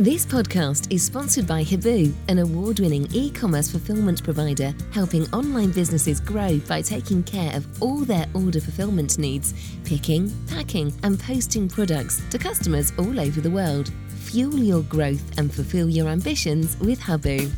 This 0.00 0.24
podcast 0.24 0.92
is 0.92 1.02
sponsored 1.04 1.48
by 1.48 1.64
Hibu, 1.64 2.14
an 2.28 2.38
award 2.38 2.78
winning 2.78 3.08
e 3.12 3.30
commerce 3.30 3.68
fulfillment 3.68 4.22
provider 4.22 4.72
helping 4.92 5.26
online 5.32 5.72
businesses 5.72 6.20
grow 6.20 6.58
by 6.68 6.82
taking 6.82 7.24
care 7.24 7.52
of 7.56 7.82
all 7.82 8.04
their 8.04 8.26
order 8.32 8.60
fulfillment 8.60 9.18
needs, 9.18 9.54
picking, 9.84 10.32
packing, 10.46 10.92
and 11.02 11.18
posting 11.18 11.68
products 11.68 12.22
to 12.30 12.38
customers 12.38 12.92
all 12.96 13.18
over 13.18 13.40
the 13.40 13.50
world. 13.50 13.90
Fuel 14.06 14.60
your 14.60 14.82
growth 14.82 15.36
and 15.36 15.52
fulfill 15.52 15.88
your 15.88 16.06
ambitions 16.06 16.78
with 16.78 17.00
Habu. 17.00 17.50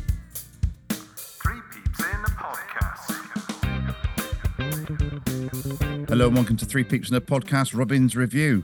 Three 0.89 1.61
Peeps 1.71 1.99
in 1.99 2.05
a 2.07 2.31
Podcast. 2.41 3.19
Hello 6.09 6.25
and 6.25 6.35
welcome 6.35 6.57
to 6.57 6.65
Three 6.65 6.85
Peeps 6.85 7.11
in 7.11 7.15
a 7.15 7.21
Podcast, 7.21 7.77
Robin's 7.77 8.15
Review. 8.15 8.63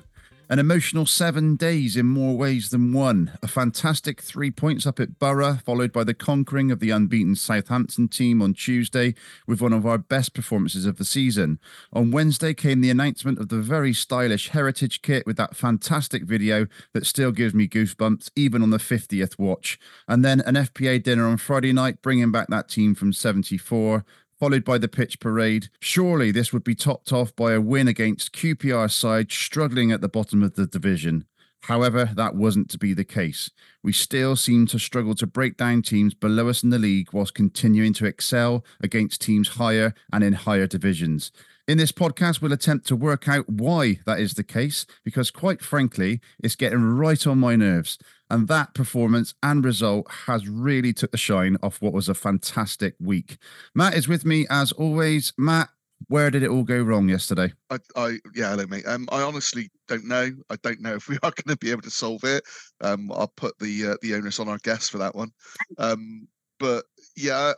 An 0.50 0.60
emotional 0.60 1.06
seven 1.06 1.58
days 1.58 1.98
in 1.98 2.06
more 2.06 2.38
ways 2.38 2.70
than 2.70 2.94
one. 2.94 3.38
A 3.44 3.50
fantastic 3.50 4.22
three 4.22 4.50
points 4.50 4.88
up 4.88 4.98
at 4.98 5.20
Boro, 5.20 5.56
followed 5.56 5.92
by 5.92 6.06
the 6.06 6.14
conquering 6.14 6.72
of 6.72 6.80
the 6.80 6.90
unbeaten 6.90 7.36
Southampton 7.36 8.08
team 8.08 8.42
on 8.42 8.54
Tuesday 8.54 9.14
with 9.46 9.60
one 9.60 9.74
of 9.74 9.86
our 9.86 9.98
best 9.98 10.34
performances 10.34 10.86
of 10.86 10.98
the 10.98 11.04
season. 11.04 11.60
On 11.92 12.12
Wednesday 12.12 12.54
came 12.54 12.80
the 12.80 12.90
announcement 12.90 13.40
of 13.40 13.50
the 13.50 13.60
very 13.60 13.92
stylish 13.92 14.48
Heritage 14.48 15.02
kit 15.02 15.26
with 15.26 15.36
that 15.36 15.58
fantastic 15.58 16.24
video 16.24 16.68
that 16.94 17.06
still 17.06 17.34
gives 17.34 17.54
me 17.54 17.68
goosebumps, 17.68 18.32
even 18.38 18.64
on 18.64 18.70
the 18.70 18.78
50th 18.78 19.38
watch. 19.38 19.78
And 20.08 20.24
then 20.24 20.40
an 20.40 20.56
FPA 20.56 21.04
dinner 21.04 21.28
on 21.28 21.36
Friday 21.36 21.74
night, 21.74 22.02
bringing 22.02 22.32
back 22.32 22.48
that 22.48 22.70
team 22.70 22.96
from 22.96 23.12
74 23.12 24.06
followed 24.40 24.64
by 24.64 24.78
the 24.78 24.88
pitch 24.88 25.20
parade. 25.20 25.70
Surely 25.80 26.32
this 26.32 26.54
would 26.54 26.64
be 26.64 26.76
topped 26.76 27.12
off 27.12 27.36
by 27.36 27.54
a 27.54 27.62
win 27.62 27.88
against 27.88 28.34
QPR 28.34 28.92
side 28.92 29.32
struggling 29.32 29.92
at 29.92 30.02
the 30.02 30.10
bottom 30.10 30.44
of 30.44 30.56
the 30.56 30.68
division. 30.68 31.26
However, 31.64 32.12
that 32.16 32.36
wasn't 32.36 32.70
to 32.70 32.78
be 32.78 32.94
the 32.94 33.04
case. 33.04 33.50
We 33.84 33.92
still 33.92 34.36
seem 34.36 34.68
to 34.68 34.80
struggle 34.80 35.16
to 35.16 35.28
break 35.28 35.58
down 35.58 35.82
teams 35.82 36.14
below 36.14 36.48
us 36.48 36.64
in 36.64 36.70
the 36.70 36.80
league 36.80 37.10
whilst 37.12 37.34
continuing 37.34 37.94
to 37.94 38.06
excel 38.06 38.64
against 38.80 39.22
teams 39.22 39.50
higher 39.50 39.94
and 40.14 40.24
in 40.24 40.34
higher 40.34 40.68
divisions. 40.68 41.32
In 41.68 41.78
this 41.78 41.92
podcast, 41.92 42.42
we'll 42.42 42.54
attempt 42.54 42.88
to 42.88 42.96
work 42.96 43.28
out 43.28 43.50
why 43.50 44.00
that 44.06 44.22
is 44.22 44.36
the 44.36 44.44
case, 44.44 44.86
because 45.04 45.30
quite 45.30 45.62
frankly, 45.62 46.22
it's 46.40 46.56
getting 46.56 46.82
right 46.82 47.28
on 47.28 47.40
my 47.40 47.58
nerves. 47.58 47.98
And 48.30 48.48
that 48.50 48.74
performance 48.74 49.34
and 49.42 49.64
result 49.64 50.12
has 50.26 50.48
really 50.48 50.94
took 50.94 51.12
the 51.12 51.18
shine 51.18 51.58
off 51.64 51.82
what 51.82 51.94
was 51.94 52.10
a 52.10 52.14
fantastic 52.14 52.96
week. 53.00 53.38
Matt 53.74 53.94
is 53.96 54.08
with 54.08 54.26
me 54.26 54.46
as 54.50 54.72
always. 54.74 55.34
Matt, 55.38 55.70
where 56.08 56.30
did 56.30 56.44
it 56.44 56.50
all 56.50 56.64
go 56.64 56.82
wrong 56.82 57.10
yesterday? 57.10 57.54
I, 57.70 57.78
I 57.96 58.18
yeah, 58.36 58.52
hello, 58.52 58.66
mate. 58.68 58.86
Um, 58.86 59.08
I 59.12 59.22
honestly 59.22 59.70
don't 59.88 60.06
know. 60.06 60.32
I 60.50 60.56
don't 60.62 60.82
know 60.82 60.96
if 60.96 61.08
we 61.08 61.16
are 61.24 61.32
going 61.32 61.56
to 61.56 61.58
be 61.58 61.72
able 61.72 61.82
to 61.84 61.90
solve 61.90 62.24
it. 62.24 62.44
Um, 62.82 63.12
I'll 63.12 63.32
put 63.36 63.58
the 63.60 63.88
uh, 63.92 63.96
the 64.02 64.16
onus 64.16 64.40
on 64.40 64.50
our 64.50 64.60
guests 64.60 64.90
for 64.90 64.98
that 65.00 65.16
one. 65.16 65.32
Um, 65.78 66.28
but 66.60 66.86
yeah, 67.16 67.54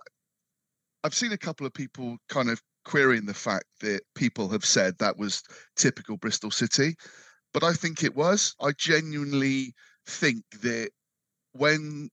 I've 1.03 1.13
seen 1.13 1.31
a 1.31 1.37
couple 1.37 1.65
of 1.65 1.73
people 1.73 2.17
kind 2.29 2.49
of 2.49 2.61
querying 2.85 3.25
the 3.25 3.33
fact 3.33 3.65
that 3.81 4.01
people 4.15 4.49
have 4.49 4.65
said 4.65 4.97
that 4.97 5.17
was 5.17 5.43
typical 5.75 6.17
Bristol 6.17 6.51
City, 6.51 6.95
but 7.53 7.63
I 7.63 7.73
think 7.73 8.03
it 8.03 8.15
was. 8.15 8.55
I 8.61 8.71
genuinely 8.71 9.73
think 10.09 10.43
that 10.61 10.89
when 11.53 12.09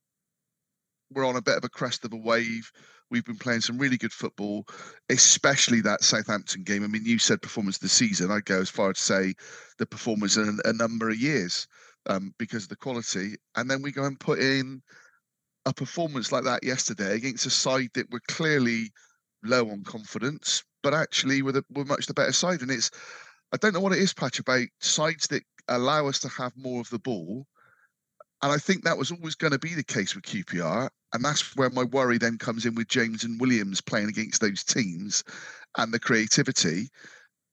we're 1.12 1.26
on 1.26 1.36
a 1.36 1.42
bit 1.42 1.56
of 1.56 1.64
a 1.64 1.68
crest 1.68 2.04
of 2.04 2.12
a 2.12 2.16
wave, 2.16 2.70
we've 3.10 3.24
been 3.24 3.38
playing 3.38 3.60
some 3.60 3.78
really 3.78 3.96
good 3.96 4.12
football, 4.12 4.66
especially 5.08 5.80
that 5.80 6.02
Southampton 6.02 6.62
game. 6.64 6.84
I 6.84 6.88
mean, 6.88 7.04
you 7.04 7.18
said 7.18 7.42
performance 7.42 7.76
of 7.76 7.82
the 7.82 7.88
season. 7.88 8.30
I'd 8.30 8.44
go 8.44 8.60
as 8.60 8.70
far 8.70 8.90
as 8.90 8.96
to 8.96 9.02
say 9.02 9.34
the 9.78 9.86
performance 9.86 10.36
in 10.36 10.58
a, 10.64 10.72
number 10.72 11.08
of 11.08 11.20
years 11.20 11.66
um, 12.06 12.34
because 12.38 12.64
of 12.64 12.68
the 12.70 12.76
quality. 12.76 13.36
And 13.56 13.70
then 13.70 13.82
we 13.82 13.92
go 13.92 14.04
and 14.04 14.18
put 14.18 14.40
in 14.40 14.82
a 15.64 15.72
performance 15.72 16.32
like 16.32 16.44
that 16.44 16.64
yesterday 16.64 17.14
against 17.14 17.46
a 17.46 17.50
side 17.50 17.90
that 17.94 18.10
were 18.10 18.20
clearly 18.28 18.90
low 19.42 19.68
on 19.70 19.82
confidence, 19.84 20.64
but 20.82 20.94
actually 20.94 21.42
were, 21.42 21.52
the, 21.52 21.64
were 21.70 21.84
much 21.84 22.06
the 22.06 22.14
better 22.14 22.32
side. 22.32 22.62
And 22.62 22.70
it's, 22.70 22.90
I 23.52 23.56
don't 23.56 23.74
know 23.74 23.80
what 23.80 23.92
it 23.92 24.00
is, 24.00 24.14
Patch, 24.14 24.38
about 24.38 24.66
sides 24.80 25.28
that 25.28 25.42
allow 25.68 26.08
us 26.08 26.18
to 26.20 26.28
have 26.28 26.52
more 26.56 26.80
of 26.80 26.90
the 26.90 26.98
ball 26.98 27.46
and 28.46 28.54
I 28.54 28.58
think 28.58 28.84
that 28.84 28.96
was 28.96 29.10
always 29.10 29.34
going 29.34 29.52
to 29.52 29.58
be 29.58 29.74
the 29.74 29.82
case 29.82 30.14
with 30.14 30.22
QPR. 30.22 30.88
And 31.12 31.24
that's 31.24 31.56
where 31.56 31.68
my 31.68 31.82
worry 31.82 32.16
then 32.16 32.38
comes 32.38 32.64
in 32.64 32.76
with 32.76 32.86
James 32.86 33.24
and 33.24 33.40
Williams 33.40 33.80
playing 33.80 34.08
against 34.08 34.40
those 34.40 34.62
teams 34.62 35.24
and 35.76 35.92
the 35.92 35.98
creativity. 35.98 36.88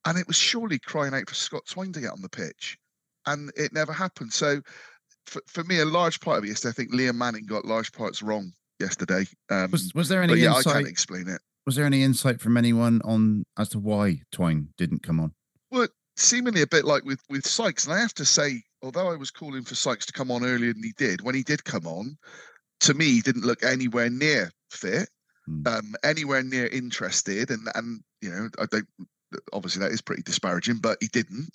And 0.06 0.20
it 0.20 0.28
was 0.28 0.36
surely 0.36 0.78
crying 0.78 1.16
out 1.16 1.28
for 1.28 1.34
Scott 1.34 1.64
Twine 1.68 1.94
to 1.94 2.02
get 2.02 2.12
on 2.12 2.22
the 2.22 2.30
pitch. 2.30 2.78
And 3.26 3.52
it 3.56 3.74
never 3.74 3.92
happened. 3.92 4.34
So 4.34 4.62
for, 5.26 5.42
for 5.48 5.64
me, 5.64 5.80
a 5.80 5.86
large 5.86 6.20
part 6.20 6.38
of 6.38 6.44
it 6.44 6.50
yesterday, 6.50 6.70
I 6.70 6.74
think 6.74 6.94
Liam 6.94 7.16
Manning 7.16 7.48
got 7.48 7.66
large 7.66 7.92
parts 7.92 8.22
wrong 8.22 8.54
yesterday. 8.80 9.26
Um, 9.50 9.72
was, 9.72 9.92
was 9.96 10.10
there 10.10 10.22
any 10.22 10.36
yeah, 10.36 10.56
insight? 10.56 10.76
I 10.76 10.78
can't 10.82 10.88
explain 10.88 11.28
it. 11.28 11.42
Was 11.66 11.76
there 11.76 11.88
any 11.88 12.04
insight 12.04 12.40
from 12.40 12.56
anyone 12.56 13.02
on 13.04 13.46
as 13.58 13.70
to 13.70 13.80
why 13.80 14.22
Twine 14.32 14.68
didn't 14.78 15.02
come 15.02 15.20
on? 15.20 15.34
Well, 15.72 15.88
seemingly 16.18 16.62
a 16.62 16.68
bit 16.68 16.86
like 16.86 17.04
with 17.04 17.22
with 17.32 17.48
Sykes, 17.48 17.86
and 17.86 17.96
I 17.96 18.00
have 18.00 18.14
to 18.14 18.26
say, 18.26 18.62
although 18.84 19.10
I 19.10 19.16
was 19.16 19.32
calling 19.32 19.64
for 19.64 19.76
Sykes 19.76 20.06
to 20.08 20.14
come 20.14 20.30
on 20.30 20.46
earlier 20.46 20.74
than 20.74 20.84
he 20.84 20.94
did, 20.98 21.22
when 21.22 21.34
he 21.34 21.42
did 21.42 21.64
come 21.64 21.88
on, 21.88 22.18
to 22.82 22.94
me, 22.94 23.06
he 23.06 23.22
didn't 23.22 23.46
look 23.46 23.64
anywhere 23.64 24.10
near 24.10 24.52
fit, 24.70 25.10
mm. 25.50 25.68
um, 25.68 25.96
anywhere 26.04 26.44
near 26.44 26.68
interested, 26.68 27.50
and 27.50 27.68
and 27.76 28.02
you 28.22 28.30
know, 28.30 28.50
I 28.60 28.66
don't. 28.70 28.88
Obviously, 29.52 29.80
that 29.80 29.92
is 29.92 30.02
pretty 30.02 30.22
disparaging, 30.22 30.78
but 30.78 30.98
he 31.02 31.08
didn't. 31.08 31.50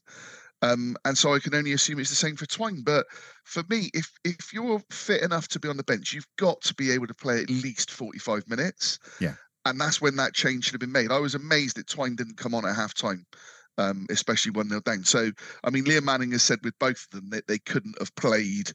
Um, 0.62 0.96
and 1.04 1.16
so 1.16 1.34
I 1.34 1.38
can 1.38 1.54
only 1.54 1.72
assume 1.72 2.00
it's 2.00 2.10
the 2.10 2.16
same 2.16 2.34
for 2.34 2.46
Twine. 2.46 2.82
But 2.82 3.06
for 3.44 3.62
me, 3.68 3.90
if 3.94 4.10
if 4.24 4.52
you're 4.52 4.82
fit 4.90 5.22
enough 5.22 5.46
to 5.48 5.60
be 5.60 5.68
on 5.68 5.76
the 5.76 5.84
bench, 5.84 6.12
you've 6.12 6.26
got 6.38 6.60
to 6.62 6.74
be 6.74 6.90
able 6.90 7.06
to 7.06 7.14
play 7.14 7.40
at 7.40 7.50
least 7.50 7.92
45 7.92 8.48
minutes. 8.48 8.98
Yeah. 9.20 9.34
And 9.64 9.78
that's 9.78 10.00
when 10.00 10.16
that 10.16 10.34
change 10.34 10.64
should 10.64 10.72
have 10.72 10.80
been 10.80 10.90
made. 10.92 11.12
I 11.12 11.18
was 11.18 11.34
amazed 11.34 11.76
that 11.76 11.88
Twine 11.88 12.16
didn't 12.16 12.38
come 12.38 12.54
on 12.54 12.64
at 12.64 12.74
halftime 12.74 13.24
um, 13.78 14.06
especially 14.10 14.52
one 14.52 14.68
nil 14.68 14.80
down. 14.80 15.04
So, 15.04 15.30
I 15.64 15.70
mean, 15.70 15.84
Liam 15.84 16.02
Manning 16.04 16.32
has 16.32 16.42
said 16.42 16.58
with 16.62 16.78
both 16.78 17.06
of 17.06 17.20
them 17.20 17.30
that 17.30 17.46
they 17.46 17.58
couldn't 17.58 17.98
have 17.98 18.14
played 18.16 18.72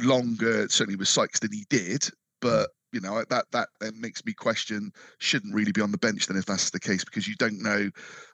longer, 0.00 0.68
certainly 0.68 0.96
with 0.96 1.08
Sykes, 1.08 1.40
than 1.40 1.52
he 1.52 1.64
did. 1.68 2.08
But 2.40 2.70
you 2.94 3.00
know 3.00 3.24
that 3.28 3.46
that 3.50 3.68
then 3.80 4.00
makes 4.00 4.24
me 4.24 4.32
question 4.32 4.92
shouldn't 5.18 5.52
really 5.52 5.72
be 5.72 5.80
on 5.80 5.90
the 5.90 5.98
bench 5.98 6.26
then 6.26 6.36
if 6.36 6.46
that's 6.46 6.70
the 6.70 6.78
case 6.78 7.04
because 7.04 7.26
you 7.26 7.34
don't 7.34 7.60
know 7.60 7.90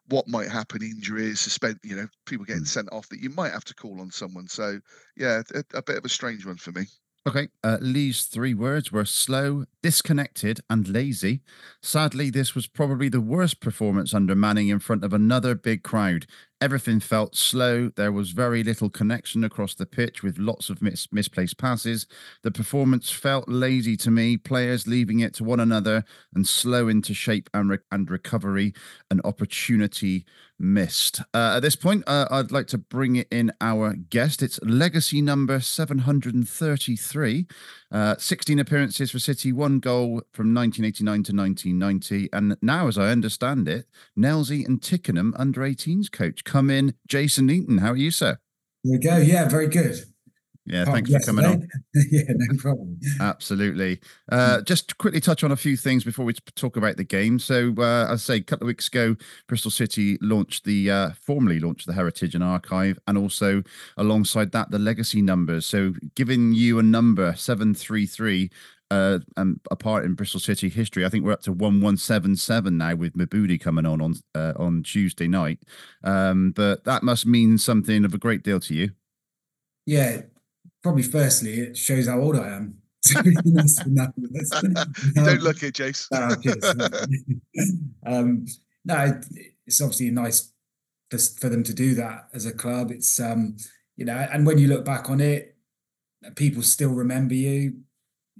what 0.09 0.29
might 0.29 0.51
happen 0.51 0.83
injuries 0.83 1.41
suspend 1.41 1.79
you 1.83 1.97
know 1.97 2.07
people 2.27 2.45
getting 2.45 2.65
mm. 2.65 2.69
sent 2.69 2.93
off 2.93 3.09
that 3.09 3.21
you 3.21 3.31
might 3.31 3.53
have 3.53 3.65
to 3.65 3.75
call 3.75 4.01
on 4.03 4.11
someone 4.11 4.47
so 4.47 4.79
yeah 5.17 5.41
a, 5.55 5.65
a 5.73 5.83
bit 5.83 5.97
of 5.97 6.05
a 6.05 6.11
strange 6.11 6.45
one 6.45 6.59
for 6.59 6.73
me 6.73 6.85
Okay. 7.29 7.49
Uh, 7.63 7.77
Lee's 7.81 8.25
three 8.25 8.55
words 8.55 8.91
were 8.91 9.05
slow, 9.05 9.65
disconnected, 9.83 10.61
and 10.71 10.89
lazy. 10.89 11.43
Sadly, 11.83 12.31
this 12.31 12.55
was 12.55 12.67
probably 12.67 13.09
the 13.11 13.21
worst 13.21 13.61
performance 13.61 14.15
under 14.15 14.35
Manning 14.35 14.69
in 14.69 14.79
front 14.79 15.05
of 15.05 15.13
another 15.13 15.55
big 15.55 15.83
crowd. 15.83 16.27
Everything 16.61 17.01
felt 17.01 17.35
slow. 17.35 17.89
There 17.97 18.13
was 18.13 18.33
very 18.33 18.63
little 18.63 18.91
connection 18.91 19.45
across 19.45 19.75
the 19.75 19.87
pitch 19.87 20.23
with 20.23 20.39
lots 20.39 20.69
of 20.69 20.83
mis- 20.83 21.09
misplaced 21.11 21.57
passes. 21.57 22.07
The 22.43 22.51
performance 22.51 23.11
felt 23.11 23.49
lazy 23.49 23.97
to 23.99 24.11
me, 24.11 24.37
players 24.37 24.87
leaving 24.87 25.21
it 25.21 25.33
to 25.35 25.45
one 25.45 25.61
another 25.61 26.05
and 26.35 26.47
slow 26.47 26.89
into 26.89 27.15
shape 27.15 27.49
and, 27.55 27.71
re- 27.71 27.79
and 27.91 28.11
recovery, 28.11 28.75
an 29.11 29.21
opportunity 29.25 30.27
missed. 30.61 31.21
Uh, 31.33 31.55
at 31.57 31.61
this 31.61 31.75
point, 31.75 32.05
uh, 32.07 32.27
I'd 32.31 32.53
like 32.53 32.67
to 32.69 32.79
bring 32.79 33.17
in 33.17 33.53
our 33.61 33.95
guest. 33.95 34.43
It's 34.43 34.61
legacy 34.63 35.23
number 35.23 35.61
733. 35.61 37.47
Uh, 37.91 38.15
16 38.17 38.59
appearances 38.59 39.11
for 39.11 39.19
City, 39.19 39.53
one 39.53 39.81
goal 39.81 40.23
from 40.33 40.55
1989 40.55 41.05
to 41.25 41.35
1990. 41.35 42.29
And 42.33 42.57
now, 42.63 42.87
as 42.87 42.99
I 42.99 43.09
understand 43.11 43.67
it, 43.69 43.87
Nailsea 44.17 44.67
and 44.67 44.81
Tickenham 44.81 45.35
under 45.37 45.63
18s 45.63 46.13
coach 46.13 46.45
come 46.51 46.71
in. 46.71 46.95
Jason 47.07 47.49
Eaton, 47.49 47.79
how 47.79 47.93
are 47.93 47.97
you, 47.97 48.11
sir? 48.11 48.39
There 48.85 48.93
we 48.93 48.99
go. 48.99 49.17
Yeah, 49.19 49.49
very 49.49 49.69
good. 49.69 49.97
Yeah, 50.67 50.85
oh, 50.87 50.93
thanks 50.93 51.11
for 51.11 51.21
coming 51.21 51.45
on. 51.45 51.69
yeah, 52.11 52.23
no 52.29 52.57
problem. 52.59 53.01
Absolutely. 53.19 53.99
Uh, 54.31 54.59
mm. 54.59 54.65
just 54.65 54.99
quickly 54.99 55.21
touch 55.21 55.43
on 55.43 55.51
a 55.51 55.57
few 55.57 55.77
things 55.77 56.05
before 56.05 56.25
we 56.25 56.35
talk 56.55 56.77
about 56.77 56.97
the 56.97 57.05
game. 57.05 57.39
So, 57.39 57.75
uh, 57.79 58.07
as 58.09 58.23
I 58.23 58.35
say, 58.35 58.37
a 58.37 58.43
couple 58.43 58.67
of 58.67 58.69
weeks 58.69 58.87
ago, 58.87 59.17
Bristol 59.49 59.71
City 59.71 60.17
launched 60.21 60.65
the 60.65 60.91
uh, 60.91 61.11
formally 61.21 61.59
launched 61.59 61.87
the 61.87 61.95
Heritage 61.95 62.35
and 62.35 62.45
Archive, 62.45 62.99
and 63.09 63.19
also 63.19 63.63
alongside 63.97 64.53
that, 64.53 64.71
the 64.71 64.79
legacy 64.79 65.23
numbers. 65.23 65.67
So, 65.67 65.95
giving 66.15 66.53
you 66.53 66.79
a 66.79 66.85
number 66.85 67.35
seven 67.37 67.75
three 67.75 68.07
three 68.07 68.51
uh, 68.91 69.19
um, 69.37 69.61
a 69.71 69.77
part 69.77 70.05
in 70.05 70.15
Bristol 70.15 70.41
City 70.41 70.69
history. 70.69 71.05
I 71.05 71.09
think 71.09 71.25
we're 71.25 71.33
up 71.33 71.43
to 71.43 71.53
one 71.53 71.81
one 71.81 71.97
seven 71.97 72.37
seven 72.37 72.77
now 72.77 72.95
with 72.95 73.17
Mabudi 73.17 73.61
coming 73.61 73.87
on 73.87 74.01
on 74.01 74.15
uh, 74.35 74.53
on 74.57 74.83
Tuesday 74.83 75.29
night. 75.29 75.61
Um, 76.03 76.53
but 76.53 76.85
that 76.85 77.03
must 77.03 77.27
mean 77.27 77.59
something 77.59 78.05
of 78.05 78.15
a 78.15 78.19
great 78.19 78.43
deal 78.43 78.61
to 78.61 78.75
you. 78.75 78.91
Yeah, 79.87 80.23
probably 80.83 81.03
firstly, 81.03 81.61
it 81.61 81.77
shows 81.77 82.09
how 82.09 82.21
old 82.21 82.37
I 82.37 82.49
am. 82.49 82.77
don't 83.15 83.35
look 85.43 85.63
it, 85.63 85.75
Jace. 85.75 86.07
um, 88.07 88.45
no, 88.85 89.21
it's 89.67 89.81
obviously 89.81 90.11
nice 90.11 90.53
for, 91.11 91.19
for 91.19 91.49
them 91.49 91.63
to 91.63 91.75
do 91.75 91.95
that 91.95 92.29
as 92.35 92.47
a 92.47 92.53
club. 92.53 92.91
It's 92.91 93.21
um, 93.21 93.57
you 93.97 94.05
know, 94.05 94.27
and 94.33 94.47
when 94.47 94.59
you 94.59 94.69
look 94.69 94.85
back 94.85 95.11
on 95.11 95.21
it, 95.21 95.57
people 96.35 96.63
still 96.63 96.91
remember 96.91 97.35
you. 97.35 97.75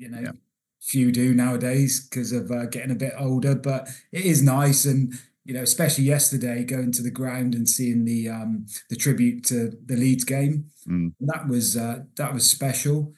You 0.01 0.09
know, 0.11 0.21
Yeah. 0.21 0.33
few 0.81 1.13
do 1.13 1.35
nowadays 1.35 2.09
because 2.09 2.33
of 2.33 2.51
uh, 2.51 2.67
getting 2.67 2.91
a 2.91 2.95
bit 2.95 3.13
older, 3.19 3.55
but 3.55 3.89
it 4.13 4.25
is 4.25 4.43
nice 4.43 4.87
and 4.87 5.13
you 5.45 5.55
know, 5.55 5.63
especially 5.63 6.05
yesterday 6.05 6.65
going 6.65 6.93
to 6.93 7.03
the 7.03 7.11
ground 7.11 7.55
and 7.55 7.69
seeing 7.69 8.05
the 8.05 8.29
um 8.29 8.67
the 8.91 8.97
tribute 8.97 9.45
to 9.47 9.73
the 9.87 9.97
Leeds 9.97 10.25
game. 10.25 10.71
Mm. 10.89 11.13
That 11.21 11.49
was 11.49 11.77
uh 11.77 12.01
that 12.17 12.33
was 12.35 12.49
special. 12.51 13.15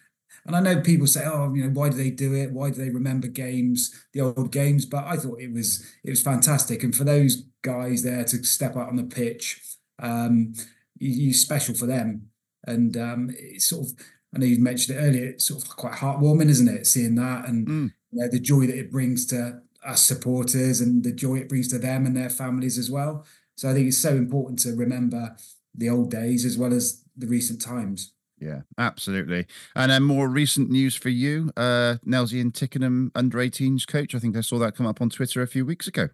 And 0.46 0.56
I 0.56 0.60
know 0.60 0.80
people 0.80 1.06
say, 1.06 1.22
"Oh, 1.24 1.54
you 1.54 1.62
know, 1.64 1.70
why 1.70 1.88
do 1.90 1.96
they 1.96 2.10
do 2.10 2.34
it? 2.34 2.52
Why 2.52 2.70
do 2.70 2.76
they 2.82 2.90
remember 2.90 3.28
games, 3.28 3.94
the 4.12 4.22
old 4.22 4.50
games?" 4.52 4.86
But 4.86 5.04
I 5.04 5.16
thought 5.16 5.40
it 5.40 5.52
was 5.52 5.84
it 6.04 6.10
was 6.10 6.22
fantastic, 6.22 6.82
and 6.84 6.94
for 6.96 7.04
those 7.04 7.44
guys 7.62 8.02
there 8.02 8.24
to 8.24 8.44
step 8.44 8.76
out 8.76 8.88
on 8.88 8.96
the 8.96 9.04
pitch, 9.04 9.60
um, 10.00 10.54
you, 10.98 11.10
you 11.28 11.34
special 11.34 11.74
for 11.74 11.86
them. 11.86 12.30
And 12.66 12.96
um, 12.96 13.30
it's 13.38 13.66
sort 13.68 13.86
of, 13.88 13.92
I 14.34 14.38
know 14.38 14.46
you 14.46 14.58
mentioned 14.58 14.96
it 14.96 15.00
earlier. 15.00 15.24
It's 15.26 15.44
sort 15.46 15.62
of 15.62 15.68
quite 15.76 15.94
heartwarming, 15.94 16.48
isn't 16.48 16.68
it? 16.68 16.86
Seeing 16.86 17.14
that 17.16 17.48
and 17.48 17.66
Mm. 17.66 17.92
you 18.12 18.20
know 18.20 18.28
the 18.28 18.40
joy 18.40 18.66
that 18.66 18.78
it 18.78 18.90
brings 18.90 19.26
to 19.26 19.60
us 19.84 20.02
supporters 20.04 20.80
and 20.80 21.02
the 21.04 21.12
joy 21.12 21.36
it 21.38 21.48
brings 21.48 21.68
to 21.68 21.78
them 21.78 22.06
and 22.06 22.16
their 22.16 22.30
families 22.30 22.78
as 22.78 22.90
well. 22.90 23.24
So 23.56 23.68
I 23.70 23.74
think 23.74 23.88
it's 23.88 23.98
so 23.98 24.16
important 24.16 24.58
to 24.60 24.74
remember 24.74 25.36
the 25.74 25.88
old 25.90 26.10
days 26.10 26.44
as 26.44 26.56
well 26.56 26.72
as 26.72 27.02
the 27.16 27.26
recent 27.26 27.60
times. 27.60 28.12
Yeah, 28.38 28.62
absolutely. 28.78 29.46
And 29.76 29.90
then 29.92 30.02
more 30.02 30.28
recent 30.28 30.68
news 30.70 30.94
for 30.96 31.10
you, 31.10 31.52
uh, 31.56 31.96
Nailsea 32.04 32.40
and 32.40 32.52
Tickenham 32.52 33.12
under 33.14 33.38
18s 33.38 33.86
coach. 33.86 34.14
I 34.14 34.18
think 34.18 34.36
I 34.36 34.40
saw 34.40 34.58
that 34.58 34.74
come 34.76 34.86
up 34.86 35.00
on 35.00 35.10
Twitter 35.10 35.42
a 35.42 35.46
few 35.46 35.64
weeks 35.64 35.86
ago. 35.86 36.08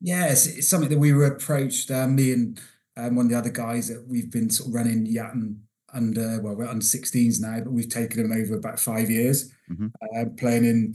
Yes, 0.00 0.46
it's 0.46 0.68
something 0.68 0.88
that 0.88 0.98
we 0.98 1.12
were 1.12 1.26
approached. 1.26 1.90
Uh, 1.90 2.06
me 2.08 2.32
and 2.32 2.60
um, 2.96 3.14
one 3.16 3.26
of 3.26 3.30
the 3.32 3.38
other 3.38 3.50
guys 3.50 3.88
that 3.88 4.06
we've 4.08 4.30
been 4.30 4.50
sort 4.50 4.68
of 4.68 4.74
running 4.74 5.06
Yatton 5.06 5.58
under. 5.92 6.40
Well, 6.40 6.54
we're 6.56 6.66
under 6.68 6.84
16s 6.84 7.40
now, 7.40 7.60
but 7.60 7.72
we've 7.72 7.88
taken 7.88 8.22
them 8.22 8.32
over 8.32 8.54
about 8.56 8.80
five 8.80 9.10
years, 9.10 9.50
Mhm. 9.70 9.92
uh, 10.16 10.24
playing 10.36 10.64
in 10.64 10.94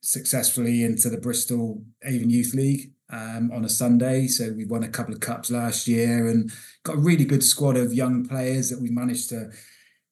successfully 0.00 0.84
into 0.84 1.10
the 1.10 1.18
Bristol 1.18 1.84
Avon 2.04 2.30
Youth 2.30 2.54
League 2.54 2.92
um, 3.10 3.50
on 3.52 3.64
a 3.64 3.68
Sunday. 3.68 4.26
So 4.26 4.52
we 4.52 4.64
won 4.64 4.82
a 4.82 4.88
couple 4.88 5.14
of 5.14 5.20
cups 5.20 5.50
last 5.50 5.86
year 5.88 6.28
and 6.28 6.50
got 6.84 6.96
a 6.96 7.00
really 7.00 7.24
good 7.24 7.42
squad 7.42 7.76
of 7.76 7.92
young 7.92 8.26
players 8.26 8.70
that 8.70 8.80
we 8.80 8.90
managed 8.90 9.28
to 9.30 9.50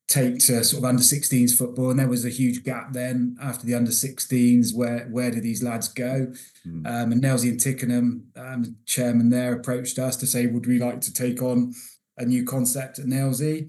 take 0.08 0.38
to 0.38 0.62
sort 0.62 0.80
of 0.82 0.84
under 0.84 1.02
16s 1.02 1.52
football. 1.56 1.90
And 1.90 1.98
there 1.98 2.08
was 2.08 2.24
a 2.24 2.28
huge 2.30 2.62
gap 2.62 2.92
then 2.92 3.36
after 3.40 3.66
the 3.66 3.74
under 3.74 3.90
16s. 3.90 4.72
Where 4.74 5.08
where 5.10 5.30
do 5.30 5.40
these 5.40 5.62
lads 5.62 5.88
go? 5.88 6.32
Mm. 6.66 6.86
Um, 6.86 7.12
and 7.12 7.22
Nailsea 7.22 7.50
and 7.50 7.60
Tickenham, 7.60 8.22
um, 8.36 8.76
chairman 8.86 9.30
there, 9.30 9.52
approached 9.54 9.98
us 9.98 10.16
to 10.18 10.26
say, 10.26 10.46
would 10.46 10.66
we 10.66 10.78
like 10.78 11.00
to 11.02 11.12
take 11.12 11.42
on 11.42 11.74
a 12.18 12.24
new 12.24 12.44
concept 12.44 12.98
at 12.98 13.06
Nailsea? 13.06 13.68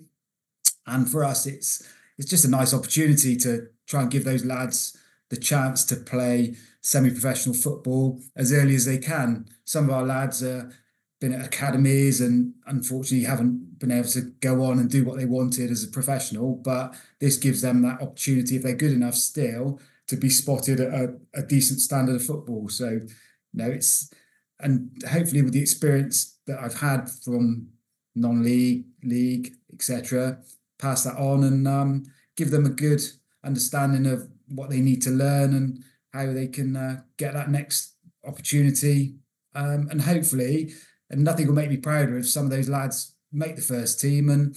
And 0.87 1.09
for 1.09 1.23
us, 1.23 1.45
it's 1.45 1.87
it's 2.17 2.29
just 2.29 2.45
a 2.45 2.49
nice 2.49 2.73
opportunity 2.73 3.35
to 3.37 3.67
try 3.85 4.01
and 4.01 4.11
give 4.11 4.23
those 4.23 4.43
lads 4.43 4.97
the 5.29 5.37
chance 5.37 5.83
to 5.85 5.95
play 5.95 6.55
semi-professional 6.81 7.53
football 7.53 8.19
as 8.35 8.51
early 8.51 8.73
as 8.73 8.85
they 8.85 8.97
can. 8.97 9.45
Some 9.65 9.85
of 9.85 9.91
our 9.91 10.03
lads 10.03 10.41
are 10.41 10.71
been 11.19 11.33
at 11.33 11.45
academies 11.45 12.21
and 12.21 12.53
unfortunately 12.67 13.25
haven't 13.25 13.79
been 13.79 13.91
able 13.91 14.07
to 14.07 14.21
go 14.39 14.63
on 14.63 14.77
and 14.79 14.89
do 14.89 15.03
what 15.03 15.17
they 15.17 15.25
wanted 15.25 15.71
as 15.71 15.83
a 15.83 15.87
professional. 15.87 16.55
But 16.55 16.95
this 17.19 17.37
gives 17.37 17.61
them 17.61 17.81
that 17.81 18.01
opportunity, 18.01 18.55
if 18.55 18.63
they're 18.63 18.75
good 18.75 18.93
enough 18.93 19.15
still, 19.15 19.79
to 20.07 20.15
be 20.15 20.29
spotted 20.29 20.79
at 20.79 20.93
a, 20.93 21.15
a 21.33 21.43
decent 21.43 21.79
standard 21.79 22.15
of 22.15 22.23
football. 22.23 22.69
So, 22.69 22.89
you 22.89 23.07
know, 23.53 23.69
it's 23.69 24.11
and 24.59 24.91
hopefully 25.07 25.41
with 25.41 25.53
the 25.53 25.61
experience 25.61 26.37
that 26.47 26.59
I've 26.59 26.79
had 26.79 27.09
from 27.09 27.67
non-league, 28.15 28.85
league, 29.03 29.53
etc., 29.73 30.39
pass 30.79 31.03
that 31.03 31.17
on 31.17 31.43
and 31.43 31.67
um, 31.67 32.03
give 32.35 32.51
them 32.51 32.65
a 32.65 32.69
good 32.69 33.01
understanding 33.43 34.05
of 34.05 34.27
what 34.47 34.69
they 34.69 34.81
need 34.81 35.01
to 35.03 35.09
learn 35.09 35.53
and 35.53 35.83
how 36.13 36.31
they 36.31 36.47
can 36.47 36.75
uh, 36.75 37.01
get 37.17 37.33
that 37.33 37.49
next 37.49 37.95
opportunity. 38.25 39.15
Um, 39.55 39.87
and 39.89 40.01
hopefully, 40.01 40.73
and 41.09 41.23
nothing 41.23 41.47
will 41.47 41.53
make 41.55 41.69
me 41.69 41.77
prouder 41.77 42.17
if 42.17 42.29
some 42.29 42.45
of 42.45 42.51
those 42.51 42.69
lads 42.69 43.15
make 43.31 43.55
the 43.55 43.61
first 43.61 43.99
team 43.99 44.29
and 44.29 44.55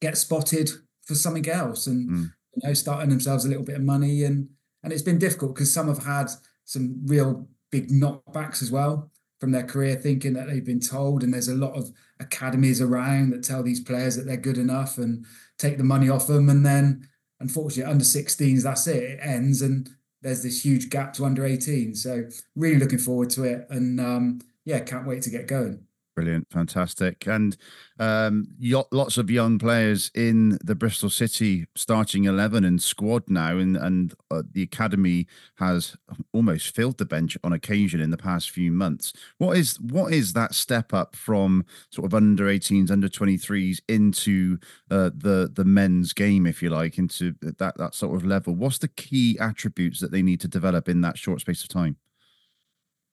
get 0.00 0.16
spotted 0.16 0.70
for 1.04 1.14
something 1.14 1.48
else 1.48 1.86
and 1.86 2.10
Mm. 2.10 2.32
you 2.56 2.68
know 2.68 2.74
starting 2.74 3.10
themselves 3.10 3.44
a 3.44 3.48
little 3.48 3.64
bit 3.64 3.76
of 3.76 3.82
money 3.82 4.24
and 4.24 4.48
and 4.82 4.92
it's 4.92 5.02
been 5.02 5.18
difficult 5.18 5.54
because 5.54 5.72
some 5.72 5.86
have 5.88 6.02
had 6.04 6.28
some 6.64 7.00
real 7.06 7.48
big 7.70 7.88
knockbacks 7.90 8.60
as 8.62 8.70
well 8.72 9.11
from 9.42 9.50
their 9.50 9.66
career 9.66 9.96
thinking 9.96 10.34
that 10.34 10.46
they've 10.46 10.64
been 10.64 10.78
told 10.78 11.24
and 11.24 11.34
there's 11.34 11.48
a 11.48 11.54
lot 11.56 11.74
of 11.74 11.90
academies 12.20 12.80
around 12.80 13.30
that 13.30 13.42
tell 13.42 13.60
these 13.60 13.80
players 13.80 14.14
that 14.14 14.24
they're 14.24 14.36
good 14.36 14.56
enough 14.56 14.98
and 14.98 15.26
take 15.58 15.78
the 15.78 15.82
money 15.82 16.08
off 16.08 16.28
them 16.28 16.48
and 16.48 16.64
then 16.64 17.08
unfortunately 17.40 17.90
under 17.90 18.04
16s 18.04 18.62
that's 18.62 18.86
it 18.86 19.02
it 19.02 19.18
ends 19.20 19.60
and 19.60 19.90
there's 20.20 20.44
this 20.44 20.64
huge 20.64 20.90
gap 20.90 21.12
to 21.12 21.24
under 21.24 21.44
18 21.44 21.92
so 21.96 22.22
really 22.54 22.78
looking 22.78 23.00
forward 23.00 23.30
to 23.30 23.42
it 23.42 23.66
and 23.68 24.00
um 24.00 24.40
yeah 24.64 24.78
can't 24.78 25.08
wait 25.08 25.22
to 25.22 25.30
get 25.30 25.48
going 25.48 25.84
Brilliant, 26.14 26.48
fantastic, 26.50 27.26
and 27.26 27.56
um, 27.98 28.46
lots 28.92 29.16
of 29.16 29.30
young 29.30 29.58
players 29.58 30.10
in 30.14 30.58
the 30.62 30.74
Bristol 30.74 31.08
City 31.08 31.64
starting 31.74 32.26
eleven 32.26 32.66
and 32.66 32.82
squad 32.82 33.30
now, 33.30 33.56
and 33.56 33.78
and 33.78 34.12
uh, 34.30 34.42
the 34.52 34.62
academy 34.62 35.26
has 35.56 35.96
almost 36.34 36.74
filled 36.74 36.98
the 36.98 37.06
bench 37.06 37.38
on 37.42 37.54
occasion 37.54 37.98
in 37.98 38.10
the 38.10 38.18
past 38.18 38.50
few 38.50 38.70
months. 38.70 39.14
What 39.38 39.56
is 39.56 39.80
what 39.80 40.12
is 40.12 40.34
that 40.34 40.54
step 40.54 40.92
up 40.92 41.16
from 41.16 41.64
sort 41.88 42.04
of 42.04 42.12
under 42.14 42.44
18s, 42.44 42.90
under 42.90 43.08
23s 43.08 43.80
into 43.88 44.58
uh, 44.90 45.08
the 45.16 45.50
the 45.50 45.64
men's 45.64 46.12
game, 46.12 46.46
if 46.46 46.62
you 46.62 46.68
like, 46.68 46.98
into 46.98 47.34
that 47.40 47.78
that 47.78 47.94
sort 47.94 48.16
of 48.16 48.26
level? 48.26 48.54
What's 48.54 48.76
the 48.76 48.88
key 48.88 49.38
attributes 49.40 50.00
that 50.00 50.12
they 50.12 50.20
need 50.20 50.40
to 50.42 50.48
develop 50.48 50.90
in 50.90 51.00
that 51.00 51.16
short 51.16 51.40
space 51.40 51.62
of 51.62 51.70
time? 51.70 51.96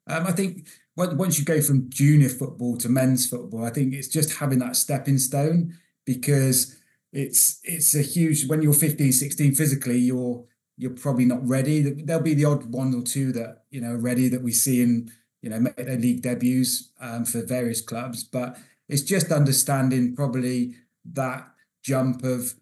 Um, 0.09 0.27
I 0.27 0.31
think 0.31 0.67
once 0.95 1.39
you 1.39 1.45
go 1.45 1.61
from 1.61 1.89
junior 1.89 2.29
football 2.29 2.75
to 2.77 2.89
men's 2.89 3.27
football, 3.29 3.63
I 3.63 3.69
think 3.69 3.93
it's 3.93 4.07
just 4.07 4.37
having 4.37 4.59
that 4.59 4.75
stepping 4.75 5.17
stone 5.17 5.77
because 6.05 6.75
it's 7.13 7.59
it's 7.63 7.95
a 7.95 8.01
huge 8.01 8.47
when 8.47 8.61
you're 8.61 8.73
15, 8.73 9.11
16 9.11 9.55
physically, 9.55 9.97
you're 9.97 10.43
you're 10.77 10.91
probably 10.91 11.25
not 11.25 11.47
ready. 11.47 11.81
There'll 11.81 12.21
be 12.21 12.33
the 12.33 12.45
odd 12.45 12.65
one 12.65 12.93
or 12.93 13.03
two 13.03 13.31
that 13.33 13.63
you 13.69 13.81
know 13.81 13.95
ready 13.95 14.29
that 14.29 14.41
we 14.41 14.51
see 14.51 14.81
in 14.81 15.11
you 15.41 15.49
know 15.49 15.59
make 15.59 15.75
their 15.75 15.97
league 15.97 16.21
debuts 16.21 16.89
um, 16.99 17.25
for 17.25 17.45
various 17.45 17.81
clubs, 17.81 18.23
but 18.23 18.57
it's 18.89 19.03
just 19.03 19.31
understanding 19.31 20.15
probably 20.15 20.75
that 21.13 21.47
jump 21.83 22.23
of 22.23 22.53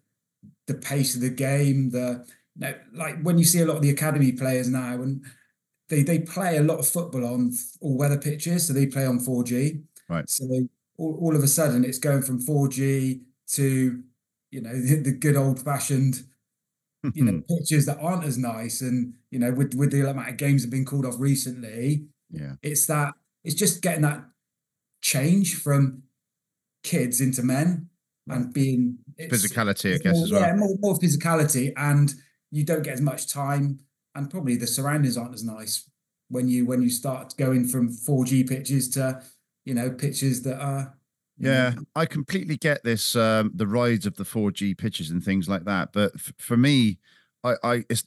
the 0.66 0.74
pace 0.74 1.14
of 1.14 1.22
the 1.22 1.30
game, 1.30 1.90
the 1.90 2.24
you 2.56 2.66
know, 2.66 2.74
like 2.92 3.20
when 3.22 3.38
you 3.38 3.44
see 3.44 3.60
a 3.60 3.66
lot 3.66 3.76
of 3.76 3.82
the 3.82 3.90
academy 3.90 4.32
players 4.32 4.68
now 4.68 4.94
and 4.94 5.24
they 5.88 6.02
they 6.02 6.20
play 6.20 6.56
a 6.58 6.62
lot 6.62 6.78
of 6.78 6.88
football 6.88 7.24
on 7.24 7.52
all 7.80 7.96
weather 7.96 8.18
pitches, 8.18 8.66
so 8.66 8.72
they 8.72 8.86
play 8.86 9.06
on 9.06 9.18
4G. 9.18 9.82
Right. 10.08 10.28
So 10.28 10.44
all, 10.96 11.18
all 11.20 11.36
of 11.36 11.42
a 11.42 11.48
sudden 11.48 11.84
it's 11.84 11.98
going 11.98 12.22
from 12.22 12.44
4G 12.44 13.22
to 13.52 14.02
you 14.50 14.60
know 14.60 14.72
the, 14.80 15.02
the 15.02 15.12
good 15.12 15.36
old 15.36 15.62
fashioned 15.62 16.22
you 17.14 17.24
know 17.24 17.42
pitches 17.48 17.86
that 17.86 17.98
aren't 18.00 18.24
as 18.24 18.38
nice, 18.38 18.80
and 18.80 19.14
you 19.30 19.38
know 19.38 19.52
with 19.52 19.74
with 19.74 19.92
the 19.92 20.08
amount 20.08 20.28
of 20.28 20.36
games 20.36 20.62
that 20.62 20.66
have 20.66 20.72
been 20.72 20.84
called 20.84 21.06
off 21.06 21.18
recently, 21.18 22.06
yeah, 22.30 22.54
it's 22.62 22.86
that 22.86 23.14
it's 23.44 23.54
just 23.54 23.82
getting 23.82 24.02
that 24.02 24.24
change 25.00 25.54
from 25.54 26.02
kids 26.82 27.20
into 27.20 27.42
men 27.42 27.88
and 28.30 28.52
being 28.52 28.98
physicality, 29.18 29.94
I 29.94 29.98
guess, 29.98 30.14
more, 30.14 30.24
as 30.24 30.32
well. 30.32 30.40
Yeah, 30.42 30.54
more, 30.56 30.76
more 30.80 30.98
physicality, 30.98 31.72
and 31.76 32.12
you 32.50 32.64
don't 32.64 32.82
get 32.82 32.94
as 32.94 33.00
much 33.00 33.32
time, 33.32 33.80
and 34.18 34.28
probably 34.28 34.56
the 34.56 34.66
surroundings 34.66 35.16
aren't 35.16 35.34
as 35.34 35.44
nice 35.44 35.88
when 36.28 36.48
you 36.48 36.66
when 36.66 36.82
you 36.82 36.90
start 36.90 37.34
going 37.38 37.66
from 37.66 37.88
4G 37.88 38.46
pitches 38.48 38.88
to 38.90 39.22
you 39.64 39.74
know 39.74 39.90
pitches 39.90 40.42
that 40.42 40.60
are 40.60 40.94
Yeah, 41.38 41.74
I 41.94 42.04
completely 42.04 42.56
get 42.56 42.82
this. 42.82 43.14
Um, 43.14 43.52
the 43.54 43.66
rise 43.66 44.04
of 44.06 44.16
the 44.16 44.24
4G 44.24 44.76
pitches 44.76 45.10
and 45.10 45.24
things 45.24 45.48
like 45.48 45.64
that, 45.64 45.92
but 45.92 46.12
f- 46.16 46.32
for 46.38 46.56
me, 46.56 46.98
I, 47.44 47.54
I, 47.62 47.84
it's, 47.88 48.04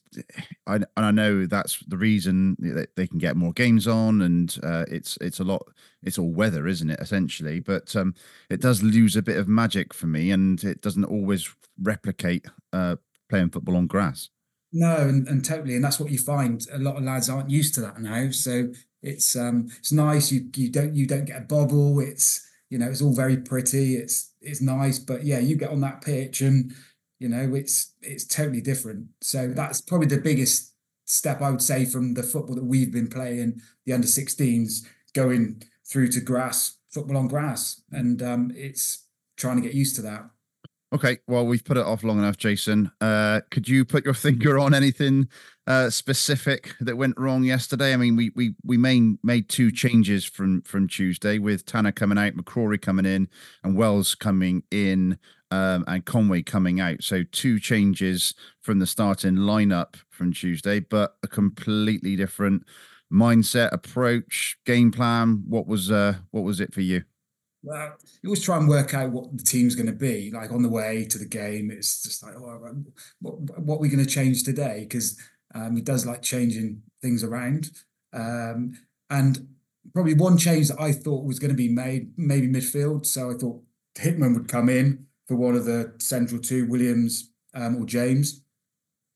I, 0.67 0.75
and 0.75 0.85
I 0.97 1.11
know 1.11 1.45
that's 1.45 1.79
the 1.87 1.97
reason 1.97 2.57
that 2.59 2.95
they 2.97 3.07
can 3.07 3.17
get 3.17 3.37
more 3.37 3.53
games 3.53 3.87
on, 3.87 4.21
and 4.21 4.55
uh, 4.61 4.83
it's 4.89 5.17
it's 5.21 5.39
a 5.39 5.45
lot. 5.45 5.65
It's 6.03 6.19
all 6.19 6.31
weather, 6.31 6.67
isn't 6.67 6.89
it? 6.89 6.99
Essentially, 6.99 7.61
but 7.61 7.95
um, 7.95 8.13
it 8.49 8.59
does 8.59 8.83
lose 8.83 9.15
a 9.15 9.21
bit 9.21 9.37
of 9.37 9.47
magic 9.47 9.93
for 9.93 10.07
me, 10.07 10.31
and 10.31 10.61
it 10.63 10.81
doesn't 10.81 11.05
always 11.05 11.49
replicate 11.81 12.45
uh, 12.73 12.97
playing 13.29 13.51
football 13.51 13.77
on 13.77 13.87
grass. 13.87 14.29
No, 14.73 14.95
and, 15.07 15.27
and 15.27 15.43
totally, 15.43 15.75
and 15.75 15.83
that's 15.83 15.99
what 15.99 16.11
you 16.11 16.17
find. 16.17 16.65
A 16.71 16.77
lot 16.77 16.95
of 16.95 17.03
lads 17.03 17.29
aren't 17.29 17.49
used 17.49 17.73
to 17.75 17.81
that 17.81 17.99
now, 17.99 18.31
so 18.31 18.71
it's 19.01 19.35
um 19.35 19.67
it's 19.79 19.91
nice. 19.91 20.31
You 20.31 20.49
you 20.55 20.69
don't 20.69 20.95
you 20.95 21.05
don't 21.05 21.25
get 21.25 21.41
a 21.41 21.45
bobble. 21.45 21.99
It's 21.99 22.45
you 22.69 22.77
know 22.77 22.89
it's 22.89 23.01
all 23.01 23.13
very 23.13 23.37
pretty. 23.37 23.95
It's 23.95 24.33
it's 24.41 24.61
nice, 24.61 24.97
but 24.97 25.25
yeah, 25.25 25.39
you 25.39 25.57
get 25.57 25.71
on 25.71 25.81
that 25.81 26.01
pitch 26.01 26.41
and 26.41 26.73
you 27.19 27.27
know 27.27 27.53
it's 27.53 27.93
it's 28.01 28.25
totally 28.25 28.61
different. 28.61 29.07
So 29.21 29.49
that's 29.49 29.81
probably 29.81 30.07
the 30.07 30.21
biggest 30.21 30.73
step 31.05 31.41
I 31.41 31.49
would 31.51 31.61
say 31.61 31.83
from 31.83 32.13
the 32.13 32.23
football 32.23 32.55
that 32.55 32.63
we've 32.63 32.93
been 32.93 33.09
playing, 33.09 33.59
the 33.85 33.91
under 33.93 34.07
16s, 34.07 34.85
going 35.13 35.63
through 35.85 36.07
to 36.09 36.21
grass 36.21 36.77
football 36.91 37.17
on 37.17 37.27
grass, 37.27 37.81
and 37.91 38.21
um 38.23 38.51
it's 38.55 39.05
trying 39.35 39.57
to 39.57 39.63
get 39.63 39.73
used 39.75 39.97
to 39.97 40.01
that. 40.03 40.29
Okay, 40.93 41.19
well, 41.25 41.45
we've 41.45 41.63
put 41.63 41.77
it 41.77 41.85
off 41.85 42.03
long 42.03 42.19
enough, 42.19 42.35
Jason. 42.35 42.91
Uh, 42.99 43.39
could 43.49 43.67
you 43.67 43.85
put 43.85 44.03
your 44.03 44.13
finger 44.15 44.59
on 44.59 44.73
anything 44.73 45.29
uh, 45.65 45.89
specific 45.89 46.75
that 46.81 46.97
went 46.97 47.17
wrong 47.17 47.43
yesterday? 47.45 47.93
I 47.93 47.97
mean, 47.97 48.17
we 48.17 48.31
we 48.35 48.55
we 48.65 48.77
main, 48.77 49.17
made 49.23 49.47
two 49.47 49.71
changes 49.71 50.25
from 50.25 50.61
from 50.63 50.89
Tuesday 50.89 51.39
with 51.39 51.65
Tanner 51.65 51.93
coming 51.93 52.17
out, 52.17 52.33
McCrorie 52.33 52.81
coming 52.81 53.05
in, 53.05 53.29
and 53.63 53.77
Wells 53.77 54.15
coming 54.15 54.63
in, 54.69 55.17
um, 55.49 55.85
and 55.87 56.03
Conway 56.05 56.41
coming 56.41 56.81
out. 56.81 57.03
So 57.03 57.23
two 57.31 57.57
changes 57.57 58.33
from 58.61 58.79
the 58.79 58.87
starting 58.87 59.35
lineup 59.35 59.95
from 60.09 60.33
Tuesday, 60.33 60.81
but 60.81 61.15
a 61.23 61.27
completely 61.29 62.17
different 62.17 62.65
mindset, 63.09 63.71
approach, 63.71 64.57
game 64.65 64.91
plan. 64.91 65.43
What 65.47 65.67
was 65.67 65.89
uh, 65.89 66.15
what 66.31 66.43
was 66.43 66.59
it 66.59 66.73
for 66.73 66.81
you? 66.81 67.03
Well, 67.63 67.95
you 68.21 68.29
always 68.29 68.43
try 68.43 68.57
and 68.57 68.67
work 68.67 68.93
out 68.93 69.11
what 69.11 69.37
the 69.37 69.43
team's 69.43 69.75
going 69.75 69.87
to 69.87 69.91
be. 69.93 70.31
Like 70.31 70.51
on 70.51 70.63
the 70.63 70.69
way 70.69 71.05
to 71.05 71.17
the 71.17 71.27
game, 71.27 71.69
it's 71.69 72.01
just 72.01 72.23
like, 72.23 72.33
oh, 72.35 72.75
what, 73.19 73.59
what 73.59 73.75
are 73.75 73.79
we 73.79 73.89
going 73.89 74.03
to 74.03 74.09
change 74.09 74.43
today? 74.43 74.79
Because 74.81 75.19
um, 75.53 75.75
he 75.75 75.81
does 75.81 76.05
like 76.05 76.21
changing 76.21 76.81
things 77.01 77.23
around. 77.23 77.69
Um, 78.13 78.73
and 79.09 79.47
probably 79.93 80.15
one 80.15 80.37
change 80.37 80.69
that 80.69 80.81
I 80.81 80.91
thought 80.91 81.25
was 81.25 81.39
going 81.39 81.51
to 81.51 81.55
be 81.57 81.69
made, 81.69 82.11
maybe 82.17 82.47
midfield. 82.47 83.05
So 83.05 83.29
I 83.29 83.35
thought 83.35 83.61
Hitman 83.95 84.35
would 84.35 84.47
come 84.47 84.69
in 84.69 85.05
for 85.27 85.35
one 85.35 85.55
of 85.55 85.65
the 85.65 85.93
central 85.99 86.41
two, 86.41 86.67
Williams 86.67 87.31
um, 87.53 87.77
or 87.77 87.85
James. 87.85 88.41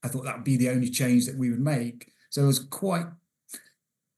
I 0.03 0.07
thought 0.07 0.25
that 0.25 0.35
would 0.35 0.45
be 0.45 0.57
the 0.57 0.69
only 0.69 0.89
change 0.89 1.25
that 1.25 1.37
we 1.37 1.49
would 1.49 1.59
make. 1.59 2.11
So 2.29 2.43
I 2.43 2.45
was 2.45 2.59
quite 2.59 3.07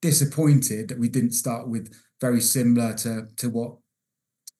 disappointed 0.02 0.88
that 0.88 0.98
we 0.98 1.08
didn't 1.08 1.32
start 1.32 1.68
with 1.68 1.94
very 2.20 2.40
similar 2.40 2.94
to 2.94 3.28
to 3.36 3.48
what 3.48 3.76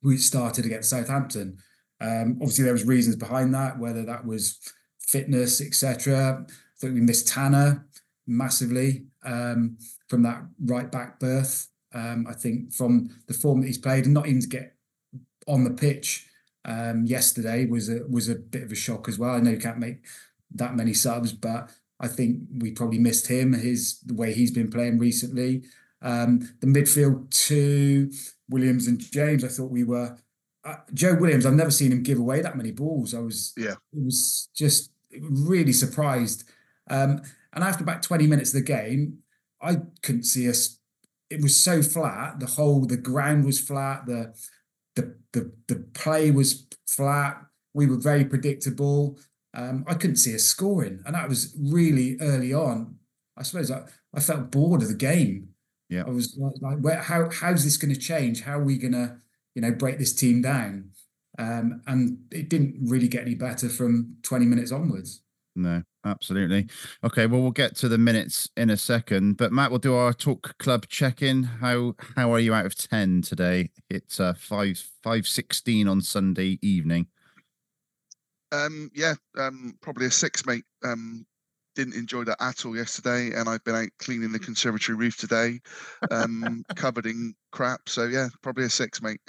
we 0.02 0.17
started 0.17 0.64
against 0.64 0.90
Southampton. 0.90 1.59
Um, 2.00 2.38
obviously, 2.40 2.64
there 2.64 2.73
was 2.73 2.85
reasons 2.85 3.17
behind 3.17 3.55
that, 3.55 3.78
whether 3.78 4.05
that 4.05 4.25
was 4.25 4.59
fitness, 5.00 5.61
etc. 5.61 6.45
I 6.49 6.52
think 6.81 6.95
we 6.95 7.00
missed 7.00 7.28
Tanner 7.28 7.87
massively 8.26 9.07
um, 9.25 9.78
from 10.09 10.23
that 10.23 10.43
right 10.64 10.90
back 10.90 11.19
berth. 11.19 11.69
Um, 11.93 12.26
I 12.28 12.35
think 12.35 12.73
from 12.73 13.11
the 13.26 13.35
form 13.35 13.61
that 13.61 13.67
he's 13.67 13.78
played, 13.78 14.05
and 14.05 14.14
not 14.14 14.26
even 14.26 14.43
to 14.43 14.49
get 14.49 14.75
on 15.47 15.64
the 15.64 15.71
pitch 15.71 16.26
um, 16.64 17.05
yesterday 17.07 17.64
was 17.64 17.88
a 17.88 18.05
was 18.09 18.28
a 18.28 18.35
bit 18.35 18.62
of 18.62 18.73
a 18.73 18.76
shock 18.76 19.09
as 19.09 19.19
well. 19.19 19.35
I 19.35 19.40
know 19.40 19.50
you 19.50 19.59
can't 19.59 19.78
make 19.78 20.05
that 20.55 20.76
many 20.76 20.93
subs, 20.93 21.33
but 21.33 21.71
I 22.00 22.09
think 22.09 22.40
we 22.59 22.71
probably 22.71 22.99
missed 22.99 23.26
him. 23.26 23.52
His 23.55 24.00
the 24.00 24.14
way 24.14 24.33
he's 24.33 24.50
been 24.50 24.71
playing 24.71 24.99
recently. 24.99 25.64
Um, 26.00 26.40
the 26.61 26.67
midfield 26.67 27.31
two, 27.31 28.12
Williams 28.49 28.87
and 28.87 28.99
James. 28.99 29.45
I 29.45 29.49
thought 29.49 29.71
we 29.71 29.85
were 29.85 30.17
uh, 30.64 30.76
Joe 30.93 31.14
Williams. 31.14 31.47
I've 31.47 31.55
never 31.55 31.71
seen 31.71 31.93
him 31.93 32.02
give 32.02 32.19
away 32.19 32.40
that 32.43 32.57
many 32.57 32.71
balls. 32.73 33.14
I 33.14 33.21
was 33.21 33.52
Yeah. 33.57 33.75
it 33.93 34.05
was 34.05 34.49
just 34.55 34.90
really 35.21 35.73
surprised. 35.73 36.45
Um, 36.90 37.21
and 37.52 37.64
after 37.64 37.83
about 37.83 38.02
twenty 38.02 38.26
minutes 38.26 38.50
of 38.55 38.61
the 38.61 38.67
game, 38.67 39.19
I 39.61 39.78
couldn't 40.02 40.25
see 40.25 40.49
us. 40.49 40.78
It 41.31 41.43
was 41.43 41.62
so 41.62 41.83
flat. 41.83 42.40
The 42.40 42.47
whole 42.47 42.87
the 42.87 42.97
ground 42.97 43.45
was 43.45 43.61
flat. 43.61 44.07
The 44.07 44.35
the 44.97 45.17
the 45.33 45.52
the 45.69 45.76
play 45.95 46.31
was 46.31 46.67
flat. 46.87 47.43
We 47.75 47.87
were 47.87 47.99
very 47.99 48.25
predictable. 48.25 49.19
Um, 49.55 49.85
I 49.87 49.95
couldn't 49.95 50.17
see 50.17 50.35
us 50.35 50.45
scoring, 50.45 51.00
and 51.07 51.14
that 51.14 51.28
was 51.28 51.57
really 51.59 52.17
early 52.21 52.52
on. 52.52 52.97
I 53.37 53.43
suppose 53.43 53.71
I, 53.71 53.83
I 54.14 54.21
felt 54.21 54.50
bored 54.50 54.83
of 54.83 54.88
the 54.88 54.95
game. 54.95 55.49
Yeah. 55.88 56.04
I 56.07 56.11
was 56.11 56.37
like, 56.38 56.54
like 56.61 56.78
where, 56.80 56.99
how 56.99 57.30
how's 57.30 57.64
this 57.64 57.76
going 57.76 57.95
to 57.95 58.00
change? 58.00 58.42
How 58.42 58.59
are 58.59 58.64
we 58.64 58.78
going 58.78 58.92
to 58.92 59.16
you 59.54 59.62
know 59.62 59.73
break 59.73 59.99
this 59.99 60.14
team 60.14 60.42
down? 60.42 60.90
Um, 61.38 61.83
and 61.87 62.18
it 62.33 62.49
didn't 62.49 62.76
really 62.83 63.07
get 63.07 63.23
any 63.23 63.37
better 63.37 63.68
from 63.68 64.16
20 64.23 64.45
minutes 64.45 64.73
onwards. 64.73 65.23
No, 65.59 65.83
absolutely. 66.04 66.68
Okay, 67.02 67.26
well, 67.26 67.40
we'll 67.40 67.50
get 67.50 67.75
to 67.76 67.88
the 67.88 67.99
minutes 67.99 68.49
in 68.57 68.71
a 68.71 68.76
second, 68.76 69.37
but 69.37 69.52
Matt, 69.52 69.71
we'll 69.71 69.80
do 69.80 69.95
our 69.95 70.12
talk 70.12 70.57
club 70.59 70.87
check-in. 70.87 71.42
How 71.42 71.97
how 72.16 72.33
are 72.33 72.38
you 72.38 72.54
out 72.54 72.66
of 72.66 72.76
ten 72.76 73.23
today? 73.23 73.71
It's 73.90 74.21
uh, 74.21 74.35
five 74.35 74.78
five 75.02 75.26
sixteen 75.26 75.88
on 75.88 76.00
Sunday 76.00 76.61
evening. 76.62 77.09
Um, 78.52 78.90
yeah, 78.95 79.14
um, 79.37 79.76
probably 79.80 80.07
a 80.07 80.11
six, 80.12 80.47
mate. 80.47 80.64
Um, 80.85 81.26
didn't 81.78 81.94
enjoy 81.94 82.25
that 82.25 82.42
at 82.42 82.66
all 82.66 82.76
yesterday, 82.76 83.32
and 83.32 83.49
I've 83.49 83.62
been 83.62 83.76
out 83.76 83.88
cleaning 84.00 84.32
the 84.32 84.38
conservatory 84.40 84.99
roof 84.99 85.16
today, 85.16 85.61
um, 86.11 86.64
covered 86.75 87.06
in 87.06 87.35
crap. 87.52 87.88
So 87.88 88.04
yeah, 88.06 88.28
probably 88.42 88.64
a 88.64 88.70
six, 88.70 89.00
mate. 89.00 89.20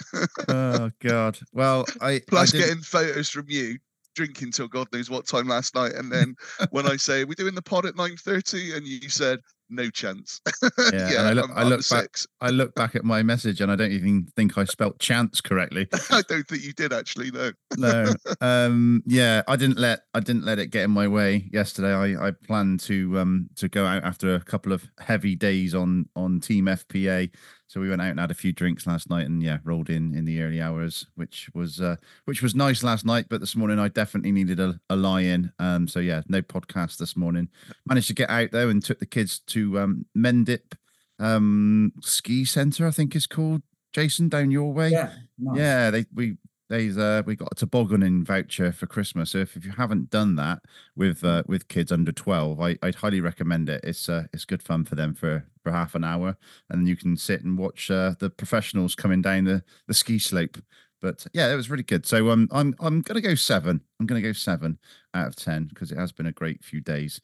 oh 0.48 0.90
God. 1.00 1.38
Well, 1.52 1.86
I 2.00 2.10
I 2.10 2.20
Plus, 2.26 2.50
didn't- 2.50 2.66
getting 2.66 2.82
photos 2.82 3.30
from 3.30 3.46
you 3.48 3.78
drinking 4.16 4.50
till 4.50 4.66
God 4.66 4.88
knows 4.92 5.08
what 5.08 5.28
time 5.28 5.46
last 5.46 5.76
night, 5.76 5.92
and 5.92 6.10
then 6.10 6.34
when 6.72 6.86
I 6.86 6.96
say 6.96 7.24
we're 7.24 7.34
doing 7.34 7.54
the 7.54 7.62
pod 7.62 7.86
at 7.86 7.94
nine 7.96 8.16
thirty, 8.16 8.74
and 8.74 8.84
you 8.84 9.08
said 9.08 9.38
no 9.70 9.90
chance. 9.90 10.40
Yeah, 10.92 11.08
and 11.20 11.28
I 11.28 11.32
look- 11.32 11.50
I'm, 11.50 11.56
I 11.58 11.62
look 11.64 11.88
back-. 11.88 12.18
I 12.40 12.50
look 12.50 12.74
back 12.74 12.94
at 12.96 13.04
my 13.04 13.22
message 13.22 13.60
and 13.60 13.70
I 13.70 13.76
don't 13.76 13.92
even 13.92 14.26
think 14.36 14.58
I 14.58 14.64
spelt 14.64 14.98
chance 14.98 15.40
correctly. 15.40 15.86
I 16.10 16.22
don't 16.28 16.46
think 16.48 16.64
you 16.64 16.72
did 16.72 16.92
actually. 16.92 17.30
No. 17.30 17.52
no 17.76 18.12
um 18.40 19.02
yeah 19.06 19.42
i 19.46 19.54
didn't 19.56 19.78
let 19.78 20.00
i 20.14 20.20
didn't 20.20 20.44
let 20.44 20.58
it 20.58 20.68
get 20.68 20.84
in 20.84 20.90
my 20.90 21.06
way 21.06 21.48
yesterday 21.52 21.92
i 21.92 22.28
i 22.28 22.30
planned 22.46 22.80
to 22.80 23.18
um 23.18 23.48
to 23.56 23.68
go 23.68 23.84
out 23.86 24.02
after 24.04 24.34
a 24.34 24.40
couple 24.40 24.72
of 24.72 24.88
heavy 24.98 25.36
days 25.36 25.74
on 25.74 26.06
on 26.16 26.40
team 26.40 26.66
fpa 26.66 27.30
so 27.66 27.80
we 27.80 27.88
went 27.88 28.02
out 28.02 28.10
and 28.10 28.18
had 28.18 28.30
a 28.32 28.34
few 28.34 28.52
drinks 28.52 28.86
last 28.86 29.08
night 29.10 29.26
and 29.26 29.42
yeah 29.42 29.58
rolled 29.64 29.90
in 29.90 30.14
in 30.14 30.24
the 30.24 30.40
early 30.42 30.60
hours 30.60 31.06
which 31.14 31.48
was 31.54 31.80
uh 31.80 31.96
which 32.24 32.42
was 32.42 32.54
nice 32.54 32.82
last 32.82 33.04
night 33.04 33.26
but 33.28 33.40
this 33.40 33.54
morning 33.56 33.78
i 33.78 33.88
definitely 33.88 34.32
needed 34.32 34.58
a, 34.58 34.78
a 34.90 34.96
lie 34.96 35.20
in 35.22 35.52
um 35.58 35.86
so 35.86 36.00
yeah 36.00 36.22
no 36.28 36.42
podcast 36.42 36.96
this 36.96 37.16
morning 37.16 37.48
managed 37.86 38.08
to 38.08 38.14
get 38.14 38.30
out 38.30 38.50
though 38.50 38.68
and 38.68 38.82
took 38.84 38.98
the 38.98 39.06
kids 39.06 39.38
to 39.46 39.59
um 39.78 40.06
mendip 40.16 40.74
um 41.18 41.92
ski 42.00 42.44
center 42.44 42.86
i 42.86 42.90
think 42.90 43.14
it's 43.14 43.26
called 43.26 43.62
jason 43.92 44.28
down 44.28 44.50
your 44.50 44.72
way 44.72 44.90
Yeah, 44.90 45.10
nice. 45.38 45.56
yeah, 45.58 45.90
they 45.90 46.04
we 46.14 46.36
they 46.68 46.88
uh 46.90 47.22
we 47.26 47.34
got 47.34 47.48
a 47.50 47.56
tobogganing 47.56 48.24
voucher 48.24 48.70
for 48.70 48.86
Christmas. 48.86 49.30
So 49.32 49.38
if, 49.38 49.56
if 49.56 49.64
you 49.64 49.72
haven't 49.72 50.08
done 50.10 50.36
that 50.36 50.60
with 50.94 51.24
uh, 51.24 51.42
with 51.48 51.66
kids 51.66 51.90
under 51.90 52.12
twelve, 52.12 52.60
I, 52.60 52.78
I'd 52.80 52.94
highly 52.94 53.20
recommend 53.20 53.68
it. 53.68 53.80
It's 53.82 54.08
uh 54.08 54.26
it's 54.32 54.44
good 54.44 54.62
fun 54.62 54.84
for 54.84 54.94
them 54.94 55.14
for 55.14 55.44
for 55.64 55.72
half 55.72 55.96
an 55.96 56.04
hour, 56.04 56.36
and 56.70 56.86
you 56.86 56.94
can 56.96 57.16
sit 57.16 57.42
and 57.42 57.58
watch 57.58 57.90
uh, 57.90 58.14
the 58.20 58.30
professionals 58.30 58.94
coming 58.94 59.20
down 59.20 59.44
the 59.44 59.64
the 59.88 59.94
ski 59.94 60.20
slope. 60.20 60.58
But 61.02 61.26
yeah, 61.32 61.52
it 61.52 61.56
was 61.56 61.70
really 61.70 61.82
good. 61.82 62.06
So 62.06 62.30
um, 62.30 62.46
I'm 62.52 62.76
I'm 62.78 63.00
gonna 63.02 63.20
go 63.20 63.34
seven. 63.34 63.80
I'm 63.98 64.06
gonna 64.06 64.22
go 64.22 64.32
seven 64.32 64.78
out 65.12 65.26
of 65.26 65.34
ten 65.34 65.64
because 65.64 65.90
it 65.90 65.98
has 65.98 66.12
been 66.12 66.26
a 66.26 66.32
great 66.32 66.62
few 66.64 66.80
days, 66.80 67.20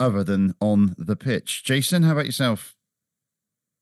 other 0.00 0.24
than 0.24 0.54
on 0.60 0.94
the 0.98 1.16
pitch. 1.16 1.64
Jason, 1.64 2.02
how 2.02 2.12
about 2.12 2.26
yourself? 2.26 2.74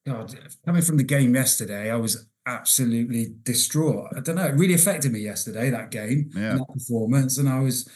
God, 0.06 0.34
coming 0.66 0.82
from 0.82 0.96
the 0.96 1.04
game 1.04 1.34
yesterday, 1.34 1.90
I 1.90 1.96
was 1.96 2.26
absolutely 2.46 3.34
distraught. 3.44 4.08
I 4.16 4.20
don't 4.20 4.34
know, 4.36 4.46
it 4.46 4.56
really 4.56 4.74
affected 4.74 5.12
me 5.12 5.20
yesterday, 5.20 5.70
that 5.70 5.90
game, 5.90 6.30
Yeah. 6.34 6.54
that 6.56 6.66
performance. 6.72 7.38
And 7.38 7.48
I 7.48 7.60
was, 7.60 7.88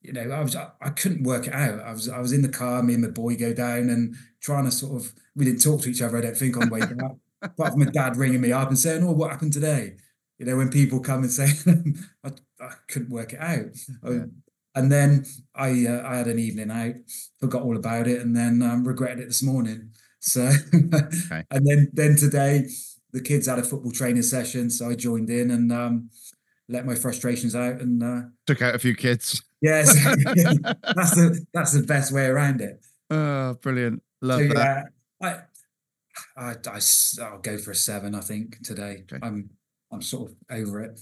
you 0.00 0.12
know, 0.12 0.30
I 0.30 0.40
was 0.40 0.54
I, 0.54 0.90
couldn't 0.90 1.24
work 1.24 1.48
it 1.48 1.52
out. 1.52 1.80
I 1.80 1.92
was 1.92 2.08
I 2.08 2.20
was 2.20 2.32
in 2.32 2.42
the 2.42 2.48
car, 2.48 2.82
me 2.82 2.94
and 2.94 3.02
my 3.02 3.08
boy 3.10 3.36
go 3.36 3.52
down 3.52 3.90
and 3.90 4.14
trying 4.40 4.64
to 4.64 4.70
sort 4.70 5.02
of 5.02 5.12
we 5.34 5.44
didn't 5.44 5.62
talk 5.62 5.82
to 5.82 5.90
each 5.90 6.02
other, 6.02 6.18
I 6.18 6.20
don't 6.22 6.36
think, 6.36 6.56
on 6.56 6.70
way 6.70 6.80
back. 6.80 7.12
Apart 7.42 7.70
from 7.72 7.80
my 7.84 7.90
dad 7.90 8.16
ringing 8.16 8.40
me 8.42 8.52
up 8.52 8.68
and 8.68 8.78
saying, 8.78 9.02
Oh, 9.02 9.12
what 9.12 9.30
happened 9.30 9.52
today? 9.52 9.96
You 10.38 10.46
know, 10.46 10.56
when 10.56 10.70
people 10.70 11.00
come 11.00 11.22
and 11.22 11.32
say 11.32 11.48
I, 12.24 12.30
I 12.60 12.72
couldn't 12.88 13.10
work 13.10 13.32
it 13.32 13.40
out. 13.40 13.74
I- 14.04 14.08
Yeah. 14.10 14.16
Um, 14.22 14.32
and 14.80 14.90
then 14.90 15.26
I 15.54 15.86
uh, 15.86 16.02
I 16.06 16.16
had 16.16 16.26
an 16.26 16.38
evening 16.38 16.70
out, 16.70 16.94
forgot 17.38 17.62
all 17.62 17.76
about 17.76 18.08
it, 18.08 18.20
and 18.22 18.34
then 18.34 18.62
um, 18.62 18.86
regretted 18.86 19.20
it 19.20 19.26
this 19.26 19.42
morning. 19.42 19.90
So, 20.20 20.50
and 20.72 21.66
then 21.66 21.90
then 21.92 22.16
today, 22.16 22.66
the 23.12 23.20
kids 23.20 23.46
had 23.46 23.58
a 23.58 23.62
football 23.62 23.92
training 23.92 24.22
session, 24.22 24.70
so 24.70 24.88
I 24.88 24.94
joined 24.94 25.28
in 25.28 25.50
and 25.50 25.70
um, 25.70 26.10
let 26.68 26.86
my 26.86 26.94
frustrations 26.94 27.54
out. 27.54 27.80
And 27.80 28.02
uh, 28.02 28.28
Took 28.46 28.62
out 28.62 28.74
a 28.74 28.78
few 28.78 28.94
kids. 28.94 29.42
yes, 29.60 29.92
that's 30.04 31.14
the 31.14 31.44
that's 31.52 31.72
the 31.72 31.82
best 31.82 32.10
way 32.10 32.26
around 32.26 32.62
it. 32.62 32.84
Oh, 33.10 33.54
brilliant! 33.60 34.02
Love 34.22 34.40
so 34.40 34.48
that. 34.54 34.86
yeah, 35.20 35.44
I, 36.36 36.42
I 36.42 36.54
I 36.66 36.80
I'll 37.22 37.38
go 37.38 37.58
for 37.58 37.72
a 37.72 37.74
seven. 37.74 38.14
I 38.14 38.20
think 38.20 38.62
today. 38.62 39.04
Okay. 39.12 39.18
I'm 39.22 39.50
I'm 39.92 40.00
sort 40.00 40.30
of 40.30 40.36
over 40.50 40.80
it. 40.80 41.00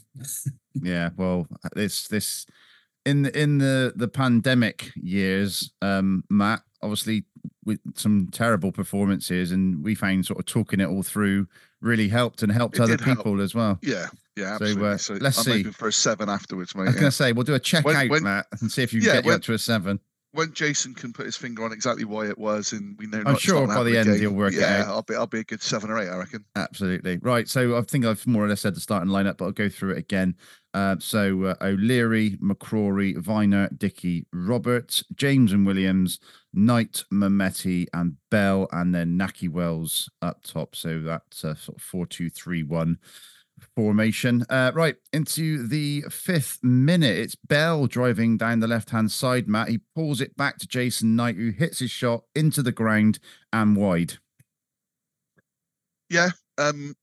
Yeah, 0.75 1.11
well, 1.17 1.47
this 1.75 2.09
this 2.09 2.45
in 3.09 3.23
the 3.23 3.39
in 3.41 3.59
the 3.59 3.93
the 3.97 4.09
pandemic 4.09 4.91
years, 4.97 5.73
um, 5.83 6.25
Matt, 6.31 6.63
obviously 6.83 7.25
with 7.65 7.81
some 7.95 8.29
terrible 8.33 8.73
performances, 8.73 9.53
and 9.53 9.83
we 9.85 9.95
found 9.95 10.25
sort 10.27 10.39
of 10.39 10.47
talking 10.47 10.81
it 10.81 10.87
all 10.87 11.03
through 11.03 11.47
really 11.81 12.09
helped 12.09 12.43
and 12.43 12.51
helped 12.51 12.77
It 12.77 12.81
other 12.83 12.97
did 12.97 13.05
help. 13.05 13.19
people 13.19 13.41
as 13.41 13.55
well. 13.55 13.79
Yeah, 13.83 14.07
yeah, 14.37 14.57
So, 14.59 14.85
uh, 14.85 14.97
So, 14.97 15.15
let's 15.15 15.39
I'm 15.39 15.45
see. 15.45 15.63
for 15.65 15.89
a 15.89 15.93
seven 15.93 16.29
afterwards, 16.29 16.73
I 16.75 16.81
was 16.81 16.89
yeah. 16.95 17.01
going 17.01 17.05
to 17.11 17.17
say 17.17 17.33
we'll 17.33 17.45
do 17.45 17.55
a 17.55 17.61
check 17.61 17.85
When- 17.85 17.95
out, 17.97 18.09
when- 18.09 18.23
Matt, 18.25 18.47
and 18.61 18.73
see 18.73 18.83
if 18.83 18.93
you 18.93 19.01
can 19.01 19.09
Yeah, 19.09 19.15
get 19.17 19.27
you 19.27 19.33
up 19.33 19.43
to 19.43 19.53
a 19.53 19.59
seven. 19.59 20.01
When 20.33 20.53
Jason 20.53 20.95
can 20.95 21.13
put 21.13 21.25
his 21.27 21.37
finger 21.37 21.65
on 21.65 21.73
exactly 21.73 22.05
why 22.05 22.27
it 22.29 22.37
was, 22.39 22.73
and 22.73 22.97
we 22.99 23.07
know 23.07 23.23
I'm 23.25 23.37
sure 23.39 23.67
by 23.67 23.83
the 23.83 23.97
end 23.97 24.09
game, 24.11 24.19
he'll 24.21 24.33
work 24.33 24.53
it 24.53 24.61
yeah, 24.61 24.83
out. 24.83 24.89
I'll 24.89 25.03
be 25.03 25.15
I'll 25.15 25.27
be 25.27 25.41
a 25.41 25.45
good 25.45 25.63
seven 25.63 25.91
or 25.91 25.99
eight, 25.99 26.09
I 26.09 26.17
reckon. 26.19 26.45
Absolutely 26.55 27.19
right. 27.23 27.49
So 27.49 27.77
I 27.79 27.83
think 27.83 28.05
I've 28.05 28.27
more 28.27 28.45
or 28.45 28.49
less 28.49 28.61
said 28.61 28.75
the 28.75 28.81
starting 28.81 29.11
lineup, 29.11 29.39
but 29.39 29.47
I'll 29.47 29.53
go 29.53 29.69
through 29.71 29.93
it 29.93 29.99
again. 29.99 30.37
Uh, 30.75 30.97
so 30.99 31.45
uh, 31.45 31.55
O'Leary, 31.63 32.37
McCrorie, 32.43 33.17
Vyner, 33.17 33.77
Dickie, 33.79 34.27
Roberts, 34.33 35.03
James 35.15 35.53
and 35.53 35.67
Williams, 35.67 36.21
Knight, 36.53 37.05
Mehmeti, 37.13 37.87
and 37.95 38.17
Bell, 38.31 38.69
and 38.73 38.95
then 38.95 39.19
Nahki 39.19 39.49
Wells 39.49 40.11
up 40.23 40.43
top. 40.45 40.77
So 40.77 41.01
that's 41.01 41.43
a 41.45 41.57
sort 41.57 41.79
of 41.79 41.83
four-two-three-one 41.83 42.99
formation. 43.75 44.45
Uh, 44.49 44.71
right 44.75 44.97
into 45.13 45.67
the 45.67 46.03
fifth 46.11 46.61
minute. 46.63 47.17
It's 47.17 47.35
Bell 47.35 47.87
driving 47.87 48.37
down 48.37 48.61
the 48.61 48.69
left 48.69 48.91
hand 48.91 49.11
side, 49.11 49.49
Matt. 49.49 49.69
He 49.69 49.81
pulls 49.97 50.21
it 50.21 50.37
back 50.37 50.59
to 50.59 50.69
Jason 50.69 51.17
Knight, 51.17 51.37
who 51.37 51.51
hits 51.51 51.81
his 51.81 51.91
shot 51.91 52.23
into 52.35 52.63
the 52.63 52.73
ground 52.73 53.19
and 53.53 53.77
wide. 53.77 54.19
Yeah, 56.09 56.31
um, 56.57 56.95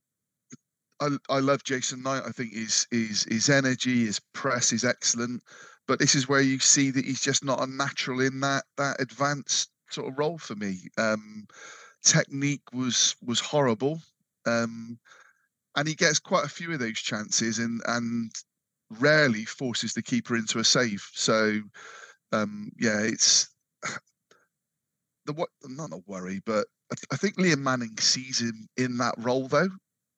I 1.02 1.40
love 1.40 1.64
Jason 1.64 2.02
Knight. 2.04 2.24
I 2.26 2.32
think 2.32 2.54
his 2.54 2.88
his 2.92 3.24
his 3.24 3.50
energy, 3.50 4.06
his 4.06 4.20
press 4.34 4.72
is 4.72 4.84
excellent. 4.84 5.44
But 5.88 6.00
this 6.00 6.16
is 6.16 6.28
where 6.28 6.42
you 6.42 6.60
see 6.60 6.90
that 6.92 7.06
he's 7.06 7.22
just 7.22 7.44
not 7.44 7.62
a 7.62 7.68
natural 7.68 8.22
in 8.22 8.40
that 8.40 8.66
that 8.78 9.02
advanced 9.02 9.70
sort 9.90 10.08
of 10.08 10.18
role 10.18 10.38
for 10.38 10.56
me. 10.56 10.90
Um, 10.98 11.48
technique 12.04 12.74
was 12.74 13.16
was 13.24 13.40
horrible. 13.40 14.02
Um, 14.46 15.00
and 15.76 15.88
he 15.88 15.96
gets 15.96 16.20
quite 16.20 16.46
a 16.46 16.50
few 16.50 16.72
of 16.72 16.80
those 16.80 17.00
chances 17.00 17.60
and 17.60 17.82
and 17.88 18.32
rarely 19.00 19.46
forces 19.46 19.94
the 19.94 20.02
keeper 20.02 20.36
into 20.36 20.60
a 20.60 20.64
save. 20.64 21.06
So 21.14 21.62
um, 22.32 22.72
yeah, 22.80 23.02
it's 23.02 23.50
the 25.26 25.34
what 25.34 25.50
not 25.64 25.92
a 25.92 26.02
worry, 26.08 26.42
but 26.46 26.68
I, 26.92 26.96
th- 26.96 27.08
I 27.12 27.18
think 27.18 27.36
Liam 27.38 27.60
Manning 27.60 27.98
sees 27.98 28.40
him 28.40 28.68
in 28.78 28.98
that 28.98 29.16
role 29.18 29.48
though. 29.48 29.70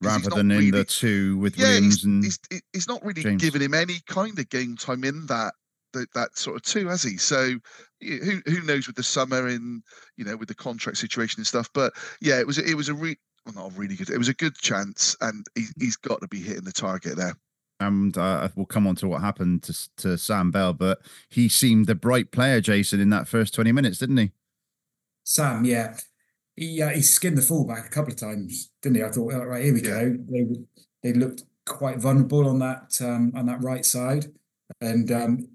'Cause 0.01 0.15
he's 0.15 0.25
Rather 0.25 0.29
not 0.29 0.35
than 0.37 0.51
in 0.51 0.71
the 0.71 0.83
two 0.85 1.37
with 1.39 1.57
yeah, 1.57 1.67
Williams 1.69 1.95
he's, 1.95 2.03
and 2.03 2.23
he's, 2.23 2.39
he's 2.73 2.87
not 2.87 3.03
really 3.03 3.23
James. 3.23 3.41
giving 3.41 3.61
him 3.61 3.73
any 3.73 3.99
kind 4.07 4.37
of 4.37 4.47
game 4.49 4.75
time 4.77 5.03
in 5.03 5.25
that 5.27 5.53
that, 5.93 6.13
that 6.13 6.37
sort 6.37 6.55
of 6.57 6.61
two, 6.63 6.87
has 6.87 7.01
he? 7.01 7.17
So 7.17 7.53
who 8.01 8.41
who 8.45 8.61
knows 8.63 8.85
with 8.87 8.95
the 8.95 9.03
summer 9.03 9.47
in 9.47 9.81
you 10.17 10.25
know 10.25 10.35
with 10.37 10.49
the 10.49 10.55
contract 10.55 10.97
situation 10.99 11.39
and 11.39 11.47
stuff. 11.47 11.69
But 11.73 11.93
yeah, 12.21 12.39
it 12.39 12.45
was 12.45 12.57
it 12.57 12.75
was 12.75 12.89
a 12.89 12.93
re- 12.93 13.17
well, 13.45 13.55
not 13.55 13.71
a 13.75 13.79
really 13.79 13.95
good. 13.95 14.09
It 14.09 14.17
was 14.17 14.27
a 14.29 14.33
good 14.33 14.55
chance, 14.57 15.15
and 15.21 15.45
he, 15.55 15.65
he's 15.79 15.95
got 15.95 16.21
to 16.21 16.27
be 16.27 16.41
hitting 16.41 16.65
the 16.65 16.71
target 16.73 17.15
there. 17.17 17.35
and 17.79 18.17
uh, 18.17 18.49
we'll 18.55 18.65
come 18.65 18.85
on 18.85 18.95
to 18.97 19.07
what 19.07 19.21
happened 19.21 19.63
to 19.63 19.89
to 19.97 20.17
Sam 20.17 20.51
Bell, 20.51 20.73
but 20.73 20.99
he 21.29 21.47
seemed 21.49 21.87
the 21.87 21.95
bright 21.95 22.31
player, 22.31 22.59
Jason, 22.61 22.99
in 22.99 23.09
that 23.11 23.27
first 23.27 23.53
twenty 23.55 23.71
minutes, 23.71 23.97
didn't 23.97 24.17
he? 24.17 24.31
Sam, 25.23 25.65
yeah, 25.65 25.97
he 26.57 26.81
uh, 26.81 26.89
he 26.89 27.01
skinned 27.01 27.37
the 27.37 27.41
fullback 27.41 27.85
a 27.85 27.89
couple 27.89 28.11
of 28.11 28.19
times, 28.19 28.71
didn't 28.81 28.97
he? 28.97 29.03
I 29.03 29.09
thought, 29.09 29.31
right 29.33 29.63
here 29.63 29.73
we 29.73 29.81
Yeah. 29.81 29.89
go. 30.03 30.17
They 30.29 30.45
they 31.03 31.13
looked 31.13 31.43
quite 31.65 31.99
vulnerable 31.99 32.47
on 32.49 32.59
that 32.59 32.99
um, 33.01 33.31
on 33.35 33.45
that 33.45 33.63
right 33.63 33.85
side, 33.85 34.25
and 34.81 35.11
um, 35.11 35.47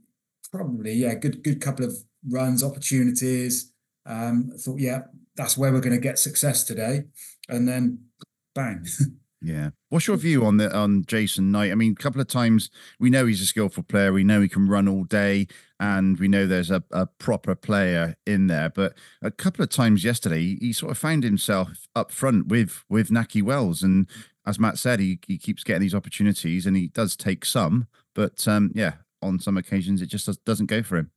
probably 0.51 0.95
yeah, 0.95 1.15
good 1.15 1.43
good 1.43 1.61
couple 1.61 1.85
of 1.85 1.95
runs, 2.31 2.63
opportunities. 2.63 3.73
Um, 4.07 4.51
I 4.55 4.59
thought, 4.59 4.81
yeah, 4.81 5.03
that's 5.37 5.59
where 5.59 5.73
we're 5.73 5.81
going 5.81 5.95
to 5.95 6.01
get 6.01 6.19
success 6.19 6.65
today, 6.65 7.05
and 7.49 7.69
then 7.69 8.07
bang. 8.55 8.87
Yeah. 9.43 9.71
What's 9.89 10.07
your 10.07 10.17
view 10.17 10.45
on 10.45 10.59
the 10.59 10.75
on 10.75 11.05
Jason 11.05 11.51
Knight? 11.51 11.73
I 11.73 11.75
mean, 11.75 11.93
a 11.93 12.03
couple 12.03 12.21
of 12.21 12.29
times 12.29 12.71
we 13.01 13.11
know 13.11 13.27
he's 13.27 13.43
a 13.43 13.47
skillful 13.47 13.83
player. 13.83 14.13
We 14.13 14.23
know 14.23 14.41
he 14.41 14.49
can 14.49 14.69
run 14.69 14.87
all 14.87 15.03
day, 15.03 15.49
and 15.81 16.19
we 16.19 16.29
know 16.29 16.47
there's 16.47 16.71
a, 16.71 16.85
a 16.93 17.07
proper 17.07 17.57
player 17.57 18.17
in 18.25 18.47
there. 18.47 18.71
But 18.71 18.95
a 19.21 19.33
couple 19.33 19.65
of 19.65 19.69
times 19.71 20.05
yesterday, 20.05 20.57
he, 20.61 20.73
sort 20.73 20.93
of 20.93 20.99
found 20.99 21.25
himself 21.25 21.89
up 21.97 22.13
front 22.13 22.47
with 22.47 22.85
with 22.89 23.11
Nahki 23.11 23.43
Wells, 23.43 23.83
and 23.83 24.09
as 24.47 24.61
Matt 24.61 24.79
said, 24.79 25.01
he 25.01 25.19
he 25.27 25.39
keeps 25.39 25.65
getting 25.65 25.83
these 25.83 25.95
opportunities, 25.95 26.65
and 26.65 26.77
he 26.77 26.87
does 26.87 27.17
take 27.17 27.45
some. 27.45 27.89
But 28.15 28.47
um, 28.47 28.71
yeah, 28.77 28.95
on 29.21 29.41
some 29.41 29.57
occasions, 29.57 30.01
it 30.01 30.07
just 30.07 30.27
does, 30.27 30.37
doesn't 30.39 30.67
go 30.67 30.85
for 30.85 30.99
him. 30.99 31.11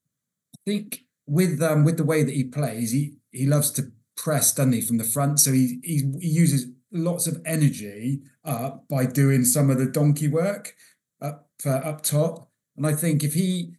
I 0.56 0.72
think 0.72 1.04
with 1.28 1.62
um 1.62 1.86
with 1.86 1.98
the 1.98 2.04
way 2.04 2.24
that 2.24 2.34
he 2.34 2.44
plays, 2.44 2.92
he 2.92 3.18
he 3.32 3.46
loves 3.46 3.70
to 3.72 3.92
press, 4.18 4.52
doesn't 4.52 4.74
he, 4.74 4.82
from 4.82 4.98
the 4.98 5.04
front? 5.04 5.40
So 5.40 5.52
he 5.52 5.80
he, 5.84 6.12
he 6.20 6.30
uses 6.30 6.66
lots 6.96 7.28
of 7.28 7.42
energy 7.46 8.22
up 8.44 8.88
by 8.88 9.06
doing 9.06 9.46
some 9.46 9.70
of 9.70 9.78
the 9.78 9.86
donkey 9.86 10.28
work 10.28 10.74
up 11.22 11.50
uh, 11.66 11.70
up 11.70 12.02
top. 12.02 12.50
And 12.78 12.86
I 12.88 12.94
think 12.94 13.24
if 13.24 13.34
he 13.34 13.74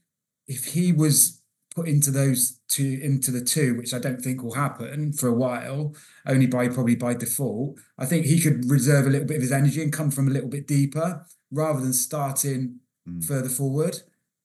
if 0.46 0.64
he 0.66 0.92
was 0.92 1.42
put 1.74 1.88
into 1.88 2.10
those 2.10 2.60
two 2.68 3.00
into 3.02 3.30
the 3.30 3.44
two, 3.44 3.76
which 3.76 3.92
I 3.92 3.98
don't 3.98 4.20
think 4.20 4.42
will 4.42 4.54
happen 4.54 5.12
for 5.12 5.28
a 5.28 5.34
while, 5.34 5.94
only 6.26 6.46
by 6.46 6.68
probably 6.68 6.96
by 6.96 7.14
default, 7.14 7.78
I 7.98 8.06
think 8.06 8.26
he 8.26 8.40
could 8.40 8.70
reserve 8.70 9.06
a 9.06 9.10
little 9.10 9.26
bit 9.26 9.36
of 9.36 9.42
his 9.42 9.52
energy 9.52 9.82
and 9.82 9.92
come 9.92 10.10
from 10.10 10.28
a 10.28 10.30
little 10.30 10.48
bit 10.48 10.66
deeper 10.66 11.26
rather 11.50 11.80
than 11.80 11.92
starting 11.92 12.80
Mm. 13.08 13.24
further 13.24 13.48
forward 13.48 13.96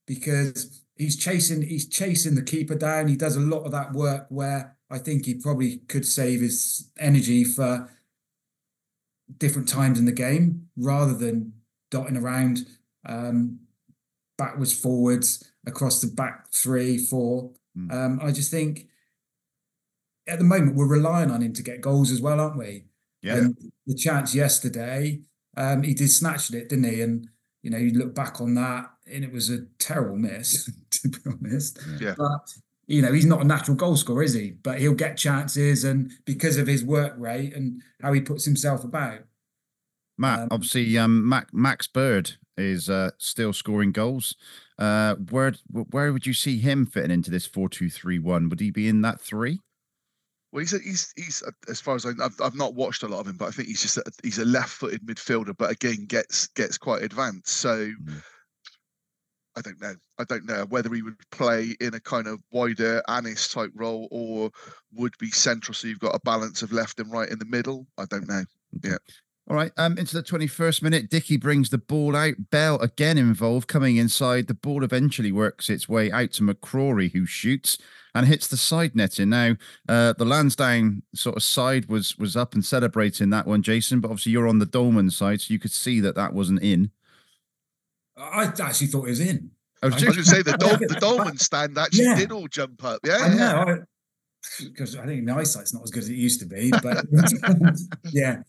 because 0.07 0.83
he's 0.95 1.17
chasing 1.17 1.61
he's 1.63 1.87
chasing 1.87 2.35
the 2.35 2.43
keeper 2.43 2.75
down. 2.75 3.07
He 3.07 3.15
does 3.15 3.35
a 3.35 3.39
lot 3.39 3.63
of 3.63 3.71
that 3.71 3.91
work 3.93 4.27
where 4.29 4.77
I 4.91 4.99
think 4.99 5.25
he 5.25 5.35
probably 5.35 5.77
could 5.87 6.05
save 6.05 6.41
his 6.41 6.89
energy 6.99 7.43
for 7.43 7.89
different 9.37 9.67
times 9.67 9.99
in 9.99 10.05
the 10.05 10.11
game 10.11 10.67
rather 10.77 11.13
than 11.13 11.53
dotting 11.89 12.17
around 12.17 12.65
um, 13.07 13.59
backwards, 14.37 14.77
forwards 14.77 15.51
across 15.65 16.01
the 16.01 16.07
back 16.07 16.51
three, 16.51 16.97
four. 16.97 17.51
Mm. 17.77 17.93
Um, 17.93 18.19
I 18.21 18.31
just 18.31 18.51
think 18.51 18.87
at 20.27 20.39
the 20.39 20.45
moment 20.45 20.75
we're 20.75 20.87
relying 20.87 21.31
on 21.31 21.41
him 21.41 21.53
to 21.53 21.63
get 21.63 21.81
goals 21.81 22.11
as 22.11 22.21
well, 22.21 22.39
aren't 22.39 22.57
we? 22.57 22.85
Yeah. 23.21 23.37
And 23.37 23.57
the 23.85 23.95
chance 23.95 24.33
yesterday, 24.33 25.21
um, 25.57 25.83
he 25.83 25.93
did 25.93 26.09
snatch 26.09 26.51
it, 26.51 26.69
didn't 26.69 26.85
he? 26.85 27.01
And 27.01 27.27
you 27.61 27.69
know, 27.69 27.77
you 27.77 27.91
look 27.91 28.15
back 28.15 28.41
on 28.41 28.55
that, 28.55 28.91
and 29.11 29.23
it 29.23 29.31
was 29.31 29.49
a 29.49 29.65
terrible 29.77 30.15
miss, 30.15 30.69
to 30.91 31.09
be 31.09 31.17
honest. 31.27 31.79
Yeah. 31.99 32.15
But 32.17 32.51
you 32.91 33.01
know, 33.01 33.13
he's 33.13 33.25
not 33.25 33.41
a 33.41 33.45
natural 33.45 33.77
goal 33.77 33.95
scorer, 33.95 34.23
is 34.23 34.33
he? 34.33 34.51
But 34.51 34.79
he'll 34.79 34.93
get 34.93 35.17
chances, 35.17 35.83
and 35.83 36.11
because 36.25 36.57
of 36.57 36.67
his 36.67 36.83
work 36.83 37.13
rate 37.17 37.55
and 37.55 37.81
how 38.01 38.13
he 38.13 38.21
puts 38.21 38.45
himself 38.45 38.83
about. 38.83 39.19
Matt, 40.17 40.39
Um, 40.39 40.47
obviously, 40.51 40.97
um, 40.97 41.27
Mac, 41.27 41.53
Max 41.53 41.87
Bird 41.87 42.33
is 42.57 42.89
uh, 42.89 43.11
still 43.17 43.53
scoring 43.53 43.91
goals. 43.91 44.35
Uh, 44.77 45.15
where 45.29 45.53
where 45.69 46.11
would 46.11 46.25
you 46.25 46.33
see 46.33 46.57
him 46.59 46.85
fitting 46.85 47.11
into 47.11 47.31
this 47.31 47.45
four 47.45 47.69
two 47.69 47.89
three 47.89 48.19
one? 48.19 48.49
Would 48.49 48.59
he 48.59 48.71
be 48.71 48.87
in 48.87 49.01
that 49.01 49.21
three? 49.21 49.59
Well, 50.51 50.59
he's 50.59 50.73
a, 50.73 50.79
he's 50.79 51.13
he's 51.15 51.43
a, 51.47 51.53
as 51.71 51.79
far 51.79 51.95
as 51.95 52.05
I, 52.05 52.09
I've 52.21 52.39
I've 52.41 52.55
not 52.55 52.75
watched 52.75 53.03
a 53.03 53.07
lot 53.07 53.21
of 53.21 53.27
him, 53.27 53.37
but 53.37 53.47
I 53.47 53.51
think 53.51 53.67
he's 53.69 53.81
just 53.81 53.97
a, 53.97 54.03
he's 54.21 54.37
a 54.39 54.45
left-footed 54.45 55.05
midfielder, 55.05 55.55
but 55.57 55.71
again 55.71 56.05
gets 56.07 56.47
gets 56.47 56.77
quite 56.77 57.03
advanced. 57.03 57.47
So 57.47 57.91
Mm. 58.03 58.21
I 59.57 59.61
don't 59.61 59.81
know. 59.81 59.95
I 60.17 60.23
don't 60.23 60.45
know 60.45 60.65
whether 60.69 60.93
he 60.93 61.01
would 61.01 61.17
play 61.31 61.75
in 61.79 61.93
a 61.93 61.99
kind 61.99 62.27
of 62.27 62.39
wider 62.51 63.01
Anis 63.07 63.49
type 63.49 63.71
role 63.75 64.07
or 64.11 64.49
would 64.93 65.13
be 65.19 65.29
central. 65.29 65.73
So 65.73 65.87
you've 65.87 65.99
got 65.99 66.15
a 66.15 66.21
balance 66.23 66.61
of 66.61 66.71
left 66.71 66.99
and 66.99 67.11
right 67.11 67.29
in 67.29 67.39
the 67.39 67.45
middle. 67.45 67.87
I 67.97 68.05
don't 68.05 68.27
know. 68.27 68.43
Yeah. 68.83 68.97
All 69.49 69.57
right, 69.57 69.71
um, 69.75 69.97
into 69.97 70.13
the 70.13 70.23
21st 70.23 70.81
minute, 70.81 71.09
Dickie 71.09 71.35
brings 71.35 71.71
the 71.71 71.77
ball 71.77 72.15
out. 72.15 72.35
Bell 72.51 72.79
again 72.79 73.17
involved, 73.17 73.67
coming 73.67 73.97
inside. 73.97 74.47
The 74.47 74.53
ball 74.53 74.83
eventually 74.83 75.31
works 75.31 75.69
its 75.69 75.89
way 75.89 76.11
out 76.11 76.31
to 76.33 76.43
McCrorie, 76.43 77.11
who 77.11 77.25
shoots 77.25 77.77
and 78.13 78.27
hits 78.27 78.47
the 78.47 78.55
side 78.55 78.95
netting. 78.95 79.29
Now, 79.29 79.55
uh, 79.89 80.13
the 80.13 80.25
Lansdown 80.25 81.01
sort 81.15 81.35
of 81.35 81.43
side 81.43 81.87
was 81.87 82.17
was 82.17 82.37
up 82.37 82.53
and 82.53 82.63
celebrating 82.63 83.29
that 83.31 83.47
one, 83.47 83.63
Jason. 83.63 83.99
But 83.99 84.11
obviously, 84.11 84.31
you're 84.31 84.47
on 84.47 84.59
the 84.59 84.65
Dolman 84.65 85.09
side, 85.09 85.41
so 85.41 85.51
you 85.51 85.59
could 85.59 85.71
see 85.71 85.99
that 85.99 86.15
that 86.15 86.33
wasn't 86.33 86.61
in. 86.61 86.91
I 88.21 88.43
actually 88.45 88.87
thought 88.87 89.03
he 89.03 89.09
was 89.11 89.19
in. 89.19 89.51
I 89.81 89.87
was 89.87 89.95
I 89.95 89.97
I 89.97 90.01
going 90.01 90.13
to 90.15 90.25
say 90.25 90.41
the 90.41 90.53
Dol- 90.59 90.77
the 90.77 90.97
Dolman 90.99 91.37
stand 91.37 91.77
actually 91.77 92.05
Yeah. 92.05 92.15
did 92.15 92.31
all 92.31 92.47
jump 92.47 92.83
up. 92.83 92.99
Yeah, 93.03 93.17
I 93.17 93.35
know. 93.35 93.83
Because 94.59 94.95
I, 94.95 95.05
think 95.05 95.23
my 95.23 95.37
eyesight's 95.37 95.73
not 95.73 95.83
as 95.83 95.91
good 95.91 96.03
as 96.03 96.09
it 96.09 96.15
used 96.15 96.39
to 96.39 96.47
be, 96.47 96.71
but 96.81 97.05
yeah, 98.11 98.41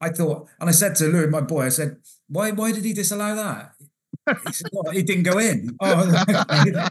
I 0.00 0.08
thought, 0.10 0.48
and 0.60 0.68
I 0.68 0.72
said 0.72 0.96
to 0.96 1.04
Louis, 1.06 1.28
my 1.28 1.40
boy, 1.40 1.66
I 1.66 1.68
said, 1.68 1.98
"Why? 2.28 2.50
Why 2.50 2.72
did 2.72 2.84
he 2.84 2.92
disallow 2.92 3.36
that?" 3.36 3.70
He 4.44 4.52
said, 4.52 4.66
"What, 4.72 4.96
"He 4.96 5.04
didn't 5.04 5.22
go 5.22 5.38
in." 5.38 5.76
Oh, 5.86 6.88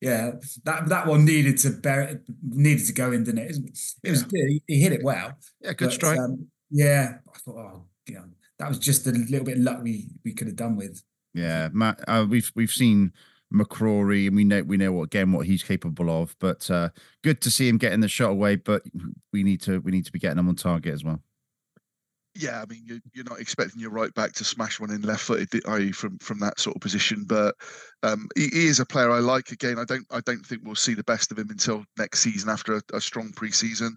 yeah, 0.00 0.32
that 0.64 0.88
that 0.88 1.06
one 1.06 1.24
needed 1.24 1.58
to 1.58 1.70
bear 1.70 2.20
needed 2.42 2.86
to 2.86 2.92
go 2.92 3.12
in, 3.12 3.22
didn't 3.22 3.38
it? 3.38 3.56
It 3.56 3.62
was, 3.70 3.94
it 4.02 4.10
was 4.10 4.22
good. 4.24 4.48
He, 4.48 4.62
he 4.66 4.80
hit 4.80 4.92
it 4.92 5.04
well. 5.04 5.34
Yeah, 5.60 5.74
good 5.74 5.86
but, 5.86 5.92
strike. 5.94 6.18
um, 6.18 6.48
yeah, 6.70 7.18
I 7.32 7.38
thought, 7.38 7.56
oh, 7.56 7.84
yeah, 8.08 8.22
that 8.62 8.68
was 8.68 8.78
just 8.78 9.08
a 9.08 9.10
little 9.10 9.44
bit 9.44 9.56
of 9.56 9.64
luck 9.64 9.82
we 9.82 10.06
we 10.24 10.32
could 10.32 10.46
have 10.46 10.56
done 10.56 10.76
with. 10.76 11.02
Yeah, 11.34 11.68
Matt, 11.72 12.00
uh, 12.06 12.24
we've 12.28 12.52
we've 12.54 12.70
seen 12.70 13.12
McCrorie, 13.52 14.28
and 14.28 14.36
we 14.36 14.44
know 14.44 14.62
we 14.62 14.76
know 14.76 14.92
what 14.92 15.04
again 15.04 15.32
what 15.32 15.46
he's 15.46 15.64
capable 15.64 16.08
of. 16.10 16.36
But 16.38 16.70
uh, 16.70 16.90
good 17.24 17.40
to 17.40 17.50
see 17.50 17.68
him 17.68 17.76
getting 17.76 18.00
the 18.00 18.08
shot 18.08 18.30
away. 18.30 18.56
But 18.56 18.84
we 19.32 19.42
need 19.42 19.60
to 19.62 19.80
we 19.80 19.90
need 19.90 20.06
to 20.06 20.12
be 20.12 20.20
getting 20.20 20.38
him 20.38 20.48
on 20.48 20.54
target 20.54 20.94
as 20.94 21.02
well. 21.02 21.20
yeah, 22.34 22.62
I 22.62 22.66
mean, 22.66 22.82
you're, 22.86 23.00
you're 23.12 23.28
not 23.28 23.40
expecting 23.40 23.80
your 23.80 23.90
right 23.90 24.12
back 24.14 24.32
to 24.34 24.44
smash 24.44 24.80
one 24.80 24.90
in 24.90 25.02
left 25.02 25.22
footed, 25.22 25.66
are 25.66 25.80
you, 25.80 25.92
from 25.92 26.18
from 26.18 26.38
that 26.38 26.58
sort 26.58 26.76
of 26.76 26.82
position? 26.82 27.24
But 27.26 27.56
um, 28.02 28.28
he, 28.36 28.48
he 28.48 28.66
is 28.66 28.80
a 28.80 28.86
player 28.86 29.10
I 29.10 29.18
like. 29.18 29.50
Again, 29.50 29.78
I 29.78 29.84
don't 29.84 30.06
I 30.10 30.20
don't 30.20 30.44
think 30.44 30.62
we'll 30.64 30.74
see 30.74 30.94
the 30.94 31.04
best 31.04 31.32
of 31.32 31.38
him 31.38 31.50
until 31.50 31.84
next 31.98 32.20
season 32.20 32.48
after 32.48 32.76
a, 32.76 32.82
a 32.94 33.00
strong 33.00 33.32
preseason. 33.32 33.92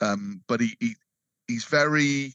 Um, 0.00 0.42
but 0.48 0.60
he, 0.60 0.74
he 0.80 0.94
he's 1.46 1.64
very 1.64 2.32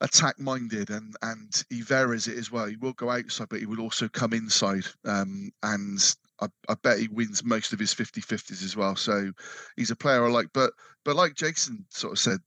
attack 0.00 0.38
minded 0.38 0.90
and 0.90 1.14
and 1.22 1.64
he 1.70 1.82
varies 1.82 2.28
it 2.28 2.38
as 2.38 2.50
well. 2.50 2.66
He 2.66 2.76
will 2.76 2.92
go 2.92 3.10
outside, 3.10 3.48
but 3.48 3.60
he 3.60 3.66
will 3.66 3.80
also 3.80 4.08
come 4.08 4.32
inside. 4.32 4.84
Um, 5.04 5.50
and 5.62 5.98
I, 6.40 6.46
I 6.68 6.74
bet 6.82 6.98
he 6.98 7.08
wins 7.08 7.44
most 7.44 7.72
of 7.72 7.78
his 7.78 7.92
50 7.92 8.20
50s 8.20 8.62
as 8.62 8.76
well. 8.76 8.96
So 8.96 9.32
he's 9.76 9.90
a 9.90 9.96
player 9.96 10.24
I 10.24 10.28
like. 10.30 10.48
But 10.54 10.72
but 11.04 11.16
like 11.16 11.34
Jason 11.34 11.84
sort 11.90 12.12
of 12.12 12.18
said, 12.18 12.38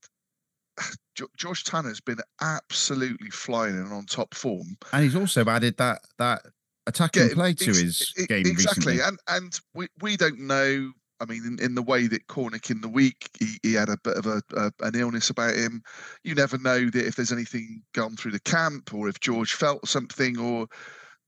George 1.36 1.64
Tanner's 1.64 2.00
been 2.00 2.20
absolutely 2.40 3.30
flying 3.30 3.76
and 3.76 3.92
on 3.92 4.06
top 4.06 4.34
form. 4.34 4.76
And 4.92 5.04
he's 5.04 5.16
also 5.16 5.44
added 5.46 5.76
that 5.76 6.00
that 6.18 6.42
attacking 6.86 7.28
Yeah, 7.28 7.34
play 7.34 7.54
to 7.54 7.64
his 7.66 8.12
game 8.28 8.46
exactly. 8.46 8.94
recently. 8.94 9.00
And 9.00 9.18
and 9.28 9.60
we, 9.74 9.88
we 10.00 10.16
don't 10.16 10.40
know. 10.40 10.92
I 11.22 11.24
mean, 11.24 11.46
in, 11.46 11.64
in 11.64 11.74
the 11.76 11.82
way 11.82 12.08
that 12.08 12.26
Cornick 12.26 12.68
in 12.68 12.80
the 12.80 12.88
week, 12.88 13.30
he, 13.38 13.56
he 13.62 13.74
had 13.74 13.88
a 13.88 13.96
bit 14.02 14.16
of 14.16 14.26
a, 14.26 14.42
a 14.56 14.72
an 14.80 14.96
illness 14.96 15.30
about 15.30 15.54
him. 15.54 15.82
You 16.24 16.34
never 16.34 16.58
know 16.58 16.90
that 16.90 17.06
if 17.06 17.14
there's 17.14 17.30
anything 17.30 17.82
gone 17.94 18.16
through 18.16 18.32
the 18.32 18.40
camp 18.40 18.92
or 18.92 19.08
if 19.08 19.20
George 19.20 19.54
felt 19.54 19.86
something 19.86 20.36
or. 20.36 20.66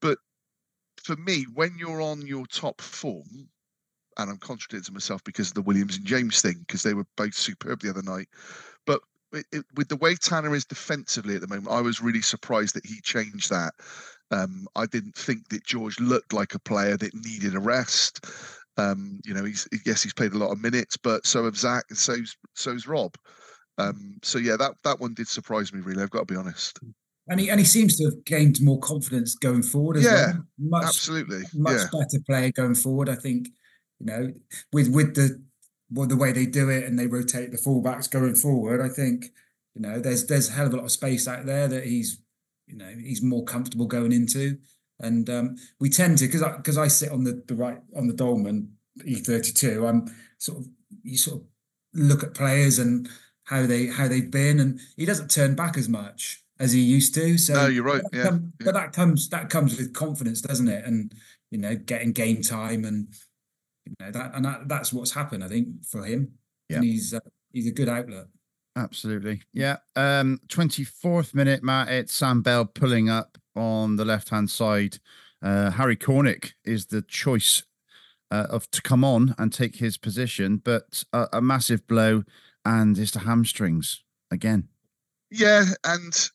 But 0.01 0.19
for 1.01 1.15
me, 1.17 1.47
when 1.55 1.77
you're 1.79 2.03
on 2.03 2.27
your 2.27 2.47
top 2.47 2.81
form, 2.81 3.49
and 4.19 4.31
I'm 4.31 4.39
contradicting 4.39 4.95
myself 4.95 5.23
because 5.23 5.49
of 5.49 5.55
the 5.55 5.63
Williams 5.63 5.97
and 5.97 6.05
James 6.07 6.43
thing, 6.43 6.65
because 6.67 6.83
they 6.83 6.95
were 6.95 7.07
both 7.17 7.35
superb 7.35 7.81
the 7.81 7.91
other 7.91 8.03
night. 8.03 8.29
But 8.87 9.01
it, 9.33 9.47
it, 9.53 9.65
with 9.77 9.89
the 9.89 9.97
way 9.97 10.17
Tanner 10.17 10.55
is 10.57 10.65
defensively 10.65 11.37
at 11.37 11.41
the 11.41 11.49
moment, 11.49 11.69
I 11.69 11.81
was 11.81 12.01
really 12.01 12.23
surprised 12.23 12.75
that 12.75 12.87
he 12.87 13.01
changed 13.01 13.51
that. 13.51 13.75
Um, 14.31 14.67
I 14.75 14.87
didn't 14.87 15.15
think 15.15 15.49
that 15.51 15.65
George 15.65 16.01
looked 16.01 16.33
like 16.33 16.55
a 16.55 16.59
player 16.59 16.97
that 16.97 17.15
needed 17.15 17.55
a 17.55 17.61
rest. 17.61 18.27
Um, 18.77 19.21
you 19.25 19.35
know, 19.35 19.45
he's 19.45 19.69
yes, 19.87 20.03
he's 20.03 20.15
played 20.15 20.33
a 20.33 20.39
lot 20.39 20.51
of 20.51 20.61
minutes, 20.61 20.97
but 20.97 21.27
so 21.27 21.45
have 21.45 21.57
Zach 21.57 21.85
and 21.91 21.99
so's 21.99 22.37
so's 22.55 22.87
Rob. 22.87 23.15
Um, 23.79 24.19
so 24.23 24.39
yeah, 24.39 24.57
that 24.57 24.73
that 24.85 25.01
one 25.01 25.15
did 25.15 25.29
surprise 25.29 25.73
me 25.73 25.81
really. 25.81 26.03
I've 26.03 26.11
got 26.11 26.27
to 26.27 26.33
be 26.33 26.39
honest. 26.39 26.79
And 27.29 27.41
he 27.41 27.51
and 27.51 27.59
he 27.59 27.67
seems 27.67 27.97
to 27.97 28.05
have 28.05 28.25
gained 28.25 28.59
more 28.61 28.79
confidence 28.81 29.35
going 29.35 29.63
forward 29.63 29.97
as 29.97 30.05
Yeah, 30.05 30.27
well. 30.27 30.45
Much 30.59 30.85
Absolutely, 30.85 31.43
much 31.55 31.79
yeah, 31.79 31.87
better 31.93 32.23
player 32.27 32.51
going 32.53 32.75
forward. 32.75 33.09
I 33.09 33.15
think, 33.15 33.49
you 33.99 34.07
know, 34.07 34.33
with 34.73 34.89
with 34.89 35.15
the 35.15 35.43
well, 35.91 36.09
the 36.09 36.17
way 36.17 36.33
they 36.33 36.47
do 36.47 36.69
it 36.69 36.85
and 36.85 36.99
they 36.99 37.07
rotate 37.07 37.53
the 37.53 37.59
fullbacks 37.59 38.11
going 38.11 38.35
forward, 38.35 38.81
I 38.81 38.89
think, 38.89 39.27
you 39.75 39.83
know, 39.83 40.01
there's 40.01 40.27
there's 40.27 40.49
a 40.49 40.53
hell 40.53 40.67
of 40.67 40.75
a 40.75 40.77
lot 40.77 40.85
of 40.85 40.93
space 40.93 41.27
out 41.27 41.47
there 41.47 41.69
that 41.69 41.85
he's, 41.85 42.21
you 42.67 42.77
know, 42.77 42.93
he's 43.03 43.23
more 43.23 43.45
comfortable 43.45 43.87
going 43.87 44.13
into. 44.13 44.59
And 45.01 45.29
um, 45.29 45.57
we 45.81 45.91
tend 45.91 46.19
to 46.19 46.27
because 46.27 46.43
I 46.43 46.57
because 46.57 46.79
I 46.79 46.89
sit 46.89 47.11
on 47.11 47.25
the 47.25 47.43
the 47.47 47.55
right 47.57 47.81
on 47.97 48.07
the 48.07 48.15
dolman 48.15 48.73
E32. 49.07 49.89
I'm 49.89 50.07
sort 50.39 50.59
of 50.59 50.67
you 51.03 51.17
sort 51.17 51.41
of 51.41 51.47
look 51.95 52.23
at 52.23 52.35
players 52.35 52.79
and 52.79 53.09
how 53.45 53.67
they 53.67 53.87
how 53.87 54.09
they've 54.09 54.31
been, 54.31 54.61
and 54.61 54.81
he 54.97 55.05
doesn't 55.05 55.31
turn 55.31 55.55
back 55.55 55.77
as 55.77 55.89
much 55.89 56.43
as 56.61 56.73
he 56.73 56.81
used 56.81 57.15
to. 57.15 57.37
So 57.39 57.55
No, 57.55 57.67
you're 57.67 57.85
right, 57.85 58.03
yeah, 58.13 58.23
come- 58.25 58.53
yeah. 58.61 58.65
but 58.67 58.75
that 58.75 58.93
comes 58.93 59.29
that 59.31 59.51
comes 59.51 59.77
with 59.77 59.93
confidence, 59.93 60.41
doesn't 60.41 60.69
it? 60.69 60.85
And 60.85 61.13
you 61.51 61.59
know, 61.59 61.75
getting 61.75 62.13
game 62.13 62.41
time 62.43 62.85
and 62.85 63.09
you 63.85 63.95
know 64.01 64.11
that 64.13 64.35
and 64.35 64.45
that, 64.45 64.69
that's 64.69 64.93
what's 64.93 65.13
happened, 65.13 65.43
I 65.45 65.49
think, 65.49 65.85
for 65.85 66.05
him. 66.05 66.33
Yeah. 66.69 66.77
And 66.77 66.85
he's 66.85 67.13
uh, 67.13 67.21
he's 67.53 67.67
a 67.67 67.73
good 67.73 67.89
outlet. 67.89 68.27
Absolutely. 68.77 69.43
Yeah. 69.53 69.77
Um, 69.95 70.41
24th 70.49 71.33
minute, 71.35 71.63
Matt. 71.63 71.91
It's 71.91 72.13
Sam 72.15 72.43
Bell 72.43 72.65
pulling 72.65 73.09
up 73.09 73.39
on 73.57 73.97
the 73.97 74.05
left 74.05 74.31
hand 74.31 74.51
side. 74.51 74.99
Uh, 75.43 75.71
Harry 75.73 75.97
Cornick 75.97 76.53
is 76.65 76.87
the 76.87 77.03
choice 77.03 77.65
uh, 78.31 78.47
of 78.51 78.71
to 78.71 78.83
come 78.83 79.05
on 79.05 79.35
and 79.39 79.53
take 79.53 79.77
his 79.77 79.97
position, 79.97 80.57
but 80.57 81.05
a, 81.13 81.27
a 81.35 81.41
massive 81.43 81.87
blow 81.87 82.25
and 82.65 82.99
it's 82.99 83.13
the 83.13 83.21
hamstrings 83.21 84.03
again. 84.31 84.69
yeah, 85.31 85.65
and 85.85 86.31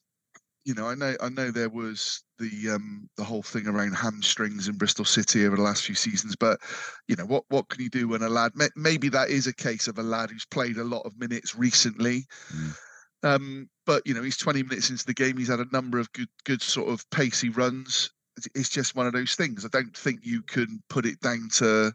you 0.65 0.73
know, 0.73 0.88
I 0.88 0.95
know 0.95 1.15
I 1.21 1.29
know 1.29 1.51
there 1.51 1.69
was 1.69 2.23
the 2.38 2.69
um 2.69 3.10
the 3.17 3.23
whole 3.23 3.41
thing 3.41 3.67
around 3.67 3.93
hamstrings 3.93 4.67
in 4.67 4.77
Bristol 4.77 5.05
City 5.05 5.45
over 5.45 5.55
the 5.55 5.63
last 5.63 5.84
few 5.84 5.95
seasons, 5.95 6.36
but 6.36 6.60
you 7.08 7.15
know 7.15 7.25
what 7.25 7.43
what 7.49 7.69
can 7.69 7.82
you 7.82 7.89
do 7.89 8.08
when 8.08 8.21
a 8.21 8.29
lad 8.29 8.51
maybe 8.75 9.10
that 9.10 9.29
is 9.29 9.47
a 9.47 9.53
case 9.53 9.88
of 9.88 9.97
a 9.97 10.03
lad 10.03 10.29
who's 10.29 10.45
played 10.45 10.77
a 10.77 10.84
lot 10.84 11.05
of 11.05 11.17
minutes 11.17 11.55
recently. 11.55 12.25
Mm. 12.53 12.77
Um, 13.23 13.69
but 13.86 14.01
you 14.05 14.13
know, 14.13 14.23
he's 14.23 14.38
20 14.38 14.63
minutes 14.63 14.89
into 14.89 15.05
the 15.05 15.13
game. 15.13 15.38
He's 15.38 15.49
had 15.49 15.60
a 15.60 15.67
number 15.71 15.99
of 15.99 16.12
good 16.13 16.29
good 16.45 16.62
sort 16.62 16.89
of 16.89 17.10
pacey 17.10 17.49
runs. 17.49 18.12
It's- 18.55 18.69
just 18.69 18.95
one 18.95 19.08
of 19.08 19.13
those 19.13 19.36
things. 19.36 19.65
I 19.65 19.67
don't 19.69 19.95
think 19.95 20.21
you 20.23 20.41
can 20.43 20.82
put 20.89 21.05
it 21.05 21.19
down 21.19 21.49
to 21.55 21.91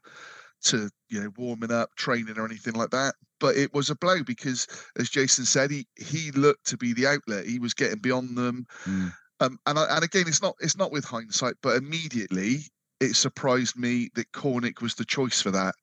to 0.64 0.90
you 1.08 1.22
know 1.22 1.30
warming 1.36 1.72
up, 1.72 1.90
training, 1.96 2.36
or 2.36 2.44
anything 2.44 2.74
like 2.74 2.90
that. 2.90 3.14
But 3.40 3.56
it 3.56 3.72
was 3.72 3.90
a 3.90 3.96
blow 3.96 4.22
because, 4.22 4.66
as 4.98 5.08
Jason 5.08 5.44
said, 5.44 5.70
he 5.70 5.86
he 5.96 6.30
looked 6.32 6.66
to 6.66 6.76
be 6.76 6.92
the 6.92 7.06
outlet. 7.06 7.46
He 7.46 7.58
was 7.58 7.74
getting 7.74 8.00
beyond 8.00 8.36
them. 8.36 8.66
Mm. 8.84 9.12
Um, 9.40 9.58
and 9.66 9.78
I, 9.78 9.96
and 9.96 10.04
again, 10.04 10.24
it's 10.26 10.42
not 10.42 10.56
it's 10.60 10.76
not 10.76 10.92
with 10.92 11.04
hindsight, 11.04 11.54
but 11.62 11.76
immediately 11.76 12.60
it 13.00 13.16
surprised 13.16 13.76
me 13.76 14.10
that 14.14 14.32
Cornick 14.32 14.80
was 14.80 14.94
the 14.94 15.04
choice 15.04 15.40
for 15.40 15.50
that. 15.50 15.74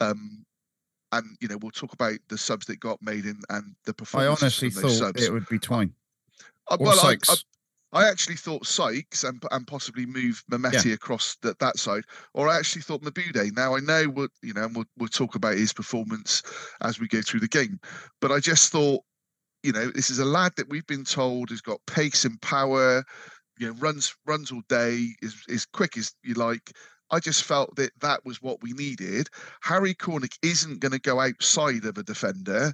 Um, 0.00 0.44
and 1.12 1.36
you 1.40 1.48
know 1.48 1.56
we'll 1.58 1.70
talk 1.70 1.92
about 1.92 2.18
the 2.28 2.38
subs 2.38 2.66
that 2.66 2.80
got 2.80 3.00
made 3.02 3.24
in 3.24 3.40
and 3.50 3.74
the 3.84 3.94
performance. 3.94 4.42
I 4.42 4.44
honestly 4.44 4.68
those 4.68 4.82
thought 4.82 5.06
subs. 5.08 5.24
it 5.24 5.32
would 5.32 5.48
be 5.48 5.58
Twine 5.58 5.92
Uh, 6.68 6.76
well, 6.80 6.98
I, 7.00 7.16
I, 7.28 7.36
I 7.92 8.08
actually 8.08 8.36
thought 8.36 8.66
Sykes 8.66 9.24
and 9.24 9.42
and 9.50 9.66
possibly 9.66 10.06
move 10.06 10.44
Mehmeti 10.50 10.92
across 10.92 11.36
that 11.42 11.58
that 11.60 11.78
side, 11.78 12.04
or 12.34 12.48
I 12.48 12.58
actually 12.58 12.82
thought 12.82 13.02
Mabude. 13.02 13.56
Now 13.56 13.76
I 13.76 13.80
know 13.80 14.08
we'll 14.08 14.28
you 14.42 14.52
know 14.52 14.64
and 14.64 14.76
we'll 14.76 14.86
we'll 14.98 15.08
talk 15.08 15.34
about 15.34 15.56
his 15.56 15.72
performance 15.72 16.42
as 16.82 16.98
we 17.00 17.08
go 17.08 17.22
through 17.22 17.40
the 17.40 17.48
game, 17.48 17.80
but 18.20 18.32
I 18.32 18.40
just 18.40 18.70
thought, 18.70 19.02
you 19.62 19.72
know, 19.72 19.90
this 19.90 20.10
is 20.10 20.18
a 20.18 20.24
lad 20.24 20.52
that 20.56 20.68
we've 20.68 20.86
been 20.86 21.04
told 21.04 21.50
has 21.50 21.60
got 21.60 21.80
pace 21.86 22.24
and 22.24 22.40
power, 22.42 23.04
you 23.58 23.68
know, 23.68 23.74
runs 23.74 24.14
runs 24.26 24.50
all 24.50 24.62
day, 24.68 25.08
is 25.22 25.42
is 25.48 25.64
quick 25.64 25.96
as 25.96 26.12
you 26.22 26.34
like. 26.34 26.72
I 27.10 27.20
just 27.20 27.44
felt 27.44 27.76
that 27.76 27.92
that 28.00 28.24
was 28.24 28.42
what 28.42 28.62
we 28.62 28.72
needed. 28.72 29.28
Harry 29.62 29.94
Cornick 29.94 30.36
isn't 30.42 30.80
going 30.80 30.92
to 30.92 30.98
go 30.98 31.20
outside 31.20 31.84
of 31.84 31.98
a 31.98 32.02
defender 32.02 32.72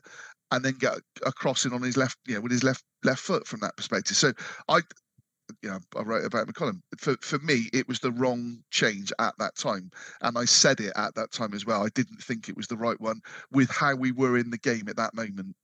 and 0.51 0.65
then 0.65 0.75
get 0.75 0.99
a, 1.25 1.33
crossing 1.33 1.73
on 1.73 1.83
his 1.83 1.97
left, 1.97 2.19
you 2.27 2.35
know, 2.35 2.41
with 2.41 2.53
his 2.53 2.63
left 2.63 2.85
left 3.05 3.21
foot 3.21 3.47
from 3.47 3.61
that 3.61 3.77
perspective. 3.77 4.17
So 4.17 4.33
I, 4.69 4.81
you 5.63 5.71
know, 5.71 5.79
I 5.97 6.03
wrote 6.03 6.25
about 6.25 6.47
McCollum. 6.47 6.81
For 6.99 7.17
for 7.23 7.39
me, 7.39 7.69
it 7.73 7.89
was 7.89 8.01
the 8.01 8.13
wrong 8.13 8.59
change 8.71 9.13
at 9.19 9.35
that 9.39 9.57
time, 9.57 9.91
and 10.21 10.39
I 10.39 10.45
said 10.45 10.81
it 10.81 10.93
at 10.97 11.15
that 11.15 11.33
time 11.33 11.55
as 11.55 11.67
well. 11.67 11.85
I 11.85 11.89
didn't 11.95 12.23
think 12.23 12.49
it 12.49 12.57
was 12.57 12.69
the 12.69 12.77
right 12.77 13.01
one 13.01 13.21
with 13.51 13.71
how 13.71 13.95
we 13.95 14.13
were 14.13 14.39
in 14.39 14.51
the 14.51 14.59
game 14.59 14.89
at 14.89 14.97
that 14.97 15.15
moment. 15.15 15.57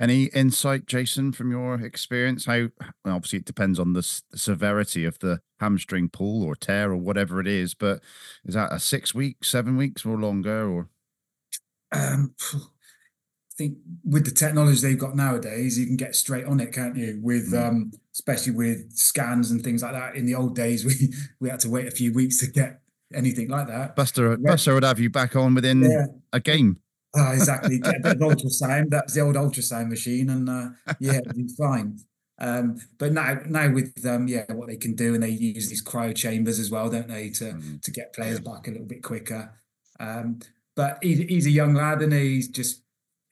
Any 0.00 0.24
insight, 0.26 0.86
Jason, 0.86 1.30
from 1.32 1.50
your 1.50 1.74
experience? 1.74 2.46
How 2.46 2.68
well, 3.04 3.16
obviously 3.16 3.40
it 3.40 3.44
depends 3.44 3.78
on 3.78 3.92
the, 3.92 3.98
s- 3.98 4.22
the 4.30 4.38
severity 4.38 5.04
of 5.04 5.18
the 5.18 5.40
hamstring 5.60 6.08
pull 6.08 6.42
or 6.42 6.56
tear 6.56 6.90
or 6.90 6.96
whatever 6.96 7.38
it 7.38 7.46
is, 7.46 7.74
but 7.74 8.00
is 8.46 8.54
that 8.54 8.72
a 8.72 8.80
six 8.80 9.14
weeks, 9.14 9.48
seven 9.48 9.76
weeks 9.76 10.06
or 10.06 10.18
longer? 10.18 10.70
Or 10.70 10.88
Um, 11.92 12.34
I 12.52 12.58
think 13.58 13.76
with 14.02 14.24
the 14.24 14.30
technology 14.30 14.80
they've 14.80 14.98
got 14.98 15.14
nowadays, 15.16 15.78
you 15.78 15.84
can 15.84 15.96
get 15.96 16.16
straight 16.16 16.46
on 16.46 16.60
it, 16.60 16.72
can't 16.72 16.96
you? 16.96 17.20
With 17.22 17.52
Mm. 17.52 17.68
um, 17.68 17.92
especially 18.14 18.52
with 18.54 18.90
scans 18.92 19.50
and 19.50 19.62
things 19.62 19.82
like 19.82 19.92
that. 19.92 20.16
In 20.16 20.24
the 20.24 20.34
old 20.34 20.56
days, 20.56 20.82
we 20.86 21.12
we 21.40 21.50
had 21.50 21.60
to 21.60 21.68
wait 21.68 21.86
a 21.88 21.90
few 21.90 22.12
weeks 22.14 22.38
to 22.38 22.46
get 22.46 22.80
anything 23.12 23.48
like 23.48 23.66
that. 23.68 23.96
Buster. 23.96 24.36
Buster 24.38 24.72
would 24.72 24.84
have 24.84 24.98
you 24.98 25.10
back 25.10 25.36
on 25.36 25.54
within 25.54 25.82
Yeah, 25.82 26.06
a 26.32 26.40
game. 26.40 26.78
Ah, 27.16 27.32
exactly. 27.32 27.78
Get 27.78 27.96
a 27.96 28.00
bit 28.00 28.12
of 28.12 28.18
ultrasound. 28.18 28.90
That's 28.90 29.14
the 29.14 29.20
old 29.20 29.34
ultrasound 29.36 29.88
machine, 29.88 30.30
and 30.30 30.48
uh, 30.48 30.68
yeah, 31.00 31.18
it'd 31.18 31.34
be 31.36 31.48
fine. 31.58 31.98
Um, 32.38 32.78
but 32.98 33.12
now, 33.12 33.40
now 33.46 33.70
with 33.72 33.92
um, 34.06 34.28
yeah, 34.28 34.44
what 34.52 34.68
they 34.68 34.76
can 34.76 34.94
do, 34.94 35.14
and 35.14 35.22
they 35.22 35.30
use 35.30 35.68
these 35.68 35.84
cryo 35.84 36.14
chambers 36.14 36.58
as 36.58 36.70
well, 36.70 36.88
don't 36.88 37.08
they, 37.08 37.30
to 37.30 37.44
Mm. 37.52 37.82
to 37.82 37.90
get 37.90 38.14
players 38.14 38.40
back 38.40 38.68
a 38.68 38.70
little 38.70 38.86
bit 38.86 39.02
quicker. 39.02 39.52
Um, 39.98 40.38
but 40.76 40.98
he's, 41.02 41.18
he's 41.18 41.46
a 41.46 41.50
young 41.50 41.74
lad, 41.74 42.00
and 42.02 42.12
he's 42.12 42.48
just 42.48 42.82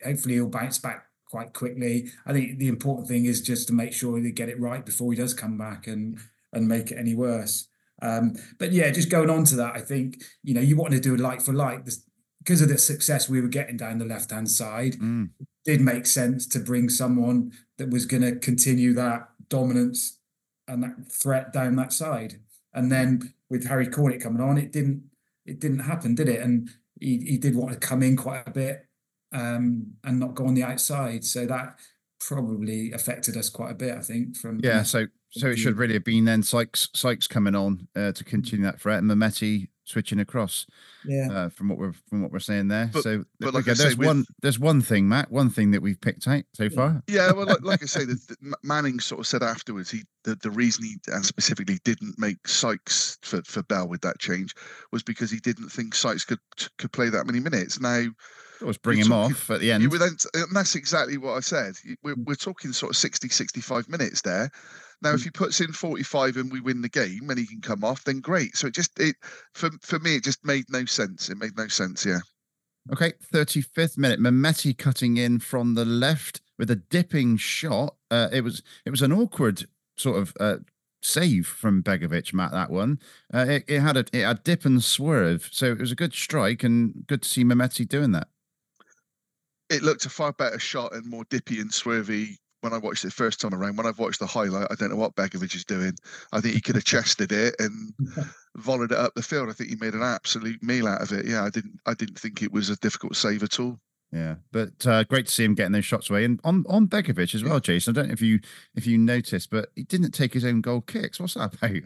hopefully 0.04 0.34
he'll 0.34 0.48
bounce 0.48 0.78
back 0.78 1.04
quite 1.30 1.52
quickly. 1.52 2.10
I 2.26 2.32
think 2.32 2.58
the 2.58 2.68
important 2.68 3.06
thing 3.08 3.26
is 3.26 3.40
just 3.42 3.68
to 3.68 3.74
make 3.74 3.92
sure 3.92 4.20
they 4.20 4.32
get 4.32 4.48
it 4.48 4.60
right 4.60 4.84
before 4.84 5.12
he 5.12 5.18
does 5.18 5.34
come 5.34 5.56
back 5.56 5.86
and 5.86 6.18
and 6.52 6.66
make 6.66 6.90
it 6.90 6.98
any 6.98 7.14
worse. 7.14 7.68
Um, 8.02 8.34
but 8.58 8.72
yeah, 8.72 8.90
just 8.90 9.10
going 9.10 9.30
on 9.30 9.44
to 9.44 9.56
that, 9.56 9.76
I 9.76 9.80
think 9.80 10.22
you 10.42 10.54
know 10.54 10.60
you 10.60 10.76
want 10.76 10.92
to 10.94 11.00
do 11.00 11.14
a 11.14 11.18
like 11.18 11.40
for 11.42 11.52
like 11.52 11.84
this 11.84 12.02
because 12.48 12.62
of 12.62 12.70
the 12.70 12.78
success 12.78 13.28
we 13.28 13.42
were 13.42 13.48
getting 13.48 13.76
down 13.76 13.98
the 13.98 14.06
left 14.06 14.30
hand 14.30 14.50
side. 14.50 14.94
Mm. 14.94 15.28
Did 15.66 15.82
make 15.82 16.06
sense 16.06 16.46
to 16.46 16.58
bring 16.58 16.88
someone 16.88 17.52
that 17.76 17.90
was 17.90 18.06
going 18.06 18.22
to 18.22 18.36
continue 18.36 18.94
that 18.94 19.28
dominance 19.50 20.18
and 20.66 20.82
that 20.82 21.12
threat 21.12 21.52
down 21.52 21.76
that 21.76 21.92
side. 21.92 22.40
And 22.72 22.90
then 22.90 23.34
with 23.50 23.66
Harry 23.66 23.86
Cornick 23.86 24.22
coming 24.22 24.40
on, 24.40 24.56
it 24.56 24.72
didn't 24.72 25.02
it 25.44 25.60
didn't 25.60 25.80
happen, 25.80 26.14
did 26.14 26.26
it? 26.26 26.40
And 26.40 26.70
he, 26.98 27.18
he 27.18 27.36
did 27.36 27.54
want 27.54 27.72
to 27.72 27.78
come 27.78 28.02
in 28.02 28.16
quite 28.16 28.44
a 28.46 28.50
bit 28.50 28.86
um, 29.30 29.92
and 30.02 30.18
not 30.18 30.34
go 30.34 30.46
on 30.46 30.54
the 30.54 30.62
outside. 30.62 31.26
So 31.26 31.44
that 31.44 31.78
probably 32.18 32.92
affected 32.92 33.36
us 33.36 33.50
quite 33.50 33.72
a 33.72 33.74
bit, 33.74 33.94
I 33.94 34.00
think. 34.00 34.38
From 34.38 34.58
Yeah, 34.62 34.84
so 34.84 35.06
so 35.32 35.48
it 35.48 35.58
should 35.58 35.76
really 35.76 35.94
have 35.94 36.04
been 36.04 36.24
then 36.24 36.42
Sykes 36.42 36.88
Sykes 36.94 37.26
coming 37.26 37.54
on 37.54 37.88
uh, 37.94 38.12
to 38.12 38.24
continue 38.24 38.64
that 38.64 38.80
threat, 38.80 39.02
and 39.02 39.10
Mehmeti 39.10 39.68
switching 39.88 40.20
across 40.20 40.66
Yeah. 41.04 41.28
uh, 41.30 41.48
from 41.48 41.68
what 41.68 41.78
we're 41.78 41.94
from 42.08 42.22
what 42.22 42.30
we're 42.30 42.38
saying 42.40 42.68
there. 42.68 42.90
But- 42.92 43.02
so 43.02 43.24
but 43.40 43.54
like 43.54 43.64
okay, 43.64 43.70
I 43.70 43.74
say, 43.74 43.82
there's 43.84 43.96
with- 43.96 44.06
one 44.06 44.24
there's 44.42 44.58
one 44.58 44.80
thing, 44.82 45.08
Matt, 45.08 45.30
one 45.30 45.50
thing 45.50 45.70
that 45.70 45.80
we've 45.82 46.00
picked 46.00 46.28
out 46.28 46.44
so 46.52 46.68
far. 46.68 47.02
Yeah, 47.06 47.32
well, 47.32 47.46
like, 47.46 47.62
like 47.62 47.82
I 47.82 47.86
say, 47.86 48.04
the, 48.06 48.14
the, 48.40 48.56
Manning 48.62 49.00
sort 49.00 49.20
of 49.20 49.26
said 49.26 49.42
afterwards, 49.42 49.90
he 49.90 50.02
the, 50.24 50.34
the 50.36 50.50
reason 50.50 50.84
he 50.84 50.96
and 51.08 51.24
specifically 51.24 51.78
didn't 51.84 52.18
make 52.18 52.46
Sykes 52.46 53.18
for, 53.22 53.42
for 53.44 53.62
Bell 53.62 53.88
with 53.88 54.02
that 54.02 54.18
change 54.18 54.54
was 54.92 55.02
because 55.02 55.30
he 55.30 55.38
didn't 55.38 55.70
think 55.70 55.94
Sykes 55.94 56.24
could 56.24 56.40
could 56.76 56.92
play 56.92 57.08
that 57.08 57.26
many 57.26 57.40
minutes. 57.40 57.80
Now 57.80 58.04
Always 58.60 58.78
bring 58.78 58.98
him 58.98 59.08
talking- 59.08 59.34
off 59.34 59.50
at 59.50 59.60
the 59.60 59.72
end. 59.72 59.82
you 59.82 59.90
were 59.90 59.98
then, 59.98 60.16
and 60.34 60.54
that's 60.54 60.74
exactly 60.74 61.16
what 61.18 61.36
I 61.36 61.40
said. 61.40 61.74
We're, 62.02 62.16
we're 62.24 62.34
talking 62.34 62.72
sort 62.72 62.90
of 62.90 62.96
60, 62.96 63.28
65 63.28 63.88
minutes 63.88 64.22
there. 64.22 64.50
Now, 65.00 65.14
if 65.14 65.22
he 65.22 65.30
puts 65.30 65.60
in 65.60 65.72
45 65.72 66.36
and 66.36 66.50
we 66.50 66.60
win 66.60 66.82
the 66.82 66.88
game 66.88 67.30
and 67.30 67.38
he 67.38 67.46
can 67.46 67.60
come 67.60 67.84
off, 67.84 68.02
then 68.02 68.18
great. 68.20 68.56
So 68.56 68.66
it 68.66 68.74
just, 68.74 68.98
it 68.98 69.14
for, 69.54 69.70
for 69.80 70.00
me, 70.00 70.16
it 70.16 70.24
just 70.24 70.44
made 70.44 70.64
no 70.70 70.84
sense. 70.86 71.28
It 71.30 71.38
made 71.38 71.56
no 71.56 71.68
sense. 71.68 72.04
Yeah. 72.04 72.18
Okay, 72.92 73.12
35th 73.32 73.96
minute. 73.96 74.18
Mehmeti 74.18 74.76
cutting 74.76 75.16
in 75.16 75.38
from 75.38 75.74
the 75.74 75.84
left 75.84 76.40
with 76.58 76.70
a 76.70 76.76
dipping 76.76 77.36
shot. 77.36 77.94
Uh, 78.10 78.28
it 78.32 78.40
was 78.42 78.62
it 78.84 78.90
was 78.90 79.02
an 79.02 79.12
awkward 79.12 79.66
sort 79.96 80.18
of 80.18 80.32
uh, 80.40 80.56
save 81.02 81.46
from 81.46 81.82
Begovic, 81.82 82.32
Matt. 82.32 82.52
That 82.52 82.70
one. 82.70 82.98
Uh, 83.32 83.46
it, 83.48 83.64
it 83.68 83.80
had 83.80 83.96
a 83.96 84.04
it 84.12 84.24
had 84.24 84.42
dip 84.42 84.64
and 84.64 84.82
swerve, 84.82 85.48
so 85.52 85.66
it 85.66 85.78
was 85.78 85.92
a 85.92 85.96
good 85.96 86.14
strike 86.14 86.64
and 86.64 87.06
good 87.06 87.22
to 87.22 87.28
see 87.28 87.44
Mehmeti 87.44 87.86
doing 87.86 88.12
that. 88.12 88.28
It 89.70 89.82
looked 89.82 90.06
a 90.06 90.10
far 90.10 90.32
better 90.32 90.58
shot 90.58 90.94
and 90.94 91.06
more 91.06 91.24
dippy 91.30 91.60
and 91.60 91.70
swervy 91.70 92.36
when 92.60 92.72
I 92.72 92.78
watched 92.78 93.04
it 93.04 93.12
first 93.12 93.40
time 93.40 93.54
around. 93.54 93.76
When 93.76 93.86
I've 93.86 93.98
watched 93.98 94.20
the 94.20 94.26
highlight, 94.26 94.68
I 94.70 94.74
don't 94.74 94.90
know 94.90 94.96
what 94.96 95.14
Begovic 95.14 95.54
is 95.54 95.64
doing. 95.64 95.92
I 96.32 96.40
think 96.40 96.54
he 96.54 96.60
could 96.60 96.74
have 96.74 96.84
chested 96.84 97.32
it 97.32 97.54
and 97.58 97.92
volleyed 98.56 98.92
it 98.92 98.98
up 98.98 99.14
the 99.14 99.22
field. 99.22 99.48
I 99.48 99.52
think 99.52 99.70
he 99.70 99.76
made 99.76 99.94
an 99.94 100.02
absolute 100.02 100.62
meal 100.62 100.88
out 100.88 101.02
of 101.02 101.12
it. 101.12 101.26
Yeah, 101.26 101.44
I 101.44 101.50
didn't. 101.50 101.78
I 101.86 101.94
didn't 101.94 102.18
think 102.18 102.42
it 102.42 102.52
was 102.52 102.70
a 102.70 102.76
difficult 102.76 103.16
save 103.16 103.42
at 103.42 103.60
all. 103.60 103.78
Yeah, 104.10 104.36
but 104.52 104.86
uh, 104.86 105.04
great 105.04 105.26
to 105.26 105.32
see 105.32 105.44
him 105.44 105.54
getting 105.54 105.72
those 105.72 105.84
shots 105.84 106.08
away, 106.08 106.24
and 106.24 106.40
on 106.42 106.64
on 106.68 106.88
Begovic 106.88 107.34
as 107.34 107.44
well, 107.44 107.60
Jason. 107.60 107.92
I 107.92 108.00
don't 108.00 108.08
know 108.08 108.14
if 108.14 108.22
you 108.22 108.40
if 108.74 108.86
you 108.86 108.96
noticed, 108.96 109.50
but 109.50 109.68
he 109.74 109.82
didn't 109.82 110.12
take 110.12 110.32
his 110.32 110.44
own 110.44 110.62
goal 110.62 110.80
kicks. 110.80 111.20
What's 111.20 111.34
that 111.34 111.54
about? 111.54 111.82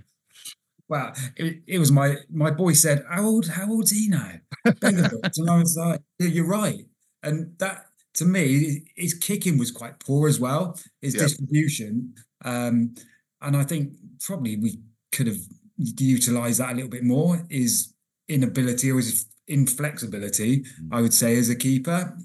Well, 0.88 1.12
it, 1.36 1.62
it 1.66 1.78
was 1.78 1.90
my 1.90 2.16
my 2.30 2.50
boy 2.50 2.74
said, 2.74 3.04
"How 3.10 3.24
old? 3.24 3.48
How 3.48 3.68
old's 3.68 3.90
he 3.90 4.08
now?" 4.08 4.34
Begovic. 4.66 5.32
and 5.36 5.50
I 5.50 5.58
was 5.58 5.76
like, 5.76 6.00
yeah, 6.18 6.28
"You're 6.28 6.46
right." 6.46 6.84
And 7.22 7.56
that 7.58 7.86
to 8.14 8.24
me, 8.24 8.82
his 8.96 9.14
kicking 9.14 9.56
was 9.58 9.70
quite 9.70 9.98
poor 10.00 10.28
as 10.28 10.38
well. 10.38 10.78
His 11.00 11.14
Yeah. 11.14 11.22
distribution, 11.22 12.14
um, 12.44 12.94
and 13.40 13.56
I 13.56 13.64
think 13.64 13.94
probably 14.20 14.56
we 14.56 14.80
could 15.12 15.26
have 15.26 15.38
utilised 15.76 16.58
that 16.58 16.72
a 16.72 16.74
little 16.74 16.90
bit 16.90 17.04
more. 17.04 17.46
His 17.50 17.94
inability 18.28 18.90
or 18.90 18.96
his 18.98 19.26
inflexibility, 19.48 20.64
I 20.90 21.00
would 21.00 21.14
say, 21.14 21.36
as 21.36 21.48
a 21.48 21.56
keeper. 21.56 22.16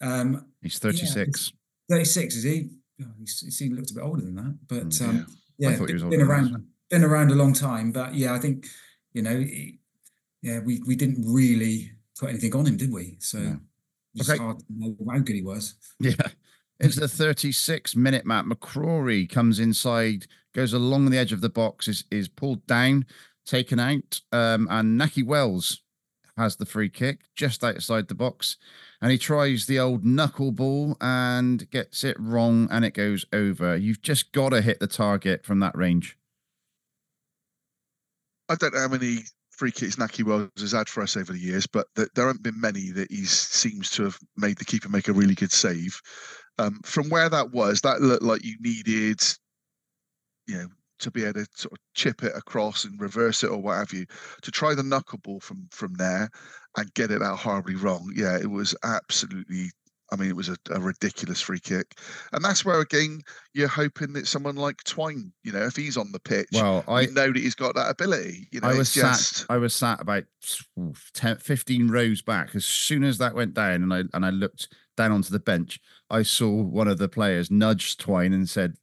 Um, 0.00 0.46
He's 0.62 0.78
thirty 0.78 1.06
six. 1.06 1.52
36 1.88 2.34
is 2.36 2.42
he? 2.42 2.70
Oh, 3.02 3.06
he's, 3.18 3.40
he 3.40 3.50
seemed 3.50 3.74
looked 3.76 3.90
a 3.92 3.94
bit 3.94 4.02
older 4.02 4.22
than 4.22 4.34
that, 4.36 4.58
but 4.66 4.88
Mm, 4.88 5.08
um, 5.08 5.26
yeah. 5.58 5.68
I 5.68 5.72
yeah, 5.72 5.76
thought 5.78 5.88
he 5.88 5.94
was 5.94 6.02
been 6.02 6.18
that 6.20 6.26
around 6.26 6.66
been 6.90 7.04
around 7.04 7.30
a 7.30 7.34
long 7.34 7.52
time. 7.52 7.92
But 7.92 8.14
yeah, 8.14 8.34
I 8.34 8.38
think 8.38 8.66
you 9.12 9.22
know, 9.22 9.38
he- 9.40 9.78
yeah, 10.42 10.58
we 10.60 10.80
we 10.86 10.96
didn't 10.96 11.24
really 11.26 11.92
put 12.18 12.30
anything 12.30 12.54
on 12.54 12.66
him, 12.66 12.76
did 12.76 12.92
we? 12.92 13.16
So 13.20 13.38
No. 13.38 13.60
It's 14.16 14.28
Okay. 14.30 14.38
hard 14.42 14.58
to 14.58 14.64
know 14.70 14.96
how 15.10 15.18
good 15.18 15.36
he 15.36 15.42
was. 15.42 15.74
Yeah. 16.00 16.14
It's 16.78 16.96
the 16.96 17.08
36 17.08 17.96
minute 17.96 18.26
Matt. 18.26 18.44
McCrorie 18.44 19.28
comes 19.30 19.60
inside, 19.60 20.26
goes 20.54 20.72
along 20.74 21.08
the 21.10 21.16
edge 21.18 21.32
of 21.32 21.40
the 21.40 21.48
box, 21.48 21.88
is, 21.88 22.04
is 22.10 22.28
pulled 22.28 22.66
down, 22.66 23.06
taken 23.46 23.78
out. 23.80 24.20
Um, 24.32 24.68
and 24.70 25.00
Nahki 25.00 25.24
Wells 25.24 25.82
has 26.36 26.56
the 26.56 26.66
free 26.66 26.90
kick 26.90 27.20
just 27.34 27.64
outside 27.64 28.08
the 28.08 28.14
box. 28.14 28.58
And 29.00 29.10
he 29.10 29.16
tries 29.16 29.64
the 29.64 29.78
old 29.78 30.04
knuckleball 30.04 30.96
and 31.00 31.70
gets 31.70 32.04
it 32.04 32.18
wrong 32.20 32.68
and 32.70 32.84
it 32.84 32.92
goes 32.92 33.24
over. 33.32 33.74
You've 33.76 34.02
just 34.02 34.32
got 34.32 34.50
to 34.50 34.60
hit 34.60 34.78
the 34.78 34.86
target 34.86 35.46
from 35.46 35.60
that 35.60 35.76
range. 35.76 36.18
I 38.48 38.54
don't 38.54 38.74
know 38.74 38.80
how 38.80 38.88
many 38.88 39.20
free 39.56 39.72
kicks 39.72 39.96
Nahki 39.96 40.22
Wells 40.22 40.50
has 40.58 40.72
had 40.72 40.88
for 40.88 41.02
us 41.02 41.16
over 41.16 41.32
the 41.32 41.38
years, 41.38 41.66
but 41.66 41.86
th- 41.96 42.08
there 42.14 42.26
haven't 42.26 42.42
been 42.42 42.60
many 42.60 42.90
that 42.90 43.10
he 43.10 43.24
seems 43.24 43.90
to 43.90 44.04
have 44.04 44.18
made 44.36 44.58
the 44.58 44.64
keeper 44.64 44.88
make 44.88 45.08
a 45.08 45.12
really 45.12 45.34
good 45.34 45.52
save. 45.52 46.00
Um, 46.58 46.80
from 46.84 47.08
where 47.08 47.28
that 47.28 47.50
was, 47.52 47.80
that 47.80 48.00
looked 48.00 48.22
like 48.22 48.44
you 48.44 48.56
needed, 48.60 49.20
you 50.46 50.56
know, 50.58 50.68
to 50.98 51.10
be 51.10 51.24
able 51.24 51.44
to 51.44 51.46
sort 51.54 51.72
of 51.72 51.78
chip 51.94 52.22
it 52.22 52.32
across 52.34 52.84
and 52.84 53.00
reverse 53.00 53.42
it 53.42 53.50
or 53.50 53.60
what 53.60 53.76
have 53.76 53.92
you. 53.92 54.06
To 54.42 54.50
try 54.50 54.74
the 54.74 54.82
knuckleball 54.82 55.42
from 55.42 55.68
from 55.70 55.94
there 55.94 56.30
and 56.76 56.92
get 56.94 57.10
it 57.10 57.22
out 57.22 57.38
horribly 57.38 57.74
wrong. 57.74 58.12
Yeah, 58.14 58.38
it 58.38 58.50
was 58.50 58.74
absolutely. 58.84 59.70
I 60.12 60.16
mean, 60.16 60.28
it 60.28 60.36
was 60.36 60.48
a, 60.48 60.56
a 60.70 60.80
ridiculous 60.80 61.40
free 61.40 61.58
kick, 61.58 61.98
and 62.32 62.44
that's 62.44 62.64
where 62.64 62.80
again 62.80 63.22
you're 63.54 63.68
hoping 63.68 64.12
that 64.12 64.26
someone 64.26 64.56
like 64.56 64.82
Twine, 64.84 65.32
you 65.42 65.52
know, 65.52 65.62
if 65.62 65.74
he's 65.74 65.96
on 65.96 66.12
the 66.12 66.20
pitch, 66.20 66.48
Well, 66.52 66.84
I, 66.86 67.02
you 67.02 67.12
know 67.12 67.32
that 67.32 67.36
he's 67.36 67.54
got 67.54 67.74
that 67.74 67.90
ability. 67.90 68.48
You 68.52 68.60
know, 68.60 68.68
I 68.68 68.74
was 68.78 68.92
just 68.94 69.38
sat. 69.38 69.46
I 69.50 69.56
was 69.56 69.74
sat 69.74 70.00
about 70.00 70.24
oof, 70.78 71.10
10, 71.14 71.38
15 71.38 71.88
rows 71.88 72.22
back. 72.22 72.54
As 72.54 72.64
soon 72.64 73.02
as 73.04 73.18
that 73.18 73.34
went 73.34 73.54
down, 73.54 73.82
and 73.82 73.92
I 73.92 74.04
and 74.14 74.24
I 74.24 74.30
looked 74.30 74.68
down 74.96 75.12
onto 75.12 75.30
the 75.30 75.40
bench, 75.40 75.80
I 76.08 76.22
saw 76.22 76.50
one 76.50 76.88
of 76.88 76.98
the 76.98 77.08
players 77.08 77.50
nudge 77.50 77.96
Twine 77.96 78.32
and 78.32 78.48
said, 78.48 78.74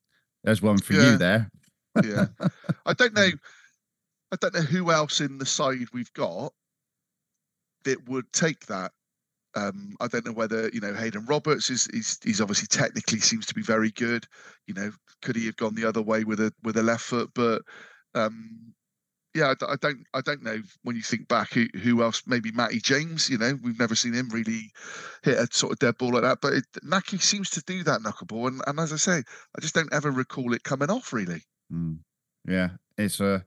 "There's 0.43 0.61
one 0.61 0.77
for 0.77 0.93
Yeah. 0.93 1.11
you 1.11 1.17
there." 1.17 1.49
yeah. 2.03 2.25
I 2.85 2.93
don't 2.93 3.13
know. 3.13 3.29
I 4.31 4.35
don't 4.35 4.53
know 4.53 4.61
who 4.61 4.91
else 4.91 5.21
in 5.21 5.37
the 5.37 5.45
side 5.45 5.87
we've 5.93 6.11
got 6.13 6.53
that 7.85 8.09
would 8.09 8.31
take 8.33 8.65
that. 8.65 8.91
Um, 9.55 9.95
I 9.99 10.07
don't 10.07 10.25
know 10.25 10.33
whether 10.33 10.69
you 10.69 10.81
know 10.81 10.93
Haydon 10.93 11.25
Roberts 11.25 11.69
is 11.69 11.87
he's, 11.93 12.19
he's 12.23 12.41
obviously 12.41 12.67
technically 12.67 13.19
seems 13.19 13.45
to 13.47 13.53
be 13.53 13.61
very 13.61 13.91
good. 13.91 14.25
You 14.67 14.73
know, 14.73 14.91
could 15.21 15.35
he 15.35 15.45
have 15.45 15.57
gone 15.57 15.75
the 15.75 15.85
other 15.85 16.01
way 16.01 16.23
with 16.23 16.39
a 16.39 16.51
with 16.63 16.77
a 16.77 16.83
left 16.83 17.03
foot? 17.03 17.29
But 17.35 17.61
um, 18.15 18.73
yeah, 19.33 19.53
I, 19.61 19.73
I 19.73 19.75
don't 19.81 20.05
I 20.13 20.21
don't 20.21 20.43
know 20.43 20.61
when 20.83 20.95
you 20.95 21.01
think 21.01 21.27
back 21.27 21.53
who 21.53 21.67
who 21.81 22.03
else 22.03 22.23
maybe 22.27 22.51
Matty 22.51 22.79
James. 22.79 23.29
You 23.29 23.37
know, 23.37 23.57
we've 23.63 23.79
never 23.79 23.95
seen 23.95 24.13
him 24.13 24.29
really 24.29 24.71
hit 25.23 25.37
a 25.37 25.47
sort 25.51 25.73
of 25.73 25.79
dead 25.79 25.97
ball 25.97 26.13
like 26.13 26.23
that. 26.23 26.39
But 26.41 26.53
it, 26.53 26.65
Nahki 26.85 27.21
seems 27.21 27.49
to 27.51 27.61
do 27.61 27.83
that 27.83 28.01
knuckleball, 28.01 28.47
and 28.47 28.61
and 28.67 28.79
as 28.79 28.93
I 28.93 28.97
say, 28.97 29.17
I 29.57 29.61
just 29.61 29.75
don't 29.75 29.93
ever 29.93 30.11
recall 30.11 30.53
it 30.53 30.63
coming 30.63 30.89
off 30.89 31.13
really. 31.13 31.43
Mm. 31.71 31.99
Yeah, 32.47 32.69
it's 32.97 33.19
a 33.19 33.45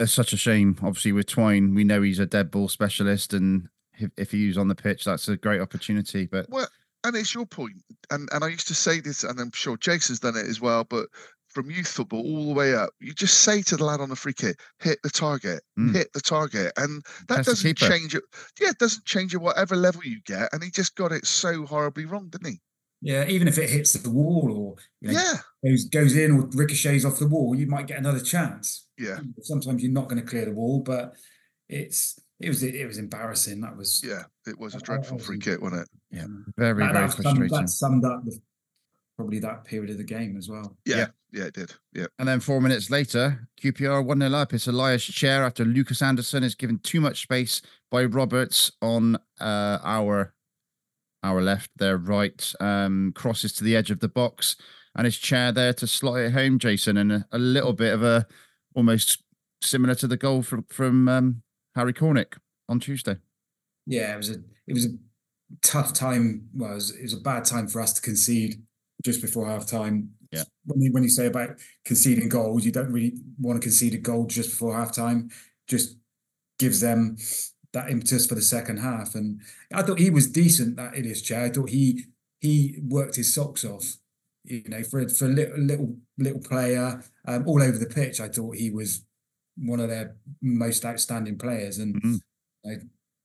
it's 0.00 0.12
such 0.12 0.32
a 0.32 0.36
shame. 0.36 0.78
Obviously, 0.82 1.12
with 1.12 1.26
Twine, 1.26 1.74
we 1.74 1.84
know 1.84 2.02
he's 2.02 2.18
a 2.18 2.26
dead 2.26 2.50
ball 2.50 2.68
specialist, 2.68 3.32
and 3.32 3.68
if, 3.98 4.10
if 4.16 4.30
he 4.30 4.46
was 4.48 4.58
on 4.58 4.68
the 4.68 4.74
pitch, 4.74 5.04
that's 5.04 5.28
a 5.28 5.36
great 5.36 5.60
opportunity. 5.60 6.26
But 6.26 6.48
Well, 6.48 6.68
and 7.04 7.14
it's 7.16 7.34
your 7.34 7.46
point, 7.46 7.82
and 8.10 8.28
and 8.32 8.42
I 8.44 8.48
used 8.48 8.68
to 8.68 8.74
say 8.74 9.00
this, 9.00 9.24
and 9.24 9.38
I'm 9.40 9.52
sure 9.52 9.76
Jason's 9.76 10.20
done 10.20 10.36
it 10.36 10.46
as 10.46 10.60
well. 10.60 10.84
But 10.84 11.08
from 11.48 11.70
youth 11.70 11.88
football 11.88 12.20
all 12.20 12.46
the 12.48 12.52
way 12.54 12.74
up, 12.74 12.90
you 13.00 13.12
just 13.14 13.40
say 13.40 13.62
to 13.62 13.76
the 13.76 13.84
lad 13.84 14.00
on 14.00 14.08
the 14.10 14.16
free 14.16 14.34
kick, 14.34 14.60
"Hit 14.80 14.98
the 15.02 15.10
target, 15.10 15.62
Mm. 15.78 15.94
hit 15.94 16.12
the 16.12 16.20
target," 16.20 16.72
and 16.76 17.02
that 17.28 17.36
Test 17.36 17.48
doesn't 17.48 17.76
change 17.76 18.14
it. 18.14 18.24
Yeah, 18.60 18.70
it 18.70 18.78
doesn't 18.78 19.04
change 19.06 19.34
at 19.34 19.40
whatever 19.40 19.76
level 19.76 20.04
you 20.04 20.20
get, 20.26 20.52
and 20.52 20.62
he 20.62 20.70
just 20.70 20.94
got 20.96 21.12
it 21.12 21.26
so 21.26 21.64
horribly 21.66 22.04
wrong, 22.04 22.28
didn't 22.28 22.48
he? 22.52 22.60
Yeah, 23.00 23.28
even 23.28 23.46
if 23.46 23.58
it 23.58 23.70
hits 23.70 23.92
the 23.92 24.10
wall 24.10 24.52
or 24.52 24.76
you 25.00 25.12
know, 25.12 25.20
Yeah, 25.20 25.38
goes 25.64 25.84
goes 25.84 26.16
in 26.16 26.32
or 26.32 26.46
ricochets 26.52 27.04
off 27.04 27.20
the 27.20 27.28
wall, 27.28 27.54
you 27.54 27.68
might 27.68 27.86
get 27.86 27.98
another 27.98 28.20
chance. 28.20 28.86
yeah, 28.98 29.20
Sometimes 29.42 29.82
you're 29.84 29.92
not 29.92 30.08
going 30.08 30.20
to 30.20 30.28
clear 30.28 30.44
the 30.46 30.52
wall, 30.52 30.80
but 30.80 31.14
it's 31.68 32.18
it 32.40 32.48
was 32.48 32.62
it 32.62 32.86
was 32.86 32.98
embarrassing. 32.98 33.60
That 33.60 33.76
was 33.76 34.02
yeah. 34.04 34.22
It 34.46 34.58
was 34.58 34.74
a 34.74 34.78
dreadful 34.78 35.18
free 35.18 35.38
kick, 35.38 35.60
wasn't 35.60 35.82
it? 35.82 35.88
Yeah, 36.10 36.26
very 36.56 36.84
that, 36.84 36.92
very 36.92 37.06
that, 37.06 37.12
summed, 37.12 37.22
frustrating. 37.22 37.56
that 37.56 37.68
summed 37.68 38.04
up 38.04 38.24
the, 38.24 38.38
probably 39.16 39.40
that 39.40 39.64
period 39.64 39.90
of 39.90 39.98
the 39.98 40.04
game 40.04 40.36
as 40.36 40.48
well. 40.48 40.76
Yeah, 40.84 40.96
Yeah. 40.96 41.06
yeah, 41.32 41.44
it 41.44 41.54
did. 41.54 41.74
Yeah, 41.92 42.06
And 42.18 42.28
then 42.28 42.38
four 42.40 42.60
minutes 42.60 42.88
later, 42.90 43.48
QPR 43.60 44.04
1 44.04 44.20
0 44.20 44.32
up. 44.32 44.54
It's 44.54 44.68
Ilias 44.68 45.04
Chair 45.04 45.42
after 45.44 45.64
Lucas 45.64 46.00
Andersen 46.00 46.44
is 46.44 46.54
given 46.54 46.78
too 46.78 47.00
much 47.00 47.22
space 47.22 47.60
by 47.90 48.04
Roberts 48.04 48.70
on 48.80 49.16
uh, 49.40 49.78
our 49.82 50.32
our 51.24 51.42
left, 51.42 51.72
their 51.76 51.96
right, 51.96 52.52
um, 52.60 53.12
crosses 53.16 53.52
to 53.54 53.64
the 53.64 53.74
edge 53.74 53.90
of 53.90 53.98
the 53.98 54.08
box, 54.08 54.54
and 54.94 55.04
his 55.04 55.18
chair 55.18 55.50
there 55.50 55.72
to 55.74 55.86
slot 55.88 56.20
it 56.20 56.32
home, 56.32 56.60
Jason, 56.60 56.96
and 56.96 57.10
a, 57.10 57.26
a 57.32 57.38
little 57.38 57.72
bit 57.72 57.92
of 57.92 58.04
a 58.04 58.24
almost 58.76 59.24
similar 59.60 59.96
to 59.96 60.06
the 60.06 60.16
goal 60.16 60.42
from 60.42 60.64
from 60.68 61.08
um, 61.08 61.42
Harry 61.78 61.94
Cornick 61.94 62.36
on 62.68 62.80
Tuesday. 62.80 63.16
Yeah, 63.86 64.12
it 64.12 64.16
was 64.16 64.30
a 64.30 64.42
it 64.66 64.74
was 64.74 64.86
a 64.86 64.90
tough 65.62 65.92
time. 65.92 66.48
Well, 66.52 66.72
it 66.72 66.74
was, 66.74 66.90
it 66.90 67.02
was 67.02 67.14
a 67.14 67.20
bad 67.20 67.44
time 67.44 67.68
for 67.68 67.80
us 67.80 67.92
to 67.94 68.02
concede 68.02 68.60
just 69.04 69.22
before 69.22 69.46
half 69.46 69.66
time. 69.66 70.10
Yeah. 70.32 70.42
When 70.64 70.80
you 70.82 70.92
when 70.92 71.04
you 71.04 71.08
say 71.08 71.26
about 71.26 71.50
conceding 71.84 72.28
goals, 72.28 72.64
you 72.66 72.72
don't 72.72 72.92
really 72.92 73.14
want 73.38 73.60
to 73.60 73.64
concede 73.64 73.94
a 73.94 73.98
goal 73.98 74.26
just 74.26 74.50
before 74.50 74.74
half 74.74 74.92
time. 74.92 75.30
Just 75.68 75.96
gives 76.58 76.80
them 76.80 77.16
that 77.72 77.90
impetus 77.90 78.26
for 78.26 78.34
the 78.34 78.42
second 78.42 78.78
half. 78.78 79.14
And 79.14 79.40
I 79.72 79.82
thought 79.82 80.00
he 80.00 80.10
was 80.10 80.32
decent. 80.32 80.76
That 80.76 80.96
Ilias 80.96 81.22
Chair. 81.22 81.44
I 81.44 81.50
thought 81.50 81.70
he 81.70 82.06
he 82.40 82.80
worked 82.82 83.14
his 83.14 83.32
socks 83.32 83.64
off. 83.64 83.98
You 84.42 84.64
know, 84.68 84.82
for 84.82 85.08
for 85.08 85.26
a 85.26 85.28
little 85.28 85.60
little 85.60 85.96
little 86.18 86.40
player 86.40 87.04
um, 87.28 87.46
all 87.46 87.62
over 87.62 87.78
the 87.78 87.86
pitch. 87.86 88.18
I 88.20 88.28
thought 88.28 88.56
he 88.56 88.70
was 88.70 89.04
one 89.60 89.80
of 89.80 89.88
their 89.88 90.16
most 90.42 90.84
outstanding 90.84 91.38
players, 91.38 91.78
and 91.78 92.00
Mhm. 92.02 92.20
I 92.66 92.76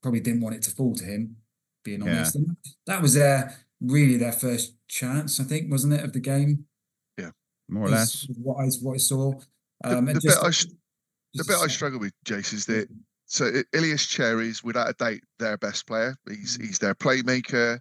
probably 0.02 0.20
didn't 0.20 0.42
want 0.42 0.56
it 0.56 0.62
to 0.64 0.72
fall 0.72 0.96
to 0.96 1.04
him. 1.06 1.38
Being 1.84 2.02
Yeah. 2.04 2.16
honest, 2.18 2.36
and 2.36 2.56
that 2.86 3.02
was 3.02 3.14
their 3.14 3.58
really 3.82 4.16
their 4.18 4.32
first 4.32 4.76
chance, 4.88 5.40
I 5.40 5.44
think, 5.44 5.70
wasn't 5.70 5.94
it, 5.94 6.04
of 6.04 6.14
the 6.14 6.22
game? 6.22 6.66
Yeah, 7.18 7.32
more 7.68 7.88
or 7.88 7.90
less. 7.90 8.26
what 8.38 8.56
I 8.64 8.70
what 8.82 8.94
I 8.94 8.98
saw. 8.98 9.34
The- 9.84 9.98
Um, 9.98 10.06
the 10.06 10.14
bit 10.14 10.24
just 10.24 10.42
I 10.44 10.48
s- 10.48 10.66
the 11.34 11.44
bit 11.44 11.58
I 11.58 11.68
struggle 11.68 12.00
with, 12.00 12.14
Jace, 12.26 12.54
is 12.54 12.66
that 12.68 12.88
so 13.26 13.52
Ilias 13.74 14.06
Cherry 14.06 14.48
is 14.48 14.64
without 14.64 14.90
a 14.90 14.94
doubt 14.94 15.20
their 15.40 15.58
best 15.58 15.86
player. 15.88 16.16
He's 16.30 16.58
Mm. 16.58 16.66
he's 16.68 16.80
their 16.80 16.96
playmaker. 16.96 17.80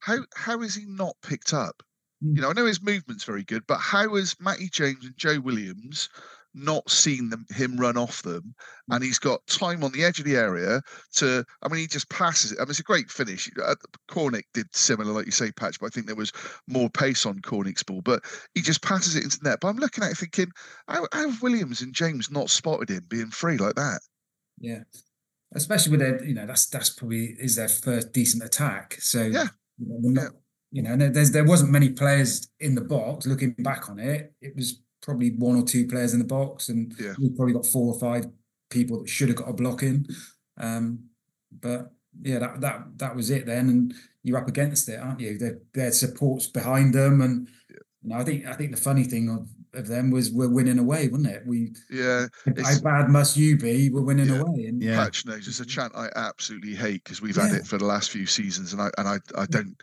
How 0.00 0.24
how 0.34 0.60
is 0.62 0.74
he 0.74 0.84
not 0.86 1.16
picked 1.22 1.52
up? 1.54 1.80
Mm. 2.24 2.34
You 2.36 2.42
know, 2.42 2.50
I 2.50 2.54
know 2.54 2.66
his 2.66 2.82
movement's 2.82 3.22
very 3.24 3.44
good, 3.44 3.64
but 3.68 3.78
how 3.78 4.16
has 4.16 4.34
Matty 4.40 4.68
James 4.68 5.04
and 5.04 5.16
Joe 5.16 5.38
Williams 5.38 6.08
not 6.54 6.90
seen 6.90 7.28
them 7.30 7.44
him 7.50 7.76
run 7.76 7.96
off 7.96 8.22
them? 8.22 8.54
And 8.90 9.04
he's 9.04 9.18
got 9.18 9.46
time 9.46 9.84
on 9.84 9.92
the 9.92 10.04
edge 10.04 10.18
of 10.18 10.24
the 10.24 10.36
area 10.36 10.80
to. 11.16 11.44
I 11.62 11.68
mean, 11.68 11.80
he 11.80 11.86
just 11.86 12.08
passes 12.10 12.52
it. 12.52 12.58
I 12.58 12.62
mean, 12.62 12.70
it's 12.70 12.80
a 12.80 12.84
great 12.84 13.10
finish. 13.10 13.50
Uh, 13.62 13.74
Cornick 14.10 14.44
did 14.54 14.66
similar, 14.74 15.12
like 15.12 15.26
you 15.26 15.32
say, 15.32 15.52
Patch, 15.52 15.78
but 15.78 15.86
I 15.86 15.90
think 15.90 16.06
there 16.06 16.16
was 16.16 16.32
more 16.66 16.88
pace 16.90 17.26
on 17.26 17.40
Cornick's 17.40 17.82
ball. 17.82 18.00
But 18.02 18.22
he 18.54 18.62
just 18.62 18.82
passes 18.82 19.16
it 19.16 19.24
into 19.24 19.38
net. 19.42 19.58
But 19.60 19.68
I'm 19.68 19.76
looking 19.76 20.04
at 20.04 20.12
it 20.12 20.16
thinking, 20.16 20.50
how, 20.88 21.06
how 21.12 21.28
have 21.30 21.42
Williams 21.42 21.82
and 21.82 21.94
James 21.94 22.30
not 22.30 22.50
spotted 22.50 22.88
him 22.90 23.04
being 23.08 23.30
free 23.30 23.58
like 23.58 23.74
that? 23.74 24.00
Yeah, 24.60 24.80
especially 25.54 25.92
with 25.92 26.00
their, 26.00 26.24
you 26.24 26.34
know, 26.34 26.46
that's 26.46 26.66
that's 26.66 26.90
probably 26.90 27.36
is 27.38 27.56
their 27.56 27.68
first 27.68 28.12
decent 28.12 28.42
attack. 28.42 28.96
So 29.00 29.22
Yeah. 29.22 29.48
you 29.78 29.86
know, 29.86 30.22
not, 30.22 30.32
you 30.72 30.82
know, 30.82 30.92
and 30.92 31.00
there- 31.00 31.10
there's 31.10 31.30
there 31.30 31.44
wasn't 31.44 31.70
many 31.70 31.90
players 31.90 32.48
in 32.58 32.74
the 32.74 32.80
box. 32.80 33.26
Looking 33.26 33.52
back 33.58 33.88
on 33.88 33.98
it, 33.98 34.34
it 34.40 34.56
was 34.56 34.80
probably 35.00 35.30
one 35.30 35.56
or 35.56 35.62
two 35.64 35.86
players 35.86 36.12
in 36.12 36.18
the 36.18 36.24
box, 36.24 36.68
and 36.68 36.94
Yeah. 36.98 37.14
we 37.18 37.30
probably 37.30 37.54
got 37.54 37.66
four 37.66 37.92
or 37.94 37.98
five 37.98 38.26
people 38.70 39.00
that 39.00 39.08
should 39.08 39.28
have 39.28 39.36
got 39.38 39.48
a 39.48 39.52
block 39.52 39.82
in. 39.82 40.06
Um, 40.56 41.04
but 41.52 41.92
yeah, 42.22 42.38
that 42.40 42.60
that 42.60 42.98
that 42.98 43.16
was 43.16 43.30
it 43.30 43.46
then, 43.46 43.68
and 43.68 43.94
you're 44.22 44.38
up 44.38 44.48
against 44.48 44.88
it, 44.88 44.98
aren't 44.98 45.20
you? 45.20 45.38
Their 45.38 45.58
their 45.72 45.92
supports 45.92 46.46
behind 46.46 46.94
them, 46.94 47.20
and 47.20 47.48
you 48.02 48.10
know, 48.10 48.16
I 48.16 48.24
think 48.24 48.46
I 48.46 48.54
think 48.54 48.72
the 48.74 48.80
funny 48.80 49.04
thing 49.04 49.28
of 49.30 49.48
of 49.74 49.86
them 49.86 50.10
was 50.10 50.30
we're 50.32 50.48
winning 50.48 50.78
away, 50.78 51.08
wasn't 51.08 51.30
it? 51.30 51.46
We 51.46 51.74
Yeah, 51.90 52.26
how 52.46 52.80
bad 52.80 53.10
must 53.10 53.36
you 53.36 53.56
be? 53.56 53.90
We're 53.90 54.02
winning 54.02 54.28
Yeah. 54.28 54.40
away, 54.40 54.64
and 54.66 54.82
Yeah. 54.82 54.96
Patch 54.96 55.24
knows 55.26 55.46
it's 55.46 55.60
a 55.60 55.66
chant 55.66 55.92
I 55.94 56.08
absolutely 56.16 56.74
hate 56.74 57.04
because 57.04 57.20
we've 57.22 57.36
had 57.36 57.52
it 57.52 57.66
for 57.66 57.78
the 57.78 57.84
last 57.84 58.10
few 58.10 58.26
seasons, 58.26 58.72
and 58.72 58.82
I 58.82 58.90
and 58.98 59.06
I 59.08 59.18
I 59.36 59.46
don't. 59.46 59.76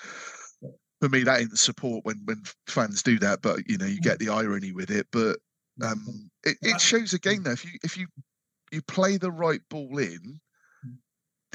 For 1.01 1.09
me, 1.09 1.23
that 1.23 1.41
isn't 1.41 1.59
support 1.59 2.05
when 2.05 2.21
when 2.25 2.43
fans 2.67 3.03
do 3.03 3.19
that, 3.19 3.41
but 3.41 3.69
you 3.69 3.77
know 3.77 3.85
you 3.85 3.99
get 3.99 4.19
the 4.19 4.29
irony 4.29 4.71
with 4.71 4.89
it. 4.91 5.07
But 5.11 5.37
um, 5.81 6.29
it, 6.43 6.57
it 6.61 6.79
shows 6.81 7.13
again 7.13 7.43
though 7.43 7.51
if 7.51 7.65
you 7.65 7.71
if 7.83 7.97
you 7.97 8.07
you 8.71 8.81
play 8.81 9.17
the 9.17 9.31
right 9.31 9.61
ball 9.69 9.97
in, 9.97 10.19
Mm. 10.19 10.39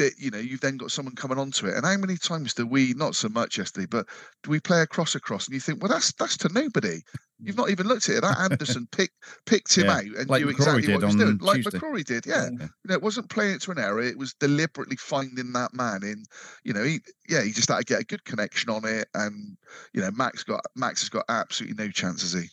That 0.01 0.15
you 0.19 0.31
know 0.31 0.39
you've 0.39 0.61
then 0.61 0.79
got 0.79 0.91
someone 0.91 1.15
coming 1.15 1.39
onto 1.39 1.67
it. 1.67 1.75
And 1.77 1.85
how 1.85 1.97
many 1.99 2.17
times 2.17 2.55
do 2.55 2.67
we 2.67 2.95
not 2.95 3.15
so 3.15 3.29
much 3.29 3.59
yesterday, 3.59 3.87
but 3.87 4.07
do 4.43 4.51
we 4.51 4.59
play 4.59 4.81
across 4.81 5.15
across 5.15 5.47
and 5.47 5.53
you 5.55 5.61
think, 5.61 5.83
well, 5.83 5.91
that's 5.93 6.11
that's 6.15 6.39
to 6.39 6.49
nobody. 6.55 7.01
You've 7.43 7.57
not 7.57 7.69
even 7.69 7.87
looked 7.87 8.09
at 8.09 8.17
it. 8.17 8.21
That 8.23 8.39
Andersen 8.39 8.87
picked 8.93 9.15
picked 9.45 9.77
him 9.77 9.87
Yeah, 9.87 9.97
out 9.97 10.05
and 10.05 10.29
like 10.31 10.43
knew 10.43 10.49
McCrorie 10.49 10.79
exactly 10.79 10.93
what 10.95 11.01
he 11.03 11.07
was 11.07 11.15
on 11.15 11.19
doing, 11.19 11.39
like 11.39 11.63
Tuesday. 11.63 11.79
McCrorie 11.79 12.05
did. 12.05 12.25
Yeah, 12.27 12.45
Yeah. 12.45 12.51
you 12.51 12.69
know, 12.87 12.95
it 12.95 13.03
wasn't 13.03 13.29
playing 13.29 13.57
it 13.57 13.63
to 13.63 13.73
an 13.73 13.79
error. 13.79 14.01
It 14.03 14.17
was 14.17 14.33
deliberately 14.35 14.97
finding 14.97 15.53
that 15.53 15.75
man 15.75 16.03
in. 16.03 16.25
You 16.65 16.73
know, 16.73 16.83
he 16.83 17.01
yeah, 17.29 17.43
he 17.43 17.53
just 17.53 17.69
had 17.69 17.79
to 17.79 17.85
get 17.85 18.01
a 18.01 18.05
good 18.05 18.25
connection 18.25 18.71
on 18.71 18.87
it, 18.87 19.07
and 19.15 19.57
you 19.93 20.01
know, 20.01 20.11
Max 20.13 20.45
got 20.45 20.63
Max 20.77 21.01
has 21.03 21.11
got 21.11 21.25
absolutely 21.29 21.83
no 21.85 21.91
chance, 21.91 22.23
has 22.23 22.33
he? 22.33 22.49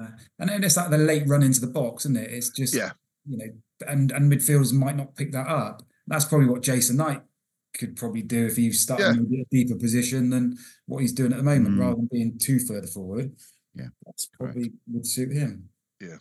Uh, 0.00 0.08
and 0.38 0.48
then 0.48 0.64
it's 0.64 0.76
like 0.78 0.88
the 0.90 0.96
late 0.98 1.26
run 1.28 1.42
into 1.42 1.60
the 1.60 1.66
box, 1.66 2.04
isn't 2.06 2.16
it? 2.16 2.30
It's 2.30 2.48
just 2.50 2.74
Yeah. 2.74 2.92
you 3.26 3.36
know, 3.36 3.52
and 3.86 4.10
and 4.12 4.32
midfielders 4.32 4.72
might 4.72 4.96
not 4.96 5.14
pick 5.16 5.32
that 5.32 5.46
up. 5.46 5.82
That's 6.10 6.24
probably 6.26 6.48
what 6.48 6.62
Jason 6.62 6.96
Knight 6.96 7.22
could 7.78 7.94
probably 7.96 8.22
do 8.22 8.46
if 8.46 8.56
he 8.56 8.72
started 8.72 9.04
Yeah. 9.04 9.12
in 9.12 9.40
a 9.40 9.44
deeper 9.50 9.76
position 9.78 10.28
than 10.28 10.58
what 10.86 10.98
he's 10.98 11.12
doing 11.12 11.32
at 11.32 11.38
the 11.38 11.44
moment, 11.44 11.76
Mm. 11.76 11.80
rather 11.80 11.94
than 11.96 12.08
being 12.12 12.36
too 12.36 12.58
further 12.58 12.88
forward. 12.88 13.32
Yeah, 13.74 13.88
that's 14.04 14.26
probably 14.26 14.72
would 14.88 15.06
suit 15.06 15.32
him. 15.32 15.68
Yeah. 16.00 16.16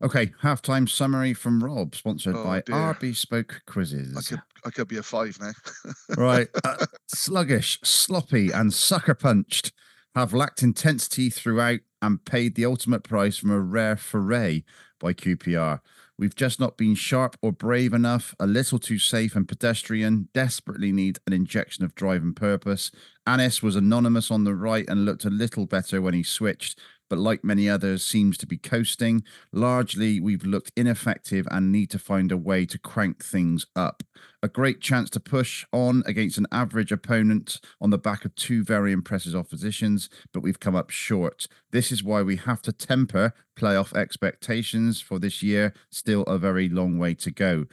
Okay, 0.00 0.26
halftime 0.42 0.88
summary 0.88 1.34
from 1.34 1.62
Rob, 1.62 1.96
sponsored 1.96 2.36
Oh, 2.36 2.44
by 2.44 2.60
dear. 2.60 2.76
our 2.76 2.94
bespoke 2.94 3.60
quizzes. 3.66 4.16
I 4.16 4.22
could 4.22 4.42
I 4.64 4.70
could 4.70 4.86
be 4.88 4.98
a 4.98 5.02
five 5.02 5.36
now. 5.40 5.52
right. 6.16 6.48
Uh, 6.64 6.86
sluggish, 7.08 7.80
sloppy, 7.82 8.50
and 8.52 8.72
sucker 8.72 9.14
punched 9.14 9.72
have 10.14 10.32
lacked 10.32 10.62
intensity 10.62 11.28
throughout 11.30 11.80
and 12.02 12.24
paid 12.24 12.54
the 12.54 12.64
ultimate 12.64 13.02
price 13.02 13.36
from 13.36 13.50
a 13.50 13.58
rare 13.60 13.96
foray 13.96 14.62
by 15.00 15.12
QPR. 15.12 15.80
We've 16.18 16.34
just 16.34 16.58
not 16.58 16.76
been 16.76 16.96
sharp 16.96 17.36
or 17.42 17.52
brave 17.52 17.92
enough, 17.92 18.34
a 18.40 18.46
little 18.46 18.80
too 18.80 18.98
safe 18.98 19.36
and 19.36 19.46
pedestrian, 19.46 20.28
desperately 20.34 20.90
need 20.90 21.20
an 21.28 21.32
injection 21.32 21.84
of 21.84 21.94
drive 21.94 22.22
and 22.22 22.34
purpose. 22.34 22.90
Anis 23.24 23.62
was 23.62 23.76
anonymous 23.76 24.30
on 24.30 24.42
the 24.42 24.54
right 24.56 24.84
and 24.88 25.04
looked 25.04 25.24
a 25.24 25.30
little 25.30 25.64
better 25.64 26.02
when 26.02 26.14
he 26.14 26.24
switched, 26.24 26.80
but 27.08 27.18
like 27.18 27.44
many 27.44 27.68
others, 27.68 28.04
seems 28.04 28.36
to 28.38 28.46
be 28.46 28.58
coasting. 28.58 29.22
Largely, 29.52 30.20
we've 30.20 30.44
looked 30.44 30.72
ineffective 30.76 31.46
and 31.50 31.72
need 31.72 31.90
to 31.90 31.98
find 31.98 32.30
a 32.30 32.36
way 32.36 32.66
to 32.66 32.78
crank 32.78 33.24
things 33.24 33.66
up. 33.74 34.02
A 34.42 34.48
great 34.48 34.80
chance 34.80 35.10
to 35.10 35.20
push 35.20 35.64
on 35.72 36.02
against 36.06 36.38
an 36.38 36.46
average 36.52 36.92
opponent 36.92 37.60
on 37.80 37.90
the 37.90 37.98
back 37.98 38.24
of 38.24 38.34
two 38.34 38.62
very 38.62 38.92
impressive 38.92 39.34
oppositions, 39.34 40.08
but 40.32 40.40
we've 40.40 40.60
come 40.60 40.76
up 40.76 40.90
short. 40.90 41.48
This 41.72 41.90
is 41.90 42.04
why 42.04 42.22
we 42.22 42.36
have 42.36 42.62
to 42.62 42.72
temper 42.72 43.32
playoff 43.56 43.94
expectations 43.94 45.00
for 45.00 45.18
this 45.18 45.42
year. 45.42 45.74
Still 45.90 46.22
a 46.22 46.38
very 46.38 46.68
long 46.68 46.98
way 46.98 47.14
to 47.14 47.30
go. 47.30 47.66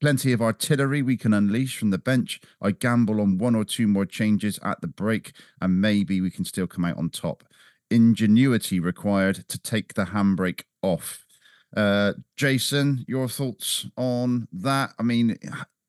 Plenty 0.00 0.32
of 0.32 0.40
artillery 0.40 1.02
we 1.02 1.18
can 1.18 1.34
unleash 1.34 1.76
from 1.76 1.90
the 1.90 1.98
bench. 1.98 2.40
I 2.62 2.70
gamble 2.70 3.20
on 3.20 3.36
one 3.36 3.54
or 3.54 3.66
two 3.66 3.86
more 3.86 4.06
changes 4.06 4.58
at 4.62 4.80
the 4.80 4.86
break, 4.86 5.32
and 5.60 5.80
maybe 5.80 6.22
we 6.22 6.30
can 6.30 6.46
still 6.46 6.66
come 6.66 6.86
out 6.86 6.96
on 6.96 7.10
top. 7.10 7.44
Ingenuity 7.90 8.80
required 8.80 9.48
to 9.48 9.58
take 9.58 9.94
the 9.94 10.06
handbrake 10.06 10.62
off. 10.82 11.24
Uh, 11.76 12.14
Jason, 12.36 13.04
your 13.06 13.28
thoughts 13.28 13.86
on 13.96 14.48
that? 14.52 14.92
I 14.98 15.02
mean, 15.02 15.36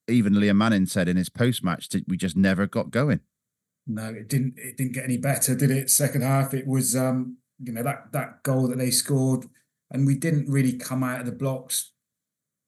even 0.07 0.33
Liam 0.33 0.57
Manning 0.57 0.85
said 0.85 1.07
in 1.07 1.17
his 1.17 1.29
post 1.29 1.63
match 1.63 1.89
that 1.89 2.07
we 2.07 2.17
just 2.17 2.35
never 2.35 2.67
got 2.67 2.91
going. 2.91 3.21
No, 3.87 4.09
it 4.09 4.27
didn't. 4.27 4.55
It 4.57 4.77
didn't 4.77 4.93
get 4.93 5.05
any 5.05 5.17
better, 5.17 5.55
did 5.55 5.71
it? 5.71 5.89
Second 5.89 6.21
half, 6.21 6.53
it 6.53 6.67
was 6.67 6.95
um, 6.95 7.37
you 7.63 7.73
know 7.73 7.83
that 7.83 8.11
that 8.11 8.43
goal 8.43 8.67
that 8.67 8.77
they 8.77 8.91
scored, 8.91 9.45
and 9.89 10.05
we 10.05 10.15
didn't 10.15 10.49
really 10.49 10.73
come 10.73 11.03
out 11.03 11.19
of 11.19 11.25
the 11.25 11.31
blocks 11.31 11.91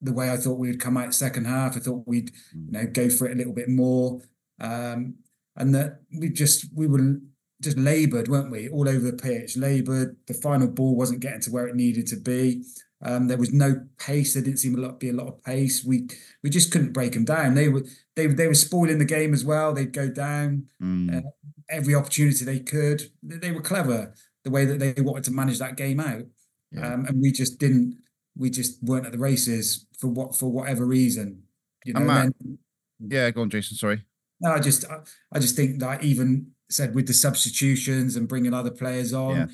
the 0.01 0.13
way 0.13 0.29
I 0.29 0.37
thought 0.37 0.59
we 0.59 0.69
would 0.69 0.81
come 0.81 0.97
out 0.97 1.13
second 1.13 1.45
half. 1.45 1.77
I 1.77 1.79
thought 1.79 2.07
we'd 2.07 2.31
you 2.53 2.71
know 2.71 2.85
go 2.87 3.09
for 3.09 3.27
it 3.27 3.33
a 3.33 3.37
little 3.37 3.53
bit 3.53 3.69
more, 3.69 4.21
um, 4.59 5.15
and 5.55 5.73
that 5.75 6.01
we 6.19 6.29
just 6.29 6.65
we 6.73 6.87
were 6.87 7.19
just 7.63 7.77
laboured, 7.77 8.27
weren't 8.27 8.51
we, 8.51 8.69
all 8.69 8.87
over 8.87 9.09
the 9.11 9.17
pitch? 9.17 9.57
Laboured. 9.57 10.15
The 10.27 10.33
final 10.35 10.67
ball 10.67 10.95
wasn't 10.95 11.21
getting 11.21 11.41
to 11.41 11.51
where 11.51 11.67
it 11.67 11.75
needed 11.75 12.07
to 12.07 12.17
be. 12.17 12.63
Um, 13.05 13.27
there 13.27 13.37
was 13.37 13.51
no 13.51 13.85
pace. 13.99 14.33
There 14.33 14.43
didn't 14.43 14.59
seem 14.59 14.75
to 14.75 14.91
be 14.93 15.09
a 15.09 15.13
lot 15.13 15.27
of 15.27 15.43
pace. 15.43 15.83
We 15.83 16.07
we 16.41 16.49
just 16.49 16.71
couldn't 16.71 16.93
break 16.93 17.13
them 17.13 17.25
down. 17.25 17.53
They 17.53 17.67
were 17.69 17.83
they 18.15 18.27
they 18.27 18.47
were 18.47 18.53
spoiling 18.53 18.99
the 18.99 19.05
game 19.05 19.33
as 19.33 19.43
well. 19.43 19.73
They'd 19.73 19.91
go 19.91 20.09
down 20.09 20.67
Mm, 20.81 21.17
uh, 21.25 21.29
every 21.69 21.95
opportunity 21.95 22.45
they 22.45 22.59
could. 22.59 23.09
They 23.21 23.51
were 23.51 23.61
clever 23.61 24.13
the 24.45 24.51
way 24.51 24.63
that 24.65 24.79
they 24.79 25.01
wanted 25.01 25.25
to 25.25 25.31
manage 25.31 25.59
that 25.59 25.75
game 25.77 25.99
out, 25.99 26.23
yeah. 26.71 26.93
um, 26.93 27.05
and 27.05 27.21
we 27.21 27.31
just 27.31 27.59
didn't. 27.59 27.97
We 28.37 28.49
just 28.49 28.81
weren't 28.81 29.05
at 29.05 29.11
the 29.11 29.17
races 29.19 29.85
for 29.99 30.07
what 30.07 30.35
for 30.37 30.49
whatever 30.49 30.85
reason. 30.85 31.43
You 31.85 31.93
know, 31.93 31.99
Matt- 32.01 32.33
then- 32.39 32.57
yeah, 32.99 33.29
go 33.31 33.41
on, 33.41 33.49
Jason. 33.49 33.75
Sorry. 33.75 34.01
no, 34.39 34.51
I 34.51 34.59
just 34.59 34.85
I, 34.89 34.99
I 35.33 35.39
just 35.39 35.57
think 35.57 35.79
that 35.81 36.03
even 36.05 36.52
said 36.73 36.95
with 36.95 37.07
the 37.07 37.13
substitutions 37.13 38.15
and 38.15 38.27
bringing 38.27 38.53
other 38.53 38.71
players 38.71 39.13
on, 39.13 39.35
Yeah. 39.35 39.47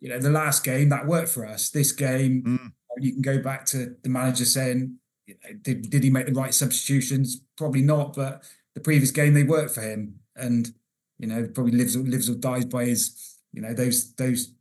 you 0.00 0.08
know, 0.08 0.18
the 0.18 0.30
last 0.30 0.64
game 0.64 0.88
that 0.88 1.06
worked 1.06 1.28
for 1.30 1.46
us. 1.46 1.70
This 1.70 1.92
game, 1.92 2.42
Mm. 2.42 2.72
you 2.98 3.12
can 3.12 3.22
go 3.22 3.40
back 3.42 3.64
to 3.66 3.96
the 4.02 4.08
manager 4.08 4.44
saying, 4.44 4.98
you 5.26 5.34
know, 5.42 5.54
did 5.62 5.90
did 5.90 6.02
he 6.04 6.10
make 6.10 6.26
the 6.26 6.32
right 6.32 6.54
substitutions? 6.54 7.40
Probably 7.56 7.82
not, 7.82 8.14
but 8.14 8.42
the 8.74 8.80
previous 8.80 9.10
game 9.10 9.34
they 9.34 9.44
worked 9.44 9.74
for 9.74 9.82
him, 9.82 10.20
and 10.36 10.74
you 11.18 11.28
know, 11.28 11.46
probably 11.46 11.72
lives 11.72 11.94
or 11.96 12.00
lives 12.02 12.28
or 12.28 12.34
dies 12.34 12.64
by 12.64 12.84
his, 12.86 13.36
you 13.52 13.62
know, 13.62 13.72
those 13.72 14.12
those 14.14 14.52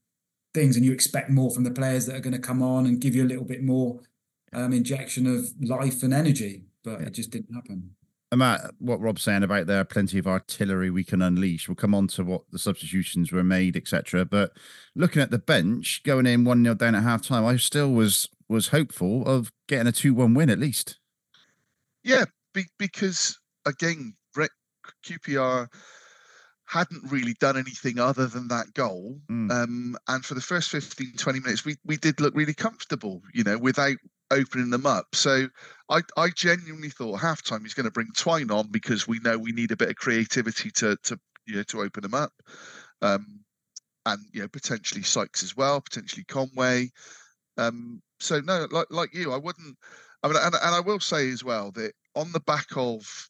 things, 0.53 0.75
and 0.75 0.85
you 0.85 0.91
expect 0.91 1.29
more 1.31 1.49
from 1.51 1.63
the 1.63 1.71
players 1.71 2.05
that 2.05 2.15
are 2.15 2.19
going 2.27 2.33
to 2.41 2.47
come 2.49 2.61
on 2.61 2.85
and 2.85 3.01
give 3.01 3.15
you 3.15 3.23
a 3.23 3.31
little 3.31 3.43
bit 3.45 3.63
more 3.63 3.99
um, 4.53 4.71
injection 4.71 5.25
of 5.25 5.51
life 5.61 6.03
and 6.03 6.13
energy, 6.13 6.61
but 6.83 6.99
Yeah. 7.01 7.07
it 7.07 7.13
just 7.13 7.31
didn't 7.31 7.53
happen. 7.55 7.95
Matt, 8.35 8.61
what 8.79 8.99
Rob's 9.01 9.23
saying 9.23 9.43
about 9.43 9.67
there, 9.67 9.81
are 9.81 9.85
plenty 9.85 10.17
of 10.17 10.27
artillery 10.27 10.89
we 10.89 11.03
can 11.03 11.21
unleash. 11.21 11.67
We'll 11.67 11.75
come 11.75 11.95
on 11.95 12.07
to 12.09 12.23
what 12.23 12.43
the 12.51 12.59
substitutions 12.59 13.31
were 13.31 13.43
made, 13.43 13.75
etc. 13.75 14.25
But 14.25 14.51
looking 14.95 15.21
at 15.21 15.31
the 15.31 15.39
bench, 15.39 16.01
going 16.03 16.25
in 16.25 16.43
one 16.43 16.63
0 16.63 16.75
down 16.75 16.95
at 16.95 17.03
half 17.03 17.21
time, 17.21 17.45
I 17.45 17.57
still 17.57 17.91
was 17.91 18.29
was 18.47 18.67
hopeful 18.69 19.25
of 19.25 19.51
getting 19.67 19.87
a 19.87 19.91
two 19.91 20.13
one 20.13 20.33
win 20.33 20.49
at 20.49 20.59
least. 20.59 20.99
Yeah, 22.03 22.25
be, 22.53 22.65
because 22.77 23.37
again, 23.65 24.15
Brett 24.33 24.51
QPR 25.05 25.67
hadn't 26.65 27.11
really 27.11 27.35
done 27.39 27.57
anything 27.57 27.99
other 27.99 28.27
than 28.27 28.47
that 28.47 28.73
goal. 28.73 29.19
Mm. 29.29 29.51
Um, 29.51 29.97
and 30.07 30.25
for 30.25 30.33
the 30.33 30.41
first 30.41 30.69
15, 30.69 31.13
20 31.17 31.39
minutes, 31.39 31.65
we, 31.65 31.75
we 31.85 31.97
did 31.97 32.19
look 32.19 32.35
really 32.35 32.53
comfortable, 32.53 33.21
you 33.33 33.43
know, 33.43 33.57
without 33.57 33.97
opening 34.33 34.69
them 34.69 34.85
up. 34.85 35.07
So 35.13 35.47
I, 35.89 36.01
I 36.17 36.29
genuinely 36.29 36.89
thought 36.89 37.19
halftime 37.19 37.61
he's 37.61 37.73
going 37.73 37.85
to 37.85 37.91
bring 37.91 38.09
Twine 38.15 38.51
on 38.51 38.67
because 38.71 39.07
we 39.07 39.19
know 39.19 39.37
we 39.37 39.51
need 39.51 39.71
a 39.71 39.77
bit 39.77 39.89
of 39.89 39.95
creativity 39.95 40.71
to 40.71 40.97
to 41.03 41.19
you 41.45 41.55
know 41.57 41.63
to 41.63 41.81
open 41.81 42.03
them 42.03 42.13
up, 42.13 42.31
um, 43.01 43.39
and 44.05 44.19
you 44.31 44.41
know 44.41 44.47
potentially 44.47 45.03
Sykes 45.03 45.43
as 45.43 45.55
well, 45.55 45.81
potentially 45.81 46.23
Conway. 46.25 46.89
Um, 47.57 48.01
so 48.19 48.39
no, 48.39 48.67
like 48.71 48.87
like 48.89 49.13
you, 49.13 49.31
I 49.31 49.37
wouldn't. 49.37 49.77
I 50.23 50.27
mean, 50.27 50.37
and, 50.37 50.55
and 50.55 50.75
I 50.75 50.79
will 50.79 50.99
say 50.99 51.29
as 51.31 51.43
well 51.43 51.71
that 51.71 51.93
on 52.15 52.31
the 52.31 52.39
back 52.39 52.67
of 52.75 53.29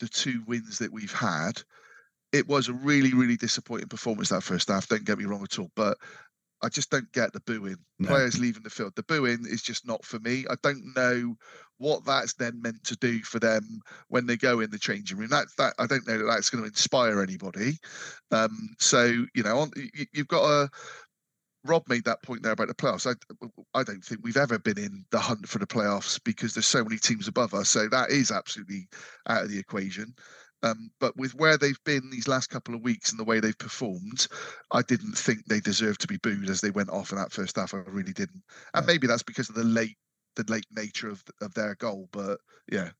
the 0.00 0.08
two 0.08 0.42
wins 0.46 0.78
that 0.78 0.92
we've 0.92 1.12
had, 1.12 1.62
it 2.32 2.46
was 2.48 2.68
a 2.68 2.72
really, 2.74 3.14
really 3.14 3.36
disappointing 3.36 3.88
performance 3.88 4.28
that 4.28 4.42
first 4.42 4.68
half. 4.68 4.88
Don't 4.88 5.04
get 5.04 5.18
me 5.18 5.24
wrong 5.24 5.42
at 5.42 5.58
all, 5.58 5.70
but 5.74 5.96
I 6.64 6.68
just 6.68 6.90
don't 6.90 7.10
get 7.12 7.32
the 7.32 7.40
booing. 7.40 7.76
No. 7.98 8.08
Players 8.08 8.40
leaving 8.40 8.62
the 8.62 8.70
field. 8.70 8.94
The 8.96 9.02
booing 9.02 9.44
is 9.46 9.62
just 9.62 9.86
not 9.86 10.04
for 10.04 10.18
me. 10.20 10.46
I 10.50 10.54
don't 10.62 10.94
know 10.96 11.36
what 11.78 12.04
that's 12.06 12.34
then 12.34 12.62
meant 12.62 12.82
to 12.84 12.96
do 12.96 13.20
for 13.20 13.38
them 13.38 13.80
when 14.08 14.26
they 14.26 14.36
go 14.36 14.60
in 14.60 14.70
the 14.70 14.78
changing 14.78 15.18
room. 15.18 15.28
That 15.28 15.46
that 15.58 15.74
I 15.78 15.86
don't 15.86 16.06
know 16.08 16.18
that 16.18 16.24
that's 16.24 16.50
going 16.50 16.64
to 16.64 16.68
inspire 16.68 17.22
anybody. 17.22 17.78
Um, 18.30 18.74
so 18.78 19.04
you 19.34 19.42
know, 19.42 19.58
on, 19.58 19.70
you, 19.76 20.06
you've 20.12 20.28
got 20.28 20.44
a. 20.44 20.70
Rob 21.66 21.84
made 21.88 22.04
that 22.04 22.22
point 22.22 22.42
there 22.42 22.52
about 22.52 22.68
the 22.68 22.74
playoffs. 22.74 23.06
I, 23.06 23.14
I 23.78 23.82
don't 23.84 24.04
think 24.04 24.20
we've 24.22 24.36
ever 24.36 24.58
been 24.58 24.78
in 24.78 25.02
the 25.10 25.18
hunt 25.18 25.48
for 25.48 25.58
the 25.58 25.66
playoffs 25.66 26.20
because 26.22 26.52
there's 26.52 26.66
so 26.66 26.84
many 26.84 26.98
teams 26.98 27.26
above 27.26 27.54
us. 27.54 27.70
So 27.70 27.88
that 27.88 28.10
is 28.10 28.30
absolutely 28.30 28.86
out 29.30 29.44
of 29.44 29.50
the 29.50 29.58
equation. 29.58 30.14
Um, 30.64 30.90
but 30.98 31.14
with 31.16 31.34
where 31.34 31.58
they've 31.58 31.82
been 31.84 32.08
these 32.10 32.26
last 32.26 32.48
couple 32.48 32.74
of 32.74 32.80
weeks 32.80 33.10
and 33.10 33.20
the 33.20 33.24
way 33.24 33.38
they've 33.38 33.58
performed, 33.58 34.26
I 34.72 34.80
didn't 34.82 35.12
think 35.12 35.44
they 35.44 35.60
deserved 35.60 36.00
to 36.00 36.06
be 36.06 36.16
booed 36.16 36.48
as 36.48 36.60
they 36.60 36.70
went 36.70 36.90
off 36.90 37.12
in 37.12 37.18
that 37.18 37.32
first 37.32 37.56
half. 37.56 37.74
I 37.74 37.78
really 37.86 38.14
didn't, 38.14 38.42
and 38.72 38.86
maybe 38.86 39.06
that's 39.06 39.22
because 39.22 39.50
of 39.50 39.54
the 39.54 39.64
late, 39.64 39.96
the 40.36 40.44
late 40.48 40.66
nature 40.74 41.08
of 41.08 41.22
of 41.42 41.52
their 41.54 41.74
goal. 41.74 42.08
But 42.12 42.38
yeah, 42.72 42.90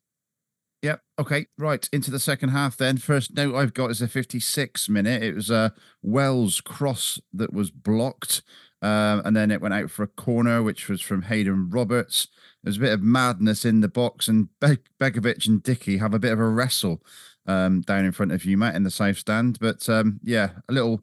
Yep. 0.83 1.01
Okay. 1.19 1.47
Right. 1.57 1.89
Into 1.95 2.11
the 2.11 2.21
second 2.21 2.51
half 2.51 2.77
then. 2.77 2.99
First 2.99 3.35
note 3.35 3.55
I've 3.55 3.73
got 3.73 3.91
is 3.91 4.03
a 4.03 4.09
56 4.09 4.91
minute. 4.91 5.23
It 5.23 5.35
was 5.35 5.49
a 5.49 5.73
Wells 6.03 6.61
cross 6.61 7.19
that 7.33 7.55
was 7.55 7.71
blocked. 7.71 8.43
Um, 8.83 9.23
and 9.25 9.35
then 9.35 9.51
it 9.51 9.63
went 9.63 9.73
out 9.73 9.91
for 9.91 10.03
a 10.03 10.09
corner, 10.09 10.63
which 10.63 10.91
was 10.91 11.01
from 11.01 11.23
Haydon 11.23 11.71
Roberts. 11.71 12.29
There's 12.63 12.77
a 12.77 12.81
bit 12.81 12.93
of 12.93 13.03
madness 13.03 13.65
in 13.65 13.81
the 13.81 13.89
box, 13.89 14.29
and 14.29 14.49
Be- 14.61 14.77
Begovic 15.01 15.47
and 15.47 15.63
Dickie 15.63 15.97
have 15.97 16.13
a 16.13 16.19
bit 16.19 16.33
of 16.33 16.39
a 16.39 16.47
wrestle 16.47 17.03
um, 17.47 17.83
down 17.83 18.05
in 18.05 18.13
front 18.13 18.33
of 18.33 18.45
you, 18.45 18.57
Matt, 18.57 18.75
in 18.75 18.83
the 18.83 18.91
safe 18.91 19.19
stand. 19.19 19.59
But 19.61 19.89
um, 19.89 20.21
yeah, 20.23 20.51
a 20.69 20.73
little 20.73 21.03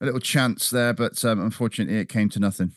a 0.00 0.04
little 0.04 0.20
chance 0.20 0.70
there, 0.70 0.92
but 0.92 1.24
um, 1.24 1.40
unfortunately 1.40 1.98
it 1.98 2.08
came 2.08 2.28
to 2.30 2.40
nothing. 2.40 2.72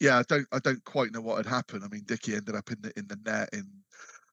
yeah, 0.00 0.18
I 0.18 0.22
don't, 0.22 0.46
I 0.52 0.58
don't 0.58 0.84
quite 0.84 1.12
know 1.12 1.20
what 1.20 1.36
had 1.36 1.46
happened. 1.46 1.82
I 1.84 1.88
mean, 1.88 2.02
Dickie 2.04 2.34
ended 2.34 2.54
up 2.54 2.70
in 2.70 2.78
the 2.82 2.92
in 2.96 3.06
the 3.06 3.18
net, 3.24 3.48
and 3.52 3.64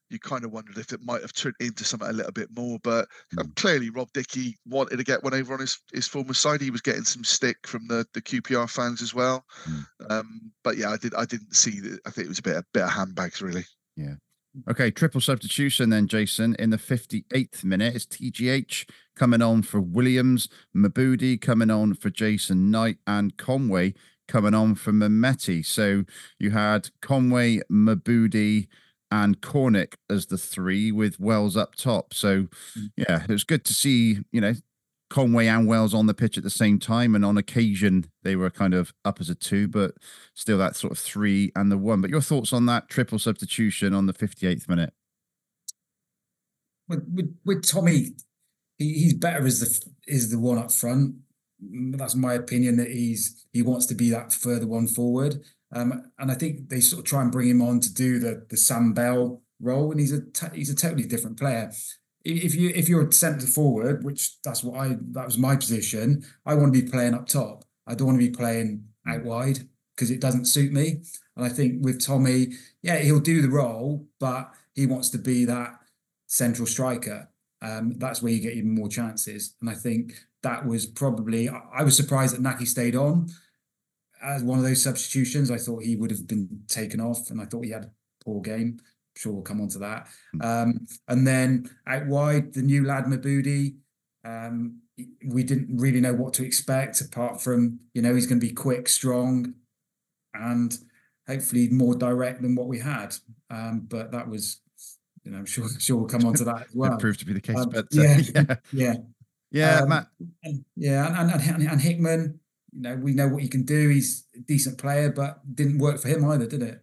you 0.09 0.19
kind 0.19 0.43
of 0.43 0.51
wondered 0.51 0.77
if 0.77 0.91
it 0.93 1.01
might 1.03 1.21
have 1.21 1.33
turned 1.33 1.55
into 1.59 1.83
something 1.83 2.09
a 2.09 2.13
little 2.13 2.31
bit 2.31 2.49
more. 2.55 2.79
But 2.83 3.07
um, 3.39 3.51
clearly, 3.55 3.89
Rob 3.89 4.09
Dickie 4.13 4.57
wanted 4.67 4.97
to 4.97 5.03
get 5.03 5.23
one 5.23 5.33
over 5.33 5.53
on 5.53 5.59
his 5.59 5.79
his 5.93 6.07
former 6.07 6.33
side. 6.33 6.61
He 6.61 6.71
was 6.71 6.81
getting 6.81 7.03
some 7.03 7.23
stick 7.23 7.57
from 7.65 7.87
the 7.87 8.05
the 8.13 8.21
QPR 8.21 8.69
fans 8.69 9.01
as 9.01 9.13
well. 9.13 9.45
Mm. 9.65 9.85
Um, 10.09 10.51
but 10.63 10.77
yeah, 10.77 10.91
I 10.91 10.97
did, 10.97 11.15
I 11.15 11.25
didn't 11.25 11.55
see 11.55 11.79
that. 11.81 11.99
I 12.05 12.09
think 12.09 12.25
it 12.25 12.29
was 12.29 12.39
a 12.39 12.43
bit 12.43 12.57
a 12.57 12.65
bit 12.73 12.83
of 12.83 12.91
handbags 12.91 13.41
really. 13.41 13.65
Okay, 14.69 14.91
triple 14.91 15.21
substitution 15.21 15.89
then, 15.89 16.07
Jason. 16.07 16.55
In 16.59 16.69
the 16.69 16.77
58th 16.77 17.63
minute, 17.63 17.95
it's 17.95 18.05
TGH 18.05 18.87
coming 19.15 19.41
on 19.41 19.63
for 19.63 19.81
Williams, 19.81 20.47
Mabudi 20.75 21.41
coming 21.41 21.71
on 21.71 21.95
for 21.95 22.09
Jason 22.09 22.69
Knight, 22.69 22.97
and 23.07 23.35
Conway 23.37 23.93
coming 24.27 24.53
on 24.53 24.75
for 24.75 24.91
Mehmeti. 24.91 25.65
So 25.65 26.03
you 26.39 26.51
had 26.51 26.89
Conway, 27.01 27.61
Mabudi, 27.71 28.67
and 29.09 29.41
Cornick 29.41 29.93
as 30.09 30.27
the 30.27 30.37
three 30.37 30.91
with 30.91 31.19
Wells 31.19 31.57
up 31.57 31.75
top. 31.75 32.13
So 32.13 32.43
mm. 32.77 32.89
yeah, 32.95 33.23
it 33.23 33.31
was 33.31 33.43
good 33.43 33.65
to 33.65 33.73
see, 33.73 34.19
you 34.31 34.41
know, 34.41 34.53
Conway 35.13 35.47
and 35.47 35.67
Wells 35.67 35.93
on 35.93 36.07
the 36.07 36.13
pitch 36.13 36.37
at 36.37 36.43
the 36.43 36.49
same 36.49 36.79
time. 36.79 37.15
And 37.15 37.23
on 37.23 37.37
occasion, 37.37 38.05
they 38.23 38.35
were 38.35 38.49
kind 38.49 38.73
of 38.73 38.93
up 39.05 39.21
as 39.21 39.29
a 39.29 39.35
two, 39.35 39.67
but 39.67 39.93
still 40.33 40.57
that 40.57 40.75
sort 40.75 40.91
of 40.91 40.97
three 40.97 41.51
and 41.55 41.71
the 41.71 41.77
one. 41.77 42.01
But 42.01 42.09
your 42.09 42.21
thoughts 42.21 42.51
on 42.51 42.65
that 42.65 42.89
triple 42.89 43.19
substitution 43.19 43.93
on 43.93 44.07
the 44.07 44.13
58th 44.13 44.67
minute? 44.67 44.93
with 46.87 47.05
with, 47.13 47.37
with 47.45 47.67
Tommy, 47.67 48.15
he, 48.77 48.93
he's 48.93 49.13
better 49.13 49.45
as 49.45 49.59
the 49.59 49.91
is 50.07 50.31
the 50.31 50.39
one 50.39 50.57
up 50.57 50.71
front. 50.71 51.15
That's 51.59 52.15
my 52.15 52.33
opinion 52.33 52.77
that 52.77 52.89
he's 52.89 53.45
he 53.53 53.61
wants 53.61 53.85
to 53.87 53.95
be 53.95 54.09
that 54.09 54.33
further 54.33 54.67
one 54.67 54.87
forward. 54.87 55.41
Um, 55.71 56.11
and 56.19 56.31
I 56.31 56.35
think 56.35 56.69
they 56.69 56.81
sort 56.81 56.99
of 56.99 57.05
try 57.05 57.21
and 57.21 57.31
bring 57.31 57.49
him 57.49 57.61
on 57.61 57.79
to 57.81 57.93
do 57.93 58.19
the 58.19 58.45
the 58.49 58.57
Sam 58.57 58.93
Bell 58.93 59.41
role, 59.59 59.91
and 59.91 59.99
he's 59.99 60.13
a 60.13 60.21
he's 60.53 60.69
a 60.69 60.75
totally 60.75 61.05
different 61.05 61.37
player. 61.37 61.71
If 62.25 62.55
you 62.55 62.71
if 62.73 62.87
you're 62.87 63.11
centre 63.11 63.47
forward, 63.47 64.03
which 64.03 64.41
that's 64.43 64.63
what 64.63 64.79
I 64.79 64.97
that 65.11 65.25
was 65.25 65.37
my 65.37 65.55
position, 65.55 66.23
I 66.45 66.55
want 66.55 66.73
to 66.73 66.81
be 66.81 66.89
playing 66.89 67.13
up 67.13 67.27
top. 67.27 67.65
I 67.85 67.95
don't 67.95 68.07
want 68.07 68.19
to 68.19 68.25
be 68.25 68.35
playing 68.35 68.85
out 69.07 69.23
wide 69.23 69.59
because 69.95 70.09
it 70.09 70.21
doesn't 70.21 70.45
suit 70.45 70.71
me. 70.71 71.01
And 71.35 71.45
I 71.45 71.49
think 71.49 71.83
with 71.83 72.03
Tommy, 72.03 72.53
yeah, 72.81 72.99
he'll 72.99 73.19
do 73.19 73.41
the 73.41 73.49
role, 73.49 74.07
but 74.19 74.51
he 74.73 74.85
wants 74.85 75.09
to 75.09 75.17
be 75.17 75.45
that 75.45 75.75
central 76.27 76.65
striker. 76.65 77.29
Um, 77.61 77.93
that's 77.97 78.21
where 78.21 78.31
you 78.31 78.41
get 78.41 78.53
even 78.53 78.75
more 78.75 78.89
chances. 78.89 79.55
And 79.61 79.69
I 79.69 79.73
think 79.73 80.13
that 80.43 80.65
was 80.65 80.85
probably 80.85 81.49
I 81.49 81.83
was 81.83 81.95
surprised 81.95 82.35
that 82.35 82.43
Nahki 82.43 82.67
stayed 82.67 82.95
on 82.95 83.29
as 84.21 84.43
one 84.43 84.57
of 84.57 84.65
those 84.65 84.83
substitutions. 84.83 85.51
I 85.51 85.57
thought 85.57 85.83
he 85.83 85.95
would 85.95 86.11
have 86.11 86.27
been 86.27 86.63
taken 86.67 86.99
off, 86.99 87.29
and 87.29 87.41
I 87.41 87.45
thought 87.45 87.65
he 87.65 87.71
had 87.71 87.85
a 87.85 87.91
poor 88.23 88.41
game. 88.41 88.79
Sure 89.15 89.33
we'll 89.33 89.43
come 89.43 89.61
on 89.61 89.67
to 89.69 89.79
that. 89.79 90.07
Um, 90.41 90.87
and 91.07 91.25
then 91.27 91.69
out 91.87 92.07
wide, 92.07 92.53
the 92.53 92.61
new 92.61 92.83
lad 92.85 93.05
Mabudi. 93.05 93.75
Um, 94.25 94.79
we 95.25 95.43
didn't 95.43 95.75
really 95.77 95.99
know 96.01 96.13
what 96.13 96.33
to 96.35 96.45
expect 96.45 97.01
apart 97.01 97.41
from 97.41 97.79
you 97.93 98.01
know 98.01 98.13
he's 98.13 98.27
going 98.27 98.39
to 98.39 98.45
be 98.47 98.53
quick, 98.53 98.87
strong, 98.87 99.53
and 100.33 100.77
hopefully 101.27 101.69
more 101.69 101.95
direct 101.95 102.41
than 102.41 102.55
what 102.55 102.67
we 102.67 102.79
had. 102.79 103.15
Um, 103.49 103.85
but 103.87 104.11
that 104.11 104.27
was, 104.27 104.61
you 105.23 105.31
know, 105.31 105.39
I'm 105.39 105.45
sure 105.45 105.67
sure 105.79 105.97
we'll 105.97 106.07
come 106.07 106.25
on 106.25 106.33
to 106.35 106.43
that 106.45 106.67
as 106.69 106.75
well. 106.75 106.91
That 106.91 106.99
proved 106.99 107.19
to 107.19 107.25
be 107.25 107.33
the 107.33 107.41
case. 107.41 107.57
Um, 107.57 107.69
but 107.69 107.85
uh, 107.85 108.01
yeah. 108.01 108.17
yeah, 108.35 108.55
Yeah, 108.71 108.95
yeah, 109.51 109.79
Um, 109.79 109.89
Matt. 109.89 110.07
and, 110.43 110.65
yeah, 110.75 111.21
and 111.21 111.31
and 111.31 111.67
and 111.69 111.81
Hickman, 111.81 112.39
you 112.71 112.81
know, 112.81 112.95
we 112.95 113.13
know 113.13 113.27
what 113.27 113.41
he 113.41 113.47
can 113.47 113.63
do. 113.63 113.89
He's 113.89 114.25
a 114.35 114.39
decent 114.39 114.77
player, 114.77 115.11
but 115.11 115.39
didn't 115.55 115.79
work 115.79 115.99
for 115.99 116.07
him 116.07 116.23
either, 116.25 116.45
did 116.47 116.61
it? 116.61 116.82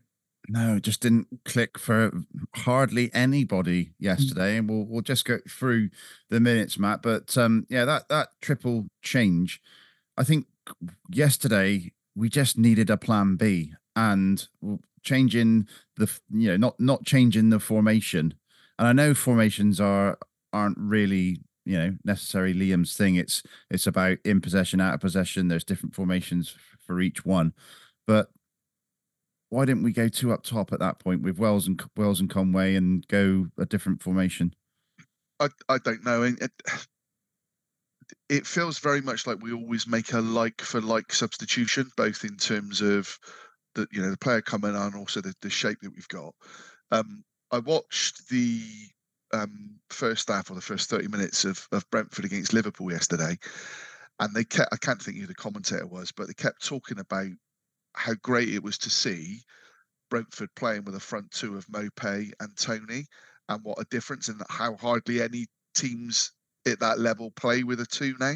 No, 0.53 0.81
just 0.81 1.01
didn't 1.01 1.29
click 1.45 1.79
for 1.79 2.11
hardly 2.57 3.07
Mm. 3.09 3.15
anybody 3.15 3.93
yesterday, 4.01 4.57
and 4.57 4.69
we'll 4.69 4.85
we'll 4.85 5.01
just 5.01 5.25
go 5.25 5.39
through 5.49 5.91
the 6.29 6.41
minutes, 6.41 6.77
Matt. 6.77 7.03
But 7.03 7.39
um, 7.39 7.67
yeah, 7.69 7.85
that 7.85 8.09
that 8.09 8.31
triple 8.43 8.89
change, 9.01 9.61
I 10.17 10.25
think 10.25 10.47
yesterday 11.09 11.93
we 12.17 12.29
just 12.29 12.59
needed 12.59 12.91
a 12.91 12.97
plan 12.97 13.37
B, 13.37 13.75
and 13.95 14.49
changing 15.05 15.69
the 15.97 16.11
you 16.31 16.49
know 16.49 16.57
not 16.57 16.81
not 16.81 17.05
changing 17.05 17.51
the 17.51 17.61
formation, 17.61 18.35
and 18.77 18.89
I 18.89 18.93
know 18.93 19.15
formations 19.15 19.81
are 19.81 20.19
aren't 20.53 20.79
really 20.79 21.43
you 21.65 21.79
know 21.79 21.97
necessarily 22.05 22.55
Liam's 22.55 22.97
thing. 22.97 23.15
It's 23.15 23.45
it's 23.71 23.87
about 23.87 24.19
in 24.25 24.41
possession, 24.41 24.81
out 24.81 24.95
of 24.95 25.01
possession. 25.01 25.47
There's 25.47 25.65
different 25.65 25.95
formations 25.95 26.57
for 26.85 27.01
each 27.01 27.25
one, 27.25 27.53
but 28.05 28.31
why 29.51 29.65
didn't 29.65 29.83
we 29.83 29.93
go 29.93 30.09
two 30.09 30.33
up 30.33 30.43
top 30.43 30.73
at 30.73 30.79
that 30.79 31.01
point 31.01 31.23
with 31.23 31.39
Wells 31.39 31.67
and 31.67 31.81
Wells 31.97 32.21
and 32.21 32.31
Conway 32.31 32.77
and 32.77 33.07
go 33.09 33.49
a 33.59 33.67
different 33.67 34.01
formation? 34.01 34.55
I 35.39 35.49
I 35.69 35.79
don't 35.79 36.05
know. 36.05 36.23
It, 36.23 36.39
it 38.29 38.47
feels 38.47 38.79
very 38.79 39.01
much 39.01 39.27
like 39.27 39.43
we 39.43 39.53
always 39.53 39.87
make 39.87 40.13
a 40.13 40.21
like 40.21 40.61
for 40.61 40.81
like 40.81 41.13
substitution, 41.13 41.91
both 41.97 42.25
in 42.25 42.37
terms 42.37 42.81
of 42.81 43.19
the 43.75 43.87
you 43.91 44.01
know 44.01 44.11
the 44.11 44.17
player 44.17 44.41
coming 44.41 44.77
on, 44.77 44.95
also 44.95 45.21
the, 45.21 45.35
the 45.43 45.51
shape 45.51 45.79
that 45.83 45.93
we've 45.95 46.09
got. 46.09 46.33
Um, 46.93 47.25
I 47.51 47.59
watched 47.59 48.29
the 48.29 48.63
um, 49.33 49.81
first 49.91 50.29
half 50.29 50.51
or 50.51 50.55
the 50.55 50.61
first 50.61 50.89
thirty 50.89 51.09
minutes 51.09 51.45
of, 51.45 51.67
of 51.73 51.89
Brentford 51.91 52.25
against 52.25 52.53
Liverpool 52.53 52.93
yesterday, 52.93 53.37
and 54.21 54.33
they 54.33 54.45
kept 54.45 54.73
I 54.73 54.77
can't 54.77 55.03
think 55.03 55.19
who 55.19 55.27
the 55.27 55.35
commentator 55.35 55.87
was, 55.89 56.13
but 56.13 56.29
they 56.29 56.35
kept 56.35 56.65
talking 56.65 57.01
about 57.01 57.31
how 57.95 58.15
great 58.23 58.49
it 58.49 58.63
was 58.63 58.79
to 58.79 58.91
see 58.91 59.43
Brentford 60.11 60.51
playing 60.57 60.85
with 60.85 60.95
a 60.97 61.01
front 61.01 61.31
two 61.31 61.57
of 61.57 61.67
Maupay 61.69 62.33
and 62.41 62.57
Tony, 62.57 63.07
and 63.49 63.65
what 63.65 63.81
a 63.81 63.87
difference, 63.91 64.29
and 64.29 64.41
how 64.49 64.77
hardly 64.77 65.23
any 65.23 65.47
teams 65.75 66.33
at 66.67 66.81
that 66.81 66.99
level 66.99 67.31
play 67.31 67.63
with 67.63 67.81
a 67.81 67.87
two 67.87 68.15
now. 68.21 68.35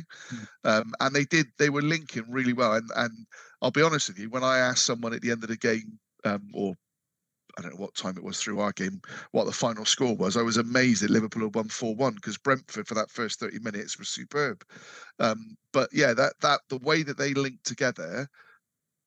Um, 0.64 0.94
and 1.00 1.14
they 1.14 1.24
did, 1.24 1.46
they 1.58 1.68
were 1.68 1.82
linking 1.82 2.24
really 2.30 2.52
well. 2.52 2.72
And 2.74 2.88
and 2.96 3.26
I'll 3.60 3.70
be 3.70 3.82
honest 3.82 4.08
with 4.08 4.18
you, 4.18 4.30
when 4.30 4.44
I 4.44 4.58
asked 4.58 4.86
someone 4.86 5.12
at 5.12 5.20
the 5.20 5.30
end 5.30 5.42
of 5.42 5.50
the 5.50 5.56
game, 5.56 5.98
um, 6.24 6.48
or 6.54 6.74
I 7.58 7.62
don't 7.62 7.72
know 7.74 7.80
what 7.80 7.94
time 7.94 8.16
it 8.16 8.24
was 8.24 8.40
through 8.40 8.60
our 8.60 8.72
game, 8.72 9.00
what 9.32 9.44
the 9.44 9.52
final 9.52 9.84
score 9.84 10.16
was, 10.16 10.36
I 10.36 10.42
was 10.42 10.56
amazed 10.56 11.02
that 11.02 11.10
Liverpool 11.10 11.42
had 11.42 11.54
won 11.54 11.68
4 11.68 11.94
1 11.94 12.14
because 12.14 12.38
Brentford 12.38 12.88
for 12.88 12.94
that 12.94 13.10
first 13.10 13.40
30 13.40 13.60
minutes 13.60 13.98
was 13.98 14.08
superb. 14.08 14.64
Um, 15.18 15.56
but 15.72 15.90
yeah, 15.92 16.14
that 16.14 16.34
that 16.40 16.60
the 16.68 16.78
way 16.78 17.02
that 17.02 17.18
they 17.18 17.34
linked 17.34 17.64
together 17.64 18.28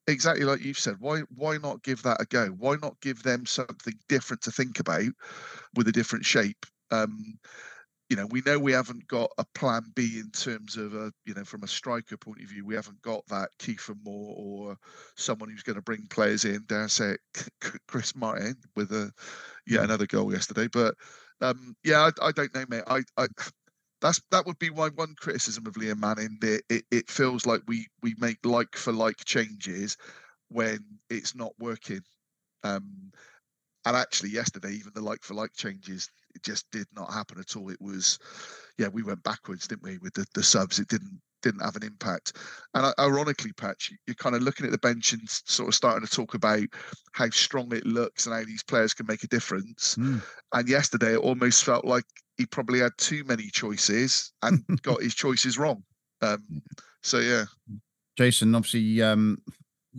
exactly 0.07 0.45
like 0.45 0.61
you've 0.61 0.79
said. 0.79 0.95
Why 0.99 1.21
why 1.35 1.57
not 1.57 1.83
give 1.83 2.03
that 2.03 2.21
a 2.21 2.25
go? 2.25 2.47
Why 2.57 2.75
not 2.81 2.99
give 3.01 3.23
them 3.23 3.45
something 3.45 3.93
different 4.07 4.41
to 4.43 4.51
think 4.51 4.79
about 4.79 5.11
with 5.75 5.87
a 5.87 5.91
different 5.91 6.25
shape? 6.25 6.65
Um, 6.91 7.37
you 8.09 8.15
know, 8.15 8.25
we 8.27 8.41
know 8.45 8.57
we 8.57 8.71
haven't 8.71 9.05
got 9.07 9.29
a 9.37 9.45
plan 9.53 9.83
B 9.93 10.19
in 10.19 10.31
terms 10.31 10.77
of 10.77 10.93
a, 10.93 11.11
you 11.25 11.33
know, 11.33 11.43
from 11.43 11.63
a 11.63 11.67
striker 11.67 12.15
point 12.15 12.41
of 12.41 12.47
view, 12.47 12.65
we 12.65 12.75
haven't 12.75 13.01
got 13.01 13.25
that 13.27 13.49
Kiefer 13.59 13.97
Moore 14.01 14.33
or 14.37 14.77
someone 15.17 15.49
who's 15.49 15.63
going 15.63 15.75
to 15.75 15.81
bring 15.81 16.07
players 16.09 16.45
in. 16.45 16.63
Dare 16.67 16.87
say 16.87 17.17
Chris 17.87 18.15
Martin 18.15 18.55
with 18.75 18.91
a 18.93 19.11
yeah 19.65 19.83
another 19.83 20.07
goal 20.07 20.31
yesterday. 20.31 20.67
But 20.71 20.95
um, 21.41 21.75
yeah, 21.83 22.09
I, 22.21 22.27
I 22.27 22.31
don't 22.31 22.53
know, 22.55 22.65
mate. 22.69 22.83
I, 22.87 23.01
I 23.17 23.27
that's 24.01 24.21
that 24.31 24.45
would 24.45 24.59
be 24.59 24.69
my 24.69 24.89
one 24.89 25.15
criticism 25.19 25.65
of 25.67 25.75
Liam 25.75 25.99
Manning. 25.99 26.37
It, 26.41 26.63
it 26.69 26.85
it 26.91 27.09
feels 27.09 27.45
like 27.45 27.61
we 27.67 27.87
we 28.01 28.15
make 28.19 28.45
like 28.45 28.75
for 28.75 28.93
like 28.93 29.17
changes 29.25 29.97
when 30.49 30.79
it's 31.09 31.35
not 31.35 31.53
working. 31.59 32.01
Um, 32.63 33.11
and 33.85 33.95
actually, 33.95 34.31
yesterday, 34.31 34.71
even 34.71 34.91
the 34.93 35.01
like 35.01 35.23
for 35.23 35.33
like 35.33 35.53
changes, 35.55 36.09
it 36.35 36.43
just 36.43 36.69
did 36.71 36.87
not 36.93 37.13
happen 37.13 37.39
at 37.39 37.55
all. 37.55 37.69
It 37.69 37.81
was, 37.81 38.19
yeah, 38.77 38.89
we 38.89 39.03
went 39.03 39.23
backwards, 39.23 39.67
didn't 39.67 39.83
we, 39.83 39.97
with 39.99 40.13
the, 40.13 40.25
the 40.33 40.43
subs? 40.43 40.79
It 40.79 40.89
didn't 40.89 41.21
didn't 41.41 41.63
have 41.63 41.75
an 41.75 41.83
impact. 41.83 42.37
And 42.73 42.93
ironically, 42.99 43.53
Patch, 43.53 43.91
you're 44.05 44.15
kind 44.15 44.35
of 44.35 44.41
looking 44.41 44.65
at 44.65 44.71
the 44.71 44.77
bench 44.77 45.13
and 45.13 45.21
sort 45.27 45.69
of 45.69 45.75
starting 45.75 46.05
to 46.05 46.11
talk 46.11 46.33
about 46.33 46.63
how 47.13 47.29
strong 47.29 47.73
it 47.75 47.85
looks 47.85 48.25
and 48.25 48.35
how 48.35 48.43
these 48.43 48.63
players 48.63 48.93
can 48.93 49.05
make 49.07 49.23
a 49.23 49.27
difference. 49.27 49.95
Mm. 49.95 50.21
And 50.53 50.69
yesterday, 50.69 51.13
it 51.13 51.19
almost 51.19 51.63
felt 51.63 51.85
like 51.85 52.05
he 52.37 52.45
probably 52.45 52.79
had 52.79 52.91
too 52.97 53.23
many 53.25 53.49
choices 53.49 54.31
and 54.41 54.63
got 54.81 55.01
his 55.01 55.15
choices 55.15 55.57
wrong. 55.57 55.83
Um, 56.21 56.61
so 57.03 57.19
yeah, 57.19 57.45
Jason, 58.17 58.55
obviously, 58.55 59.01
um, 59.01 59.41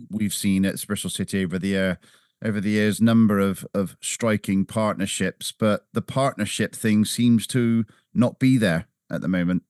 we've 0.09 0.33
seen 0.33 0.65
at 0.65 0.85
Bristol 0.85 1.09
City 1.09 1.43
over 1.43 1.57
the 1.57 1.69
year 1.69 1.99
over 2.43 2.61
the 2.61 2.69
years 2.69 3.01
number 3.01 3.39
of 3.39 3.65
of 3.73 3.97
striking 4.01 4.65
partnerships, 4.65 5.51
but 5.51 5.87
the 5.93 6.01
partnership 6.01 6.75
thing 6.75 7.05
seems 7.05 7.47
to 7.47 7.85
not 8.13 8.39
be 8.39 8.57
there 8.57 8.87
at 9.09 9.21
the 9.21 9.27
moment. 9.27 9.63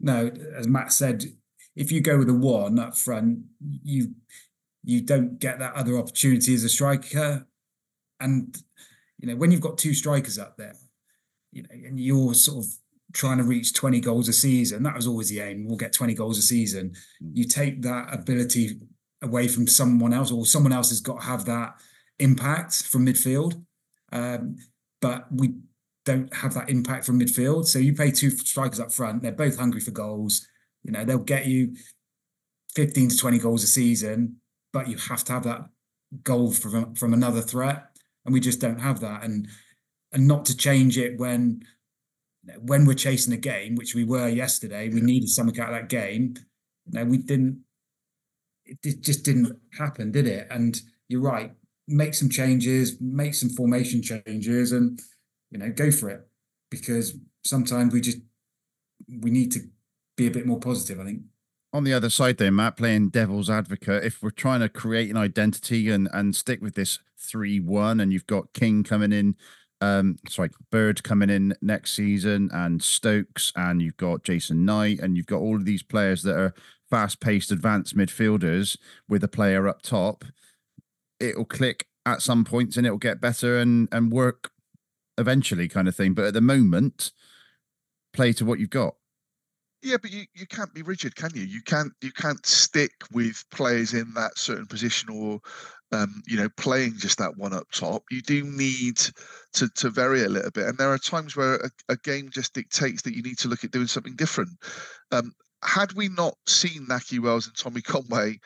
No, 0.00 0.30
as 0.56 0.68
Matt 0.68 0.92
said, 0.92 1.24
if 1.76 1.92
you 1.92 2.00
go 2.00 2.18
with 2.18 2.28
a 2.28 2.34
one 2.34 2.78
up 2.78 2.96
front, 2.96 3.40
you 3.60 4.14
you 4.84 5.00
don't 5.00 5.38
get 5.38 5.58
that 5.58 5.74
other 5.74 5.98
opportunity 5.98 6.54
as 6.54 6.64
a 6.64 6.68
striker. 6.68 7.46
And 8.20 8.56
you 9.18 9.28
know, 9.28 9.36
when 9.36 9.50
you've 9.50 9.60
got 9.60 9.78
two 9.78 9.94
strikers 9.94 10.38
up 10.38 10.56
there, 10.56 10.74
you 11.52 11.62
know, 11.62 11.68
and 11.72 12.00
you're 12.00 12.34
sort 12.34 12.64
of 12.64 12.72
trying 13.12 13.38
to 13.38 13.44
reach 13.44 13.74
20 13.74 14.00
goals 14.00 14.28
a 14.28 14.32
season, 14.32 14.82
that 14.82 14.94
was 14.94 15.06
always 15.06 15.28
the 15.28 15.40
aim. 15.40 15.66
We'll 15.66 15.76
get 15.76 15.92
20 15.92 16.14
goals 16.14 16.38
a 16.38 16.42
season. 16.42 16.94
Hmm. 17.20 17.30
You 17.34 17.44
take 17.44 17.82
that 17.82 18.12
ability 18.12 18.80
away 19.22 19.48
from 19.48 19.66
someone 19.66 20.12
else, 20.12 20.30
or 20.30 20.46
someone 20.46 20.72
else 20.72 20.90
has 20.90 21.00
got 21.00 21.20
to 21.20 21.26
have 21.26 21.44
that 21.46 21.74
impact 22.18 22.84
from 22.84 23.06
midfield. 23.06 23.60
Um, 24.12 24.56
but 25.00 25.26
we 25.30 25.54
don't 26.08 26.34
have 26.34 26.54
that 26.54 26.70
impact 26.70 27.04
from 27.04 27.20
midfield. 27.20 27.66
So 27.66 27.78
you 27.78 27.92
pay 27.92 28.10
two 28.10 28.30
strikers 28.30 28.80
up 28.80 28.90
front, 28.90 29.22
they're 29.22 29.32
both 29.32 29.58
hungry 29.58 29.80
for 29.80 29.90
goals. 29.90 30.46
You 30.82 30.92
know, 30.92 31.04
they'll 31.04 31.18
get 31.18 31.44
you 31.46 31.76
15 32.74 33.10
to 33.10 33.16
20 33.16 33.38
goals 33.38 33.62
a 33.62 33.66
season, 33.66 34.36
but 34.72 34.88
you 34.88 34.96
have 34.96 35.22
to 35.24 35.32
have 35.32 35.44
that 35.44 35.68
goal 36.24 36.50
from 36.50 36.94
from 36.94 37.12
another 37.12 37.42
threat. 37.42 37.90
And 38.24 38.32
we 38.32 38.40
just 38.40 38.60
don't 38.60 38.80
have 38.80 39.00
that. 39.00 39.22
And 39.22 39.48
and 40.12 40.26
not 40.26 40.46
to 40.46 40.56
change 40.56 40.96
it 40.96 41.18
when 41.18 41.62
when 42.60 42.86
we're 42.86 42.94
chasing 42.94 43.34
a 43.34 43.36
game, 43.52 43.74
which 43.74 43.94
we 43.94 44.04
were 44.04 44.28
yesterday, 44.28 44.88
we 44.88 45.02
needed 45.02 45.28
something 45.28 45.60
out 45.60 45.68
of 45.68 45.74
that 45.74 45.90
game. 45.90 46.34
You 46.86 46.92
know, 46.98 47.04
we 47.04 47.18
didn't 47.18 47.64
it 48.64 49.02
just 49.02 49.24
didn't 49.24 49.58
happen, 49.78 50.10
did 50.10 50.26
it? 50.26 50.46
And 50.50 50.80
you're 51.08 51.20
right. 51.20 51.52
Make 51.86 52.14
some 52.14 52.30
changes, 52.30 52.98
make 53.00 53.34
some 53.34 53.50
formation 53.50 54.02
changes, 54.02 54.72
and 54.72 55.00
you 55.50 55.58
know, 55.58 55.70
go 55.70 55.90
for 55.90 56.10
it. 56.10 56.26
Because 56.70 57.14
sometimes 57.44 57.92
we 57.92 58.00
just 58.00 58.18
we 59.20 59.30
need 59.30 59.52
to 59.52 59.60
be 60.16 60.26
a 60.26 60.30
bit 60.30 60.46
more 60.46 60.60
positive. 60.60 61.00
I 61.00 61.04
think. 61.04 61.22
On 61.72 61.84
the 61.84 61.92
other 61.92 62.10
side, 62.10 62.38
though, 62.38 62.50
Matt, 62.50 62.76
playing 62.76 63.10
devil's 63.10 63.50
advocate, 63.50 64.04
if 64.04 64.22
we're 64.22 64.30
trying 64.30 64.60
to 64.60 64.68
create 64.68 65.10
an 65.10 65.16
identity 65.16 65.90
and 65.90 66.08
and 66.12 66.34
stick 66.36 66.60
with 66.60 66.74
this 66.74 66.98
three 67.18 67.60
one, 67.60 68.00
and 68.00 68.12
you've 68.12 68.26
got 68.26 68.52
King 68.52 68.82
coming 68.82 69.12
in 69.12 69.36
um 69.80 70.18
sorry 70.28 70.50
bird 70.72 71.04
coming 71.04 71.30
in 71.30 71.54
next 71.62 71.94
season 71.94 72.50
and 72.52 72.82
stokes 72.82 73.52
and 73.54 73.80
you've 73.80 73.96
got 73.96 74.24
jason 74.24 74.64
knight 74.64 74.98
and 74.98 75.16
you've 75.16 75.28
got 75.28 75.38
all 75.38 75.54
of 75.54 75.64
these 75.64 75.84
players 75.84 76.24
that 76.24 76.36
are 76.36 76.52
fast 76.90 77.20
paced 77.20 77.50
advanced 77.50 77.96
midfielders 77.96 78.76
with 79.08 79.22
a 79.22 79.28
player 79.28 79.68
up 79.68 79.82
top, 79.82 80.24
it'll 81.20 81.44
click 81.44 81.86
at 82.06 82.22
some 82.22 82.44
points 82.44 82.76
and 82.76 82.86
it'll 82.86 82.98
get 82.98 83.20
better 83.20 83.58
and 83.58 83.88
and 83.92 84.12
work 84.12 84.50
eventually 85.18 85.68
kind 85.68 85.88
of 85.88 85.94
thing. 85.94 86.14
But 86.14 86.26
at 86.26 86.34
the 86.34 86.40
moment, 86.40 87.12
play 88.12 88.32
to 88.34 88.44
what 88.44 88.58
you've 88.58 88.70
got. 88.70 88.94
Yeah, 89.82 89.96
but 90.00 90.10
you, 90.10 90.24
you 90.34 90.46
can't 90.46 90.74
be 90.74 90.82
rigid, 90.82 91.14
can 91.14 91.30
you? 91.34 91.42
You 91.42 91.62
can't 91.62 91.92
you 92.00 92.10
can't 92.10 92.44
stick 92.44 92.92
with 93.12 93.44
players 93.52 93.94
in 93.94 94.12
that 94.14 94.36
certain 94.36 94.66
position 94.66 95.10
or 95.10 95.40
um, 95.92 96.22
you 96.26 96.36
know, 96.36 96.48
playing 96.56 96.94
just 96.98 97.18
that 97.18 97.36
one 97.36 97.54
up 97.54 97.70
top. 97.72 98.02
You 98.10 98.20
do 98.20 98.44
need 98.44 98.98
to 99.54 99.68
to 99.68 99.90
vary 99.90 100.24
a 100.24 100.28
little 100.28 100.50
bit, 100.50 100.66
and 100.66 100.76
there 100.76 100.92
are 100.92 100.98
times 100.98 101.36
where 101.36 101.56
a, 101.56 101.70
a 101.88 101.96
game 101.96 102.28
just 102.30 102.54
dictates 102.54 103.02
that 103.02 103.14
you 103.14 103.22
need 103.22 103.38
to 103.38 103.48
look 103.48 103.64
at 103.64 103.70
doing 103.70 103.86
something 103.86 104.16
different. 104.16 104.50
Um, 105.12 105.32
had 105.64 105.92
we 105.94 106.08
not 106.08 106.34
seen 106.46 106.86
Nahki 106.86 107.20
Wells 107.20 107.46
and 107.46 107.56
Tommy 107.56 107.80
Conway 107.82 108.38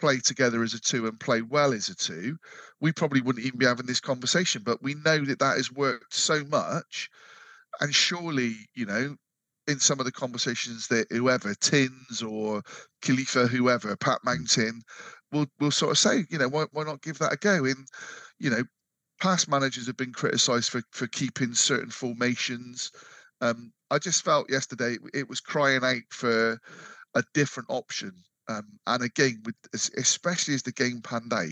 play 0.00 0.18
together 0.18 0.62
as 0.62 0.74
a 0.74 0.80
two 0.80 1.06
and 1.06 1.20
play 1.20 1.42
well 1.42 1.72
as 1.72 1.88
a 1.88 1.94
two, 1.94 2.36
we 2.80 2.92
probably 2.92 3.20
wouldn't 3.20 3.44
even 3.44 3.58
be 3.58 3.66
having 3.66 3.86
this 3.86 4.00
conversation. 4.00 4.62
But 4.64 4.82
we 4.82 4.94
know 4.94 5.24
that 5.24 5.38
that 5.38 5.56
has 5.56 5.70
worked 5.72 6.14
so 6.14 6.44
much, 6.44 7.08
and 7.80 7.94
surely, 7.94 8.56
you 8.74 8.86
know, 8.86 9.16
in 9.66 9.78
some 9.78 10.00
of 10.00 10.06
the 10.06 10.12
conversations 10.12 10.88
that 10.88 11.06
whoever 11.10 11.54
Tins 11.54 12.22
or 12.22 12.62
Khalifa, 13.02 13.46
whoever 13.46 13.96
Pat 13.96 14.18
Mountain, 14.24 14.82
will 15.32 15.46
will 15.60 15.70
sort 15.70 15.92
of 15.92 15.98
say, 15.98 16.24
you 16.30 16.38
know, 16.38 16.48
why 16.48 16.66
why 16.72 16.84
not 16.84 17.02
give 17.02 17.18
that 17.18 17.32
a 17.32 17.36
go? 17.36 17.64
In, 17.64 17.84
you 18.38 18.50
know, 18.50 18.64
past 19.20 19.48
managers 19.48 19.86
have 19.86 19.96
been 19.96 20.12
criticised 20.12 20.70
for 20.70 20.82
for 20.92 21.06
keeping 21.08 21.54
certain 21.54 21.90
formations. 21.90 22.90
Um, 23.40 23.72
I 23.90 23.98
just 23.98 24.24
felt 24.24 24.50
yesterday 24.50 24.96
it 25.14 25.28
was 25.28 25.40
crying 25.40 25.84
out 25.84 26.02
for 26.10 26.58
a 27.14 27.22
different 27.34 27.70
option. 27.70 28.12
Um, 28.50 28.66
and 28.86 29.02
again, 29.04 29.42
with 29.44 29.54
especially 29.96 30.54
as 30.54 30.62
the 30.62 30.72
game 30.72 31.00
panned 31.02 31.32
out, 31.32 31.48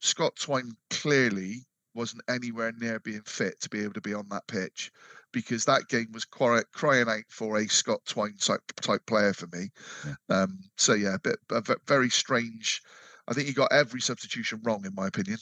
Scott 0.00 0.36
Twine 0.36 0.72
clearly 0.90 1.66
wasn't 1.94 2.22
anywhere 2.28 2.72
near 2.78 3.00
being 3.00 3.22
fit 3.26 3.60
to 3.62 3.68
be 3.68 3.82
able 3.82 3.94
to 3.94 4.00
be 4.00 4.14
on 4.14 4.28
that 4.28 4.46
pitch 4.46 4.92
because 5.32 5.64
that 5.64 5.88
game 5.88 6.06
was 6.12 6.24
cry, 6.24 6.62
crying 6.72 7.08
out 7.08 7.24
for 7.28 7.58
a 7.58 7.66
Scott 7.66 8.00
Twine 8.06 8.36
type 8.38 8.60
type 8.80 9.04
player 9.06 9.32
for 9.32 9.48
me. 9.52 9.70
Yeah. 10.04 10.42
Um, 10.42 10.60
so 10.76 10.94
yeah, 10.94 11.14
a 11.14 11.18
bit 11.18 11.38
a 11.50 11.76
very 11.88 12.10
strange. 12.10 12.82
I 13.26 13.34
think 13.34 13.48
he 13.48 13.52
got 13.52 13.72
every 13.72 14.00
substitution 14.00 14.60
wrong 14.62 14.86
in 14.86 14.94
my 14.94 15.08
opinion. 15.08 15.38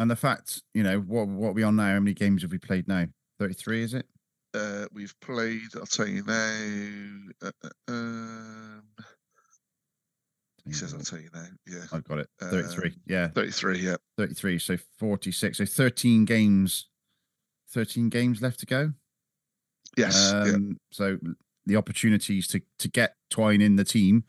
And 0.00 0.10
the 0.10 0.16
fact, 0.16 0.62
you 0.74 0.82
know, 0.82 0.98
what 0.98 1.28
what 1.28 1.50
are 1.50 1.52
we 1.52 1.62
on 1.62 1.76
now? 1.76 1.92
How 1.92 2.00
many 2.00 2.14
games 2.14 2.42
have 2.42 2.50
we 2.50 2.58
played 2.58 2.88
now? 2.88 3.06
Thirty 3.38 3.54
three, 3.54 3.84
is 3.84 3.94
it? 3.94 4.06
Uh, 4.54 4.86
we've 4.92 5.14
played. 5.20 5.68
I'll 5.76 5.86
tell 5.86 6.08
you 6.08 6.24
now. 6.24 7.46
Uh, 7.46 7.50
uh, 7.62 7.92
um, 7.92 8.82
he 10.68 10.74
says, 10.74 10.94
"I'll 10.94 11.00
tell 11.00 11.18
you 11.18 11.30
now." 11.34 11.46
Yeah, 11.66 11.84
I've 11.92 12.04
got 12.04 12.18
it. 12.18 12.28
Um, 12.40 12.48
yeah, 13.06 13.28
thirty-three. 13.28 13.80
Yeah, 13.80 13.96
thirty-three. 14.16 14.58
So 14.58 14.76
forty-six. 14.98 15.58
So 15.58 15.64
thirteen 15.64 16.24
games. 16.24 16.88
Thirteen 17.70 18.08
games 18.08 18.40
left 18.40 18.60
to 18.60 18.66
go. 18.66 18.92
Yes. 19.96 20.32
Um, 20.32 20.46
yeah. 20.46 20.76
So 20.92 21.18
the 21.66 21.76
opportunities 21.76 22.46
to 22.48 22.60
to 22.78 22.88
get 22.88 23.16
Twine 23.30 23.60
in 23.60 23.76
the 23.76 23.84
team, 23.84 24.24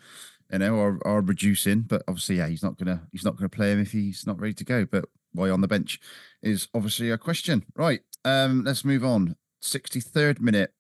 you 0.51 0.59
know, 0.59 0.79
are, 0.79 0.99
are 1.05 1.21
reducing. 1.21 1.81
But 1.81 2.03
obviously, 2.07 2.37
yeah, 2.37 2.47
he's 2.47 2.63
not 2.63 2.77
gonna 2.77 3.07
he's 3.11 3.23
not 3.23 3.35
gonna 3.35 3.49
play 3.49 3.71
him 3.71 3.79
if 3.79 3.91
he's 3.91 4.25
not 4.25 4.39
ready 4.39 4.53
to 4.55 4.65
go. 4.65 4.85
But 4.85 5.05
why 5.33 5.49
on 5.49 5.61
the 5.61 5.67
bench 5.67 5.99
is 6.41 6.67
obviously 6.73 7.11
a 7.11 7.17
question. 7.17 7.65
Right. 7.75 8.01
Um, 8.25 8.63
let's 8.63 8.83
move 8.83 9.05
on. 9.05 9.35
63rd 9.61 10.39
minute, 10.39 10.73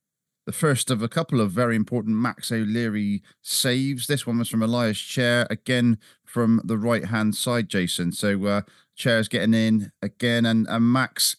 the 0.49 0.53
first 0.53 0.89
of 0.89 1.03
a 1.03 1.07
couple 1.07 1.41
of 1.41 1.51
very 1.51 1.75
important 1.75 2.15
Max 2.15 2.51
O'Leary 2.51 3.21
saves. 3.43 4.07
This 4.07 4.25
one 4.25 4.39
was 4.39 4.49
from 4.49 4.63
Ilias 4.63 4.97
Chair, 4.97 5.45
again 5.51 5.99
from 6.25 6.59
the 6.63 6.75
right 6.75 7.05
hand 7.05 7.35
side, 7.35 7.69
Jason. 7.69 8.11
So 8.11 8.43
uh, 8.47 8.61
Chair's 8.95 9.27
getting 9.27 9.53
in 9.53 9.91
again, 10.01 10.47
and, 10.47 10.65
and 10.67 10.91
Max 10.91 11.35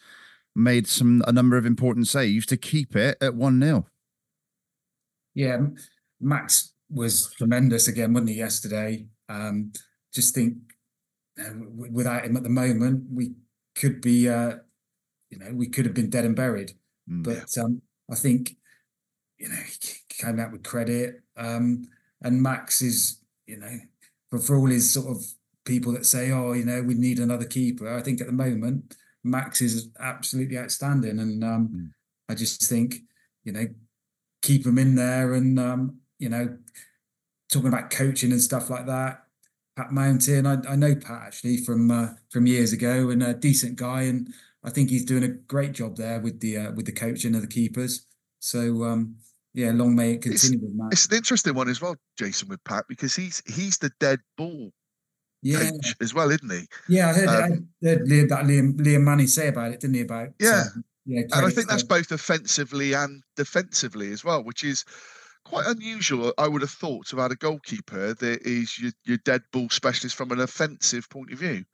made 0.55 0.87
some 0.87 1.25
a 1.27 1.33
number 1.33 1.57
of 1.57 1.67
important 1.67 2.07
saves 2.07 2.47
to 2.47 2.57
keep 2.57 2.95
it 2.95 3.19
at 3.21 3.35
1 3.35 3.61
0. 3.61 3.85
Yeah, 5.35 5.59
Max 6.21 6.73
was 6.89 7.35
tremendous 7.37 7.89
again, 7.89 8.13
wasn't 8.13 8.31
he, 8.31 8.37
yesterday? 8.37 9.07
Um, 9.29 9.73
just 10.15 10.37
think 10.37 10.55
uh, 11.37 11.51
without 11.91 12.27
him 12.27 12.37
at 12.37 12.45
the 12.45 12.49
moment, 12.49 13.07
we 13.13 13.33
could 13.75 14.03
be, 14.03 14.29
uh, 14.29 14.59
you 15.31 15.39
know, 15.41 15.51
we 15.53 15.67
could 15.67 15.85
have 15.85 15.95
been 15.95 16.11
dead 16.11 16.25
and 16.25 16.37
buried. 16.37 16.75
Mm. 17.11 17.25
But 17.25 17.59
um, 17.61 17.83
I 18.09 18.15
think 18.15 18.55
you 19.41 19.49
know 19.49 19.57
he 19.57 19.97
came 20.09 20.39
out 20.39 20.53
with 20.53 20.63
credit, 20.63 21.23
um, 21.37 21.89
and 22.23 22.43
Max 22.43 22.83
is 22.83 23.21
you 23.47 23.57
know 23.57 23.79
for 24.31 24.39
for 24.39 24.57
all 24.57 24.67
his 24.67 24.93
sort 24.93 25.09
of 25.09 25.25
people 25.65 25.93
that 25.93 26.07
say, 26.07 26.31
oh, 26.31 26.53
you 26.53 26.65
know, 26.65 26.83
we 26.83 26.95
need 26.95 27.19
another 27.19 27.45
keeper. 27.45 27.93
I 27.95 28.03
think 28.03 28.21
at 28.21 28.27
the 28.27 28.33
moment 28.33 28.97
Max 29.25 29.61
is 29.61 29.89
absolutely 29.99 30.59
outstanding, 30.59 31.19
and 31.19 31.43
um, 31.43 31.69
Mm. 31.69 31.91
I 32.29 32.35
just 32.35 32.63
think 32.63 32.97
you 33.45 33.53
know 33.53 33.67
keep 34.43 34.65
him 34.67 34.79
in 34.79 34.95
there, 34.95 35.35
and 35.35 35.59
um, 35.59 35.97
you 36.19 36.29
know 36.29 36.57
talking 37.51 37.69
about 37.69 37.91
coaching 37.91 38.31
and 38.31 38.41
stuff 38.41 38.71
like 38.71 38.87
that. 38.87 39.25
Pat 39.77 39.93
Mountain, 39.93 40.47
I, 40.47 40.59
I 40.69 40.77
know 40.77 40.95
Pat 40.95 41.23
actually 41.23 41.59
from 41.59 41.91
uh, 41.91 42.09
from 42.31 42.47
years 42.47 42.73
ago, 42.73 43.11
and 43.11 43.23
a 43.23 43.35
decent 43.35 43.77
guy, 43.77 44.03
and 44.03 44.33
I 44.63 44.71
think 44.71 44.91
he's 44.91 45.05
doing 45.05 45.25
a 45.25 45.29
great 45.29 45.73
job 45.73 45.97
there 45.97 46.21
with 46.21 46.41
the 46.41 46.59
uh, 46.59 46.73
with 46.73 46.87
the 46.87 46.93
coaching 46.93 47.35
of 47.35 47.41
the 47.41 47.49
keepers. 47.49 48.07
So 48.41 48.85
um, 48.85 49.17
yeah, 49.55 49.71
long 49.73 49.95
may 49.95 50.13
it 50.13 50.27
It's- 50.27 50.43
continue 50.43 50.67
with 50.67 50.75
Matt. 50.77 50.93
It's 50.93 51.07
an 51.07 51.17
interesting 51.17 51.55
one 51.55 51.69
as 51.69 51.81
well, 51.81 51.97
Jason, 52.19 52.49
with 52.49 52.63
Pat, 52.65 52.85
because 52.89 53.15
he's 53.17 53.43
he's 53.47 53.79
the 53.79 53.91
dead 54.01 54.21
ball 54.37 54.73
Yeah, 55.43 55.71
coach 55.71 55.95
as 56.01 56.13
well, 56.15 56.31
isn't 56.31 56.51
he? 56.51 56.67
yeah, 56.89 57.09
I 57.11 57.13
heard, 57.15 57.29
I 57.29 57.43
Um, 57.45 57.69
heard 57.83 58.01
Liam, 58.07 58.29
that 58.29 58.45
Liam 58.45 58.77
Liam 58.79 59.03
Manning 59.03 59.27
say 59.27 59.49
about 59.49 59.73
it, 59.73 59.81
didn't 59.81 59.95
he? 59.97 60.03
About 60.03 60.29
Yeah. 60.39 60.65
um, 60.75 60.85
yeah, 61.07 61.23
And 61.33 61.47
I 61.47 61.51
think 61.51 61.69
that's 61.69 61.83
both 61.83 62.13
offensively 62.13 62.93
and 62.93 63.23
defensively 63.37 64.13
as 64.13 64.23
well, 64.23 64.45
which 64.45 64.63
is 64.65 64.85
quite 65.45 65.67
unusual. 65.67 66.35
I 66.39 66.47
would 66.47 66.61
have 66.63 66.71
thought 66.71 67.13
about 67.13 67.33
a 67.33 67.37
goalkeeper 67.37 68.13
that 68.15 68.43
is 68.47 68.79
your, 68.79 68.93
your 69.05 69.17
dead 69.19 69.43
ball 69.53 69.69
specialist 69.71 70.15
from 70.15 70.31
an 70.31 70.41
offensive 70.41 71.09
point 71.09 71.33
of 71.33 71.39
view. 71.39 71.65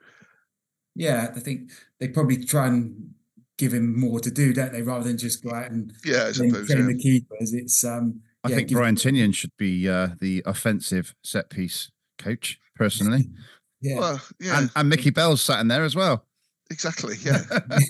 yeah. 0.95 1.31
I 1.37 1.41
think 1.41 1.72
they 2.01 2.09
probably 2.09 2.43
try 2.45 2.68
and 2.68 3.12
give 3.59 3.73
him 3.73 3.99
more 3.99 4.21
to 4.21 4.31
do, 4.31 4.53
don't 4.53 4.73
they? 4.73 4.83
Rather 4.83 5.05
than 5.05 5.19
just 5.19 5.43
go 5.43 5.51
out 5.53 5.71
and 5.71 5.93
Yeah, 6.05 6.27
I 6.29 6.33
suppose. 6.33 6.67
train 6.69 6.81
Yeah. 6.81 6.87
the 6.95 6.99
keepers. 6.99 7.53
It's 7.53 7.85
um. 7.85 8.21
I 8.45 8.51
yeah, 8.51 8.57
think 8.57 8.69
give- 8.69 8.77
Brian 8.77 8.95
Tinnion 8.97 9.35
should 9.35 9.57
be 9.59 9.89
uh, 9.89 10.11
the 10.21 10.43
offensive 10.47 11.15
set 11.25 11.51
piece 11.51 11.91
coach, 12.19 12.59
personally. 12.75 13.29
Yeah, 13.83 13.99
Well, 13.99 14.21
yeah, 14.41 14.59
And, 14.59 14.71
and 14.75 14.89
Mickey 14.89 15.11
Bell's 15.11 15.43
sat 15.43 15.61
in 15.61 15.69
there 15.69 15.85
as 15.85 15.95
well. 15.95 16.25
exactly. 16.71 17.17
Yeah, 17.23 17.43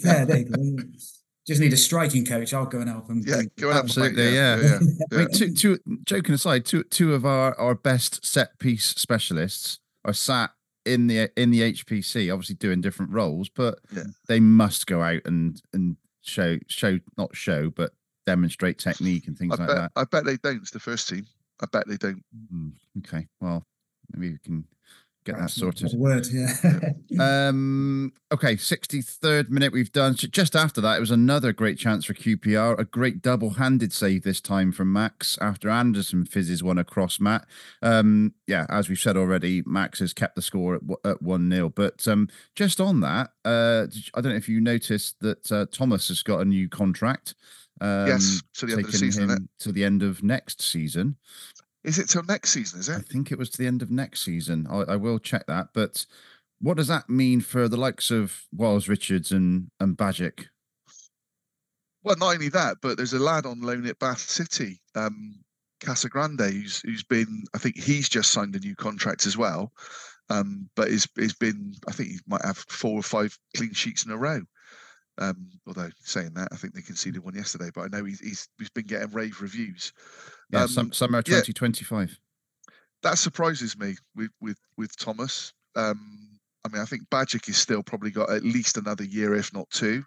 yeah. 0.04 0.24
There 0.24 0.38
you. 0.38 0.92
Just 1.46 1.60
need 1.60 1.72
a 1.72 1.76
striking 1.76 2.26
coach. 2.26 2.52
I'll 2.52 2.66
go 2.66 2.80
and 2.80 2.88
help 2.90 3.08
him. 3.08 3.22
yeah. 3.24 3.42
Go 3.56 3.68
and 3.68 3.76
have 3.76 3.84
a 3.84 3.88
fight, 3.88 4.06
Absolutely, 4.10 4.34
yeah. 4.34 4.56
yeah, 4.60 4.78
I 5.12 5.16
mean, 5.16 5.30
two, 5.30 5.54
two, 5.54 5.78
joking 6.04 6.34
aside, 6.34 6.64
two, 6.66 6.82
two 6.84 7.14
of 7.14 7.24
our, 7.24 7.54
our 7.58 7.76
best 7.76 8.26
set 8.26 8.58
piece 8.58 8.86
specialists 8.96 9.78
are 10.04 10.12
sat 10.12 10.50
in 10.86 11.06
the 11.08 11.30
in 11.40 11.50
the 11.50 11.72
HPC, 11.72 12.32
obviously 12.32 12.54
doing 12.56 12.80
different 12.80 13.12
roles, 13.12 13.48
but 13.48 13.78
Yeah. 13.94 14.04
they 14.28 14.40
must 14.40 14.86
go 14.86 15.02
out 15.02 15.22
and 15.24 15.60
and 15.72 15.96
show 16.22 16.58
show 16.68 16.98
not 17.18 17.34
show, 17.36 17.70
but 17.70 17.92
demonstrate 18.26 18.78
technique 18.78 19.26
and 19.26 19.36
things 19.38 19.54
I 19.54 19.56
like 19.58 19.68
bet. 19.68 19.76
that. 19.76 19.92
I 19.96 20.04
bet 20.04 20.24
they 20.24 20.36
don't. 20.36 20.62
It's 20.62 20.70
the 20.70 20.80
first 20.80 21.08
team. 21.08 21.26
I 21.60 21.66
bet 21.72 21.86
they 21.88 21.96
don't. 21.96 22.22
Hmm, 22.50 22.68
okay, 22.98 23.26
well, 23.40 23.64
maybe 24.12 24.32
we 24.32 24.38
can 24.38 24.64
get 25.26 25.32
that 25.32 25.52
Perhaps 25.52 25.60
not 25.60 25.78
sorted. 25.78 25.94
a 25.94 25.98
Word, 25.98 26.26
yeah. 26.32 27.48
Um. 27.48 28.12
Okay, 28.32 28.56
sixty-third 28.56 29.50
minute 29.50 29.72
we've 29.72 29.92
done. 29.92 30.14
Ju- 30.14 30.28
Just 30.28 30.56
after 30.56 30.80
that, 30.80 30.96
it 30.96 31.00
was 31.00 31.10
another 31.10 31.52
great 31.52 31.78
chance 31.78 32.04
for 32.04 32.14
QPR. 32.14 32.78
A 32.78 32.84
great 32.84 33.22
double-handed 33.22 33.92
save 33.92 34.22
this 34.22 34.40
time 34.40 34.72
from 34.72 34.92
Max 34.92 35.36
after 35.40 35.68
Andersen 35.68 36.24
fizzes 36.24 36.62
one 36.62 36.78
across 36.78 37.20
Matt. 37.20 37.46
Um. 37.82 38.32
Yeah, 38.46 38.66
as 38.68 38.88
we've 38.88 38.98
said 38.98 39.16
already, 39.16 39.62
Max 39.66 39.98
has 39.98 40.12
kept 40.12 40.36
the 40.36 40.42
score 40.42 40.80
at, 41.04 41.20
one 41.22 41.50
0 41.50 41.68
But 41.70 42.06
um, 42.08 42.28
just 42.54 42.80
on 42.80 43.00
that, 43.00 43.30
uh, 43.44 43.86
I 44.14 44.20
don't 44.20 44.32
know 44.32 44.36
if 44.38 44.48
you 44.48 44.60
noticed 44.60 45.16
that 45.20 45.50
uh, 45.52 45.66
Thomas 45.72 46.08
has 46.08 46.22
got 46.22 46.40
a 46.40 46.44
new 46.44 46.68
contract. 46.68 47.34
Um, 47.80 48.06
yes, 48.06 48.42
to 48.54 48.64
the 48.66 48.72
end 48.72 48.80
of 48.80 48.86
the 48.86 48.92
taking 48.92 49.10
season. 49.12 49.30
him 49.30 49.48
to 49.58 49.70
the 49.72 49.84
end 49.84 50.02
of 50.02 50.22
next 50.22 50.62
season. 50.62 51.16
Is 51.86 52.00
it 52.00 52.08
till 52.08 52.24
next 52.24 52.50
season? 52.50 52.80
Is 52.80 52.88
it? 52.88 52.96
I 52.96 53.00
think 53.00 53.30
it 53.30 53.38
was 53.38 53.48
to 53.50 53.58
the 53.58 53.66
end 53.66 53.80
of 53.80 53.90
next 53.92 54.24
season. 54.24 54.66
I, 54.68 54.80
I 54.80 54.96
will 54.96 55.20
check 55.20 55.46
that. 55.46 55.68
But 55.72 56.04
what 56.60 56.76
does 56.76 56.88
that 56.88 57.08
mean 57.08 57.40
for 57.40 57.68
the 57.68 57.76
likes 57.76 58.10
of 58.10 58.42
Wiles 58.52 58.88
Richards 58.88 59.30
and 59.30 59.70
and 59.78 59.96
Bajic? 59.96 60.46
Well, 62.02 62.16
not 62.18 62.34
only 62.34 62.48
that, 62.50 62.78
but 62.82 62.96
there's 62.96 63.12
a 63.12 63.18
lad 63.18 63.46
on 63.46 63.60
loan 63.60 63.86
at 63.86 63.98
Bath 63.98 64.18
City, 64.18 64.80
um, 64.94 65.40
Casagrande, 65.80 66.52
who's 66.52 66.80
who's 66.80 67.04
been. 67.04 67.44
I 67.54 67.58
think 67.58 67.78
he's 67.78 68.08
just 68.08 68.32
signed 68.32 68.56
a 68.56 68.60
new 68.60 68.74
contract 68.74 69.24
as 69.26 69.36
well. 69.36 69.72
Um, 70.28 70.68
but 70.74 70.90
he's, 70.90 71.08
he's 71.14 71.34
been. 71.34 71.74
I 71.88 71.92
think 71.92 72.10
he 72.10 72.18
might 72.26 72.44
have 72.44 72.58
four 72.58 72.98
or 72.98 73.02
five 73.02 73.38
clean 73.56 73.72
sheets 73.74 74.04
in 74.04 74.10
a 74.10 74.16
row. 74.16 74.40
Um, 75.18 75.48
although 75.66 75.90
saying 76.00 76.34
that, 76.34 76.48
I 76.52 76.56
think 76.56 76.74
they 76.74 76.82
conceded 76.82 77.24
one 77.24 77.34
yesterday. 77.34 77.70
But 77.74 77.82
I 77.82 77.88
know 77.88 78.04
he's 78.04 78.20
he's, 78.20 78.48
he's 78.58 78.70
been 78.70 78.86
getting 78.86 79.10
rave 79.12 79.40
reviews. 79.40 79.92
Yeah, 80.50 80.62
Um, 80.62 80.68
sum, 80.68 80.92
summer 80.92 81.22
2025. 81.22 82.18
that 83.02 83.18
surprises 83.18 83.78
me 83.78 83.96
with 84.14 84.30
with 84.40 84.58
with 84.76 84.96
Thomas. 84.96 85.52
Um, 85.74 86.38
I 86.64 86.68
mean, 86.68 86.82
I 86.82 86.84
think 86.84 87.08
Bajic 87.10 87.48
is 87.48 87.56
still 87.56 87.82
probably 87.82 88.10
got 88.10 88.30
at 88.30 88.42
least 88.42 88.76
another 88.76 89.04
year, 89.04 89.34
if 89.34 89.52
not 89.52 89.70
two. 89.70 90.04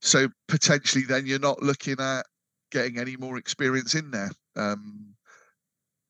So 0.00 0.28
potentially, 0.46 1.04
then 1.04 1.26
you're 1.26 1.38
not 1.38 1.62
looking 1.62 1.96
at 2.00 2.24
getting 2.70 2.98
any 2.98 3.16
more 3.16 3.36
experience 3.36 3.94
in 3.94 4.10
there. 4.10 4.30
Um, 4.56 5.14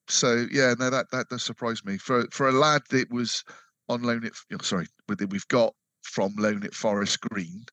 so 0.09 0.47
yeah, 0.51 0.75
no, 0.79 0.91
that 0.91 1.11
that 1.13 1.29
does 1.29 1.43
surprise 1.43 1.85
me 1.85 1.99
for 1.99 2.27
for 2.31 2.49
a 2.49 2.53
lad 2.53 2.83
that 2.91 3.11
was 3.11 3.45
on 3.89 4.03
loan 4.03 4.25
at 4.25 4.33
sorry, 4.65 4.87
with 5.09 5.21
we've 5.31 5.49
got 5.49 5.75
from 6.03 6.35
loan 6.37 6.65
at 6.65 6.75
Forest 6.75 7.21
Green. 7.21 7.65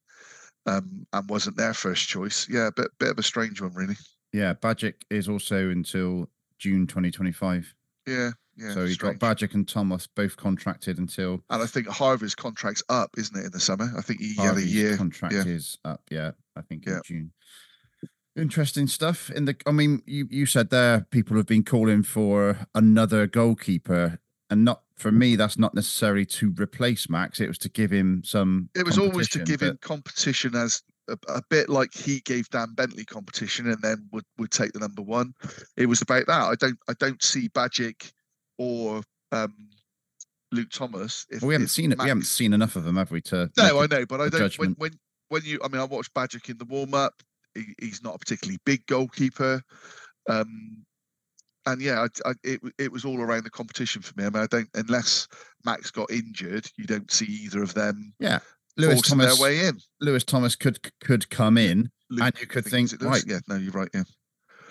Um, 0.67 1.05
and 1.13 1.29
wasn't 1.29 1.57
their 1.57 1.73
first 1.75 2.07
choice. 2.07 2.47
Yeah, 2.49 2.67
a 2.67 2.71
bit 2.71 2.87
bit 2.99 3.09
of 3.09 3.19
a 3.19 3.23
strange 3.23 3.61
one, 3.61 3.73
really. 3.73 3.95
Yeah, 4.33 4.53
Bajic 4.55 4.95
is 5.11 5.29
also 5.29 5.69
until 5.69 6.27
June 6.57 6.87
2025. 6.87 7.73
Yeah, 8.07 8.31
yeah. 8.57 8.73
so 8.73 8.83
you've 8.83 8.97
got 8.99 9.15
Bajic 9.15 9.53
and 9.53 9.67
Thomas 9.67 10.07
both 10.07 10.37
contracted 10.37 10.97
until 10.97 11.43
And 11.49 11.61
I 11.61 11.67
think 11.67 11.87
Harvey's 11.87 12.35
contract's 12.35 12.83
up, 12.89 13.11
isn't 13.17 13.37
it, 13.37 13.45
in 13.45 13.51
the 13.51 13.59
summer? 13.59 13.91
I 13.97 14.01
think 14.01 14.21
he 14.21 14.35
had 14.35 14.57
a 14.57 14.61
year. 14.61 14.97
contract 14.97 15.35
yeah. 15.35 15.43
is 15.45 15.77
up. 15.85 16.01
Yeah, 16.09 16.31
I 16.55 16.61
think 16.61 16.87
in 16.87 16.93
Yeah. 16.93 16.99
June. 17.05 17.31
Interesting 18.35 18.87
stuff. 18.87 19.29
In 19.29 19.45
the, 19.45 19.55
I 19.65 19.71
mean, 19.71 20.01
you 20.05 20.27
you 20.29 20.45
said 20.45 20.69
there 20.69 21.07
people 21.09 21.37
have 21.37 21.45
been 21.45 21.63
calling 21.63 22.03
for 22.03 22.67
another 22.75 23.27
goalkeeper, 23.27 24.19
and 24.49 24.65
not 24.65 24.81
for 24.97 25.11
me. 25.11 25.35
That's 25.35 25.57
not 25.57 25.73
necessarily 25.73 26.25
to 26.25 26.53
replace 26.59 27.09
Max. 27.09 27.39
It 27.39 27.47
was 27.47 27.57
to 27.59 27.69
give 27.69 27.91
him 27.91 28.21
some. 28.23 28.69
It 28.75 28.85
was 28.85 28.97
always 28.97 29.29
to 29.29 29.39
give 29.39 29.59
but- 29.59 29.69
him 29.69 29.79
competition 29.81 30.55
as 30.55 30.81
a, 31.09 31.17
a 31.29 31.41
bit 31.49 31.69
like 31.69 31.93
he 31.93 32.19
gave 32.21 32.49
Dan 32.49 32.73
Bentley 32.73 33.05
competition 33.05 33.69
and 33.69 33.81
then 33.81 34.07
would, 34.11 34.25
would 34.37 34.51
take 34.51 34.73
the 34.73 34.79
number 34.79 35.01
one. 35.01 35.33
It 35.77 35.85
was 35.87 36.01
about 36.01 36.27
that. 36.27 36.41
I 36.41 36.55
don't 36.55 36.77
I 36.87 36.93
don't 36.93 37.21
see 37.21 37.49
Bajic 37.49 38.11
or 38.57 39.01
um, 39.31 39.53
Luke 40.51 40.69
Thomas. 40.71 41.25
If, 41.29 41.41
Well, 41.41 41.49
we 41.49 41.53
haven't 41.55 41.69
seen 41.69 41.91
it. 41.91 41.99
We 41.99 42.07
haven't 42.07 42.23
seen 42.23 42.53
enough 42.53 42.75
of 42.75 42.83
them, 42.83 42.95
have 42.95 43.11
we? 43.11 43.21
To 43.21 43.49
No, 43.57 43.81
I 43.81 43.87
know, 43.87 44.05
but 44.05 44.21
I 44.21 44.29
don't. 44.29 44.57
When, 44.57 44.73
when 44.77 44.91
when 45.29 45.41
you, 45.43 45.59
I 45.63 45.67
mean, 45.67 45.81
I 45.81 45.85
watched 45.85 46.13
Bajic 46.13 46.49
in 46.49 46.57
the 46.57 46.65
warm 46.65 46.93
up. 46.93 47.21
He, 47.53 47.73
he's 47.79 48.03
not 48.03 48.15
a 48.15 48.19
particularly 48.19 48.59
big 48.65 48.85
goalkeeper, 48.85 49.61
um, 50.29 50.83
and 51.65 51.81
yeah, 51.81 52.01
I, 52.01 52.29
I, 52.29 52.33
it 52.43 52.61
it 52.77 52.91
was 52.91 53.05
all 53.05 53.19
around 53.19 53.43
the 53.43 53.49
competition 53.49 54.01
for 54.01 54.13
me. 54.17 54.25
I 54.25 54.29
mean, 54.29 54.43
I 54.43 54.47
don't 54.47 54.69
unless 54.73 55.27
Max 55.63 55.91
got 55.91 56.11
injured, 56.11 56.69
you 56.77 56.85
don't 56.85 57.11
see 57.11 57.25
either 57.25 57.63
of 57.63 57.73
them 57.73 58.13
yeah. 58.19 58.39
Lewis 58.77 59.01
Thomas. 59.01 59.37
their 59.37 59.43
way 59.43 59.65
in. 59.65 59.79
Lewis 60.01 60.23
Thomas 60.23 60.55
could 60.55 60.79
could 61.01 61.29
come 61.29 61.57
in. 61.57 61.91
And 62.09 62.33
you 62.39 62.45
could 62.45 62.65
think, 62.65 62.91
right. 63.01 63.23
Yeah, 63.25 63.39
no, 63.47 63.55
you're 63.55 63.71
right. 63.71 63.89
Yeah, 63.93 64.03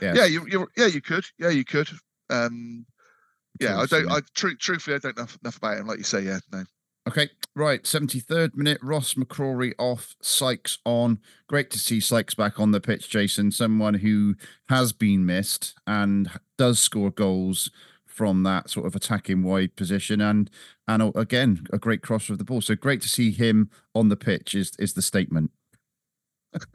Yeah, 0.00 0.14
yeah, 0.14 0.24
you, 0.26 0.46
you're 0.48 0.68
yeah, 0.76 0.86
you 0.86 1.00
could, 1.00 1.24
yeah, 1.38 1.48
you 1.48 1.64
could. 1.64 1.88
Um, 2.30 2.86
yeah, 3.60 3.78
I 3.78 3.86
don't. 3.86 4.10
I 4.10 4.20
tru- 4.34 4.56
truthfully, 4.56 4.96
I 4.96 4.98
don't 4.98 5.16
know 5.16 5.22
enough, 5.22 5.38
enough 5.42 5.56
about 5.56 5.78
him. 5.78 5.86
Like 5.86 5.98
you 5.98 6.04
say, 6.04 6.22
yeah, 6.22 6.38
no. 6.52 6.64
Okay, 7.06 7.28
right. 7.54 7.82
73rd 7.82 8.54
minute, 8.54 8.78
Ross 8.82 9.14
McCrorie 9.14 9.74
off, 9.78 10.16
Sykes 10.22 10.78
on. 10.86 11.18
Great 11.48 11.70
to 11.72 11.78
see 11.78 12.00
Sykes 12.00 12.34
back 12.34 12.58
on 12.58 12.70
the 12.70 12.80
pitch, 12.80 13.10
Jason. 13.10 13.50
Someone 13.50 13.94
who 13.94 14.36
has 14.70 14.92
been 14.92 15.26
missed 15.26 15.74
and 15.86 16.30
does 16.56 16.78
score 16.78 17.10
goals 17.10 17.70
from 18.06 18.42
that 18.44 18.70
sort 18.70 18.86
of 18.86 18.96
attacking 18.96 19.42
wide 19.42 19.76
position. 19.76 20.20
And 20.22 20.48
and 20.88 21.12
again, 21.14 21.66
a 21.72 21.78
great 21.78 22.00
crosser 22.00 22.32
of 22.32 22.38
the 22.38 22.44
ball. 22.44 22.62
So 22.62 22.74
great 22.74 23.02
to 23.02 23.08
see 23.08 23.30
him 23.32 23.70
on 23.94 24.08
the 24.08 24.16
pitch 24.16 24.54
is 24.54 24.72
is 24.78 24.94
the 24.94 25.02
statement. 25.02 25.50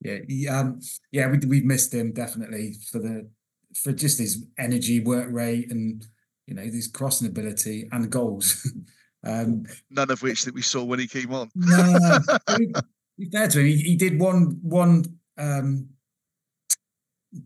Yeah, 0.00 0.18
he, 0.28 0.48
um, 0.48 0.80
yeah, 1.10 1.28
we 1.28 1.38
we've 1.46 1.64
missed 1.64 1.92
him 1.92 2.12
definitely 2.12 2.74
for 2.90 2.98
the 2.98 3.28
for 3.74 3.92
just 3.92 4.18
his 4.18 4.46
energy, 4.58 5.00
work 5.00 5.28
rate, 5.30 5.70
and 5.70 6.06
you 6.46 6.54
know 6.54 6.62
his 6.62 6.88
crossing 6.88 7.28
ability 7.28 7.88
and 7.92 8.10
goals. 8.10 8.70
um, 9.24 9.64
None 9.90 10.10
of 10.10 10.22
which 10.22 10.44
that 10.44 10.54
we 10.54 10.62
saw 10.62 10.84
when 10.84 10.98
he 10.98 11.06
came 11.08 11.32
on. 11.32 11.50
no, 11.54 12.18
to 12.48 12.58
be- 12.58 12.72
to 12.72 13.30
fair 13.32 13.48
to 13.48 13.60
him, 13.60 13.66
he, 13.66 13.76
he 13.78 13.96
did 13.96 14.18
one 14.20 14.58
one 14.62 15.04
um, 15.38 15.88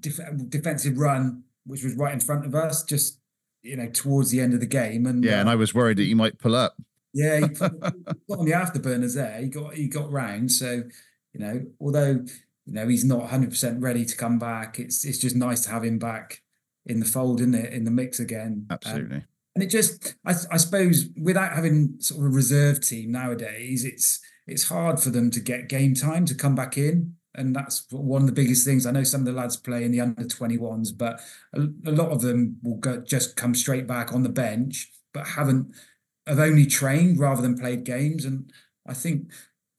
def- 0.01 0.20
defensive 0.48 0.98
run, 0.98 1.44
which 1.66 1.82
was 1.84 1.94
right 1.96 2.12
in 2.14 2.20
front 2.20 2.44
of 2.46 2.55
us, 2.55 2.82
just 2.84 3.18
you 3.62 3.76
know 3.76 3.88
towards 3.88 4.30
the 4.30 4.40
end 4.40 4.55
of 4.55 4.61
the 4.61 4.66
game, 4.66 5.07
and 5.07 5.24
Yeah, 5.24 5.40
and 5.40 5.48
uh, 5.48 5.53
I 5.53 5.55
was 5.57 5.74
worried 5.74 5.98
that 5.98 6.05
he 6.05 6.14
might 6.14 6.38
pull 6.38 6.55
up. 6.55 6.76
yeah, 7.14 7.40
he 7.40 7.48
put- 7.48 7.80
got 7.80 8.38
on 8.38 8.44
the 8.46 8.53
afterburners 8.53 9.14
there. 9.14 9.38
He 9.40 9.48
got 9.48 9.74
he 9.74 9.88
got 9.88 10.11
round. 10.11 10.51
So, 10.53 10.82
you 11.32 11.40
know, 11.40 11.62
although 11.80 12.24
you 12.66 12.72
know 12.74 12.88
he's 12.88 13.05
not 13.05 13.30
hundred 13.30 13.51
percent 13.51 13.80
ready 13.80 14.05
to 14.05 14.16
come 14.16 14.38
back, 14.38 14.78
it's 14.78 15.05
it's 15.05 15.18
just 15.18 15.36
nice 15.36 15.62
to 15.64 15.70
have 15.70 15.84
him 15.84 15.98
back 15.98 16.42
in 16.91 17.01
the 17.01 17.07
fold, 17.07 17.41
in 17.41 17.55
it, 17.55 17.72
in 17.72 17.84
the 17.84 17.91
mix 17.91 18.18
again. 18.18 18.66
Um, 18.68 18.74
Absolutely. 18.74 19.24
and 19.55 19.64
it 19.64 19.68
just, 19.68 20.14
I, 20.26 20.34
I 20.51 20.57
suppose, 20.57 21.09
without 21.20 21.53
having 21.53 21.97
sort 22.01 22.20
of 22.20 22.26
a 22.26 22.34
reserve 22.34 22.80
team 22.80 23.12
nowadays, 23.12 23.84
it's 23.84 24.20
it's 24.47 24.68
hard 24.68 24.99
for 24.99 25.11
them 25.11 25.30
to 25.30 25.41
get 25.41 25.68
game 25.68 25.95
time 25.95 26.26
to 26.26 26.34
come 26.34 26.57
back 26.57 26.76
in, 26.76 27.14
and 27.36 27.55
that's 27.55 27.86
one 27.91 28.22
of 28.22 28.26
the 28.26 28.34
biggest 28.34 28.66
things. 28.66 28.84
I 28.84 28.91
know 28.91 29.05
some 29.05 29.20
of 29.20 29.26
the 29.26 29.32
lads 29.32 29.57
play 29.57 29.84
in 29.84 29.93
the 29.93 30.01
under 30.01 30.26
twenty 30.26 30.59
ones, 30.59 30.91
but 30.91 31.20
a, 31.55 31.61
a 31.86 31.93
lot 31.93 32.11
of 32.11 32.20
them 32.20 32.59
will 32.62 32.78
go, 32.78 33.01
just 33.01 33.36
come 33.36 33.55
straight 33.55 33.86
back 33.86 34.12
on 34.12 34.24
the 34.24 34.28
bench, 34.28 34.91
but 35.14 35.26
haven't 35.26 35.72
have 36.26 36.41
only 36.41 36.66
trained 36.66 37.18
rather 37.18 37.43
than 37.43 37.59
played 37.59 37.84
games. 37.84 38.24
And 38.24 38.53
I 38.86 38.95
think 38.95 39.30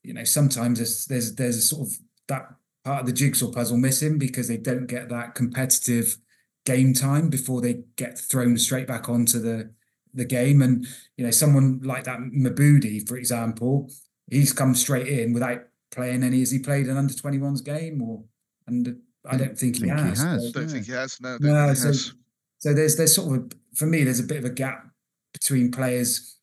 you 0.04 0.14
know 0.14 0.24
sometimes 0.24 0.80
there's 0.80 1.06
there's 1.08 1.36
there's 1.36 1.58
a 1.58 1.62
sort 1.62 1.88
of 1.88 1.94
that 2.30 2.44
part 2.86 3.02
of 3.02 3.06
the 3.06 3.14
jigsaw 3.14 3.52
puzzle 3.52 3.78
missing 3.78 4.18
because 4.18 4.48
they 4.48 4.58
don't 4.58 4.88
get 4.88 5.10
that 5.10 5.36
competitive 5.36 6.18
game 6.66 6.94
time 6.94 7.30
before 7.30 7.62
they 7.62 7.84
get 7.96 8.18
thrown 8.18 8.58
straight 8.58 8.88
back 8.88 9.10
onto 9.10 9.40
the 9.40 9.72
the 10.14 10.26
game. 10.26 10.62
And 10.62 10.86
you 11.18 11.26
know, 11.26 11.32
someone 11.32 11.80
like 11.84 12.04
that 12.06 12.20
Mabudi, 12.20 13.08
for 13.08 13.18
example, 13.18 13.90
he's 14.30 14.54
come 14.54 14.76
straight 14.76 15.08
in 15.08 15.34
without 15.34 15.62
playing 15.92 16.24
any. 16.24 16.40
Has 16.40 16.52
he 16.52 16.60
played 16.60 16.88
an 16.88 16.98
under 16.98 17.14
21s 17.14 17.64
game 17.64 18.02
or? 18.02 18.24
And 18.68 19.00
I 19.26 19.38
don't 19.38 19.58
think 19.58 19.76
he 19.78 19.82
think 19.84 19.94
he 20.00 20.06
has. 20.08 20.22
has. 20.22 20.44
So- 20.46 20.52
Don't 20.52 20.64
Yeah. 20.64 20.70
think 20.74 20.86
he 20.86 20.92
has. 20.94 21.20
No, 21.22 21.30
I 21.30 21.38
don't 21.38 21.42
No, 21.44 21.66
think 21.68 21.78
he 21.78 21.82
so- 21.82 21.88
has. 21.88 22.14
so 22.60 22.74
there's 22.74 22.96
there's 22.96 23.16
sort 23.16 23.36
of 23.38 23.44
a, 23.46 23.50
for 23.76 23.86
me 23.86 24.04
there's 24.04 24.20
a 24.20 24.24
bit 24.24 24.38
of 24.38 24.46
a 24.46 24.50
gap 24.50 24.88
between 25.34 25.72
players 25.72 26.38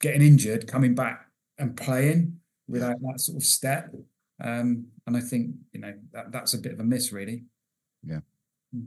getting 0.00 0.22
injured, 0.22 0.66
coming 0.66 0.94
back 0.94 1.26
and 1.58 1.76
playing 1.76 2.40
without 2.68 2.96
that 3.00 3.20
sort 3.20 3.36
of 3.36 3.42
step. 3.44 3.92
Um, 4.40 4.86
and 5.06 5.16
I 5.16 5.20
think 5.20 5.54
you 5.72 5.80
know 5.80 5.94
that 6.12 6.32
that's 6.32 6.54
a 6.54 6.58
bit 6.58 6.72
of 6.72 6.80
a 6.80 6.84
miss, 6.84 7.12
really. 7.12 7.44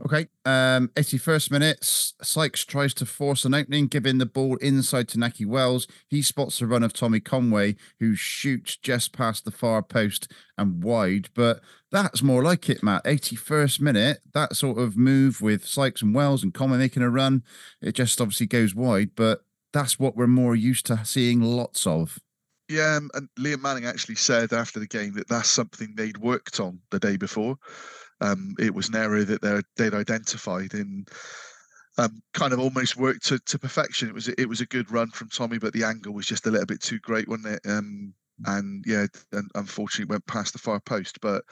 Okay. 0.05 0.27
Um, 0.45 0.89
81st 0.89 1.49
minute, 1.49 1.77
Sykes 1.81 2.65
tries 2.65 2.93
to 2.95 3.05
force 3.05 3.45
an 3.45 3.55
opening, 3.55 3.87
giving 3.87 4.19
the 4.19 4.27
ball 4.27 4.57
inside 4.57 5.07
to 5.09 5.17
Nahki 5.17 5.45
Wells. 5.45 5.87
He 6.07 6.21
spots 6.21 6.59
the 6.59 6.67
run 6.67 6.83
of 6.83 6.93
Tommy 6.93 7.19
Conway, 7.19 7.75
who 7.99 8.15
shoots 8.15 8.77
just 8.77 9.11
past 9.11 9.43
the 9.43 9.51
far 9.51 9.81
post 9.81 10.31
and 10.57 10.83
wide. 10.83 11.29
But 11.33 11.61
that's 11.91 12.21
more 12.21 12.43
like 12.43 12.69
it, 12.69 12.83
Matt. 12.83 13.05
81st 13.05 13.81
minute, 13.81 14.19
that 14.33 14.55
sort 14.55 14.77
of 14.77 14.97
move 14.97 15.41
with 15.41 15.65
Sykes 15.65 16.03
and 16.03 16.13
Wells 16.13 16.43
and 16.43 16.53
Conway 16.53 16.77
making 16.77 17.03
a 17.03 17.09
run, 17.09 17.43
it 17.81 17.93
just 17.93 18.21
obviously 18.21 18.47
goes 18.47 18.75
wide. 18.75 19.11
But 19.15 19.41
that's 19.73 19.97
what 19.97 20.15
we're 20.15 20.27
more 20.27 20.55
used 20.55 20.85
to 20.87 21.03
seeing 21.05 21.41
lots 21.41 21.87
of. 21.87 22.19
Yeah, 22.69 22.97
um, 22.97 23.09
and 23.15 23.27
Liam 23.37 23.61
Manning 23.61 23.85
actually 23.85 24.15
said 24.15 24.53
after 24.53 24.79
the 24.79 24.87
game 24.87 25.13
that 25.13 25.27
that's 25.27 25.49
something 25.49 25.93
they'd 25.95 26.17
worked 26.17 26.59
on 26.59 26.79
the 26.91 26.99
day 26.99 27.17
before. 27.17 27.57
Um, 28.21 28.55
it 28.59 28.73
was 28.73 28.89
an 28.89 28.95
area 28.95 29.25
that 29.25 29.65
they'd 29.75 29.93
identified 29.93 30.73
and 30.73 31.09
um, 31.97 32.21
kind 32.33 32.53
of 32.53 32.59
almost 32.59 32.97
worked 32.97 33.25
to, 33.27 33.39
to 33.39 33.59
perfection. 33.59 34.07
It 34.07 34.13
was 34.13 34.27
it 34.29 34.47
was 34.47 34.61
a 34.61 34.65
good 34.65 34.91
run 34.91 35.09
from 35.09 35.29
Tommy, 35.29 35.57
but 35.57 35.73
the 35.73 35.83
angle 35.83 36.13
was 36.13 36.25
just 36.25 36.47
a 36.47 36.51
little 36.51 36.65
bit 36.65 36.81
too 36.81 36.99
great, 36.99 37.27
wasn't 37.27 37.55
it? 37.55 37.61
Um, 37.69 38.13
and 38.45 38.83
yeah, 38.87 39.07
and 39.33 39.49
unfortunately 39.55 40.03
it 40.03 40.09
went 40.09 40.25
past 40.27 40.53
the 40.53 40.59
far 40.59 40.79
post. 40.79 41.19
But 41.21 41.43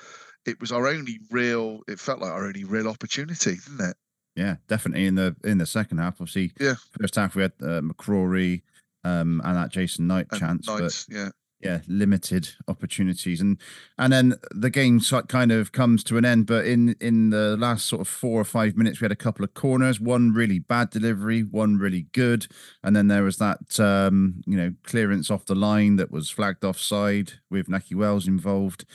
it 0.46 0.60
was 0.62 0.72
our 0.72 0.88
only 0.88 1.20
real. 1.32 1.82
It 1.88 2.00
felt 2.00 2.22
like 2.22 2.32
our 2.32 2.46
only 2.46 2.64
real 2.64 2.88
opportunity, 2.88 3.58
didn't 3.68 3.90
it? 3.90 3.98
Yeah, 4.36 4.56
definitely 4.68 5.06
in 5.06 5.16
the 5.16 5.36
in 5.44 5.58
the 5.58 5.66
second 5.66 5.98
half. 5.98 6.22
Obviously, 6.22 6.52
Yeah. 6.60 6.76
first 7.00 7.16
half 7.16 7.36
we 7.36 7.42
had 7.42 7.54
uh, 7.62 7.82
McCrorie 7.82 8.62
um, 9.04 9.42
and 9.44 9.58
that 9.58 9.72
Jason 9.72 10.08
Knight 10.08 10.28
And 10.32 10.40
chance, 10.40 10.66
but 10.66 11.06
yeah. 11.10 11.30
Yeah, 11.62 11.82
limited 11.90 12.52
opportunities, 12.70 13.42
and 13.42 13.58
and 13.98 14.14
then 14.14 14.36
the 14.52 14.70
game 14.70 15.02
kind 15.28 15.52
of 15.52 15.74
comes 15.74 16.06
to 16.06 16.18
an 16.18 16.24
end. 16.24 16.46
But 16.46 16.66
in 16.66 16.96
in 17.02 17.32
the 17.32 17.58
last 17.58 17.86
sort 17.86 18.00
of 18.00 18.08
four 18.08 18.40
or 18.40 18.46
five 18.46 18.78
minutes, 18.78 19.02
we 19.02 19.06
had 19.06 19.12
a 19.12 19.16
couple 19.18 19.44
of 19.44 19.54
corners, 19.56 20.00
one 20.00 20.32
really 20.32 20.60
bad 20.60 20.90
delivery, 20.90 21.42
one 21.42 21.78
really 21.78 22.08
good, 22.14 22.48
and 22.82 22.96
then 22.96 23.10
there 23.10 23.24
was 23.24 23.38
that 23.38 23.78
um, 23.78 24.42
you 24.46 24.56
know 24.56 24.74
clearance 24.84 25.30
off 25.30 25.46
the 25.48 25.56
line 25.56 25.98
that 25.98 26.12
was 26.12 26.30
flagged 26.30 26.64
offside 26.64 27.34
with 27.50 27.68
Nahki 27.68 27.94
Wells 27.94 28.26
involved. 28.26 28.86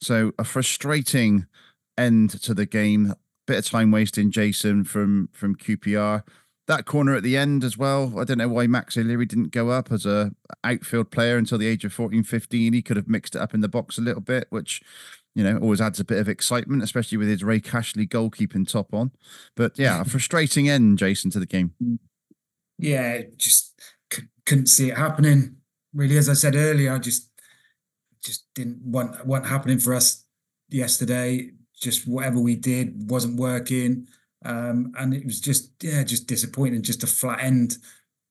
So 0.00 0.32
a 0.38 0.44
frustrating 0.44 1.46
end 1.98 2.30
to 2.42 2.54
the 2.54 2.66
game. 2.66 3.12
Bit 3.46 3.58
of 3.58 3.66
time 3.66 3.90
wasting, 3.90 4.30
Jason 4.30 4.84
from 4.84 5.28
from 5.34 5.56
QPR 5.56 6.22
that 6.66 6.86
corner 6.86 7.14
at 7.14 7.22
the 7.22 7.36
end 7.36 7.62
as 7.62 7.76
well. 7.76 8.18
I 8.18 8.24
don't 8.24 8.38
know 8.38 8.48
why 8.48 8.66
Max 8.66 8.96
O'Leary 8.96 9.26
didn't 9.26 9.50
go 9.50 9.70
up 9.70 9.92
as 9.92 10.06
a 10.06 10.32
outfield 10.62 11.10
player 11.10 11.36
until 11.36 11.58
the 11.58 11.66
age 11.66 11.84
of 11.84 11.92
14, 11.92 12.22
15. 12.22 12.72
He 12.72 12.82
could 12.82 12.96
have 12.96 13.08
mixed 13.08 13.34
it 13.34 13.42
up 13.42 13.54
in 13.54 13.60
the 13.60 13.68
box 13.68 13.98
a 13.98 14.02
little 14.02 14.22
bit, 14.22 14.46
which, 14.50 14.82
you 15.34 15.44
know, 15.44 15.58
always 15.58 15.80
adds 15.80 16.00
a 16.00 16.04
bit 16.04 16.18
of 16.18 16.28
excitement, 16.28 16.82
especially 16.82 17.18
with 17.18 17.28
his 17.28 17.44
Ray 17.44 17.60
Cashley 17.60 18.08
goalkeeping 18.08 18.68
top 18.68 18.94
on. 18.94 19.10
But 19.56 19.78
yeah, 19.78 20.00
a 20.00 20.04
frustrating 20.04 20.68
end, 20.68 20.98
Jason, 20.98 21.30
to 21.32 21.38
the 21.40 21.46
game. 21.46 21.74
Yeah, 22.78 23.22
just 23.36 23.78
c- 24.12 24.24
couldn't 24.46 24.66
see 24.66 24.90
it 24.90 24.96
happening. 24.96 25.56
Really, 25.92 26.16
as 26.16 26.28
I 26.28 26.34
said 26.34 26.56
earlier, 26.56 26.92
I 26.92 26.98
just 26.98 27.30
just 28.24 28.46
didn't 28.54 28.80
want 28.82 29.24
want 29.26 29.46
happening 29.46 29.78
for 29.78 29.94
us 29.94 30.24
yesterday. 30.70 31.50
Just 31.78 32.08
whatever 32.08 32.40
we 32.40 32.56
did 32.56 33.10
wasn't 33.10 33.38
working, 33.38 34.08
um, 34.44 34.92
and 34.98 35.14
it 35.14 35.24
was 35.24 35.40
just 35.40 35.72
yeah, 35.82 36.04
just 36.04 36.26
disappointing. 36.26 36.82
Just 36.82 37.02
a 37.02 37.06
flat 37.06 37.40
end 37.40 37.78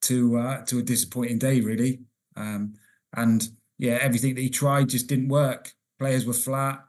to 0.03 0.37
uh, 0.37 0.65
to 0.65 0.79
a 0.79 0.83
disappointing 0.83 1.39
day, 1.39 1.61
really. 1.61 2.01
Um, 2.35 2.75
and 3.15 3.47
yeah, 3.77 3.97
everything 4.01 4.35
that 4.35 4.41
he 4.41 4.49
tried 4.49 4.89
just 4.89 5.07
didn't 5.07 5.29
work. 5.29 5.71
Players 5.99 6.25
were 6.25 6.33
flat, 6.33 6.83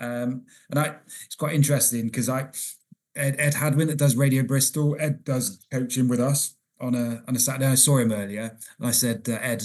um, 0.00 0.44
and 0.70 0.78
I 0.78 0.96
it's 1.24 1.36
quite 1.36 1.54
interesting 1.54 2.06
because 2.06 2.28
I 2.28 2.48
Ed, 3.16 3.36
Ed 3.38 3.54
Hadwin 3.54 3.88
that 3.88 3.98
does 3.98 4.16
Radio 4.16 4.42
Bristol. 4.42 4.96
Ed 4.98 5.24
does 5.24 5.64
coaching 5.70 6.08
with 6.08 6.20
us 6.20 6.54
on 6.80 6.94
a 6.94 7.22
on 7.28 7.36
a 7.36 7.38
Saturday. 7.38 7.66
I 7.66 7.74
saw 7.74 7.98
him 7.98 8.12
earlier, 8.12 8.56
and 8.78 8.88
I 8.88 8.92
said, 8.92 9.26
uh, 9.28 9.38
Ed, 9.40 9.62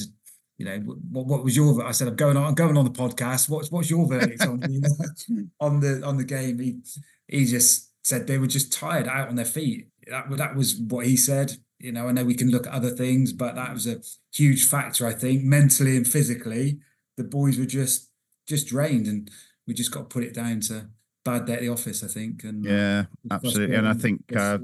you 0.57 0.65
know, 0.65 0.77
what 0.79 1.25
what 1.25 1.43
was 1.43 1.55
your? 1.55 1.83
I 1.83 1.91
said, 1.91 2.07
I'm 2.07 2.15
going 2.15 2.37
on. 2.37 2.45
I'm 2.45 2.55
going 2.55 2.77
on 2.77 2.85
the 2.85 2.91
podcast. 2.91 3.49
What's 3.49 3.71
what's 3.71 3.89
your 3.89 4.07
verdict 4.07 4.45
on 4.45 4.59
the 4.59 5.49
on 5.59 5.79
the 5.79 6.03
on 6.05 6.17
the 6.17 6.23
game? 6.23 6.59
He 6.59 6.79
he 7.27 7.45
just 7.45 7.92
said 8.03 8.27
they 8.27 8.37
were 8.37 8.47
just 8.47 8.71
tired 8.71 9.07
out 9.07 9.29
on 9.29 9.35
their 9.35 9.45
feet. 9.45 9.87
That 10.07 10.29
that 10.37 10.55
was 10.55 10.75
what 10.75 11.05
he 11.05 11.17
said. 11.17 11.53
You 11.79 11.91
know, 11.91 12.07
I 12.07 12.11
know 12.11 12.23
we 12.23 12.35
can 12.35 12.49
look 12.49 12.67
at 12.67 12.73
other 12.73 12.91
things, 12.91 13.33
but 13.33 13.55
that 13.55 13.73
was 13.73 13.87
a 13.87 14.01
huge 14.33 14.65
factor. 14.65 15.07
I 15.07 15.13
think 15.13 15.43
mentally 15.43 15.97
and 15.97 16.07
physically, 16.07 16.79
the 17.17 17.23
boys 17.23 17.57
were 17.57 17.65
just 17.65 18.09
just 18.47 18.67
drained, 18.67 19.07
and 19.07 19.29
we 19.67 19.73
just 19.73 19.91
got 19.91 20.01
to 20.01 20.05
put 20.05 20.23
it 20.23 20.33
down 20.33 20.59
to 20.61 20.87
bad 21.25 21.45
day 21.45 21.53
at 21.53 21.61
the 21.61 21.69
office. 21.69 22.03
I 22.03 22.07
think. 22.07 22.43
And 22.43 22.65
uh, 22.65 22.69
Yeah, 22.69 23.05
absolutely. 23.31 23.75
And 23.75 23.87
I 23.87 23.93
think 23.93 24.21
uh, 24.35 24.59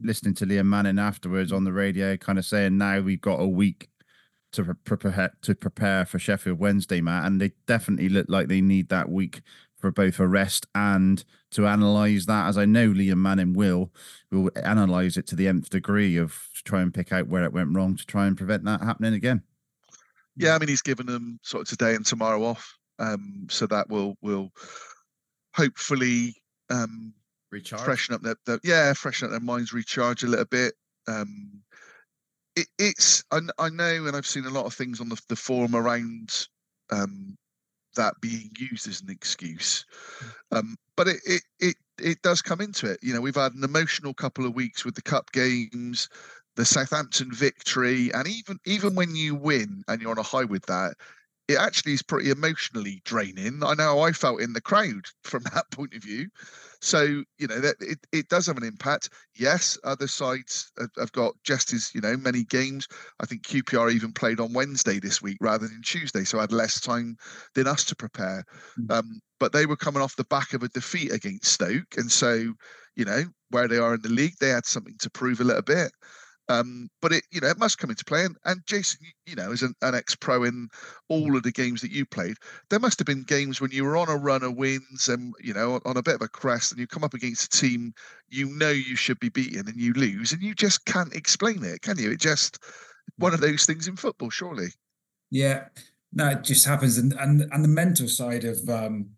listening 0.00 0.34
to 0.34 0.46
Liam 0.46 0.66
Manning 0.66 0.98
afterwards 0.98 1.52
on 1.52 1.64
the 1.64 1.72
radio, 1.72 2.16
kind 2.16 2.38
of 2.38 2.44
saying 2.44 2.78
now 2.78 3.00
we've 3.00 3.20
got 3.20 3.40
a 3.40 3.48
week 3.48 3.88
to 4.52 4.74
prepare 4.84 5.32
to 5.42 5.54
prepare 5.54 6.04
for 6.06 6.18
Sheffield 6.18 6.58
Wednesday, 6.58 7.00
Matt, 7.00 7.26
and 7.26 7.40
they 7.40 7.52
definitely 7.66 8.08
look 8.08 8.26
like 8.28 8.48
they 8.48 8.60
need 8.60 8.88
that 8.88 9.08
week 9.08 9.42
for 9.76 9.90
both 9.90 10.18
a 10.18 10.26
rest 10.26 10.66
and 10.74 11.24
to 11.54 11.66
analyze 11.66 12.26
that. 12.26 12.46
As 12.46 12.58
I 12.58 12.64
know 12.64 12.90
Liam 12.90 13.16
Manning 13.16 13.54
will, 13.54 13.90
will 14.30 14.50
analyze 14.56 15.16
it 15.16 15.26
to 15.28 15.36
the 15.36 15.48
nth 15.48 15.70
degree 15.70 16.16
of 16.16 16.48
to 16.56 16.62
try 16.64 16.82
and 16.82 16.92
pick 16.92 17.12
out 17.12 17.28
where 17.28 17.44
it 17.44 17.52
went 17.52 17.74
wrong 17.74 17.96
to 17.96 18.06
try 18.06 18.26
and 18.26 18.36
prevent 18.36 18.64
that 18.64 18.82
happening 18.82 19.14
again. 19.14 19.42
Yeah, 20.36 20.54
I 20.54 20.58
mean 20.58 20.68
he's 20.68 20.82
given 20.82 21.06
them 21.06 21.38
sort 21.42 21.62
of 21.62 21.68
today 21.68 21.94
and 21.94 22.04
tomorrow 22.04 22.42
off, 22.42 22.76
um, 22.98 23.46
so 23.48 23.66
that 23.66 23.88
will 23.88 24.16
will 24.20 24.52
hopefully 25.54 26.34
um, 26.70 27.14
Recharge. 27.50 27.82
freshen 27.82 28.14
up 28.14 28.22
their, 28.22 28.36
their 28.46 28.60
yeah 28.64 28.92
freshen 28.92 29.26
up 29.26 29.30
their 29.30 29.40
minds, 29.40 29.72
recharge 29.72 30.24
a 30.24 30.28
little 30.28 30.44
bit. 30.46 30.74
Um, 31.06 31.62
it, 32.56 32.66
it's 32.78 33.22
I, 33.30 33.40
I 33.58 33.68
know, 33.68 34.06
and 34.06 34.16
I've 34.16 34.26
seen 34.26 34.46
a 34.46 34.50
lot 34.50 34.66
of 34.66 34.74
things 34.74 35.00
on 35.00 35.08
the, 35.08 35.20
the 35.28 35.36
forum 35.36 35.76
around 35.76 36.48
um, 36.90 37.36
that 37.94 38.20
being 38.20 38.50
used 38.58 38.88
as 38.88 39.00
an 39.00 39.10
excuse, 39.10 39.84
um, 40.52 40.76
but 40.96 41.08
it, 41.08 41.20
it 41.24 41.42
it 41.60 41.76
it 41.98 42.22
does 42.22 42.42
come 42.42 42.60
into 42.60 42.90
it. 42.90 42.98
You 43.02 43.14
know, 43.14 43.20
we've 43.20 43.34
had 43.34 43.54
an 43.54 43.64
emotional 43.64 44.14
couple 44.14 44.46
of 44.46 44.54
weeks 44.54 44.84
with 44.84 44.94
the 44.94 45.02
cup 45.02 45.32
games, 45.32 46.08
the 46.56 46.64
Southampton 46.64 47.32
victory, 47.32 48.12
and 48.12 48.26
even 48.28 48.58
even 48.64 48.94
when 48.94 49.14
you 49.14 49.34
win 49.34 49.82
and 49.88 50.00
you're 50.00 50.10
on 50.10 50.18
a 50.18 50.22
high 50.22 50.44
with 50.44 50.66
that, 50.66 50.94
it 51.48 51.58
actually 51.58 51.92
is 51.92 52.02
pretty 52.02 52.30
emotionally 52.30 53.02
draining. 53.04 53.62
I 53.62 53.74
know 53.74 54.00
I 54.00 54.12
felt 54.12 54.40
in 54.40 54.54
the 54.54 54.60
crowd 54.60 55.06
from 55.24 55.42
that 55.54 55.70
point 55.70 55.94
of 55.94 56.02
view. 56.02 56.28
So 56.80 57.22
you 57.38 57.46
know 57.46 57.60
that 57.60 57.76
it, 57.80 57.98
it 58.12 58.28
does 58.28 58.46
have 58.46 58.58
an 58.58 58.62
impact. 58.62 59.08
Yes, 59.34 59.78
other 59.84 60.06
sides 60.06 60.70
have, 60.78 60.90
have 60.98 61.12
got 61.12 61.34
just 61.42 61.72
as 61.72 61.90
you 61.94 62.00
know 62.02 62.16
many 62.16 62.44
games. 62.44 62.86
I 63.20 63.26
think 63.26 63.42
QPR 63.42 63.92
even 63.92 64.12
played 64.12 64.38
on 64.38 64.52
Wednesday 64.52 64.98
this 65.00 65.22
week 65.22 65.38
rather 65.40 65.66
than 65.66 65.80
Tuesday, 65.82 66.24
so 66.24 66.38
had 66.38 66.52
less 66.52 66.80
time 66.80 67.16
than 67.54 67.66
us 67.66 67.84
to 67.86 67.96
prepare. 67.96 68.44
Mm. 68.78 68.98
Um, 68.98 69.20
but 69.40 69.52
they 69.52 69.64
were 69.64 69.76
coming 69.76 70.02
off 70.02 70.16
the 70.16 70.24
back 70.24 70.52
of 70.52 70.62
a 70.62 70.68
defeat 70.68 71.10
against 71.10 71.52
Stoke, 71.52 71.96
and 71.96 72.12
so 72.12 72.52
you 72.96 73.04
know 73.06 73.24
where 73.50 73.66
they 73.66 73.78
are 73.78 73.94
in 73.94 74.02
the 74.02 74.08
league, 74.10 74.36
they 74.40 74.50
had 74.50 74.66
something 74.66 74.96
to 74.98 75.10
prove 75.10 75.40
a 75.40 75.44
little 75.44 75.62
bit. 75.62 75.90
Um, 76.48 76.88
but 77.00 77.12
it, 77.12 77.24
you 77.30 77.40
know, 77.40 77.48
it 77.48 77.58
must 77.58 77.78
come 77.78 77.90
into 77.90 78.04
play. 78.04 78.24
And, 78.24 78.36
and 78.44 78.60
Jason, 78.66 79.00
you, 79.26 79.34
know, 79.34 79.52
as 79.52 79.62
an, 79.62 79.74
an 79.80 79.94
ex-pro 79.94 80.44
in 80.44 80.68
all 81.08 81.36
of 81.36 81.42
the 81.42 81.52
games 81.52 81.80
that 81.80 81.90
you 81.90 82.04
played, 82.04 82.36
there 82.68 82.78
must 82.78 82.98
have 82.98 83.06
been 83.06 83.22
games 83.22 83.60
when 83.60 83.70
you 83.70 83.84
were 83.84 83.96
on 83.96 84.10
a 84.10 84.16
run 84.16 84.42
of 84.42 84.56
wins 84.56 85.08
and 85.08 85.34
you 85.42 85.54
know 85.54 85.80
on 85.84 85.96
a 85.96 86.02
bit 86.02 86.16
of 86.16 86.22
a 86.22 86.28
crest, 86.28 86.72
and 86.72 86.80
you 86.80 86.86
come 86.86 87.04
up 87.04 87.14
against 87.14 87.54
a 87.54 87.60
team 87.60 87.94
you 88.28 88.46
know 88.46 88.70
you 88.70 88.96
should 88.96 89.18
be 89.20 89.28
beating, 89.28 89.66
and 89.66 89.80
you 89.80 89.92
lose, 89.94 90.32
and 90.32 90.42
you 90.42 90.54
just 90.54 90.84
can't 90.84 91.14
explain 91.14 91.64
it, 91.64 91.82
can 91.82 91.98
you? 91.98 92.10
It 92.10 92.20
just 92.20 92.58
one 93.16 93.34
of 93.34 93.40
those 93.40 93.64
things 93.64 93.88
in 93.88 93.96
football, 93.96 94.30
surely. 94.30 94.68
Yeah, 95.30 95.64
no, 96.12 96.30
it 96.30 96.42
just 96.42 96.66
happens, 96.66 96.98
and 96.98 97.12
and 97.14 97.42
and 97.52 97.64
the 97.64 97.68
mental 97.68 98.08
side 98.08 98.44
of 98.44 98.68
um, 98.68 99.10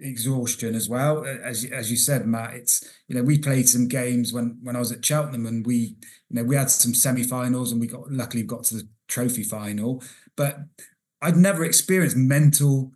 exhaustion 0.00 0.74
as 0.74 0.88
well. 0.88 1.24
As 1.24 1.64
as 1.64 1.90
you 1.90 1.96
said, 1.96 2.26
Matt, 2.26 2.54
it's 2.54 2.84
you 3.08 3.14
know 3.14 3.22
we 3.22 3.38
played 3.38 3.68
some 3.68 3.88
games 3.88 4.32
when 4.32 4.58
when 4.62 4.76
I 4.76 4.78
was 4.78 4.92
at 4.92 5.04
Cheltenham, 5.04 5.46
and 5.46 5.66
we 5.66 5.76
you 5.76 5.96
know 6.36 6.44
we 6.44 6.56
had 6.56 6.70
some 6.70 6.94
semi-finals, 6.94 7.72
and 7.72 7.80
we 7.80 7.86
got 7.86 8.10
luckily 8.10 8.42
got 8.42 8.64
to 8.64 8.74
the 8.76 8.88
trophy 9.08 9.42
final, 9.42 10.02
but 10.36 10.58
I'd 11.22 11.36
never 11.36 11.64
experienced 11.64 12.16
mental 12.16 12.92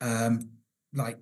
um 0.00 0.50
like 0.94 1.18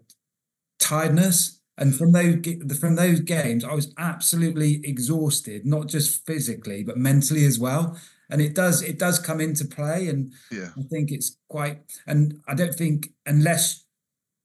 tiredness. 0.79 1.61
And 1.81 1.95
from 1.95 2.11
those 2.11 2.79
from 2.81 2.97
those 2.97 3.21
games, 3.21 3.65
I 3.65 3.73
was 3.75 3.95
absolutely 3.99 4.81
exhausted, 4.85 5.65
not 5.65 5.87
just 5.87 6.27
physically 6.27 6.83
but 6.83 6.97
mentally 6.97 7.45
as 7.45 7.59
well 7.59 7.97
and 8.31 8.41
it 8.43 8.55
does 8.55 8.83
it 8.83 8.99
does 8.99 9.19
come 9.19 9.41
into 9.41 9.65
play 9.65 10.09
and 10.09 10.33
Yeah. 10.51 10.69
i 10.79 10.83
think 10.91 11.11
it's 11.11 11.39
quite 11.49 11.79
and 12.07 12.41
i 12.47 12.55
don't 12.55 12.75
think 12.75 13.09
unless 13.27 13.85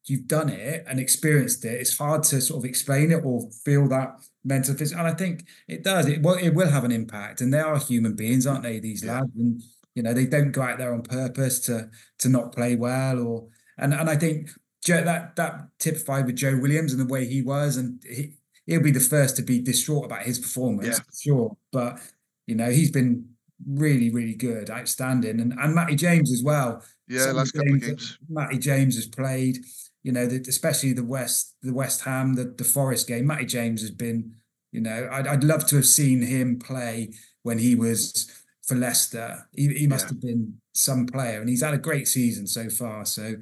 you've 0.07 0.27
done 0.27 0.49
it 0.49 0.83
and 0.87 0.99
experienced 0.99 1.63
it 1.65 1.79
it's 1.79 1.97
hard 1.97 2.23
to 2.23 2.41
sort 2.41 2.59
of 2.63 2.65
explain 2.69 3.11
it 3.11 3.23
or 3.23 3.49
feel 3.63 3.87
that 3.87 4.09
mental 4.43 4.75
physical 4.75 5.05
and 5.05 5.13
i 5.13 5.17
think 5.17 5.45
it 5.67 5.83
does 5.83 6.07
it 6.07 6.21
will 6.21 6.33
it 6.35 6.49
will 6.53 6.69
have 6.69 6.83
an 6.83 6.91
impact 6.91 7.41
and 7.41 7.53
they 7.53 7.59
are 7.59 7.77
human 7.79 8.15
beings 8.15 8.45
aren't 8.45 8.63
they 8.63 8.79
these 8.79 9.03
Yeah. 9.03 9.19
lads 9.19 9.31
and 9.37 9.61
you 9.95 10.03
know 10.03 10.13
they 10.13 10.25
don't 10.25 10.51
go 10.51 10.61
out 10.61 10.77
there 10.77 10.93
on 10.93 11.03
purpose 11.03 11.59
to 11.61 11.89
to 12.19 12.29
not 12.29 12.53
play 12.53 12.75
well 12.75 13.19
or 13.19 13.47
and 13.77 13.93
and 13.93 14.09
i 14.09 14.15
think 14.15 14.49
Joe, 14.83 15.01
that 15.05 15.35
that 15.37 15.67
typified 15.79 16.25
with 16.25 16.35
joe 16.35 16.57
williams 16.57 16.91
and 16.91 17.01
the 17.01 17.11
way 17.13 17.25
he 17.25 17.41
was 17.41 17.77
and 17.77 18.01
he, 18.05 18.33
he'll 18.65 18.81
be 18.83 18.91
the 18.91 18.99
first 18.99 19.37
to 19.37 19.41
be 19.41 19.61
distraught 19.61 20.05
about 20.05 20.23
his 20.23 20.39
performance 20.39 20.87
Yeah. 20.87 20.93
for 20.95 21.13
sure 21.23 21.57
but 21.71 21.99
you 22.47 22.55
know 22.55 22.69
he's 22.69 22.91
been 22.91 23.29
really, 23.65 24.09
really 24.09 24.33
good, 24.35 24.69
outstanding, 24.69 25.39
and 25.39 25.53
and 25.53 25.73
Matty 25.73 25.95
James 25.95 26.33
as 26.33 26.43
well. 26.43 26.83
Yeah, 27.07 27.19
Some 27.27 27.37
last 27.37 27.53
couple 27.53 27.75
of 27.75 27.79
games. 27.81 28.17
Matty 28.27 28.57
James 28.57 28.95
has 28.95 29.07
played. 29.07 29.59
You 30.03 30.11
know, 30.11 30.25
the, 30.25 30.43
especially 30.47 30.93
the 30.93 31.03
West, 31.03 31.55
the 31.61 31.73
West 31.73 32.01
Ham, 32.01 32.33
the 32.35 32.45
the 32.57 32.63
Forest 32.63 33.07
game. 33.07 33.27
Matty 33.27 33.45
James 33.45 33.81
has 33.81 33.91
been. 33.91 34.35
You 34.71 34.81
know, 34.81 35.07
I'd 35.11 35.27
I'd 35.27 35.43
love 35.43 35.67
to 35.67 35.75
have 35.75 35.85
seen 35.85 36.21
him 36.21 36.57
play 36.59 37.13
when 37.43 37.59
he 37.59 37.75
was 37.75 38.29
for 38.67 38.75
Leicester. 38.75 39.47
He 39.53 39.67
he 39.73 39.87
must 39.87 40.05
Yeah. 40.05 40.09
have 40.09 40.21
been 40.21 40.53
some 40.73 41.05
player, 41.05 41.39
and 41.41 41.47
he's 41.49 41.61
had 41.61 41.75
a 41.75 41.77
great 41.77 42.07
season 42.07 42.47
so 42.47 42.69
far. 42.69 43.05
So, 43.05 43.35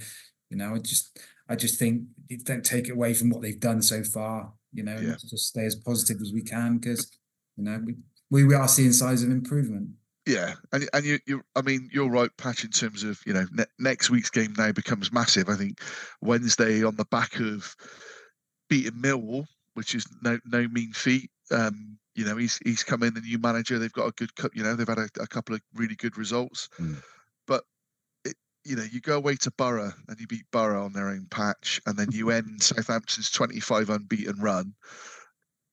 you 0.49 0.57
know, 0.57 0.75
I 0.75 0.79
just 0.79 1.19
I 1.47 1.55
just 1.55 1.79
think 1.79 2.03
don't 2.43 2.65
take 2.65 2.87
it 2.89 2.91
away 2.91 3.13
from 3.13 3.29
what 3.29 3.41
they've 3.41 3.59
done 3.59 3.81
so 3.81 4.03
far. 4.03 4.53
You 4.73 4.83
know, 4.83 4.97
Yeah. 4.99 5.15
just 5.19 5.47
stay 5.47 5.65
as 5.65 5.75
positive 5.75 6.21
as 6.21 6.31
we 6.33 6.41
can 6.43 6.77
because 6.79 7.09
you 7.57 7.63
know 7.63 7.81
we, 7.85 7.95
we 8.29 8.43
we 8.43 8.53
are 8.53 8.67
seeing 8.67 8.91
signs 8.91 9.23
of 9.23 9.29
improvement. 9.31 9.89
Yeah, 10.25 10.53
and 10.71 10.87
and 10.93 11.03
you 11.03 11.19
you 11.25 11.41
I 11.55 11.61
mean 11.61 11.89
you're 11.91 12.09
right, 12.09 12.29
Patch. 12.37 12.63
In 12.63 12.69
terms 12.69 13.03
of 13.03 13.19
you 13.25 13.33
know 13.33 13.45
ne- 13.51 13.65
next 13.79 14.09
week's 14.09 14.29
game 14.29 14.53
now 14.57 14.71
becomes 14.71 15.11
massive. 15.11 15.49
I 15.49 15.55
think 15.55 15.81
Wednesday 16.21 16.83
on 16.83 16.95
the 16.95 17.05
back 17.05 17.39
of 17.39 17.75
beating 18.69 19.01
Millwall, 19.01 19.45
which 19.73 19.95
is 19.95 20.05
no 20.21 20.39
no 20.45 20.67
mean 20.67 20.93
feat. 20.93 21.31
Um, 21.49 21.97
you 22.15 22.23
know 22.23 22.37
he's 22.37 22.59
he's 22.63 22.83
come 22.83 23.01
in 23.01 23.15
the 23.15 23.21
new 23.21 23.39
manager. 23.39 23.79
They've 23.79 23.91
got 23.91 24.07
a 24.07 24.11
good 24.11 24.35
cup. 24.35 24.51
You 24.53 24.63
know 24.63 24.75
they've 24.75 24.87
had 24.87 24.99
a, 24.99 25.09
a 25.19 25.27
couple 25.27 25.55
of 25.55 25.61
really 25.73 25.95
good 25.95 26.17
results. 26.17 26.69
Mm. 26.79 27.01
But 27.47 27.63
it, 28.23 28.35
you 28.63 28.75
know 28.75 28.85
you 28.91 29.01
go 29.01 29.17
away 29.17 29.37
to 29.37 29.51
Boro 29.51 29.91
and 30.07 30.19
you 30.19 30.27
beat 30.27 30.45
Boro 30.51 30.85
on 30.85 30.93
their 30.93 31.09
own 31.09 31.25
patch, 31.31 31.81
and 31.87 31.97
then 31.97 32.09
you 32.11 32.29
end 32.29 32.61
Southampton's 32.61 33.31
25 33.31 33.89
unbeaten 33.89 34.39
run. 34.39 34.75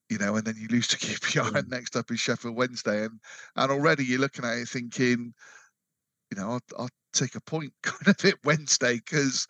You 0.09 0.17
know, 0.17 0.35
and 0.35 0.45
then 0.45 0.55
you 0.57 0.67
lose 0.69 0.87
to 0.89 0.97
QPR. 0.97 1.55
And 1.55 1.69
next 1.69 1.95
up 1.95 2.09
is 2.11 2.19
Sheffield 2.19 2.55
Wednesday, 2.55 3.05
and 3.05 3.19
and 3.55 3.71
already 3.71 4.03
you're 4.03 4.19
looking 4.19 4.45
at 4.45 4.57
it 4.57 4.67
thinking, 4.69 5.33
you 6.31 6.41
know, 6.41 6.51
I'll, 6.51 6.61
I'll 6.77 6.89
take 7.13 7.35
a 7.35 7.41
point 7.41 7.73
kind 7.83 8.07
of 8.07 8.25
it 8.25 8.35
Wednesday 8.43 8.95
because, 8.95 9.47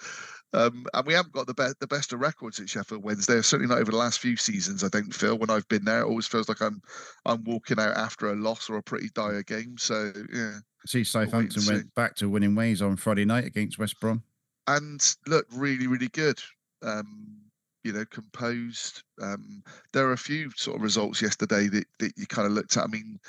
um, 0.53 0.85
and 0.93 1.05
we 1.07 1.13
haven't 1.13 1.33
got 1.33 1.47
the 1.47 1.53
best 1.53 1.79
the 1.79 1.87
best 1.87 2.11
of 2.13 2.19
records 2.19 2.59
at 2.59 2.69
Sheffield 2.69 3.03
Wednesday. 3.03 3.41
Certainly 3.41 3.73
not 3.73 3.81
over 3.81 3.91
the 3.91 3.97
last 3.97 4.19
few 4.19 4.35
seasons. 4.35 4.83
I 4.83 4.89
don't 4.89 5.13
feel 5.13 5.37
when 5.37 5.49
I've 5.49 5.67
been 5.69 5.85
there, 5.85 6.01
it 6.01 6.07
always 6.07 6.27
feels 6.27 6.49
like 6.49 6.61
I'm 6.61 6.81
I'm 7.25 7.43
walking 7.43 7.79
out 7.79 7.95
after 7.95 8.29
a 8.31 8.35
loss 8.35 8.69
or 8.69 8.77
a 8.77 8.83
pretty 8.83 9.09
dire 9.13 9.43
game. 9.43 9.77
So 9.77 10.11
yeah, 10.33 10.59
See, 10.85 11.03
Southampton 11.03 11.61
see. 11.61 11.73
went 11.73 11.95
back 11.95 12.15
to 12.15 12.29
winning 12.29 12.55
ways 12.55 12.81
on 12.81 12.95
Friday 12.97 13.25
night 13.25 13.45
against 13.45 13.77
West 13.79 13.99
Brom. 13.99 14.23
and 14.67 15.15
looked 15.27 15.53
really 15.53 15.87
really 15.87 16.09
good. 16.09 16.39
Um, 16.81 17.41
you 17.83 17.93
know, 17.93 18.05
composed. 18.05 19.03
Um, 19.21 19.63
there 19.93 20.07
are 20.07 20.13
a 20.13 20.17
few 20.17 20.51
sort 20.55 20.77
of 20.77 20.83
results 20.83 21.21
yesterday 21.21 21.67
that, 21.67 21.85
that 21.99 22.13
you 22.17 22.25
kind 22.27 22.45
of 22.45 22.51
looked 22.53 22.77
at. 22.77 22.83
I 22.83 22.87
mean, 22.87 23.19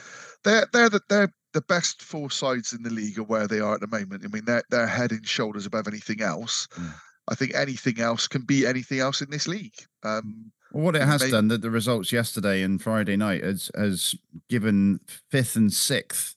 they're 0.44 0.66
they're 0.72 0.90
the 0.90 1.00
they're 1.08 1.32
the 1.52 1.62
best 1.62 2.02
four 2.02 2.30
sides 2.30 2.72
in 2.72 2.82
the 2.82 2.90
league 2.90 3.18
are 3.18 3.24
where 3.24 3.46
they 3.48 3.60
are 3.60 3.74
at 3.74 3.80
the 3.80 3.86
moment. 3.86 4.24
I 4.24 4.28
mean, 4.28 4.44
they're 4.44 4.62
they're 4.70 4.86
head 4.86 5.12
and 5.12 5.26
shoulders 5.26 5.66
above 5.66 5.88
anything 5.88 6.20
else. 6.20 6.68
Mm. 6.72 6.92
I 7.28 7.34
think 7.36 7.54
anything 7.54 8.00
else 8.00 8.26
can 8.26 8.42
beat 8.42 8.66
anything 8.66 8.98
else 8.98 9.20
in 9.22 9.30
this 9.30 9.46
league. 9.46 9.74
Um, 10.02 10.50
Well, 10.72 10.84
what 10.84 10.96
it 10.96 11.02
has 11.02 11.20
they- 11.20 11.30
done, 11.30 11.48
that 11.48 11.62
the 11.62 11.70
results 11.70 12.12
yesterday 12.12 12.62
and 12.62 12.82
Friday 12.82 13.16
night 13.16 13.44
has 13.44 13.70
has 13.76 14.14
given 14.48 15.00
fifth 15.30 15.54
and 15.56 15.72
sixth 15.72 16.34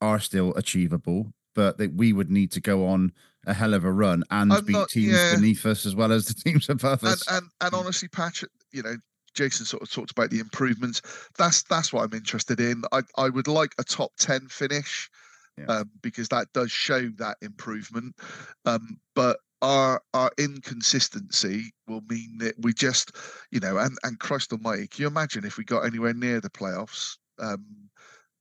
are 0.00 0.20
still 0.20 0.54
achievable, 0.54 1.32
but 1.54 1.78
that 1.78 1.94
we 1.94 2.12
would 2.12 2.30
need 2.30 2.52
to 2.52 2.60
go 2.60 2.86
on 2.86 3.12
a 3.46 3.54
hell 3.54 3.72
of 3.74 3.84
a 3.84 3.92
run 3.92 4.24
and 4.30 4.52
I'm 4.52 4.64
beat 4.64 4.72
not- 4.72 4.88
teams 4.90 5.12
yeah. 5.12 5.34
beneath 5.36 5.64
us 5.64 5.86
as 5.86 5.94
well 5.94 6.12
as 6.12 6.26
the 6.26 6.34
teams 6.44 6.68
above 6.68 7.02
and 7.02 7.12
us. 7.12 7.26
and 7.30 7.46
and 7.60 7.74
honestly, 7.74 8.08
Patrick, 8.08 8.50
you 8.72 8.82
know, 8.82 8.96
Jason 9.34 9.64
sort 9.66 9.82
of 9.82 9.90
talked 9.90 10.10
about 10.10 10.30
the 10.30 10.40
improvements. 10.40 11.00
That's 11.38 11.62
that's 11.64 11.92
what 11.92 12.04
I'm 12.04 12.14
interested 12.14 12.60
in. 12.60 12.82
I 12.92 13.02
I 13.16 13.28
would 13.28 13.48
like 13.48 13.72
a 13.78 13.84
top 13.84 14.12
ten 14.18 14.48
finish, 14.48 15.08
Yeah. 15.56 15.66
um, 15.66 15.90
because 16.02 16.28
that 16.28 16.48
does 16.52 16.70
show 16.72 17.08
that 17.18 17.36
improvement. 17.40 18.16
Um, 18.64 18.98
but 19.14 19.38
our 19.62 20.00
our 20.14 20.30
inconsistency 20.38 21.72
will 21.86 22.02
mean 22.08 22.38
that 22.38 22.54
we 22.60 22.72
just, 22.72 23.16
you 23.50 23.60
know, 23.60 23.78
and 23.78 23.96
and 24.02 24.18
Christ 24.18 24.52
Almighty, 24.52 24.86
can 24.88 25.02
you 25.02 25.08
imagine 25.08 25.44
if 25.44 25.56
we 25.58 25.64
got 25.64 25.80
anywhere 25.84 26.14
near 26.14 26.40
the 26.40 26.50
playoffs? 26.50 27.16
Um, 27.38 27.64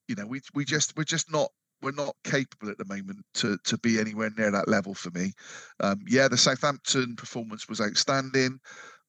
you 0.07 0.15
know, 0.15 0.25
we 0.25 0.41
we 0.53 0.65
just 0.65 0.95
we're 0.97 1.03
just 1.03 1.31
not 1.31 1.49
we're 1.81 1.91
not 1.91 2.15
capable 2.23 2.69
at 2.69 2.77
the 2.77 2.85
moment 2.85 3.23
to 3.35 3.57
to 3.65 3.77
be 3.77 3.99
anywhere 3.99 4.31
near 4.37 4.51
that 4.51 4.67
level 4.67 4.93
for 4.93 5.11
me. 5.11 5.33
Um, 5.79 6.01
yeah, 6.07 6.27
the 6.27 6.37
Southampton 6.37 7.15
performance 7.15 7.67
was 7.69 7.81
outstanding, 7.81 8.59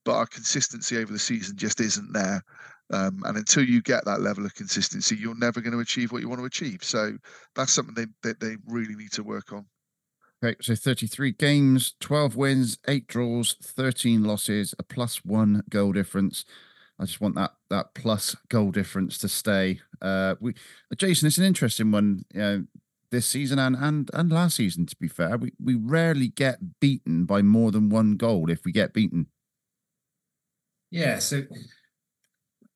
but 0.05 0.15
our 0.15 0.27
consistency 0.27 0.99
over 0.99 1.13
the 1.13 1.19
season 1.19 1.57
just 1.57 1.81
isn't 1.81 2.13
there. 2.13 2.43
Um, 2.91 3.23
and 3.27 3.37
until 3.37 3.65
you 3.65 3.83
get 3.83 4.05
that 4.07 4.23
level 4.23 4.47
of 4.47 4.55
consistency, 4.55 5.17
you're 5.17 5.37
never 5.37 5.61
going 5.61 5.75
to 5.75 5.81
achieve 5.81 6.11
what 6.11 6.23
you 6.23 6.29
want 6.29 6.41
to 6.41 6.47
achieve. 6.47 6.83
So 6.83 7.19
that's 7.55 7.73
something 7.73 8.07
they, 8.23 8.33
they 8.41 8.57
really 8.67 8.95
need 8.95 9.13
to 9.13 9.23
work 9.23 9.53
on. 9.53 9.67
Okay, 10.43 10.57
so 10.63 10.75
33 10.75 11.33
games, 11.33 11.95
12 12.01 12.37
wins, 12.37 12.79
eight 12.87 13.09
draws, 13.09 13.57
13 13.61 14.23
losses, 14.23 14.75
a 14.79 14.85
plus 14.85 15.25
one 15.25 15.65
goal 15.69 15.93
difference. 15.93 16.45
I 17.01 17.05
just 17.05 17.21
want 17.21 17.37
that 17.37 17.53
that 17.71 17.95
plus 17.95 18.35
goal 18.49 18.71
difference 18.71 19.19
to 19.19 19.29
stay. 19.29 19.81
Uh, 20.03 20.35
we, 20.41 20.55
Jason, 20.97 21.27
it's 21.27 21.39
an 21.39 21.45
interesting 21.45 21.91
one. 21.91 22.25
You 22.35 22.41
know, 22.41 22.65
this 23.11 23.27
season 23.27 23.59
and 23.59 23.77
and 23.77 24.11
and 24.13 24.31
last 24.33 24.57
season. 24.57 24.87
To 24.87 24.97
be 24.97 25.09
fair, 25.09 25.37
we 25.37 25.53
we 25.63 25.75
rarely 25.75 26.29
get 26.29 26.81
beaten 26.81 27.25
by 27.25 27.43
more 27.43 27.71
than 27.71 27.89
one 27.89 28.17
goal 28.17 28.51
if 28.51 28.65
we 28.65 28.73
get 28.73 28.93
beaten. 28.93 29.27
Yeah, 30.91 31.19
so 31.19 31.43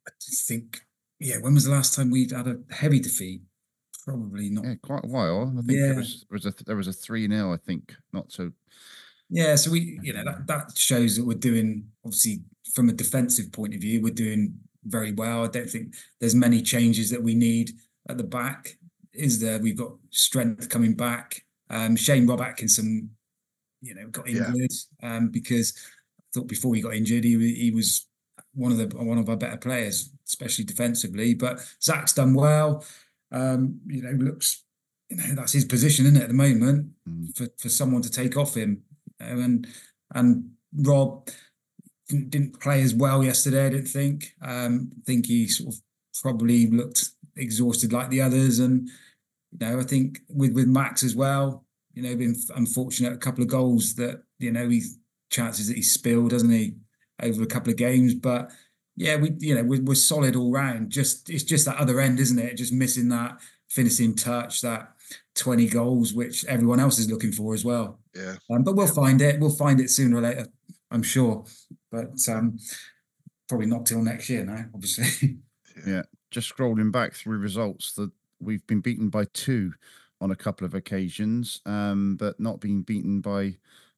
I 0.07 0.11
just 0.21 0.47
think, 0.47 0.81
yeah, 1.19 1.37
when 1.41 1.55
was 1.55 1.65
the 1.65 1.71
last 1.71 1.95
time 1.95 2.11
we'd 2.11 2.33
had 2.33 2.47
a 2.47 2.59
heavy 2.71 3.01
defeat? 3.01 3.43
Probably 4.05 4.51
not. 4.51 4.65
Yeah, 4.65 4.75
quite 4.83 5.05
a 5.05 5.09
while. 5.09 5.53
I 5.57 5.63
think 5.63 5.79
Yeah. 5.79 5.87
there 5.87 5.97
was 5.97 6.27
there 6.29 6.37
was 6.37 6.47
a 6.47 6.65
there 6.65 6.77
was 6.77 6.89
a 6.89 6.93
three 6.93 7.27
0 7.29 7.53
I 7.53 7.57
think 7.57 7.95
not 8.13 8.33
so. 8.33 8.53
Yeah, 9.31 9.55
so 9.55 9.71
we, 9.71 9.99
you 10.03 10.13
know, 10.13 10.25
that 10.25 10.47
that 10.47 10.77
shows 10.77 11.17
that 11.17 11.25
we're 11.25 11.39
doing 11.39 11.89
obviously 12.05 12.43
from 12.75 12.89
a 12.89 12.93
defensive 12.93 13.53
point 13.53 13.75
of 13.75 13.81
view, 13.81 14.01
we're 14.03 14.15
doing 14.15 14.55
very 14.85 15.13
well. 15.13 15.45
I 15.45 15.49
don't 15.49 15.69
think 15.71 15.95
there's 16.21 16.35
many 16.35 16.63
changes 16.63 17.11
that 17.11 17.23
we 17.23 17.35
need 17.35 17.71
at 18.09 18.17
the 18.19 18.25
back. 18.25 18.77
Is 19.13 19.41
there? 19.41 19.59
We've 19.59 19.77
got 19.77 19.93
strength 20.11 20.69
coming 20.69 20.95
back. 20.95 21.45
Um, 21.71 21.97
Shane 21.97 22.27
Rob 22.27 22.41
Atkinson, 22.41 23.11
you 23.81 23.95
know, 23.95 24.07
got 24.09 24.29
Yeah. 24.29 24.49
injured 24.49 24.73
um, 25.03 25.29
because 25.29 25.75
I 26.19 26.23
thought 26.35 26.47
before 26.49 26.75
he 26.75 26.81
got 26.81 26.95
injured, 26.95 27.25
he 27.25 27.55
he 27.55 27.71
was 27.71 28.07
one 28.55 28.73
of 28.73 28.79
the 28.79 28.87
one 28.97 29.19
of 29.19 29.29
our 29.29 29.37
better 29.37 29.57
players, 29.57 30.11
especially 30.27 30.65
defensively. 30.65 31.35
But 31.35 31.61
Zak's 31.83 32.13
done 32.15 32.35
well. 32.35 32.85
Um, 33.31 33.81
you 33.87 34.03
know, 34.03 34.11
looks, 34.13 34.63
you 35.09 35.17
know, 35.17 35.35
that's 35.35 35.53
his 35.53 35.65
position, 35.65 36.05
isn't 36.07 36.17
it, 36.19 36.23
at 36.23 36.29
the 36.29 36.35
moment 36.35 36.91
Mm. 37.09 37.37
for 37.37 37.49
for 37.59 37.69
someone 37.69 38.03
to 38.03 38.11
take 38.11 38.37
off 38.37 38.55
him. 38.57 38.83
you 39.21 39.27
know, 39.27 39.41
and 39.43 39.67
and 40.15 40.51
Rob 40.75 41.29
didn't, 42.09 42.31
didn't 42.31 42.61
play 42.61 42.83
as 42.83 42.95
well 42.95 43.25
yesterday. 43.25 43.67
I 43.67 43.71
didn't 43.71 43.87
think. 43.87 44.35
Um, 44.43 44.93
I 44.99 45.03
think 45.05 45.27
he 45.27 45.49
sort 45.49 45.75
of 45.75 45.81
probably 46.21 46.69
looked 46.69 47.11
exhausted 47.37 47.93
like 47.93 48.11
the 48.11 48.21
others. 48.21 48.59
And 48.59 48.89
you 49.53 49.59
know, 49.67 49.81
I 49.81 49.83
think 49.83 50.21
with 50.29 50.53
with 50.53 50.67
Max 50.67 51.03
as 51.03 51.15
well, 51.15 51.65
you 51.95 52.03
know, 52.03 52.15
been 52.17 52.37
unfortunate 52.57 53.13
a 53.13 53.19
couple 53.19 53.43
of 53.43 53.49
goals 53.49 53.95
that 53.97 54.23
you 54.39 54.53
know 54.53 54.69
he's 54.69 54.99
chances 55.31 55.69
that 55.69 55.77
he 55.77 55.83
spilled, 55.83 56.31
doesn't 56.31 56.51
he, 56.51 56.75
over 57.23 57.43
a 57.43 57.47
couple 57.47 57.71
of 57.71 57.79
games. 57.79 58.15
But 58.15 58.51
yeah, 58.97 59.17
we 59.17 59.33
you 59.39 59.55
know 59.55 59.65
we're, 59.65 59.83
we're 59.83 59.95
solid 59.95 60.37
all 60.37 60.53
round. 60.53 60.91
Just 60.91 61.31
it's 61.31 61.45
just 61.45 61.67
that 61.67 61.79
other 61.79 62.01
end, 62.01 62.21
isn't 62.21 62.39
it? 62.39 62.57
Just 62.57 62.73
missing 62.73 63.09
that 63.09 63.41
finishing 63.73 64.15
touch, 64.15 64.61
that 64.61 64.93
20 65.37 65.67
goals, 65.69 66.13
which 66.13 66.45
everyone 66.45 66.79
else 66.79 66.99
is 66.99 67.11
looking 67.11 67.33
for 67.33 67.55
as 67.55 67.65
well. 67.65 67.99
Yeah. 68.15 68.35
Um, 68.51 68.65
but 68.65 68.77
we'll 68.77 68.87
find 68.87 69.21
it. 69.23 69.41
We'll 69.41 69.51
find 69.51 69.81
it 69.81 69.91
sooner 69.91 70.19
or 70.19 70.21
later, 70.21 70.47
I'm 70.91 71.03
sure. 71.03 71.45
But 71.93 72.29
um, 72.29 72.59
probably 73.49 73.67
not 73.67 73.87
till 73.87 74.03
next 74.03 74.29
year 74.29 74.45
now, 74.45 74.65
obviously. 74.75 75.39
Yeah. 75.87 76.03
Just 76.31 76.55
scrolling 76.55 76.93
back 76.93 77.15
through 77.15 77.39
results 77.39 77.93
that 77.95 78.11
we've 78.41 78.67
been 78.67 78.83
beaten 78.83 79.09
by 79.09 79.25
two 79.33 79.73
on 80.21 80.31
a 80.31 80.37
couple 80.37 80.67
of 80.67 80.75
occasions, 80.75 81.63
um, 81.65 82.17
but 82.17 82.39
not 82.39 82.61
being 82.61 82.83
beaten 82.83 83.23
by 83.23 83.57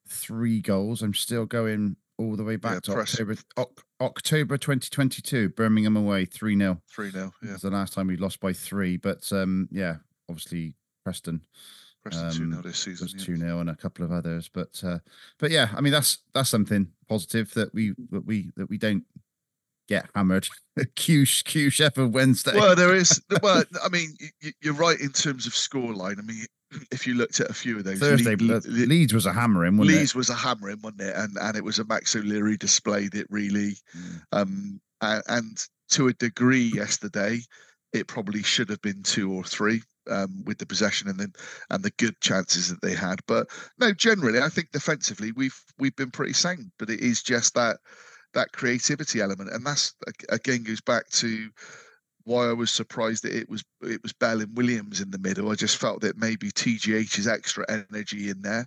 three 0.08 0.60
goals. 0.60 1.02
I'm 1.02 1.14
still 1.14 1.46
going 1.46 1.96
all 2.16 2.36
the 2.36 2.44
way 2.44 2.54
back 2.54 2.82
to 2.82 2.92
impressive. 2.92 3.28
October 3.58 3.82
October 4.00 4.56
2022, 4.56 5.48
Birmingham 5.48 5.96
away, 5.96 6.24
3 6.26 6.56
0. 6.56 6.80
3 6.88 7.10
0. 7.10 7.32
Yeah. 7.42 7.52
was 7.52 7.62
the 7.62 7.70
last 7.70 7.92
time 7.92 8.06
we 8.06 8.16
lost 8.16 8.38
by 8.38 8.52
three. 8.52 8.96
But 8.96 9.30
um, 9.32 9.68
yeah, 9.72 9.96
obviously 10.28 10.74
Preston 11.04 11.40
Preston 12.04 12.30
2 12.30 12.36
0 12.36 12.56
um, 12.56 12.62
this 12.62 12.78
season. 12.78 13.04
was 13.12 13.24
two 13.24 13.36
0 13.36 13.60
and 13.60 13.70
a 13.70 13.76
couple 13.76 14.04
of 14.04 14.12
others. 14.12 14.50
But 14.52 14.80
uh, 14.84 14.98
but 15.38 15.50
yeah, 15.50 15.68
I 15.76 15.80
mean 15.80 15.92
that's 15.92 16.18
that's 16.34 16.50
something 16.50 16.88
positive 17.08 17.52
that 17.54 17.72
we 17.74 17.94
that 18.10 18.24
we 18.24 18.50
that 18.56 18.68
we 18.68 18.78
don't 18.78 19.04
get 19.88 20.06
hammered. 20.14 20.46
Q 20.96 21.24
Q 21.44 21.70
Sheffield 21.70 22.12
Wednesday. 22.14 22.54
Well, 22.54 22.76
there 22.76 22.94
is. 22.94 23.20
Well, 23.42 23.64
I 23.82 23.88
mean, 23.88 24.16
you're 24.62 24.74
right 24.74 24.98
in 25.00 25.10
terms 25.10 25.46
of 25.46 25.52
scoreline. 25.52 26.18
I 26.18 26.22
mean, 26.22 26.44
if 26.90 27.06
you 27.06 27.14
looked 27.14 27.40
at 27.40 27.50
a 27.50 27.54
few 27.54 27.78
of 27.78 27.84
those, 27.84 27.98
Thursday, 28.00 28.36
Le- 28.36 28.54
Le- 28.54 28.62
Le- 28.66 28.86
Leeds 28.86 29.12
was 29.12 29.26
a 29.26 29.32
hammering, 29.32 29.76
wasn't 29.76 29.96
Leeds 29.98 30.14
was 30.14 30.30
a 30.30 30.34
hammering, 30.34 30.80
wasn't 30.82 31.02
it? 31.02 31.14
And 31.16 31.36
and 31.40 31.56
it 31.56 31.64
was 31.64 31.78
a 31.78 31.84
Max 31.84 32.14
O'Leary 32.16 32.56
displayed 32.56 33.14
it 33.14 33.26
really, 33.30 33.76
Mm. 33.96 34.20
um, 34.32 34.80
and, 35.00 35.22
and 35.28 35.58
to 35.90 36.08
a 36.08 36.12
degree 36.14 36.72
yesterday, 36.74 37.40
it 37.92 38.06
probably 38.08 38.42
should 38.42 38.68
have 38.70 38.80
been 38.82 39.02
two 39.02 39.32
or 39.32 39.44
three. 39.44 39.82
Um, 40.10 40.44
with 40.44 40.58
the 40.58 40.66
possession 40.66 41.08
and 41.08 41.18
then 41.18 41.32
and 41.70 41.82
the 41.82 41.92
good 41.92 42.20
chances 42.20 42.68
that 42.68 42.82
they 42.82 42.94
had, 42.94 43.20
but 43.26 43.46
no, 43.78 43.92
generally 43.92 44.38
I 44.38 44.50
think 44.50 44.70
defensively 44.70 45.32
we've 45.32 45.58
we've 45.78 45.96
been 45.96 46.10
pretty 46.10 46.34
sound. 46.34 46.70
But 46.78 46.90
it 46.90 47.00
is 47.00 47.22
just 47.22 47.54
that 47.54 47.78
that 48.34 48.52
creativity 48.52 49.20
element, 49.22 49.50
and 49.50 49.64
that's 49.64 49.94
again 50.28 50.62
goes 50.64 50.82
back 50.82 51.08
to 51.10 51.50
why 52.24 52.48
I 52.48 52.52
was 52.52 52.70
surprised 52.70 53.24
that 53.24 53.34
it 53.34 53.48
was 53.48 53.64
it 53.82 54.02
was 54.02 54.12
Bell 54.12 54.40
and 54.40 54.56
Williams 54.56 55.00
in 55.00 55.10
the 55.10 55.18
middle. 55.18 55.50
I 55.50 55.54
just 55.54 55.76
felt 55.76 56.00
that 56.02 56.16
maybe 56.18 56.50
TGH's 56.50 57.26
extra 57.26 57.64
energy 57.68 58.30
in 58.30 58.42
there 58.42 58.66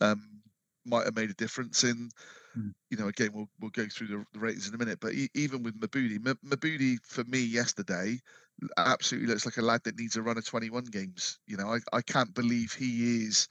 um, 0.00 0.42
might 0.84 1.04
have 1.04 1.16
made 1.16 1.30
a 1.30 1.34
difference. 1.34 1.84
In 1.84 2.10
Mm. 2.58 2.72
you 2.90 2.96
know, 2.96 3.06
again, 3.06 3.30
we'll 3.32 3.48
we'll 3.60 3.70
go 3.70 3.86
through 3.86 4.08
the, 4.08 4.24
the 4.32 4.40
ratings 4.40 4.68
in 4.68 4.74
a 4.74 4.78
minute. 4.78 4.98
But 5.00 5.14
even 5.34 5.62
with 5.62 5.78
Mabudi, 5.78 6.16
M- 6.16 6.38
Mabudi 6.44 6.98
for 7.04 7.24
me 7.24 7.40
yesterday 7.40 8.18
absolutely 8.76 9.28
looks 9.28 9.46
like 9.46 9.56
a 9.56 9.62
lad 9.62 9.82
that 9.84 9.98
needs 9.98 10.16
a 10.16 10.22
run 10.22 10.38
of 10.38 10.46
21 10.46 10.84
games. 10.84 11.38
You 11.46 11.56
know, 11.56 11.74
I, 11.74 11.78
I 11.92 12.02
can't 12.02 12.34
believe 12.34 12.72
he 12.72 13.24
is 13.24 13.48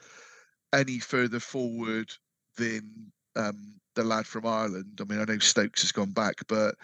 any 0.73 0.99
further 0.99 1.39
forward 1.39 2.11
than 2.57 3.11
um, 3.35 3.79
the 3.95 4.03
lad 4.03 4.25
from 4.25 4.45
Ireland. 4.45 4.99
I 5.01 5.05
mean, 5.05 5.19
I 5.19 5.25
know 5.25 5.39
Stokes 5.39 5.81
has 5.81 5.91
gone 5.91 6.11
back, 6.11 6.35
but 6.47 6.75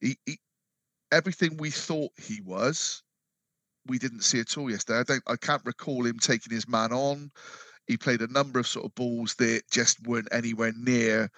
he, 0.00 0.16
he, 0.26 0.38
everything 1.12 1.56
we 1.56 1.70
thought 1.70 2.12
he 2.18 2.40
was, 2.42 3.02
we 3.86 3.98
didn't 3.98 4.22
see 4.22 4.40
at 4.40 4.56
all 4.56 4.70
yesterday. 4.70 5.00
I 5.00 5.02
don't, 5.02 5.22
I 5.26 5.36
can't 5.36 5.64
recall 5.64 6.06
him 6.06 6.18
taking 6.18 6.52
his 6.52 6.68
man 6.68 6.92
on. 6.92 7.30
He 7.86 7.96
played 7.96 8.22
a 8.22 8.32
number 8.32 8.58
of 8.58 8.66
sort 8.66 8.86
of 8.86 8.94
balls 8.94 9.34
that 9.36 9.62
just 9.70 10.06
weren't 10.06 10.28
anywhere 10.32 10.72
near, 10.76 11.30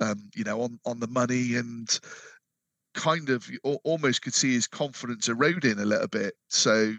um, 0.00 0.28
you 0.34 0.42
know, 0.42 0.60
on 0.62 0.80
on 0.84 0.98
the 0.98 1.06
money 1.06 1.54
and 1.54 1.88
kind 2.94 3.28
of 3.28 3.50
almost 3.84 4.22
could 4.22 4.34
see 4.34 4.54
his 4.54 4.66
confidence 4.66 5.28
eroding 5.28 5.78
a 5.78 5.84
little 5.84 6.08
bit. 6.08 6.34
So, 6.48 6.94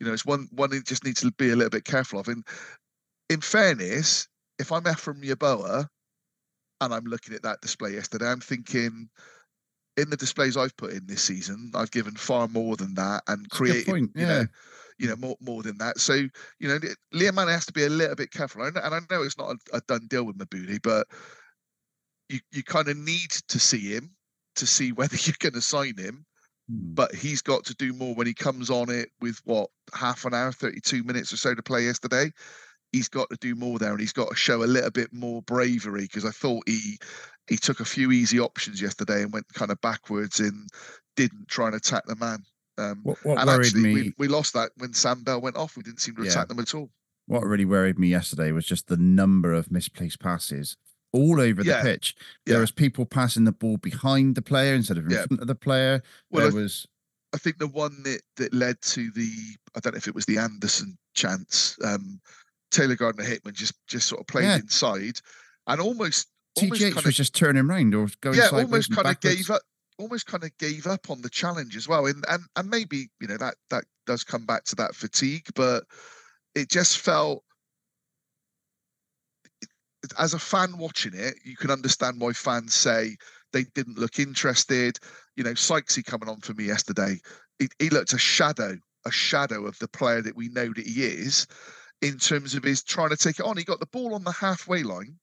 you 0.00 0.06
know, 0.06 0.12
it's 0.12 0.26
one 0.26 0.48
one 0.52 0.72
he 0.72 0.80
just 0.80 1.04
needs 1.04 1.20
to 1.20 1.30
be 1.32 1.50
a 1.50 1.56
little 1.56 1.70
bit 1.70 1.84
careful 1.84 2.18
of. 2.18 2.28
And 2.28 2.44
in 3.30 3.40
fairness, 3.40 4.28
if 4.58 4.72
I'm 4.72 4.86
Ephraim 4.86 5.22
Yeboah 5.22 5.86
and 6.80 6.94
I'm 6.94 7.04
looking 7.04 7.34
at 7.34 7.42
that 7.42 7.60
display 7.60 7.92
yesterday, 7.92 8.26
I'm 8.26 8.40
thinking 8.40 9.08
in 9.96 10.10
the 10.10 10.16
displays 10.16 10.56
I've 10.56 10.76
put 10.76 10.92
in 10.92 11.06
this 11.06 11.22
season, 11.22 11.70
I've 11.74 11.90
given 11.90 12.14
far 12.14 12.48
more 12.48 12.76
than 12.76 12.94
that 12.94 13.22
and 13.28 13.48
created, 13.50 13.86
point, 13.86 14.10
you 14.14 14.22
yeah. 14.22 14.28
know, 14.28 14.46
you 14.98 15.08
know, 15.08 15.16
more 15.16 15.36
more 15.40 15.62
than 15.62 15.78
that. 15.78 16.00
So, 16.00 16.14
you 16.14 16.68
know, 16.68 16.78
Liam 17.14 17.34
Mann 17.34 17.48
has 17.48 17.66
to 17.66 17.72
be 17.72 17.84
a 17.84 17.88
little 17.88 18.16
bit 18.16 18.32
careful. 18.32 18.62
And 18.62 18.76
I 18.78 19.00
know 19.10 19.22
it's 19.22 19.38
not 19.38 19.56
a, 19.72 19.76
a 19.76 19.80
done 19.86 20.06
deal 20.08 20.24
with 20.24 20.38
Mabudi, 20.38 20.80
but 20.82 21.06
you 22.28 22.40
you 22.50 22.62
kind 22.62 22.88
of 22.88 22.96
need 22.96 23.30
to 23.48 23.58
see 23.58 23.94
him 23.94 24.10
to 24.64 24.72
see 24.72 24.92
whether 24.92 25.16
you're 25.20 25.36
going 25.38 25.54
to 25.54 25.60
sign 25.60 25.96
him. 25.96 26.24
Mm. 26.70 26.94
But 26.94 27.14
he's 27.14 27.42
got 27.42 27.64
to 27.66 27.74
do 27.74 27.92
more 27.92 28.14
when 28.14 28.26
he 28.26 28.34
comes 28.34 28.70
on 28.70 28.90
it 28.90 29.10
with 29.20 29.38
what 29.44 29.68
half 29.94 30.24
an 30.24 30.32
hour, 30.34 30.50
32 30.52 31.02
minutes 31.04 31.32
or 31.32 31.36
so 31.36 31.54
to 31.54 31.62
play 31.62 31.84
yesterday. 31.84 32.32
He's 32.92 33.08
got 33.08 33.28
to 33.30 33.36
do 33.40 33.54
more 33.56 33.78
there, 33.78 33.90
and 33.90 34.00
he's 34.00 34.12
got 34.12 34.30
to 34.30 34.36
show 34.36 34.62
a 34.62 34.66
little 34.66 34.90
bit 34.90 35.12
more 35.12 35.42
bravery 35.42 36.02
because 36.02 36.24
I 36.24 36.30
thought 36.30 36.62
he 36.68 36.96
he 37.48 37.56
took 37.56 37.80
a 37.80 37.84
few 37.84 38.12
easy 38.12 38.38
options 38.40 38.80
yesterday 38.80 39.22
and 39.22 39.32
went 39.32 39.52
kind 39.52 39.70
of 39.70 39.80
backwards 39.80 40.40
and 40.40 40.68
didn't 41.16 41.48
try 41.48 41.66
and 41.66 41.74
attack 41.74 42.06
the 42.06 42.16
man. 42.16 42.38
Um, 42.78 43.00
What, 43.02 43.18
what 43.24 43.38
and 43.40 43.48
worried 43.48 43.66
actually, 43.66 43.82
me, 43.82 43.94
we, 43.94 44.14
we 44.18 44.28
lost 44.28 44.54
that 44.54 44.70
when 44.78 44.94
Sam 44.94 45.22
Bell 45.24 45.40
went 45.40 45.56
off. 45.56 45.76
We 45.76 45.82
didn't 45.82 46.00
seem 46.00 46.14
to 46.16 46.22
Yeah. 46.22 46.30
attack 46.30 46.48
them 46.48 46.60
at 46.60 46.74
all. 46.74 46.88
what 47.26 47.42
really 47.44 47.64
worried 47.66 47.98
me 47.98 48.08
yesterday 48.08 48.52
was 48.52 48.64
just 48.64 48.86
the 48.86 48.96
number 48.96 49.52
of 49.52 49.70
misplaced 49.70 50.20
passes 50.20 50.76
all 51.14 51.40
over 51.40 51.62
the 51.62 51.70
Yeah, 51.70 51.82
pitch. 51.82 52.14
There 52.44 52.56
yeah. 52.56 52.60
was 52.60 52.70
people 52.72 53.06
passing 53.06 53.44
the 53.44 53.52
ball 53.52 53.76
behind 53.78 54.34
the 54.34 54.42
player 54.42 54.74
instead 54.74 54.98
of 54.98 55.04
in 55.06 55.12
Yeah. 55.12 55.26
front 55.26 55.40
of 55.40 55.46
the 55.46 55.54
player. 55.54 56.02
Well, 56.30 56.50
there 56.50 56.58
I- 56.60 56.62
was 56.62 56.86
I 57.32 57.38
think 57.38 57.58
the 57.58 57.66
one 57.68 58.02
that 58.04 58.20
that 58.36 58.52
led 58.52 58.80
to 58.82 59.10
the 59.12 59.30
I 59.74 59.80
don't 59.80 59.94
know 59.94 59.98
if 59.98 60.08
it 60.08 60.14
was 60.14 60.26
the 60.26 60.38
Andersen 60.38 60.96
chance. 61.14 61.76
Um, 61.82 62.20
Taylor 62.70 62.96
Gardner 62.96 63.24
Hickman 63.24 63.54
just 63.54 63.74
just 63.86 64.08
sort 64.08 64.20
of 64.20 64.26
played 64.26 64.60
inside 64.60 65.20
and 65.68 65.80
almost 65.80 66.28
almost 66.56 66.80
TGH 66.80 66.94
kind 66.94 67.06
was 67.06 67.14
of 67.14 67.14
just 67.14 67.34
turning 67.34 67.64
around 67.68 67.94
or 67.94 68.08
going 68.20 68.36
yeah 68.36 68.48
almost 68.50 68.92
kind 68.94 69.06
of 69.08 69.20
gave 69.20 69.50
up 69.50 69.62
almost 69.98 70.26
kind 70.26 70.42
of 70.42 70.56
gave 70.58 70.86
up 70.88 71.08
on 71.10 71.22
the 71.22 71.30
challenge 71.30 71.76
as 71.76 71.86
well 71.86 72.06
and 72.06 72.24
and 72.28 72.42
and 72.56 72.68
maybe 72.68 73.08
you 73.20 73.28
know 73.28 73.36
that 73.36 73.54
that 73.70 73.84
does 74.06 74.24
come 74.24 74.44
back 74.44 74.64
to 74.64 74.74
that 74.74 74.94
fatigue 74.94 75.46
but 75.54 75.84
it 76.56 76.68
just 76.68 76.98
felt 76.98 77.43
as 80.18 80.34
a 80.34 80.38
fan 80.38 80.76
watching 80.78 81.14
it 81.14 81.34
you 81.44 81.56
can 81.56 81.70
understand 81.70 82.20
why 82.20 82.32
fans 82.32 82.74
say 82.74 83.16
they 83.52 83.64
didn't 83.74 83.98
look 83.98 84.18
interested. 84.18 84.98
You 85.36 85.44
know 85.44 85.52
Sykesy 85.52 86.04
coming 86.04 86.28
on 86.28 86.40
for 86.40 86.54
me 86.54 86.64
yesterday 86.64 87.18
he, 87.58 87.68
he 87.78 87.90
looked 87.90 88.12
a 88.12 88.18
shadow 88.18 88.76
a 89.06 89.10
shadow 89.10 89.66
of 89.66 89.78
the 89.78 89.88
player 89.88 90.22
that 90.22 90.36
we 90.36 90.48
know 90.48 90.72
that 90.72 90.86
he 90.86 91.04
is 91.04 91.46
in 92.02 92.18
terms 92.18 92.54
of 92.54 92.62
his 92.62 92.82
trying 92.82 93.10
to 93.10 93.16
take 93.16 93.38
it 93.38 93.44
on. 93.44 93.56
He 93.56 93.64
got 93.64 93.80
the 93.80 93.86
ball 93.86 94.14
on 94.14 94.24
the 94.24 94.32
halfway 94.32 94.82
line 94.82 95.18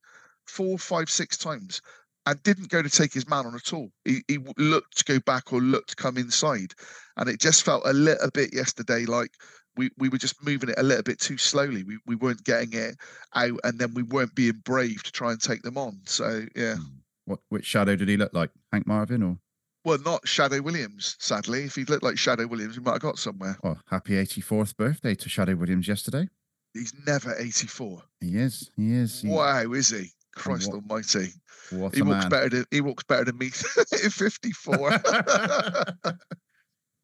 four 0.46 0.78
five 0.78 1.10
six 1.10 1.38
times 1.38 1.82
and 2.26 2.42
didn't 2.44 2.70
go 2.70 2.82
to 2.82 2.90
take 2.90 3.14
his 3.14 3.28
man 3.28 3.46
on 3.46 3.56
at 3.56 3.74
all. 3.74 3.92
He, 4.06 4.22
he 4.28 4.38
looked 4.58 4.98
to 4.98 5.04
go 5.06 5.20
back 5.20 5.52
or 5.52 5.60
looked 5.60 5.90
to 5.90 5.96
come 5.96 6.18
inside, 6.18 6.74
and 7.18 7.28
it 7.28 7.40
just 7.40 7.64
felt 7.64 7.84
a 7.86 7.94
little 7.94 8.30
bit 8.32 8.54
yesterday 8.54 9.06
like 9.06 9.32
we, 9.78 9.90
we 9.98 10.10
were 10.10 10.18
just 10.18 10.44
moving 10.46 10.70
it 10.70 10.76
a 10.78 10.84
little 10.84 11.04
bit 11.04 11.20
too 11.20 11.38
slowly. 11.38 11.84
We 11.84 11.98
we 12.06 12.16
weren't 12.16 12.44
getting 12.44 12.74
it 12.74 12.96
out, 13.36 13.60
and 13.64 13.80
then 13.80 13.94
we 13.94 14.04
weren't 14.04 14.36
being 14.36 14.62
brave 14.66 15.04
to 15.04 15.12
try 15.12 15.32
and 15.32 15.42
take 15.42 15.62
them 15.64 15.78
on. 15.78 16.00
So 16.06 16.46
yeah, 16.56 16.76
Mm. 16.76 16.86
What 17.26 17.40
which 17.50 17.66
shadow 17.66 17.96
did 17.96 18.08
he 18.10 18.18
look 18.18 18.34
like? 18.34 18.50
Hank 18.72 18.88
Marvin 18.88 19.22
or 19.24 19.38
well, 19.86 19.98
not 20.06 20.28
Shadow 20.28 20.62
Williams. 20.62 21.16
Sadly, 21.20 21.64
if 21.64 21.76
he'd 21.76 21.90
looked 21.90 22.04
like 22.04 22.18
Shadow 22.18 22.46
Williams, 22.48 22.78
we 22.78 22.84
might 22.84 22.94
have 22.94 23.02
got 23.02 23.18
somewhere. 23.20 23.58
oh 23.64 23.78
happy 23.90 24.14
84th 24.14 24.76
birthday 24.78 25.16
to 25.16 25.30
Shadow 25.30 25.56
Williams 25.56 25.88
yesterday. 25.88 26.28
He's 26.74 26.94
never 27.06 27.36
84. 27.38 28.02
He 28.22 28.38
is. 28.38 28.72
He 28.78 28.94
is. 28.94 29.22
He, 29.22 29.28
Wow, 29.30 29.72
is 29.74 29.90
he? 29.90 30.12
Christ 30.36 30.70
what- 30.72 30.78
Almighty! 30.84 31.30
What 31.72 31.94
He 31.96 32.02
walks 32.02 32.24
man. 32.26 32.30
better 32.30 32.50
than 32.50 32.66
he 32.72 32.82
walks 32.82 33.04
better 33.04 33.26
than 33.26 33.38
me 33.38 33.48
at 33.92 34.12
54. 34.12 34.92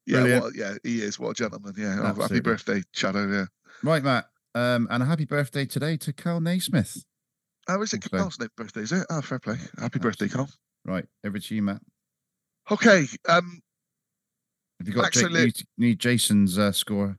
yeah, 0.07 0.21
Brilliant. 0.21 0.43
what, 0.43 0.55
yeah, 0.55 0.73
he 0.83 1.01
is. 1.01 1.19
What 1.19 1.31
a 1.31 1.33
gentleman. 1.35 1.73
Yeah. 1.77 1.97
Oh, 2.01 2.19
happy 2.21 2.39
birthday, 2.39 2.81
Shadow. 2.93 3.27
Yeah. 3.29 3.45
Right, 3.83 4.01
Matt. 4.03 4.25
Um, 4.55 4.87
and 4.89 5.03
a 5.03 5.05
happy 5.05 5.25
birthday 5.25 5.65
today 5.65 5.97
to 5.97 6.13
Kal 6.13 6.39
Naismith. 6.41 7.05
Oh, 7.67 7.81
is 7.81 7.93
it 7.93 8.03
Also- 8.11 8.17
Kal's 8.17 8.49
birthday? 8.55 8.81
Is 8.81 8.91
it? 8.93 9.05
Oh, 9.09 9.21
fair 9.21 9.37
play. 9.39 9.57
Happy 9.77 9.99
birthday, 9.99 10.29
Kal. 10.29 10.49
Right, 10.85 11.05
over 11.25 11.37
to 11.37 11.55
you, 11.55 11.61
Matt. 11.61 11.81
Okay. 12.71 13.05
Um. 13.27 13.61
Have 14.79 14.87
you 14.87 14.93
got 14.93 15.03
Max 15.03 15.21
Ja- 15.21 15.27
need, 15.27 15.55
need 15.77 15.99
Jason's 15.99 16.57
uh, 16.57 16.71
score? 16.71 17.17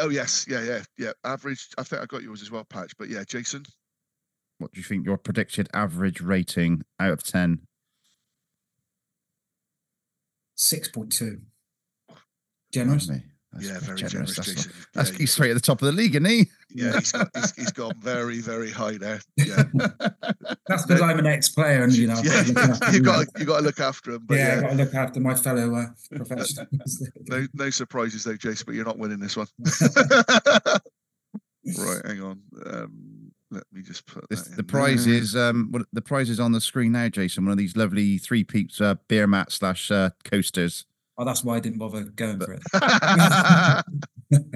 Oh 0.00 0.08
yes. 0.08 0.46
Yeah. 0.48 0.62
Yeah. 0.62 0.82
Yeah. 0.98 1.12
Average. 1.24 1.68
I 1.78 1.82
think 1.84 2.02
I 2.02 2.06
got 2.06 2.22
yours 2.22 2.42
as 2.42 2.50
well, 2.50 2.64
Patch. 2.64 2.92
But 2.98 3.08
yeah, 3.08 3.22
Jason. 3.24 3.64
What 4.58 4.72
do 4.72 4.80
you 4.80 4.84
think 4.84 5.04
your 5.06 5.18
predicted 5.18 5.68
average 5.74 6.20
rating 6.20 6.82
out 6.98 7.12
of 7.12 7.22
10? 7.22 7.60
6.2. 10.56 11.40
Generous. 12.84 13.10
That's 13.52 13.68
yeah, 13.68 13.78
very 13.80 13.96
generous, 13.98 14.12
generous, 14.12 14.36
that's 14.36 14.54
Jason. 14.54 14.72
That's 14.94 15.10
yeah, 15.12 15.18
he's 15.18 15.32
straight 15.32 15.50
at 15.50 15.54
the 15.54 15.60
top 15.60 15.80
of 15.80 15.86
the 15.86 15.92
league, 15.92 16.14
isn't 16.14 16.28
he? 16.28 16.46
yeah, 16.74 16.98
he's, 16.98 17.12
got, 17.12 17.28
he's, 17.34 17.54
he's 17.54 17.72
gone 17.72 17.94
very, 18.00 18.40
very 18.40 18.70
high 18.70 18.98
there. 18.98 19.20
Yeah, 19.36 19.62
That's 20.66 20.84
because 20.84 21.00
I'm 21.00 21.18
an 21.18 21.26
ex-player, 21.26 21.82
and 21.84 21.92
you 21.92 22.06
know, 22.08 22.20
yeah, 22.22 22.44
got 22.52 22.82
to 22.82 22.92
you 22.92 23.02
got 23.02 23.26
you 23.38 23.44
got 23.46 23.58
to 23.58 23.62
look 23.64 23.80
after 23.80 24.12
him. 24.12 24.24
But 24.26 24.38
yeah, 24.38 24.48
yeah, 24.48 24.54
I've 24.56 24.62
got 24.62 24.70
to 24.70 24.76
look 24.76 24.94
after 24.94 25.20
my 25.20 25.34
fellow 25.34 25.74
uh, 25.74 25.86
professionals. 26.16 27.08
no, 27.28 27.46
no 27.54 27.70
surprises 27.70 28.24
though, 28.24 28.36
Jason. 28.36 28.64
But 28.66 28.74
you're 28.74 28.84
not 28.84 28.98
winning 28.98 29.20
this 29.20 29.36
one. 29.36 29.46
right, 31.78 32.06
hang 32.06 32.20
on. 32.20 32.42
Um, 32.66 33.32
let 33.50 33.64
me 33.72 33.80
just 33.80 34.06
put 34.06 34.28
This, 34.28 34.42
the 34.42 34.64
prize 34.64 35.06
there. 35.06 35.14
is 35.14 35.36
um 35.36 35.68
what 35.70 35.86
the 35.92 36.02
prize 36.02 36.28
is 36.28 36.40
on 36.40 36.52
the 36.52 36.60
screen 36.60 36.92
now, 36.92 37.08
Jason. 37.08 37.44
One 37.44 37.52
of 37.52 37.58
these 37.58 37.76
lovely 37.76 38.18
three 38.18 38.44
peeps 38.44 38.80
uh, 38.80 38.96
beer 39.08 39.26
mat 39.26 39.52
slash 39.52 39.90
uh, 39.90 40.10
coasters. 40.24 40.84
Oh, 41.18 41.24
that's 41.24 41.44
why 41.44 41.56
I 41.56 41.60
didn't 41.60 41.78
bother 41.78 42.04
going 42.04 42.40
for 42.40 42.52
it. 42.54 43.84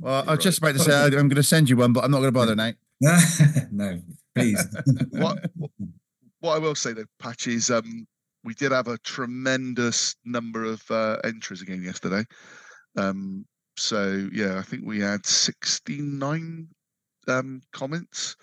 Well, 0.00 0.24
I 0.26 0.34
was 0.34 0.42
just 0.44 0.58
about 0.58 0.72
to 0.74 0.78
say 0.78 1.04
I'm 1.04 1.10
going 1.10 1.30
to 1.30 1.42
send 1.42 1.68
you 1.68 1.76
one, 1.76 1.92
but 1.92 2.04
I'm 2.04 2.10
not 2.10 2.18
going 2.18 2.28
to 2.28 2.32
bother 2.32 2.56
now. 2.56 2.72
no, 3.70 4.00
please. 4.34 4.64
what 5.10 5.50
what 6.40 6.54
I 6.54 6.58
will 6.58 6.74
say 6.74 6.92
though, 6.92 7.04
Patch 7.18 7.46
is 7.46 7.70
um 7.70 8.06
we 8.44 8.54
did 8.54 8.72
have 8.72 8.88
a 8.88 8.98
tremendous 8.98 10.14
number 10.24 10.64
of 10.64 10.82
uh, 10.90 11.16
entries 11.24 11.62
again 11.62 11.82
yesterday. 11.82 12.24
Um 12.96 13.44
so 13.76 14.28
yeah, 14.32 14.58
I 14.58 14.62
think 14.62 14.84
we 14.84 15.00
had 15.00 15.24
69 15.24 16.68
um 17.28 17.60
comments, 17.72 18.36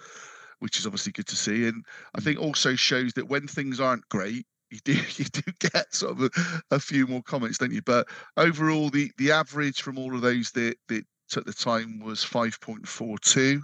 which 0.59 0.79
is 0.79 0.85
obviously 0.85 1.11
good 1.11 1.27
to 1.27 1.35
see. 1.35 1.67
And 1.67 1.83
I 2.15 2.21
think 2.21 2.39
also 2.39 2.75
shows 2.75 3.13
that 3.13 3.27
when 3.27 3.47
things 3.47 3.79
aren't 3.79 4.07
great, 4.09 4.45
you 4.75 4.79
do 4.83 4.93
you 5.15 5.25
do 5.25 5.41
get 5.59 5.93
sort 5.93 6.11
of 6.13 6.21
a, 6.23 6.75
a 6.75 6.79
few 6.79 7.07
more 7.07 7.23
comments, 7.23 7.57
don't 7.57 7.71
you? 7.71 7.81
But 7.81 8.07
overall 8.37 8.89
the 8.89 9.11
the 9.17 9.31
average 9.31 9.81
from 9.81 9.97
all 9.97 10.15
of 10.15 10.21
those 10.21 10.51
that 10.51 10.75
that 10.87 11.05
took 11.27 11.45
the 11.45 11.53
time 11.53 11.99
was 11.99 12.23
5.42 12.23 13.61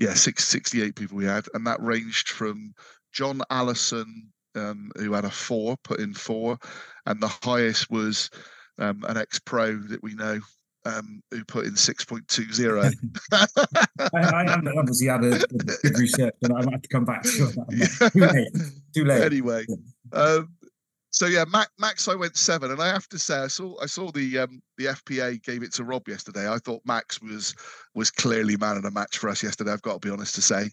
yeah, 0.00 0.14
six, 0.14 0.48
68 0.48 0.96
people 0.96 1.18
we 1.18 1.26
had, 1.26 1.46
and 1.52 1.66
that 1.66 1.80
ranged 1.80 2.30
from 2.30 2.74
John 3.12 3.42
Allison, 3.50 4.28
um, 4.54 4.90
who 4.96 5.12
had 5.12 5.26
a 5.26 5.30
four, 5.30 5.76
put 5.84 6.00
in 6.00 6.14
four, 6.14 6.58
and 7.06 7.20
the 7.20 7.28
highest 7.42 7.90
was 7.90 8.30
um, 8.78 9.04
an 9.08 9.18
ex 9.18 9.38
pro 9.38 9.76
that 9.76 10.02
we 10.02 10.14
know 10.14 10.40
um, 10.86 11.22
who 11.30 11.44
put 11.44 11.66
in 11.66 11.72
6.20. 11.72 12.94
I, 14.14 14.18
I 14.18 14.50
haven't 14.50 14.78
obviously 14.78 15.08
had 15.08 15.22
a, 15.22 15.34
a 15.34 15.38
good 15.82 15.98
research, 15.98 16.34
and 16.42 16.54
I 16.56 16.62
might 16.62 16.72
have 16.72 16.82
to 16.82 16.88
come 16.88 17.04
back 17.04 17.22
to 17.22 17.28
that. 17.28 18.10
Too 18.14 18.20
late. 18.20 18.48
Too 18.94 19.04
late. 19.04 19.22
anyway, 19.22 19.66
um, 20.12 20.48
so 21.12 21.26
yeah, 21.26 21.44
Max, 21.44 21.70
Max, 21.78 22.06
I 22.06 22.14
went 22.14 22.36
seven, 22.36 22.70
and 22.70 22.80
I 22.80 22.86
have 22.86 23.08
to 23.08 23.18
say, 23.18 23.36
I 23.36 23.48
saw 23.48 23.74
I 23.82 23.86
saw 23.86 24.12
the 24.12 24.38
um, 24.38 24.62
the 24.78 24.86
FPA 24.86 25.42
gave 25.42 25.64
it 25.64 25.72
to 25.74 25.84
Rob 25.84 26.06
yesterday. 26.06 26.48
I 26.48 26.58
thought 26.58 26.82
Max 26.84 27.20
was 27.20 27.54
was 27.94 28.12
clearly 28.12 28.56
man 28.56 28.76
of 28.76 28.84
the 28.84 28.92
match 28.92 29.18
for 29.18 29.28
us 29.28 29.42
yesterday. 29.42 29.72
I've 29.72 29.82
got 29.82 30.00
to 30.00 30.08
be 30.08 30.12
honest 30.12 30.36
to 30.36 30.42
say, 30.42 30.70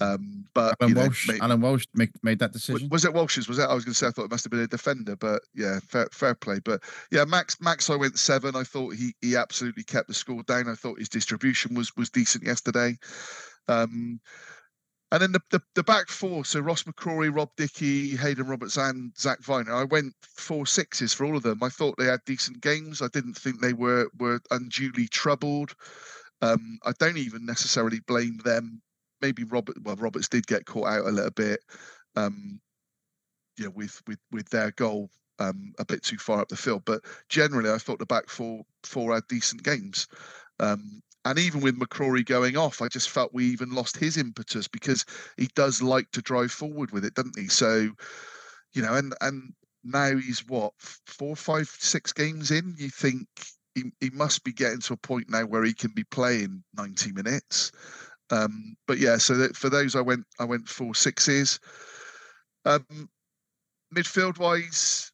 um, 0.00 0.46
but 0.54 0.74
Alan 0.80 0.88
you 0.88 0.94
know, 0.94 1.00
Walsh, 1.02 1.28
may- 1.28 1.38
Alan 1.38 1.60
Walsh 1.60 1.84
made 1.94 2.38
that 2.38 2.52
decision. 2.52 2.88
Was 2.90 3.04
it 3.04 3.12
Walsh's? 3.12 3.46
Was 3.46 3.58
it? 3.58 3.64
I 3.64 3.74
was 3.74 3.84
going 3.84 3.92
to 3.92 3.98
say 3.98 4.06
I 4.06 4.10
thought 4.10 4.24
it 4.24 4.30
must 4.30 4.44
have 4.44 4.50
been 4.50 4.60
a 4.60 4.66
defender, 4.66 5.16
but 5.16 5.42
yeah, 5.54 5.80
fair, 5.86 6.08
fair 6.12 6.34
play. 6.34 6.60
But 6.64 6.82
yeah, 7.12 7.26
Max, 7.26 7.60
Max, 7.60 7.90
I 7.90 7.96
went 7.96 8.18
seven. 8.18 8.56
I 8.56 8.64
thought 8.64 8.94
he 8.94 9.14
he 9.20 9.36
absolutely 9.36 9.84
kept 9.84 10.08
the 10.08 10.14
score 10.14 10.42
down. 10.44 10.66
I 10.66 10.74
thought 10.76 10.98
his 10.98 11.10
distribution 11.10 11.74
was 11.74 11.94
was 11.94 12.08
decent 12.08 12.44
yesterday. 12.44 12.96
Um, 13.68 14.20
and 15.14 15.22
then 15.22 15.32
the, 15.32 15.40
the 15.50 15.62
the 15.76 15.84
back 15.84 16.08
four, 16.08 16.44
so 16.44 16.58
Ross 16.58 16.82
McCrorie, 16.82 17.34
Rob 17.34 17.50
Dickie, 17.56 18.16
Haydon 18.16 18.48
Roberts, 18.48 18.76
and 18.76 19.16
Zak 19.16 19.40
Vyner. 19.42 19.72
I 19.72 19.84
went 19.84 20.12
four 20.22 20.66
sixes 20.66 21.14
for 21.14 21.24
all 21.24 21.36
of 21.36 21.44
them. 21.44 21.62
I 21.62 21.68
thought 21.68 21.96
they 21.96 22.06
had 22.06 22.24
decent 22.26 22.60
games. 22.60 23.00
I 23.00 23.06
didn't 23.12 23.34
think 23.34 23.60
they 23.60 23.74
were 23.74 24.08
were 24.18 24.40
unduly 24.50 25.06
troubled. 25.06 25.72
Um, 26.42 26.78
I 26.84 26.92
don't 26.98 27.16
even 27.16 27.46
necessarily 27.46 28.00
blame 28.00 28.38
them. 28.38 28.82
Maybe 29.22 29.44
Robert. 29.44 29.76
Well, 29.84 29.94
Roberts 29.94 30.28
did 30.28 30.48
get 30.48 30.66
caught 30.66 30.88
out 30.88 31.06
a 31.06 31.12
little 31.12 31.30
bit. 31.30 31.60
Um, 32.16 32.60
with 33.76 34.02
with 34.08 34.18
with 34.32 34.48
their 34.48 34.72
goal 34.72 35.10
um, 35.38 35.74
a 35.78 35.84
bit 35.84 36.02
too 36.02 36.18
far 36.18 36.40
up 36.40 36.48
the 36.48 36.56
field. 36.56 36.82
But 36.84 37.02
generally, 37.28 37.70
I 37.70 37.78
thought 37.78 38.00
the 38.00 38.06
back 38.06 38.28
four 38.28 38.64
four 38.82 39.14
had 39.14 39.28
decent 39.28 39.62
games. 39.62 40.08
Um, 40.58 41.02
and 41.24 41.38
even 41.38 41.60
with 41.60 41.78
McCrorie 41.78 42.24
going 42.24 42.56
off, 42.56 42.82
I 42.82 42.88
just 42.88 43.10
felt 43.10 43.32
we 43.32 43.46
even 43.46 43.70
lost 43.70 43.96
his 43.96 44.16
impetus 44.16 44.68
because 44.68 45.04
he 45.38 45.48
does 45.54 45.80
like 45.80 46.10
to 46.12 46.22
drive 46.22 46.52
forward 46.52 46.90
with 46.90 47.04
it, 47.04 47.14
doesn't 47.14 47.38
he? 47.38 47.48
So, 47.48 47.90
you 48.74 48.82
know, 48.82 48.94
and 48.94 49.14
and 49.20 49.52
now 49.84 50.16
he's 50.16 50.46
what 50.46 50.72
four, 50.78 51.36
five, 51.36 51.68
six 51.68 52.12
games 52.12 52.50
in. 52.50 52.74
You 52.78 52.90
think 52.90 53.26
he, 53.74 53.84
he 54.00 54.10
must 54.10 54.44
be 54.44 54.52
getting 54.52 54.80
to 54.80 54.94
a 54.94 54.98
point 54.98 55.30
now 55.30 55.44
where 55.44 55.64
he 55.64 55.72
can 55.72 55.92
be 55.92 56.04
playing 56.04 56.62
ninety 56.76 57.12
minutes. 57.12 57.72
Um, 58.30 58.76
but 58.86 58.98
yeah, 58.98 59.16
so 59.18 59.36
that 59.36 59.56
for 59.56 59.70
those 59.70 59.96
I 59.96 60.00
went 60.00 60.24
I 60.38 60.44
went 60.44 60.68
four 60.68 60.94
sixes. 60.94 61.58
Um, 62.66 63.08
midfield 63.94 64.38
wise, 64.38 65.12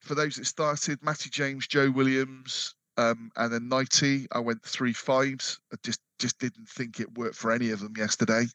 for 0.00 0.14
those 0.14 0.36
that 0.36 0.46
started, 0.46 1.02
Matty 1.02 1.30
James, 1.30 1.66
Joe 1.66 1.90
Williams, 1.90 2.74
um, 2.98 3.30
and 3.36 3.52
then 3.52 3.68
Nighty, 3.68 4.26
I 4.32 4.40
went 4.40 4.62
three 4.62 4.92
fives. 4.92 5.60
I 5.72 5.76
just 5.82 6.00
just 6.18 6.38
didn't 6.40 6.68
think 6.68 6.98
it 6.98 7.16
worked 7.16 7.36
for 7.36 7.52
any 7.52 7.70
of 7.70 7.78
them 7.80 7.94
yesterday. 7.96 8.46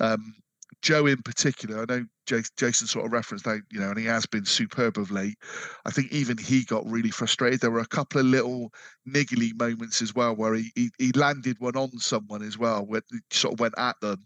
Um, 0.00 0.34
Joe 0.82 1.06
in 1.06 1.22
particular, 1.22 1.82
I 1.82 1.84
know 1.84 2.06
Jason, 2.26 2.86
sort 2.86 3.06
of 3.06 3.12
referenced 3.12 3.44
that, 3.44 3.60
you 3.70 3.78
know, 3.78 3.90
and 3.90 3.98
he 3.98 4.04
has 4.06 4.26
been 4.26 4.44
superb 4.44 4.98
of 4.98 5.10
late. 5.10 5.36
I 5.84 5.90
think 5.90 6.10
even 6.10 6.38
he 6.38 6.64
got 6.64 6.86
really 6.86 7.10
frustrated. 7.10 7.60
There 7.60 7.70
were 7.70 7.80
a 7.80 7.86
couple 7.86 8.20
of 8.20 8.26
little 8.26 8.72
niggly 9.08 9.58
moments 9.58 10.00
as 10.00 10.14
well 10.14 10.34
where 10.34 10.54
he 10.54 10.70
he, 10.74 10.90
he 10.98 11.12
landed 11.12 11.56
one 11.60 11.76
on 11.76 11.90
someone 11.98 12.42
as 12.42 12.56
well, 12.58 12.84
where 12.86 13.02
he 13.10 13.18
sort 13.30 13.54
of 13.54 13.60
went 13.60 13.74
at 13.78 13.96
them. 14.00 14.24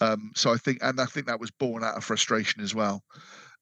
Um, 0.00 0.32
so 0.34 0.52
I 0.52 0.56
think, 0.56 0.78
and 0.82 1.00
I 1.00 1.06
think 1.06 1.26
that 1.26 1.40
was 1.40 1.50
born 1.50 1.84
out 1.84 1.96
of 1.96 2.04
frustration 2.04 2.62
as 2.62 2.74
well. 2.74 3.02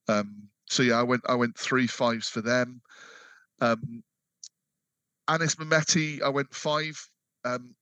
Um, 0.09 0.49
so 0.69 0.83
yeah, 0.83 0.99
I 0.99 1.03
went 1.03 1.23
I 1.29 1.35
went 1.35 1.59
three 1.59 1.87
fives 1.87 2.29
for 2.29 2.41
them. 2.41 2.81
Um, 3.61 4.03
Anis 5.29 5.57
Mehmeti, 5.57 6.23
I 6.23 6.29
went 6.29 6.55
five. 6.55 6.99
Um, 7.45 7.75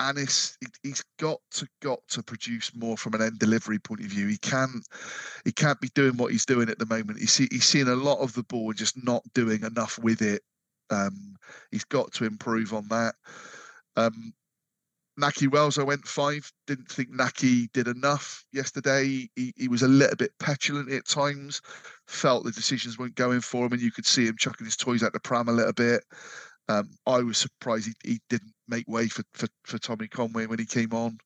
Anis, 0.00 0.56
he, 0.60 0.66
he's 0.82 1.04
got 1.18 1.38
to 1.52 1.66
got 1.80 2.00
to 2.08 2.22
produce 2.22 2.74
more 2.74 2.96
from 2.96 3.14
an 3.14 3.22
end 3.22 3.38
delivery 3.38 3.78
point 3.78 4.00
of 4.00 4.06
view. 4.06 4.26
He 4.26 4.38
can't 4.38 4.86
he 5.44 5.52
can't 5.52 5.80
be 5.80 5.88
doing 5.94 6.16
what 6.16 6.32
he's 6.32 6.46
doing 6.46 6.68
at 6.68 6.78
the 6.78 6.86
moment. 6.86 7.18
He's 7.18 7.36
he's 7.36 7.64
seeing 7.64 7.88
a 7.88 7.94
lot 7.94 8.18
of 8.18 8.32
the 8.34 8.42
ball 8.44 8.70
and 8.70 8.78
just 8.78 9.02
not 9.04 9.22
doing 9.34 9.62
enough 9.62 9.98
with 9.98 10.22
it. 10.22 10.42
Um, 10.90 11.36
he's 11.70 11.84
got 11.84 12.12
to 12.14 12.24
improve 12.24 12.72
on 12.72 12.88
that. 12.88 13.14
Um, 13.96 14.32
Nahki 15.20 15.50
Wells, 15.50 15.78
I 15.78 15.84
went 15.84 16.06
five. 16.06 16.50
Didn't 16.66 16.88
think 16.88 17.10
Nahki 17.10 17.70
did 17.72 17.86
enough 17.86 18.44
yesterday. 18.52 19.28
He, 19.36 19.52
he 19.56 19.68
was 19.68 19.82
a 19.82 19.88
little 19.88 20.16
bit 20.16 20.32
petulant 20.40 20.90
at 20.90 21.06
times. 21.06 21.60
Felt 22.08 22.44
the 22.44 22.50
decisions 22.50 22.98
weren't 22.98 23.14
going 23.14 23.40
for 23.40 23.66
him, 23.66 23.72
and 23.72 23.82
you 23.82 23.92
could 23.92 24.06
see 24.06 24.26
him 24.26 24.36
chucking 24.36 24.64
his 24.64 24.76
toys 24.76 25.04
out 25.04 25.12
the 25.12 25.20
pram 25.20 25.48
a 25.48 25.52
little 25.52 25.72
bit. 25.72 26.02
Um, 26.68 26.90
I 27.06 27.18
was 27.18 27.38
surprised 27.38 27.86
he, 27.86 28.12
he 28.12 28.20
didn't 28.30 28.54
make 28.68 28.88
way 28.88 29.08
for, 29.08 29.22
for 29.34 29.48
for 29.64 29.78
Tommy 29.78 30.08
Conway 30.08 30.46
when 30.46 30.58
he 30.58 30.66
came 30.66 30.92
on. 30.92 31.18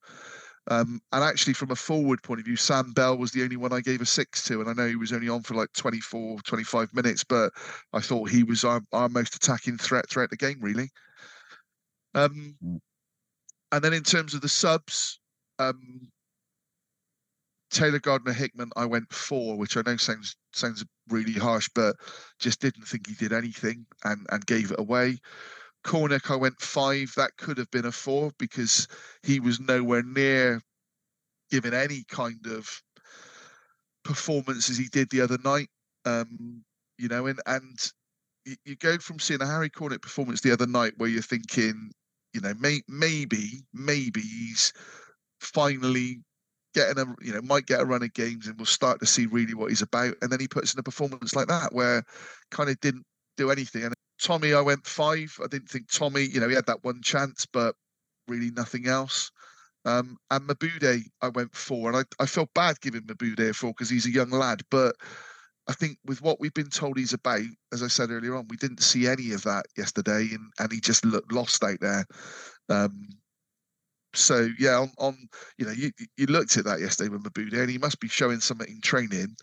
Um, 0.70 1.00
and 1.12 1.24
actually, 1.24 1.54
from 1.54 1.70
a 1.70 1.76
forward 1.76 2.22
point 2.22 2.40
of 2.40 2.46
view, 2.46 2.56
Sam 2.56 2.92
Bell 2.92 3.16
was 3.16 3.32
the 3.32 3.42
only 3.42 3.56
one 3.56 3.72
I 3.72 3.80
gave 3.80 4.02
a 4.02 4.06
six 4.06 4.44
to. 4.44 4.60
And 4.60 4.68
I 4.68 4.74
know 4.74 4.86
he 4.86 4.96
was 4.96 5.12
only 5.12 5.28
on 5.28 5.42
for 5.42 5.54
like 5.54 5.72
24, 5.72 6.40
25 6.42 6.92
minutes, 6.94 7.24
but 7.24 7.52
I 7.94 8.00
thought 8.00 8.28
he 8.28 8.42
was 8.42 8.64
our, 8.64 8.82
our 8.92 9.08
most 9.08 9.34
attacking 9.34 9.78
threat 9.78 10.10
throughout 10.10 10.30
the 10.30 10.36
game, 10.36 10.58
really. 10.60 10.90
Um, 12.14 12.56
Mm. 12.62 12.80
and 13.72 13.84
then 13.84 13.92
in 13.92 14.02
terms 14.02 14.34
of 14.34 14.40
the 14.40 14.48
subs, 14.48 15.20
um, 15.58 16.10
Taylor 17.70 17.98
Gardner 17.98 18.32
Hickman, 18.32 18.70
I 18.76 18.86
went 18.86 19.12
four, 19.12 19.56
which 19.56 19.76
I 19.76 19.82
know 19.84 19.96
sounds 19.96 20.36
sounds 20.52 20.84
really 21.08 21.34
harsh, 21.34 21.68
but 21.74 21.96
just 22.38 22.60
didn't 22.60 22.84
think 22.84 23.06
he 23.06 23.14
did 23.14 23.32
anything 23.32 23.86
and 24.04 24.26
and 24.30 24.46
gave 24.46 24.70
it 24.70 24.80
away. 24.80 25.18
Cornick, 25.84 26.30
I 26.30 26.36
went 26.36 26.60
five. 26.60 27.12
That 27.16 27.36
could 27.36 27.58
have 27.58 27.70
been 27.70 27.86
a 27.86 27.92
four 27.92 28.32
because 28.38 28.88
he 29.22 29.40
was 29.40 29.60
nowhere 29.60 30.02
near 30.02 30.60
giving 31.50 31.74
any 31.74 32.04
kind 32.08 32.46
of 32.46 32.82
performance 34.04 34.70
as 34.70 34.78
he 34.78 34.88
did 34.88 35.10
the 35.10 35.20
other 35.20 35.38
night. 35.44 35.68
Um, 36.04 36.64
you 36.98 37.08
know, 37.08 37.26
and 37.26 37.40
and 37.46 37.78
you, 38.44 38.56
you 38.64 38.76
go 38.76 38.98
from 38.98 39.18
seeing 39.18 39.42
a 39.42 39.46
Harry 39.46 39.70
Cornick 39.70 40.02
performance 40.02 40.40
the 40.40 40.52
other 40.52 40.66
night 40.66 40.94
where 40.96 41.08
you're 41.08 41.22
thinking, 41.22 41.92
you 42.32 42.40
know, 42.40 42.54
may, 42.58 42.80
maybe 42.88 43.62
maybe 43.72 44.20
he's 44.20 44.72
finally 45.40 46.20
getting 46.74 46.98
a 46.98 47.14
you 47.20 47.32
know 47.32 47.42
might 47.42 47.66
get 47.66 47.80
a 47.80 47.84
run 47.84 48.02
of 48.02 48.12
games 48.14 48.46
and 48.46 48.56
we'll 48.56 48.66
start 48.66 49.00
to 49.00 49.06
see 49.06 49.26
really 49.26 49.54
what 49.54 49.70
he's 49.70 49.82
about. 49.82 50.14
And 50.22 50.30
then 50.30 50.40
he 50.40 50.48
puts 50.48 50.74
in 50.74 50.80
a 50.80 50.82
performance 50.82 51.34
like 51.34 51.48
that 51.48 51.72
where 51.72 52.04
kind 52.50 52.70
of 52.70 52.80
didn't 52.80 53.04
do 53.36 53.50
anything. 53.50 53.84
And 53.84 53.94
tommy 54.20 54.54
i 54.54 54.60
went 54.60 54.86
five. 54.86 55.36
I 55.42 55.46
didn't 55.46 55.68
think 55.68 55.90
tommy 55.90 56.22
you 56.22 56.40
know 56.40 56.48
he 56.48 56.54
had 56.54 56.66
that 56.66 56.84
one 56.84 57.02
chance 57.02 57.46
but 57.46 57.74
really 58.26 58.50
nothing 58.50 58.86
else. 58.86 59.30
Um 59.84 60.16
and 60.30 60.48
mabude 60.48 61.02
i 61.22 61.28
went 61.28 61.54
four. 61.54 61.90
And 61.90 61.98
i, 61.98 62.22
I 62.22 62.26
felt 62.26 62.52
bad 62.54 62.80
giving 62.80 63.02
mabude 63.02 63.40
a 63.40 63.54
four 63.54 63.70
because 63.70 63.90
he's 63.90 64.06
a 64.06 64.10
young 64.10 64.30
lad. 64.30 64.62
But 64.70 64.96
I 65.68 65.74
think 65.74 65.98
with 66.06 66.22
what 66.22 66.40
we've 66.40 66.54
been 66.54 66.70
told 66.70 66.96
he's 66.96 67.12
about, 67.12 67.42
as 67.72 67.82
I 67.82 67.88
said 67.88 68.10
earlier 68.10 68.34
on, 68.34 68.48
we 68.48 68.56
didn't 68.56 68.82
see 68.82 69.06
any 69.06 69.32
of 69.32 69.42
that 69.42 69.66
yesterday, 69.76 70.28
and 70.32 70.50
and 70.58 70.72
he 70.72 70.80
just 70.80 71.04
looked 71.04 71.30
lost 71.30 71.62
out 71.62 71.78
there. 71.80 72.06
Um, 72.70 73.08
so 74.14 74.48
yeah, 74.58 74.78
on, 74.78 74.90
on 74.98 75.28
you 75.58 75.66
know 75.66 75.72
you 75.72 75.90
you 76.16 76.26
looked 76.26 76.56
at 76.56 76.64
that 76.64 76.80
yesterday 76.80 77.10
with 77.10 77.22
Mabuda, 77.22 77.60
and 77.60 77.70
he 77.70 77.78
must 77.78 78.00
be 78.00 78.08
showing 78.08 78.40
something 78.40 78.68
in 78.68 78.80
training, 78.80 79.36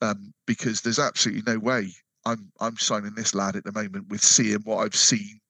um, 0.00 0.32
because 0.46 0.80
there's 0.80 0.98
absolutely 0.98 1.42
no 1.52 1.58
way 1.58 1.92
I'm 2.26 2.50
I'm 2.60 2.76
signing 2.76 3.14
this 3.14 3.34
lad 3.34 3.56
at 3.56 3.64
the 3.64 3.72
moment 3.72 4.08
with 4.08 4.22
seeing 4.22 4.58
what 4.64 4.84
I've 4.84 4.96
seen 4.96 5.40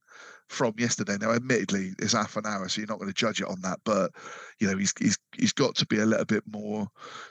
from 0.49 0.75
yesterday. 0.79 1.17
Now, 1.19 1.33
admittedly, 1.33 1.93
it's 1.99 2.13
half 2.13 2.37
an 2.37 2.47
hour, 2.47 2.69
so 2.69 2.81
you're 2.81 2.89
not 2.89 2.99
going 2.99 3.11
to 3.11 3.15
judge 3.15 3.41
it 3.41 3.49
on 3.49 3.61
that. 3.63 3.81
But 3.85 4.13
you 4.61 4.69
know, 4.69 4.77
he's 4.77 4.93
he's 4.99 5.19
he's 5.37 5.53
got 5.53 5.75
to 5.77 5.87
be 5.87 5.99
a 5.99 6.07
little 6.07 6.27
bit 6.27 6.45
more 6.47 6.87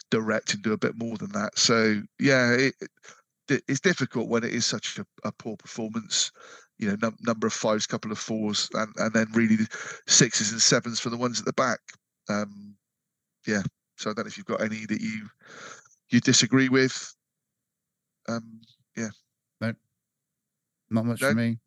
direct 0.10 0.54
and 0.54 0.64
do 0.64 0.74
a 0.74 0.78
bit 0.78 0.98
more 0.98 1.16
than 1.18 1.32
that. 1.34 1.58
So 1.58 2.02
yeah, 2.20 2.52
it, 2.54 2.74
it, 3.50 3.64
it's 3.68 3.80
difficult 3.80 4.30
when 4.30 4.44
it 4.44 4.54
is 4.54 4.66
such 4.66 4.98
a, 4.98 5.06
a 5.24 5.32
poor 5.32 5.56
performance. 5.58 6.32
You 6.78 6.90
know, 6.90 6.98
num- 7.02 7.18
number 7.22 7.48
of 7.48 7.54
fives, 7.54 7.88
couple 7.88 8.12
of 8.12 8.20
fours, 8.20 8.70
and 8.74 8.94
and 8.98 9.14
then 9.14 9.28
really 9.34 9.58
sixes 10.08 10.52
and 10.52 10.62
sevens 10.62 11.00
for 11.00 11.10
the 11.10 11.18
ones 11.18 11.40
at 11.40 11.46
the 11.46 11.54
back. 11.54 11.80
Um, 12.30 12.76
yeah. 13.48 13.62
So 13.98 14.10
I 14.10 14.14
don't 14.14 14.26
know 14.26 14.30
if 14.30 14.38
you've 14.38 14.46
got 14.46 14.62
any 14.62 14.86
that 14.86 15.00
you 15.02 15.30
you 16.10 16.20
disagree 16.20 16.70
with. 16.70 17.16
Um, 18.28 18.62
yeah. 18.98 19.10
Not 20.90 21.06
much 21.06 21.22
No. 21.22 21.30
for 21.30 21.36
me. 21.36 21.60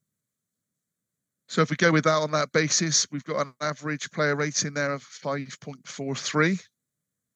So 1.48 1.62
if 1.62 1.70
we 1.70 1.76
go 1.76 1.90
with 1.90 2.05
that 2.05 2.22
on 2.22 2.30
that 2.32 2.52
basis, 2.52 3.06
we've 3.10 3.24
got 3.24 3.47
an 3.47 3.55
average 3.60 4.10
player 4.10 4.36
rating 4.36 4.74
there 4.74 4.93
of 4.93 5.02
5.43. 5.02 6.60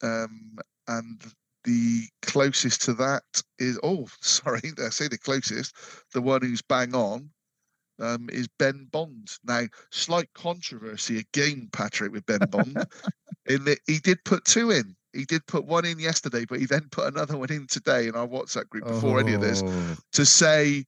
Um, 0.02 0.58
and 0.86 1.22
the 1.64 2.02
closest 2.20 2.82
to 2.82 2.94
that 2.94 3.22
is, 3.58 3.78
oh, 3.82 4.06
sorry, 4.20 4.60
I 4.84 4.90
say 4.90 5.08
the 5.08 5.18
closest, 5.18 5.74
the 6.12 6.20
one 6.20 6.42
who's 6.42 6.62
bang 6.62 6.94
on 6.94 7.30
um, 8.00 8.28
is 8.30 8.48
Ben 8.58 8.88
Bond. 8.90 9.30
Now, 9.44 9.62
slight 9.90 10.28
controversy 10.34 11.18
again, 11.18 11.68
Patrick, 11.72 12.12
with 12.12 12.26
Ben 12.26 12.40
Bond, 12.50 12.84
in 13.46 13.64
that 13.64 13.78
he 13.86 13.98
did 13.98 14.24
put 14.24 14.44
two 14.44 14.70
in. 14.70 14.96
He 15.12 15.24
did 15.26 15.46
put 15.46 15.66
one 15.66 15.84
in 15.84 15.98
yesterday, 15.98 16.46
but 16.48 16.58
he 16.58 16.66
then 16.66 16.88
put 16.90 17.12
another 17.12 17.36
one 17.36 17.52
in 17.52 17.66
today 17.66 18.08
in 18.08 18.14
our 18.14 18.26
WhatsApp 18.26 18.68
group 18.70 18.86
before 18.86 19.20
any 19.20 19.34
of 19.34 19.42
this 19.42 19.62
Oh, 19.62 19.96
to 20.12 20.24
say 20.24 20.84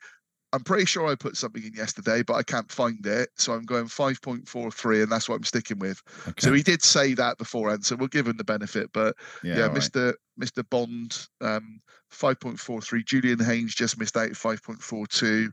I'm 0.54 0.62
pretty 0.62 0.84
sure 0.84 1.08
I 1.08 1.16
put 1.16 1.36
something 1.36 1.64
in 1.64 1.72
yesterday, 1.72 2.22
but 2.22 2.34
I 2.34 2.44
can't 2.44 2.70
find 2.70 3.04
it. 3.04 3.28
So 3.36 3.52
I'm 3.54 3.64
going 3.64 3.86
5.43, 3.86 5.02
and 5.02 5.10
that's 5.10 5.28
what 5.28 5.34
I'm 5.34 5.42
sticking 5.42 5.80
with. 5.80 6.00
Okay. 6.28 6.34
So 6.38 6.52
he 6.52 6.62
did 6.62 6.80
say 6.80 7.12
that 7.14 7.38
beforehand, 7.38 7.84
so 7.84 7.96
we'll 7.96 8.06
give 8.06 8.28
him 8.28 8.36
the 8.36 8.44
benefit. 8.44 8.88
But 8.92 9.16
yeah, 9.42 9.62
all 9.62 9.70
right. 9.70 9.80
Mr. 9.80 10.14
Mr. 10.40 10.62
Bond, 10.70 11.26
um, 11.40 11.80
5.43. 12.12 13.04
Julian 13.04 13.40
Haynes 13.40 13.74
just 13.74 13.98
missed 13.98 14.16
out 14.16 14.30
at 14.30 14.36
5.42. 14.36 15.50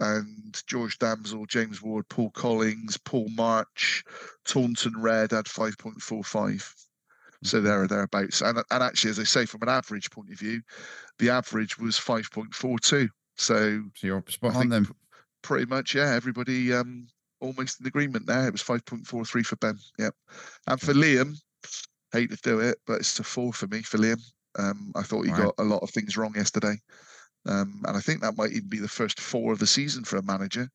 And 0.00 0.60
George 0.66 0.98
Damsel, 0.98 1.46
James 1.46 1.80
Ward, 1.82 2.08
Paul 2.08 2.30
Collins, 2.30 2.98
Paul 2.98 3.28
March, 3.30 4.04
Taunton 4.44 5.00
Red 5.00 5.30
had 5.32 5.48
5.45. 5.48 6.74
So 7.42 7.60
Mm-hmm. 7.60 7.60
there 7.60 7.82
or 7.82 7.86
thereabouts. 7.86 8.40
And, 8.40 8.58
and 8.58 8.82
actually, 8.82 9.10
as 9.10 9.18
I 9.18 9.24
say, 9.24 9.46
from 9.46 9.62
an 9.62 9.68
average 9.68 10.10
point 10.10 10.32
of 10.32 10.38
view, 10.38 10.62
the 11.18 11.30
average 11.30 11.78
was 11.78 11.98
5.42. 11.98 13.08
So 13.36 13.82
So 13.94 14.06
you're 14.06 14.24
spot 14.28 14.60
on 14.60 14.72
pr- 14.82 14.92
pretty 15.42 15.66
much, 15.66 15.94
yeah, 15.94 16.12
everybody 16.14 16.72
um 16.72 17.08
almost 17.40 17.80
in 17.80 17.86
agreement 17.86 18.26
there. 18.26 18.46
It 18.48 18.52
was 18.52 18.62
5.43 18.62 19.42
for 19.44 19.56
Ben. 19.56 19.78
Yep. 19.98 20.14
And 20.66 20.80
for 20.80 20.94
Liam, 20.94 21.36
hate 22.12 22.30
to 22.30 22.36
do 22.42 22.60
it, 22.60 22.78
but 22.86 23.00
it's 23.00 23.18
a 23.18 23.24
four 23.24 23.52
for 23.52 23.66
me 23.66 23.82
for 23.82 23.98
Liam. 23.98 24.20
Um, 24.58 24.92
I 24.96 25.02
thought 25.02 25.26
he 25.26 25.32
Right. 25.32 25.34
got 25.34 25.54
a 25.58 25.64
lot 25.64 25.82
of 25.82 25.90
things 25.90 26.16
wrong 26.16 26.34
yesterday. 26.34 26.76
Um, 27.46 27.82
and 27.86 27.96
I 27.96 28.00
think 28.00 28.20
that 28.22 28.36
might 28.36 28.52
even 28.52 28.68
be 28.68 28.78
the 28.78 28.88
first 28.88 29.20
four 29.20 29.52
of 29.52 29.58
the 29.58 29.66
season 29.66 30.04
for 30.04 30.16
a 30.16 30.22
manager. 30.22 30.68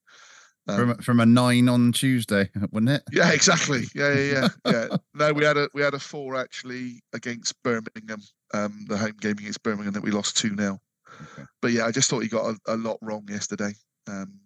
From, 0.68 0.92
Um, 0.92 1.00
a- 1.00 1.02
from 1.02 1.20
a 1.20 1.26
nine 1.26 1.68
on 1.68 1.92
Tuesday, 1.92 2.50
wasn't 2.72 2.90
it? 2.90 3.04
yeah, 3.12 3.32
exactly. 3.32 3.86
Yeah, 3.96 4.14
yeah, 4.14 4.32
yeah, 4.32 4.48
yeah. 4.72 4.98
No, 5.16 5.34
we 5.34 5.44
had 5.46 5.58
a 5.58 5.68
we 5.74 5.82
had 5.82 5.94
a 5.96 6.00
four 6.00 6.36
actually 6.36 7.02
against 7.14 7.56
Birmingham, 7.64 8.22
um, 8.54 8.86
the 8.88 8.98
home 8.98 9.16
game 9.20 9.38
against 9.40 9.64
Birmingham 9.64 9.94
that 9.94 10.04
we 10.04 10.12
lost 10.12 10.38
two 10.38 10.56
0 10.56 10.80
Okay. 11.22 11.44
But 11.62 11.72
yeah, 11.72 11.86
I 11.86 11.92
just 11.92 12.10
thought 12.10 12.20
he 12.22 12.30
got 12.30 12.46
a, 12.68 12.74
a 12.74 12.78
lot 12.78 12.98
wrong 13.02 13.26
yesterday, 13.28 13.74
um, 14.08 14.40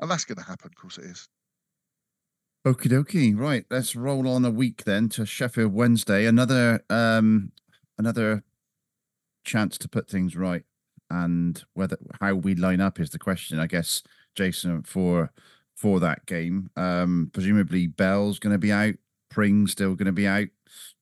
and 0.00 0.10
that's 0.10 0.24
going 0.24 0.38
to 0.38 0.44
happen. 0.44 0.70
Of 0.74 0.80
course, 0.80 0.98
it 0.98 1.04
is. 1.04 1.28
Okie 2.66 2.88
dokie. 2.90 3.38
Right, 3.38 3.64
let's 3.70 3.94
roll 3.96 4.28
on 4.28 4.44
a 4.44 4.50
week 4.50 4.84
then 4.84 5.08
to 5.10 5.24
Sheffield 5.24 5.72
Wednesday. 5.72 6.26
Another 6.26 6.82
um 6.90 7.52
another 7.96 8.42
chance 9.44 9.78
to 9.78 9.88
put 9.88 10.10
things 10.10 10.34
right. 10.36 10.64
And 11.10 11.62
whether 11.74 11.96
how 12.20 12.34
we 12.34 12.54
line 12.54 12.80
up 12.80 13.00
is 13.00 13.10
the 13.10 13.18
question, 13.18 13.58
I 13.58 13.66
guess, 13.66 14.02
Jason, 14.34 14.82
for 14.82 15.32
for 15.76 16.00
that 16.00 16.26
game. 16.26 16.70
Um 16.76 17.30
presumably 17.32 17.86
Bell's 17.86 18.38
gonna 18.38 18.58
be 18.58 18.72
out, 18.72 18.94
Pring's 19.30 19.72
still 19.72 19.94
gonna 19.94 20.12
be 20.12 20.26
out. 20.26 20.48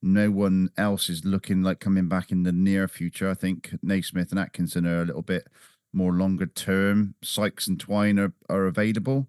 No 0.01 0.31
one 0.31 0.71
else 0.77 1.09
is 1.11 1.25
looking 1.25 1.63
like 1.63 1.81
coming 1.81 2.09
back 2.09 2.31
in 2.31 2.45
the 2.45 2.53
near 2.53 2.87
future. 2.89 3.29
I 3.29 3.35
think 3.35 3.75
Naismith 3.83 4.31
and 4.31 4.39
Atkinson 4.39 4.87
are 4.87 5.03
a 5.03 5.05
little 5.05 5.23
bit 5.23 5.49
more 5.93 6.13
longer 6.13 6.47
term. 6.47 7.15
Sykes 7.23 7.67
and 7.67 7.81
Twine 7.81 8.19
are, 8.19 8.33
are 8.49 8.67
available. 8.67 9.29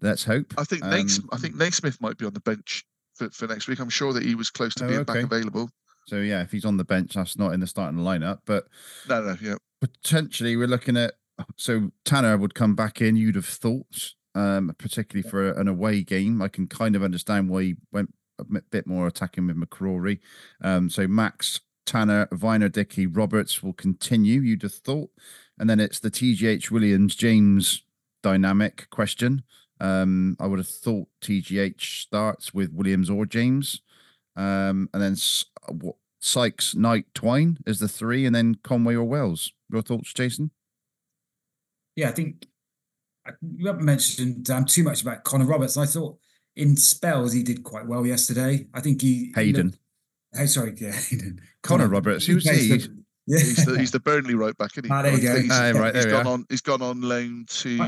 Let's 0.00 0.24
hope. 0.24 0.52
I 0.58 0.64
think 0.64 0.84
Um, 0.84 1.08
I 1.32 1.36
think 1.38 1.54
Naismith 1.56 2.00
might 2.00 2.18
be 2.18 2.26
on 2.26 2.34
the 2.34 2.40
bench 2.40 2.84
for, 3.14 3.30
for 3.30 3.46
next 3.46 3.68
week. 3.68 3.78
I'm 3.78 3.88
sure 3.88 4.12
that 4.12 4.22
he 4.22 4.34
was 4.34 4.50
close 4.50 4.74
to 4.76 4.84
Oh, 4.84 4.88
being 4.88 5.04
back 5.04 5.22
available. 5.22 5.70
So 6.06 6.16
yeah, 6.16 6.42
if 6.42 6.50
he's 6.50 6.64
on 6.64 6.76
the 6.76 6.84
bench, 6.84 7.14
that's 7.14 7.38
not 7.38 7.52
in 7.52 7.60
the 7.60 7.66
starting 7.66 8.00
lineup. 8.00 8.38
But 8.44 8.64
No, 9.08 9.22
no, 9.22 9.36
yeah, 9.40 9.54
potentially, 9.80 10.56
we're 10.56 10.66
looking 10.66 10.96
at 10.96 11.14
so 11.56 11.90
Tanner 12.04 12.36
would 12.36 12.54
come 12.54 12.74
back 12.74 13.00
in. 13.00 13.16
You'd 13.16 13.36
have 13.36 13.46
thought, 13.46 14.12
um, 14.34 14.74
particularly 14.78 15.28
for 15.28 15.50
an 15.52 15.68
away 15.68 16.02
game. 16.02 16.42
I 16.42 16.48
can 16.48 16.66
kind 16.66 16.94
of 16.96 17.02
understand 17.02 17.48
why 17.48 17.62
he 17.62 17.76
went 17.90 18.14
a 18.38 18.44
bit- 18.44 18.86
more 18.86 19.06
attacking 19.06 19.46
with 19.46 19.56
McCrorie. 19.56 20.20
Um, 20.60 20.90
so 20.90 21.06
Max, 21.06 21.60
Tanner, 21.86 22.26
Vyner, 22.26 22.70
Dickie, 22.70 23.06
Roberts 23.06 23.62
will 23.62 23.72
continue. 23.72 24.40
You'd 24.40 24.62
have 24.62 24.74
thought, 24.74 25.10
and 25.58 25.68
then 25.68 25.80
it's 25.80 26.00
the 26.00 26.10
TGH 26.10 26.70
Williams 26.70 27.14
James 27.14 27.82
dynamic 28.22 28.88
question. 28.90 29.42
Um, 29.80 30.36
I 30.38 30.46
would 30.46 30.60
have 30.60 30.68
thought 30.68 31.08
TGH 31.20 32.02
starts 32.02 32.54
with 32.54 32.72
Williams 32.72 33.10
or 33.10 33.26
James. 33.26 33.80
Um, 34.36 34.88
and 34.94 35.02
then 35.02 35.12
S- 35.12 35.44
uh, 35.68 35.72
what, 35.72 35.96
Sykes, 36.20 36.74
Knight, 36.74 37.06
Twine 37.14 37.58
is 37.66 37.78
the 37.80 37.88
three, 37.88 38.24
and 38.26 38.34
then 38.34 38.54
Conway 38.62 38.94
or 38.94 39.04
Wells. 39.04 39.52
Your 39.70 39.82
thoughts, 39.82 40.12
Jason? 40.12 40.50
Yeah, 41.96 42.08
I 42.08 42.12
think 42.12 42.46
I- 43.26 43.32
you 43.56 43.66
haven't 43.66 43.84
mentioned 43.84 44.48
um, 44.50 44.64
too 44.64 44.82
much 44.84 45.02
about 45.02 45.24
Connor 45.24 45.46
Roberts. 45.46 45.76
I 45.76 45.86
thought 45.86 46.18
in 46.56 46.76
spells 46.76 47.32
he 47.32 47.42
did 47.42 47.62
quite 47.64 47.86
well 47.86 48.06
yesterday. 48.06 48.66
I 48.74 48.80
think 48.80 49.00
he 49.02 49.26
he 49.26 49.32
Haydon. 49.34 49.66
looked- 49.66 49.78
Hey, 50.34 50.46
sorry, 50.46 50.74
yeah, 50.80 50.92
Haydon. 50.92 51.40
Connor 51.62 51.88
Roberts, 51.88 52.24
who's 52.26 52.44
plays 52.44 52.60
he? 52.70 52.78
for- 52.78 52.92
yeah, 53.26 53.38
he's 53.38 53.64
the, 53.64 53.78
he's 53.78 53.90
the 53.92 54.00
Burnley 54.00 54.34
right 54.34 54.56
back, 54.58 54.72
isn't 54.72 54.84
he? 54.86 54.90
Ah, 54.90 55.02
there 55.02 55.12
I 55.12 55.14
you 55.16 55.22
go. 55.22 55.32
think 55.34 55.44
He's, 55.44 55.52
Ah, 55.52 55.70
right, 55.78 55.94
he's 55.94 56.04
there 56.04 56.12
we 56.12 56.18
gone 56.18 56.26
are. 56.26 56.32
on. 56.32 56.46
He's 56.48 56.60
gone 56.60 56.82
on 56.82 57.00
loan 57.02 57.44
to. 57.48 57.78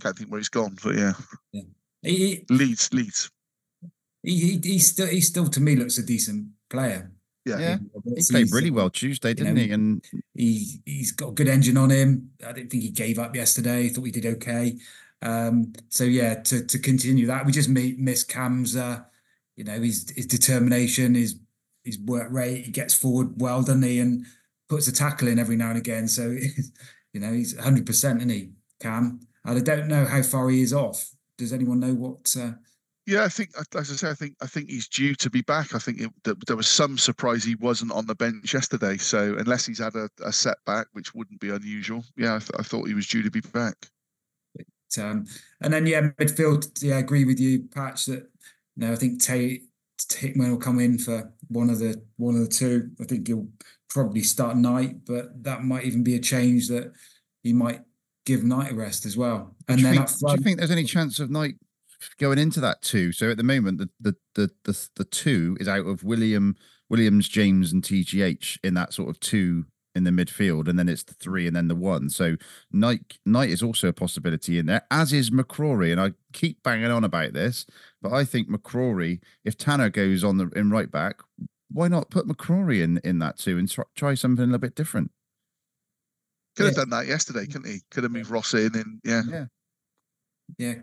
Can't 0.00 0.16
think 0.18 0.30
where 0.30 0.40
he's 0.40 0.48
gone, 0.48 0.76
but 0.82 0.96
yeah, 0.96 1.12
he, 1.52 1.64
he, 2.02 2.44
Leeds, 2.50 2.92
Leeds. 2.92 3.30
He, 4.28 4.38
he, 4.38 4.60
he 4.62 4.78
still 4.78 5.06
he 5.06 5.20
still 5.20 5.48
to 5.48 5.60
me 5.60 5.76
looks 5.76 5.98
a 5.98 6.02
decent 6.02 6.48
player. 6.68 7.10
Yeah, 7.44 7.58
Yeah, 7.58 7.78
He 8.14 8.22
played 8.30 8.52
really 8.52 8.70
well 8.70 8.90
Tuesday, 8.90 9.32
didn't 9.32 9.54
know, 9.54 9.62
he? 9.62 9.70
And 9.70 10.04
He 10.34 10.80
he's 10.84 11.12
got 11.12 11.30
a 11.30 11.32
good 11.32 11.48
engine 11.48 11.78
on 11.78 11.90
him. 11.90 12.30
I 12.46 12.52
didn't 12.52 12.70
think 12.70 12.82
he 12.82 12.90
gave 12.90 13.18
up 13.18 13.34
yesterday. 13.34 13.88
Thought 13.88 14.04
he 14.04 14.10
did 14.10 14.26
okay. 14.26 14.76
Um, 15.22 15.72
so 15.88 16.04
yeah, 16.04 16.34
to 16.42 16.64
to 16.66 16.78
continue 16.78 17.26
that, 17.26 17.46
we 17.46 17.52
just 17.52 17.70
mi- 17.70 17.96
miss 17.98 18.22
Cam's. 18.22 18.76
Uh, 18.76 19.00
you 19.56 19.64
know, 19.64 19.80
his 19.80 20.10
his 20.14 20.26
determination, 20.26 21.14
his 21.14 21.40
his 21.84 21.98
work 21.98 22.28
rate. 22.30 22.66
He 22.66 22.70
gets 22.70 22.94
forward 22.94 23.40
well, 23.40 23.62
doesn't 23.62 23.82
he? 23.82 23.98
And 24.00 24.26
puts 24.68 24.86
a 24.86 24.92
tackle 24.92 25.28
in 25.28 25.38
every 25.38 25.56
now 25.56 25.70
and 25.70 25.78
again. 25.78 26.06
So 26.06 26.36
you 27.12 27.20
know, 27.20 27.32
he's 27.32 27.58
hundred 27.58 27.86
percent, 27.86 28.18
isn't 28.18 28.28
he, 28.28 28.50
Cam? 28.80 29.20
And 29.44 29.58
I 29.58 29.62
don't 29.62 29.88
know 29.88 30.04
how 30.04 30.22
far 30.22 30.50
he 30.50 30.60
is 30.60 30.74
off. 30.74 31.10
Does 31.38 31.52
anyone 31.52 31.80
know 31.80 31.94
what? 31.94 32.34
Uh, 32.38 32.52
yeah. 33.08 33.24
I 33.24 33.28
think, 33.28 33.50
as 33.74 33.90
I 33.90 33.94
say, 33.94 34.10
I 34.10 34.14
think 34.14 34.36
I 34.42 34.46
think 34.46 34.68
he's 34.68 34.86
due 34.86 35.14
to 35.14 35.30
be 35.30 35.40
back. 35.42 35.74
I 35.74 35.78
think 35.78 36.00
it, 36.00 36.10
that 36.24 36.46
there 36.46 36.56
was 36.56 36.68
some 36.68 36.98
surprise 36.98 37.42
he 37.42 37.54
wasn't 37.56 37.92
on 37.92 38.06
the 38.06 38.14
bench 38.14 38.52
yesterday. 38.52 38.98
So 38.98 39.34
unless 39.38 39.66
he's 39.66 39.78
had 39.78 39.94
a, 39.94 40.08
a 40.22 40.32
setback, 40.32 40.86
which 40.92 41.14
wouldn't 41.14 41.40
be 41.40 41.50
unusual, 41.50 42.04
yeah, 42.16 42.36
I, 42.36 42.38
th- 42.38 42.50
I 42.58 42.62
thought 42.62 42.88
he 42.88 42.94
was 42.94 43.08
due 43.08 43.22
to 43.22 43.30
be 43.30 43.40
back. 43.40 43.74
Um, 44.98 45.26
and 45.60 45.72
then 45.72 45.86
yeah, 45.86 46.02
midfield. 46.18 46.82
Yeah, 46.82 46.96
I 46.96 47.00
agree 47.00 47.24
with 47.24 47.40
you, 47.40 47.64
Patch. 47.74 48.06
That 48.06 48.28
no, 48.76 48.92
I 48.92 48.96
think 48.96 49.22
Tate 49.22 49.62
Hickman 50.10 50.50
will 50.50 50.58
come 50.58 50.78
in 50.78 50.98
for 50.98 51.32
one 51.48 51.70
of 51.70 51.78
the 51.78 52.00
one 52.16 52.34
of 52.34 52.42
the 52.42 52.48
two. 52.48 52.90
I 53.00 53.04
think 53.04 53.26
he'll 53.26 53.48
probably 53.90 54.22
start 54.22 54.56
Knight, 54.56 55.04
but 55.06 55.42
that 55.44 55.62
might 55.62 55.84
even 55.84 56.04
be 56.04 56.14
a 56.14 56.20
change 56.20 56.68
that 56.68 56.92
he 57.42 57.52
might 57.52 57.80
give 58.24 58.44
Knight 58.44 58.72
a 58.72 58.74
rest 58.74 59.06
as 59.06 59.16
well. 59.16 59.56
And 59.68 59.78
do, 59.78 59.82
you 59.82 59.94
then 59.94 60.06
think, 60.06 60.10
up 60.24 60.30
do 60.30 60.36
you 60.38 60.44
think 60.44 60.58
there's 60.58 60.70
any 60.70 60.84
chance 60.84 61.18
of 61.18 61.30
Knight 61.30 61.56
going 62.18 62.38
into 62.38 62.60
that 62.60 62.82
two? 62.82 63.12
So 63.12 63.30
at 63.30 63.36
the 63.36 63.42
moment, 63.42 63.78
the 63.78 63.88
the 64.00 64.16
the 64.34 64.50
the, 64.64 64.88
the 64.96 65.04
two 65.04 65.56
is 65.60 65.68
out 65.68 65.86
of 65.86 66.04
William 66.04 66.56
Williams, 66.88 67.28
James, 67.28 67.72
and 67.72 67.82
TGH 67.82 68.58
in 68.62 68.74
that 68.74 68.92
sort 68.92 69.08
of 69.10 69.20
two 69.20 69.66
in 69.94 70.04
the 70.04 70.10
midfield, 70.10 70.68
and 70.68 70.78
then 70.78 70.88
it's 70.88 71.02
the 71.02 71.14
three 71.14 71.46
and 71.46 71.56
then 71.56 71.66
the 71.68 71.74
one. 71.74 72.08
So 72.08 72.36
Knight 72.72 73.18
Knight 73.26 73.50
is 73.50 73.62
also 73.62 73.88
a 73.88 73.92
possibility 73.92 74.58
in 74.58 74.66
there, 74.66 74.82
as 74.90 75.12
is 75.12 75.30
McCrorie. 75.30 75.90
And 75.92 76.00
I 76.00 76.12
keep 76.32 76.62
banging 76.62 76.90
on 76.90 77.04
about 77.04 77.32
this, 77.32 77.66
but 78.00 78.12
I 78.12 78.24
think 78.24 78.48
McCrorie, 78.48 79.20
if 79.44 79.56
Tanner 79.56 79.90
goes 79.90 80.22
on 80.22 80.36
the 80.38 80.48
in 80.54 80.70
right 80.70 80.90
back, 80.90 81.16
why 81.70 81.88
not 81.88 82.10
put 82.10 82.28
McCrorie 82.28 82.82
in 82.82 82.98
in 83.02 83.18
that 83.18 83.38
too 83.38 83.58
and 83.58 83.68
try, 83.68 83.84
try 83.96 84.14
something 84.14 84.42
a 84.44 84.46
little 84.46 84.58
bit 84.58 84.74
different? 84.76 85.10
Could 86.56 86.66
have 86.66 86.74
Yeah. 86.74 86.82
done 86.82 86.90
that 86.90 87.06
yesterday, 87.06 87.46
couldn't 87.46 87.70
he? 87.70 87.80
Could 87.90 88.04
have 88.04 88.12
moved 88.12 88.30
Ross 88.30 88.54
in 88.54 88.74
and 88.76 89.00
yeah. 89.04 89.22
Yeah. 89.28 89.44
Yeah. 90.58 90.74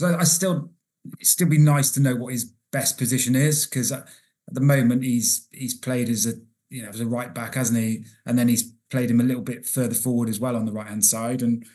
So 0.00 0.16
I 0.18 0.24
still 0.24 0.70
it'd 1.18 1.26
still 1.26 1.48
be 1.48 1.58
nice 1.58 1.90
to 1.92 2.00
know 2.00 2.16
what 2.16 2.32
his 2.32 2.52
best 2.72 2.96
position 2.96 3.36
is 3.36 3.66
because 3.66 3.92
at 3.92 4.06
the 4.50 4.60
moment 4.62 5.04
he's 5.04 5.46
he's 5.52 5.74
played 5.74 6.08
as 6.08 6.24
a 6.26 6.32
you 6.70 6.82
know 6.82 6.88
as 6.88 7.00
a 7.00 7.06
right 7.06 7.34
back, 7.34 7.54
hasn't 7.54 7.78
he? 7.78 8.04
And 8.24 8.38
then 8.38 8.48
he's 8.48 8.72
played 8.90 9.10
him 9.10 9.20
a 9.20 9.24
little 9.24 9.42
bit 9.42 9.66
further 9.66 9.94
forward 9.94 10.30
as 10.30 10.40
well 10.40 10.56
on 10.56 10.64
the 10.64 10.72
right 10.72 10.86
hand 10.86 11.04
side, 11.04 11.42
and 11.42 11.66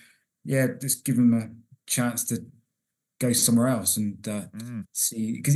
yeah, 0.44 0.68
just 0.82 1.06
give 1.06 1.18
him 1.18 1.34
a 1.36 1.50
chance 1.88 2.24
to 2.26 2.44
go 3.20 3.32
somewhere 3.32 3.68
else 3.68 3.96
and 3.98 4.28
uh, 4.28 4.42
Mm. 4.58 4.86
see 4.92 5.34
because 5.34 5.56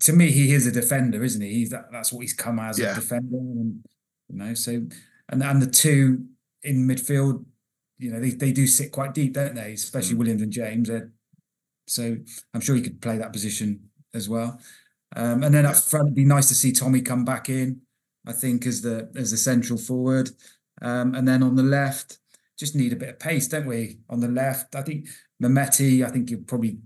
to 0.00 0.12
me 0.12 0.30
he 0.32 0.52
is 0.54 0.66
a 0.66 0.72
defender, 0.72 1.22
isn't 1.22 1.40
he? 1.40 1.50
He's 1.54 1.70
that, 1.70 1.86
that's 1.92 2.12
what 2.12 2.22
he's 2.22 2.34
come 2.34 2.58
as 2.58 2.80
Yeah. 2.80 2.92
a 2.92 2.94
defender, 2.96 3.36
and 3.38 3.84
you 4.28 4.36
know 4.38 4.54
so 4.54 4.72
and 5.28 5.40
and 5.42 5.62
the 5.62 5.70
two 5.70 6.24
in 6.64 6.86
midfield, 6.88 7.44
you 7.98 8.10
know 8.10 8.18
they, 8.20 8.30
they 8.30 8.50
do 8.52 8.66
sit 8.66 8.90
quite 8.90 9.14
deep, 9.14 9.34
don't 9.34 9.54
they? 9.54 9.72
Especially 9.74 10.14
Mm. 10.16 10.18
Williams 10.18 10.42
and 10.42 10.52
James. 10.52 10.88
They're, 10.88 11.12
so 11.86 12.16
I'm 12.54 12.60
sure 12.60 12.76
he 12.76 12.82
could 12.82 13.00
play 13.00 13.18
that 13.18 13.32
position 13.32 13.90
as 14.14 14.28
well. 14.28 14.60
Um, 15.14 15.42
and 15.42 15.54
then 15.54 15.66
up 15.66 15.74
Yeah. 15.74 15.80
front, 15.80 16.06
it'd 16.06 16.14
be 16.16 16.24
nice 16.24 16.48
to 16.48 16.54
see 16.54 16.72
Tommy 16.72 17.00
come 17.00 17.24
back 17.24 17.48
in. 17.48 17.80
I 18.26 18.32
think 18.32 18.66
as 18.66 18.82
the 18.82 19.10
as 19.16 19.30
the 19.30 19.36
central 19.36 19.78
forward, 19.78 20.30
um, 20.82 21.14
and 21.14 21.26
then 21.28 21.42
on 21.42 21.54
the 21.54 21.62
left, 21.62 22.18
just 22.58 22.74
need 22.74 22.92
a 22.92 22.96
bit 22.96 23.10
of 23.10 23.18
pace, 23.18 23.46
don't 23.48 23.66
we? 23.66 24.00
On 24.10 24.20
the 24.20 24.28
left, 24.28 24.74
I 24.74 24.82
think 24.82 25.08
Mehmeti, 25.42 26.04
I 26.04 26.10
think 26.10 26.30
you'll 26.30 26.42
probably 26.42 26.78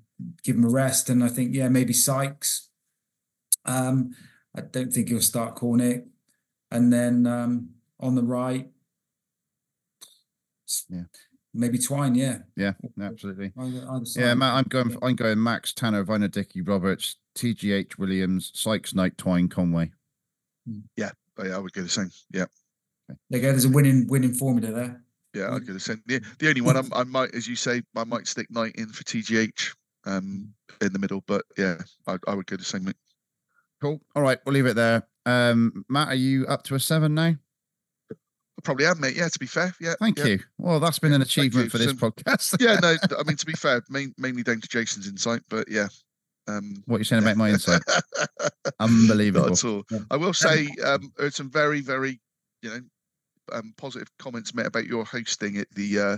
give 0.43 0.57
him 0.57 0.65
a 0.65 0.69
rest, 0.71 1.09
and 1.11 1.25
I 1.25 1.29
think 1.29 1.55
yeah, 1.55 1.69
maybe 1.69 1.93
Sykes. 1.95 2.69
Um, 3.65 4.15
I 4.55 4.61
don't 4.63 4.93
think 4.93 5.09
he'll 5.09 5.21
start 5.23 5.57
Cornick, 5.57 6.07
and 6.71 6.93
then 6.93 7.27
um, 7.27 7.71
on 8.01 8.15
the 8.15 8.23
right, 8.23 8.71
Yeah. 10.89 11.05
Maybe 11.53 11.79
Twine, 11.79 12.15
yeah, 12.15 12.39
Yeah, 12.57 12.75
absolutely. 13.01 13.53
either, 13.59 13.87
either 13.91 14.05
Yeah. 14.21 14.35
Matt, 14.35 14.55
I'm 14.55 14.65
going. 14.69 14.97
I'm 15.03 15.17
going. 15.17 15.43
Max 15.43 15.73
Tanner, 15.73 16.05
Vyner, 16.05 16.31
Dickie, 16.31 16.63
Roberts, 16.63 17.17
TGH 17.35 17.99
Williams, 17.99 18.53
Sykes, 18.55 18.95
Knight, 18.95 19.19
Twine, 19.19 19.49
Conway. 19.49 19.91
Oh, 20.69 20.75
yeah, 20.97 21.11
I 21.39 21.59
would 21.59 21.73
go 21.73 21.83
the 21.83 21.89
same. 21.89 22.11
Yeah. 22.33 22.47
There 23.09 23.41
you 23.41 23.41
go. 23.41 23.51
There's 23.51 23.65
a 23.65 23.69
winning 23.69 24.07
winning 24.09 24.35
formula 24.35 24.73
there. 24.73 25.03
Yeah, 25.35 25.55
I'd 25.55 25.67
go 25.67 25.73
the 25.73 25.81
same. 25.81 26.03
The, 26.07 26.21
the 26.39 26.49
only 26.49 26.61
one 26.61 26.77
I'm, 26.77 26.93
I 26.93 27.05
might, 27.05 27.35
as 27.35 27.47
you 27.49 27.57
say, 27.57 27.83
I 27.97 28.05
might 28.05 28.27
stick 28.27 28.49
Knight 28.51 28.75
in 28.77 28.89
for 28.89 29.05
TGH 29.05 29.75
um, 30.05 30.53
in 30.81 30.93
the 30.93 30.99
middle, 30.99 31.23
but 31.27 31.45
yeah, 31.57 31.77
I, 32.07 32.17
I 32.27 32.35
would 32.35 32.47
go 32.47 32.57
the 32.57 32.65
same. 32.65 32.93
Cool. 33.81 34.01
All 34.15 34.23
right, 34.23 34.39
we'll 34.45 34.55
leave 34.55 34.67
it 34.67 34.75
there. 34.75 35.07
Um, 35.27 35.85
Matt, 35.89 36.09
are 36.09 36.15
you 36.15 36.47
up 36.47 36.63
to 36.65 36.75
a 36.75 36.81
seven 36.81 37.15
now? 37.15 37.35
I 38.61 38.63
probably 38.63 38.85
am, 38.87 39.01
mate. 39.01 39.17
Yeah, 39.17 39.29
to 39.29 39.39
be 39.39 39.47
fair. 39.47 39.73
Yeah. 39.81 39.95
Thank 40.01 40.19
yeah. 40.19 40.25
you. 40.27 40.39
Well, 40.59 40.81
that's 40.81 40.99
been 40.99 41.15
an 41.15 41.23
achievement 41.23 41.71
for 41.73 41.79
this 41.79 41.95
podcast. 41.95 42.61
Yeah, 42.61 42.79
no, 42.83 42.95
I 43.19 43.23
mean, 43.25 43.37
to 43.39 43.47
be 43.47 43.55
fair, 43.55 43.83
main, 43.89 44.15
mainly 44.19 44.43
down 44.43 44.61
to 44.61 44.69
Jason's 44.69 45.09
insight, 45.09 45.41
but 45.49 45.67
yeah. 45.71 45.89
Um, 46.47 46.83
what 46.87 46.97
are 46.97 46.99
you 46.99 47.05
saying 47.05 47.23
about 47.23 47.37
my 47.39 47.49
insight? 47.51 47.81
Not 48.41 48.53
Unbelievable. 48.81 49.53
at 49.53 49.65
all. 49.65 49.83
I 50.11 50.17
will 50.17 50.33
say, 50.35 50.69
um, 50.85 51.11
heard 51.17 51.33
some 51.33 51.51
very, 51.51 51.81
very, 51.81 52.21
you 52.63 52.71
know, 52.71 52.81
um, 53.53 53.73
positive 53.79 54.09
comments 54.19 54.55
made 54.55 54.67
about 54.67 54.85
your 54.87 55.05
hosting 55.05 55.57
at 55.57 55.69
the 55.75 55.99
uh, 55.99 56.17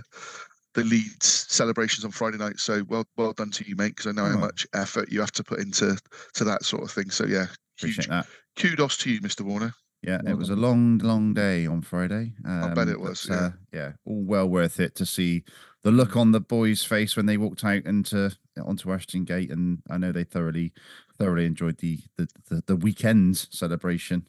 the 0.75 0.83
Leeds 0.83 1.45
celebrations 1.49 2.03
on 2.03 2.11
Friday 2.11 2.37
night. 2.37 2.59
So 2.59 2.83
well, 2.89 3.05
well 3.15 3.33
done 3.33 3.51
to 3.51 3.67
you, 3.67 3.75
mate. 3.75 3.95
Because 3.95 4.07
I 4.07 4.11
know 4.11 4.25
how 4.25 4.37
Oh. 4.37 4.41
much 4.41 4.67
effort 4.73 5.11
you 5.11 5.19
have 5.21 5.31
to 5.33 5.43
put 5.43 5.59
into 5.59 5.97
to 6.35 6.43
that 6.43 6.65
sort 6.65 6.83
of 6.83 6.91
thing. 6.91 7.09
So 7.09 7.25
yeah, 7.25 7.45
Appreciate 7.79 8.09
that. 8.09 8.27
kudos 8.57 8.97
to 8.97 9.11
you, 9.11 9.21
Mr. 9.21 9.41
Warner. 9.41 9.73
Yeah, 10.03 10.21
it 10.27 10.37
was 10.37 10.49
a 10.49 10.55
long, 10.55 10.97
long 10.97 11.33
day 11.33 11.65
on 11.65 11.81
Friday. 11.81 12.33
I 12.45 12.73
bet 12.73 12.89
it 12.89 12.95
um, 12.97 13.01
was, 13.03 13.25
but, 13.25 13.33
yeah. 13.35 13.41
uh, 13.45 13.51
yeah, 13.71 13.91
all 14.05 14.23
well 14.23 14.47
worth 14.49 14.79
it 14.79 14.95
to 14.95 15.05
see 15.05 15.43
the 15.83 15.91
look 15.91 16.15
on 16.17 16.31
the 16.31 16.41
boys' 16.41 16.83
face 16.83 17.15
when 17.15 17.25
they 17.25 17.37
walked 17.37 17.63
out 17.63 17.85
into 17.85 18.31
onto 18.63 18.91
Ashton 18.91 19.23
Gate, 19.23 19.49
and 19.51 19.79
I 19.89 19.97
know 19.97 20.11
they 20.11 20.23
thoroughly, 20.25 20.73
thoroughly 21.17 21.45
enjoyed 21.45 21.77
the 21.77 21.99
the 22.17 22.27
the, 22.49 22.63
the 22.67 22.75
weekend 22.75 23.37
celebration 23.37 24.27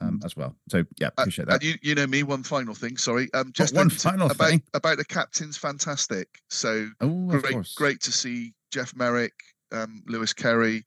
um, 0.00 0.20
as 0.24 0.36
well. 0.36 0.56
So 0.68 0.84
yeah, 0.98 1.08
Uh, 1.08 1.22
appreciate 1.22 1.48
And 1.48 1.60
that. 1.60 1.64
you, 1.64 1.74
you 1.82 1.94
know 1.94 2.06
me. 2.06 2.24
One 2.24 2.42
final 2.42 2.74
thing. 2.74 2.96
Sorry. 2.96 3.32
Um, 3.32 3.52
just 3.52 3.74
one 3.74 3.86
out 3.86 3.92
to- 3.92 3.98
final 3.98 4.30
about 4.30 4.48
thing? 4.50 4.62
about 4.74 4.98
the 4.98 5.04
captains. 5.04 5.56
Fantastic. 5.56 6.28
So 6.50 6.88
oh, 7.00 7.26
great, 7.28 7.68
great 7.76 8.00
to 8.02 8.12
see 8.12 8.54
Geoff 8.72 8.94
Merrick, 8.96 9.34
um, 9.70 10.02
Louis 10.06 10.32
Carey, 10.32 10.84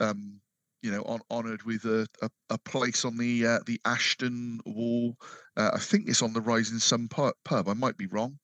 um, 0.00 0.40
you 0.86 0.92
know, 0.92 1.02
on, 1.02 1.18
honoured 1.32 1.64
with 1.64 1.84
a, 1.84 2.06
a, 2.22 2.30
a 2.50 2.58
place 2.58 3.04
on 3.04 3.16
the 3.18 3.44
uh, 3.44 3.58
the 3.66 3.80
Ashton 3.84 4.60
wall. 4.64 5.16
Uh, 5.56 5.72
I 5.74 5.78
think 5.78 6.08
it's 6.08 6.22
on 6.22 6.32
the 6.32 6.40
Rising 6.40 6.78
Sun 6.78 7.08
pub. 7.08 7.34
I 7.68 7.74
might 7.74 7.96
be 7.96 8.06
wrong. 8.06 8.38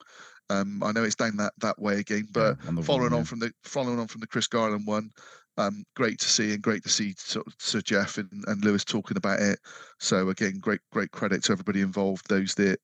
Um, 0.50 0.82
I 0.82 0.90
know 0.90 1.04
it's 1.04 1.14
down 1.14 1.36
that 1.36 1.52
that 1.58 1.78
way 1.78 2.00
again, 2.00 2.26
but 2.32 2.58
Yeah, 2.60 2.68
on 2.68 2.74
the 2.74 2.80
wall, 2.80 2.84
following 2.84 3.12
yeah. 3.12 3.18
on 3.18 3.24
from 3.24 3.38
the 3.38 3.52
following 3.62 4.00
on 4.00 4.08
from 4.08 4.20
the 4.22 4.26
Chris 4.26 4.48
Garland 4.48 4.88
one, 4.88 5.10
um, 5.56 5.84
great 5.94 6.18
to 6.18 6.28
see 6.28 6.52
and 6.52 6.60
great 6.60 6.82
to 6.82 6.88
see 6.88 7.14
sort 7.16 7.46
of 7.46 7.54
Sir 7.60 7.80
Geoff 7.80 8.18
and, 8.18 8.44
and 8.48 8.64
Louis 8.64 8.84
talking 8.84 9.16
about 9.16 9.40
it. 9.40 9.60
So 10.00 10.30
again, 10.30 10.58
great 10.58 10.80
great 10.90 11.12
credit 11.12 11.44
to 11.44 11.52
everybody 11.52 11.80
involved, 11.80 12.28
those 12.28 12.56
that 12.56 12.80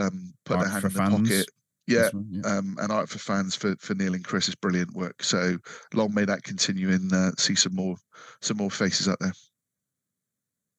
um, 0.00 0.34
put 0.44 0.56
Art 0.56 0.64
their 0.64 0.72
hand 0.72 0.84
in 0.84 0.92
the 0.92 0.98
fans 0.98 1.28
pocket. 1.28 1.48
Yeah, 1.90 2.06
as 2.06 2.12
yeah. 2.30 2.40
um, 2.58 2.76
and 2.80 2.90
art 2.92 3.08
for 3.08 3.18
fans 3.18 3.54
for 3.54 3.74
for 3.78 3.94
Neil 3.94 4.14
and 4.14 4.24
Chris 4.24 4.48
is 4.48 4.54
brilliant 4.54 4.94
work. 4.94 5.22
So 5.22 5.56
long 5.94 6.14
may 6.14 6.24
that 6.24 6.42
continue 6.42 6.90
and 6.90 7.12
uh, 7.12 7.32
see 7.38 7.54
some 7.54 7.74
more 7.74 7.96
some 8.40 8.56
more 8.56 8.70
faces 8.70 9.08
out 9.08 9.18
there. 9.20 9.32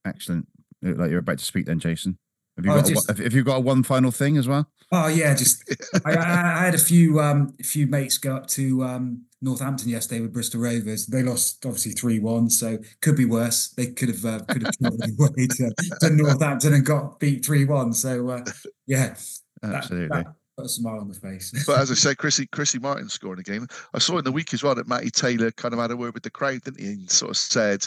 Excellent. 0.05 0.47
Look 0.81 0.97
like 0.97 1.09
you're 1.11 1.19
about 1.19 1.37
to 1.39 1.45
speak 1.45 1.65
then, 1.67 1.79
Jason. 1.79 2.17
Have 2.57 2.65
you 2.65 2.71
Oh, 2.71 2.75
got 2.81 2.85
just- 2.87 3.07
have, 3.07 3.19
have 3.19 3.33
you 3.33 3.43
got 3.43 3.57
a 3.57 3.61
one 3.61 3.83
final 3.83 4.11
thing 4.11 4.37
as 4.37 4.47
well? 4.47 4.67
Oh 4.91 5.07
yeah, 5.07 5.33
just 5.35 5.63
I, 6.05 6.13
I, 6.13 6.59
I 6.61 6.65
had 6.65 6.75
a 6.75 6.79
few 6.79 7.19
um 7.19 7.53
a 7.59 7.63
few 7.63 7.87
mates 7.87 8.17
go 8.17 8.35
up 8.35 8.47
to 8.47 8.83
um 8.83 9.25
Northampton 9.41 9.89
yesterday 9.89 10.21
with 10.21 10.33
Bristol 10.33 10.61
Rovers. 10.61 11.05
They 11.07 11.23
lost 11.23 11.65
obviously 11.65 11.93
three 11.93 12.19
one, 12.19 12.49
so 12.49 12.77
could 13.01 13.15
be 13.15 13.25
worse. 13.25 13.69
They 13.69 13.87
could 13.87 14.09
have 14.09 14.25
uh, 14.25 14.39
could 14.49 14.63
have 14.63 14.77
travelled 14.77 15.01
away 15.19 15.47
to, 15.47 15.73
to 16.01 16.09
Northampton 16.09 16.73
and 16.73 16.85
got 16.85 17.19
beat 17.19 17.45
three 17.45 17.65
one. 17.65 17.93
So 17.93 18.29
uh, 18.29 18.43
yeah, 18.85 19.15
that- 19.61 19.75
Absolutely. 19.75 20.07
that 20.23 20.33
put 20.61 20.65
a 20.65 20.69
smile 20.69 20.99
on 20.99 21.07
the 21.07 21.13
face. 21.13 21.51
But 21.67 21.79
as 21.79 21.91
I 21.91 21.95
said, 21.95 22.17
Chrissy 22.17 22.47
Chrissy 22.47 22.79
Martin 22.79 23.09
scoring 23.09 23.39
a 23.39 23.43
game. 23.43 23.67
I 23.93 23.99
saw 23.99 24.17
in 24.17 24.23
the 24.23 24.31
week 24.31 24.53
as 24.53 24.63
well 24.63 24.75
that 24.75 24.87
Matty 24.87 25.09
Taylor 25.09 25.51
kind 25.51 25.73
of 25.73 25.79
had 25.79 25.91
a 25.91 25.97
word 25.97 26.13
with 26.13 26.23
the 26.23 26.29
crowd, 26.29 26.61
didn't 26.63 26.79
he? 26.79 26.87
And 26.87 27.09
sort 27.09 27.31
of 27.31 27.37
said, 27.37 27.85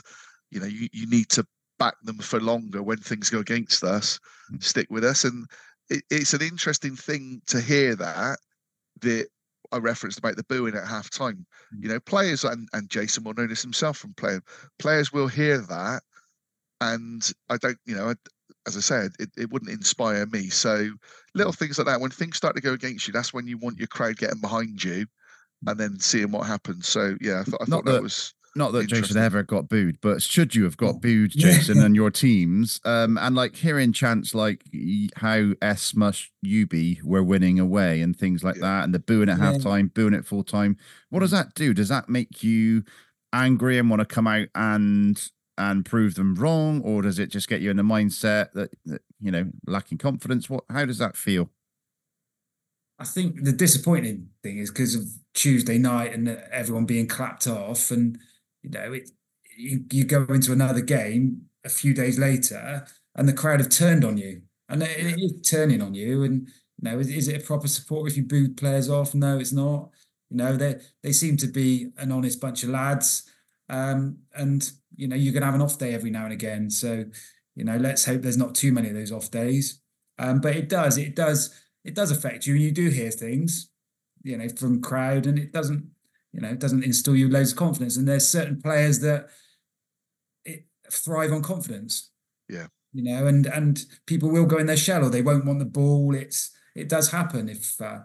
you 0.51 0.61
know, 0.61 0.67
you, 0.67 0.89
you 0.93 1.09
need 1.09 1.29
to 1.31 1.47
back 1.79 1.95
them 2.03 2.19
for 2.19 2.41
longer 2.41 2.83
when 2.83 2.99
things 2.99 3.31
go 3.31 3.39
against 3.39 3.83
us. 3.85 4.19
Mm. 4.53 4.63
Stick 4.63 4.87
with 4.91 5.05
us. 5.05 5.25
And 5.25 5.47
it, 5.91 6.03
it's 6.11 6.35
an 6.35 6.43
interesting 6.43 6.97
thing 6.97 7.43
to 7.47 7.61
hear 7.61 7.95
that 7.97 8.39
that 9.03 9.27
I 9.73 9.79
referenced 9.79 10.19
about 10.19 10.37
the 10.37 10.45
booing 10.45 10.77
at 10.77 10.87
half 10.87 11.11
time. 11.11 11.47
Mm. 11.75 11.83
You 11.83 11.89
know, 11.91 12.01
players 12.01 12.45
and, 12.45 12.69
and 12.73 12.89
Jason 12.91 13.25
will 13.25 13.35
know 13.35 13.47
this 13.47 13.63
himself 13.63 13.97
from 13.99 14.15
playing. 14.15 14.43
Players 14.79 15.13
will 15.13 15.29
hear 15.29 15.59
that, 15.59 16.03
and 16.81 17.29
I 17.51 17.57
don't, 17.57 17.79
you 17.87 17.95
know, 17.95 18.11
I, 18.11 18.15
as 18.66 18.77
I 18.77 18.81
said, 18.81 19.12
it, 19.19 19.31
it 19.36 19.51
wouldn't 19.53 19.70
inspire 19.70 20.27
me. 20.27 20.49
So 20.49 20.89
little 21.35 21.53
things 21.53 21.78
like 21.78 21.86
that, 21.86 22.01
when 22.01 22.11
things 22.11 22.36
start 22.36 22.55
to 22.57 22.62
go 22.62 22.73
against 22.73 23.07
you, 23.07 23.12
that's 23.12 23.32
when 23.35 23.47
you 23.47 23.59
want 23.59 23.78
your 23.78 23.89
crowd 23.89 24.16
getting 24.16 24.41
behind 24.41 24.82
you, 24.82 25.07
and 25.66 25.78
then 25.78 25.99
seeing 25.99 26.31
what 26.31 26.47
happens. 26.47 26.89
So 26.89 27.16
yeah, 27.20 27.41
I, 27.41 27.45
th- 27.45 27.57
I 27.61 27.65
thought 27.66 27.85
that 27.85 27.93
that- 27.93 28.03
was 28.03 28.35
not 28.57 28.70
that 28.70 28.86
Jason 28.86 29.16
ever 29.16 29.43
got 29.43 29.69
booed, 29.69 29.99
but 30.01 30.23
should 30.23 30.55
you 30.55 30.62
have 30.62 30.77
got 30.77 30.95
Oh. 30.95 30.99
booed, 31.01 31.31
Jason, 31.36 31.82
and 31.82 31.97
your 31.97 32.12
teams, 32.12 32.81
um, 32.85 33.19
and 33.19 33.35
like 33.35 33.57
hearing 33.57 33.93
chants 33.93 34.32
like 34.32 34.62
how 35.16 35.51
S 35.61 35.97
must 35.97 36.31
you 36.41 36.65
be 36.65 37.01
were 37.03 37.24
winning 37.24 37.59
away 37.59 38.01
and 38.01 38.16
things 38.16 38.45
like 38.45 38.55
Yeah. 38.55 38.61
that, 38.62 38.85
and 38.85 38.95
the 38.95 39.01
booing 39.01 39.28
at 39.28 39.39
Yeah. 39.39 39.53
half 39.53 39.61
time, 39.61 39.91
booing 39.93 40.15
at 40.15 40.24
full 40.24 40.45
time. 40.45 40.77
What 41.11 41.19
does 41.20 41.32
that 41.32 41.55
do? 41.55 41.74
Does 41.74 41.89
that 41.89 42.09
make 42.09 42.45
you 42.45 42.85
angry 43.32 43.77
and 43.77 43.91
want 43.91 43.99
to 44.01 44.07
come 44.07 44.28
out 44.28 44.47
and 44.55 45.20
and 45.56 45.85
prove 45.85 46.14
them 46.14 46.35
wrong, 46.35 46.81
or 46.82 47.02
does 47.02 47.18
it 47.18 47.31
just 47.31 47.48
get 47.48 47.60
you 47.60 47.70
in 47.70 47.76
the 47.76 47.82
mindset 47.82 48.52
that, 48.52 48.70
that 48.86 49.02
you 49.20 49.31
know 49.31 49.47
lacking 49.66 49.98
confidence? 49.98 50.51
What? 50.51 50.64
How 50.70 50.85
does 50.85 50.98
that 50.98 51.16
feel? 51.16 51.51
I 52.98 53.05
think 53.05 53.44
the 53.44 53.52
disappointing 53.52 54.28
thing 54.43 54.59
is 54.59 54.70
because 54.70 54.94
of 54.94 55.05
Tuesday 55.35 55.78
night 55.78 56.12
and 56.12 56.28
everyone 56.51 56.86
being 56.86 57.09
clapped 57.09 57.47
off, 57.47 57.90
and 57.90 58.18
you 58.62 58.70
know, 58.70 58.93
it 58.93 59.10
you, 59.56 59.85
you 59.93 60.05
go 60.05 60.24
into 60.28 60.52
another 60.52 60.81
game 60.81 61.43
a 61.64 61.68
few 61.68 61.94
days 61.94 62.18
later, 62.18 62.86
and 63.14 63.28
the 63.28 63.32
crowd 63.32 63.60
have 63.60 63.68
turned 63.68 64.05
on 64.05 64.16
you, 64.16 64.43
and 64.68 64.82
it, 64.82 65.18
is 65.18 65.48
turning 65.48 65.82
on 65.82 65.94
you. 65.94 66.24
And 66.24 66.48
you 66.48 66.90
know, 66.90 66.98
is, 66.98 67.09
is 67.09 67.28
it 67.28 67.43
a 67.43 67.44
proper 67.44 67.68
support 67.68 68.10
if 68.10 68.16
you 68.16 68.24
boo 68.24 68.55
players 68.55 68.90
off? 68.90 69.14
No, 69.14 69.39
it's 69.39 69.52
not. 69.52 69.90
You 70.31 70.39
know, 70.39 70.56
they 70.56 70.76
they 71.02 71.12
seem 71.12 71.36
to 71.39 71.47
be 71.47 71.90
an 71.98 72.12
honest 72.12 72.40
bunch 72.40 72.62
of 72.62 72.70
lads, 72.70 73.31
um, 73.69 74.19
and 74.35 74.70
you 74.97 75.09
know, 75.09 75.16
you're 75.16 75.32
gonna 75.32 75.47
have 75.47 75.55
an 75.55 75.62
off 75.62 75.78
day 75.78 75.95
every 75.95 76.11
now 76.11 76.24
and 76.24 76.32
again. 76.32 76.70
So, 76.70 77.05
you 77.55 77.65
know, 77.65 77.77
let's 77.77 78.05
hope 78.05 78.23
there's 78.23 78.36
not 78.36 78.55
too 78.55 78.73
many 78.73 78.89
of 78.89 78.95
those 78.95 79.12
off 79.12 79.31
days. 79.31 79.81
Um, 80.19 80.41
but 80.41 80.57
it 80.57 80.69
does, 80.69 80.99
it 80.99 81.16
does, 81.16 81.55
it 81.85 81.95
does 81.95 82.11
affect 82.11 82.47
you. 82.47 82.55
And 82.55 82.62
you 82.62 82.70
do 82.70 82.89
hear 82.89 83.11
things, 83.11 83.70
you 84.23 84.36
know, 84.36 84.49
from 84.49 84.81
crowd, 84.81 85.27
and 85.27 85.39
it 85.39 85.53
doesn't, 85.53 85.85
you 86.32 86.41
know, 86.41 86.49
it 86.49 86.61
doesn't 86.61 86.85
instill 86.85 87.16
you 87.16 87.28
loads 87.28 87.53
of 87.53 87.59
confidence. 87.59 87.97
And 87.97 88.07
there's 88.07 88.28
certain 88.28 88.61
players 88.61 89.01
that 89.01 89.28
it 90.45 90.66
thrive 90.91 91.32
on 91.32 91.43
confidence. 91.43 92.11
Yeah. 92.49 92.66
You 92.93 93.03
know, 93.03 93.27
and 93.27 93.47
and 93.47 93.85
people 94.07 94.31
will 94.31 94.47
go 94.47 94.59
in 94.59 94.66
their 94.66 94.77
shell 94.77 95.05
or 95.05 95.11
they 95.11 95.23
won't 95.23 95.47
want 95.47 95.59
the 95.59 95.65
ball. 95.65 96.15
It's 96.15 96.51
it 96.77 96.89
does 96.89 97.11
happen 97.11 97.49
if 97.49 97.81
uh, 97.81 98.01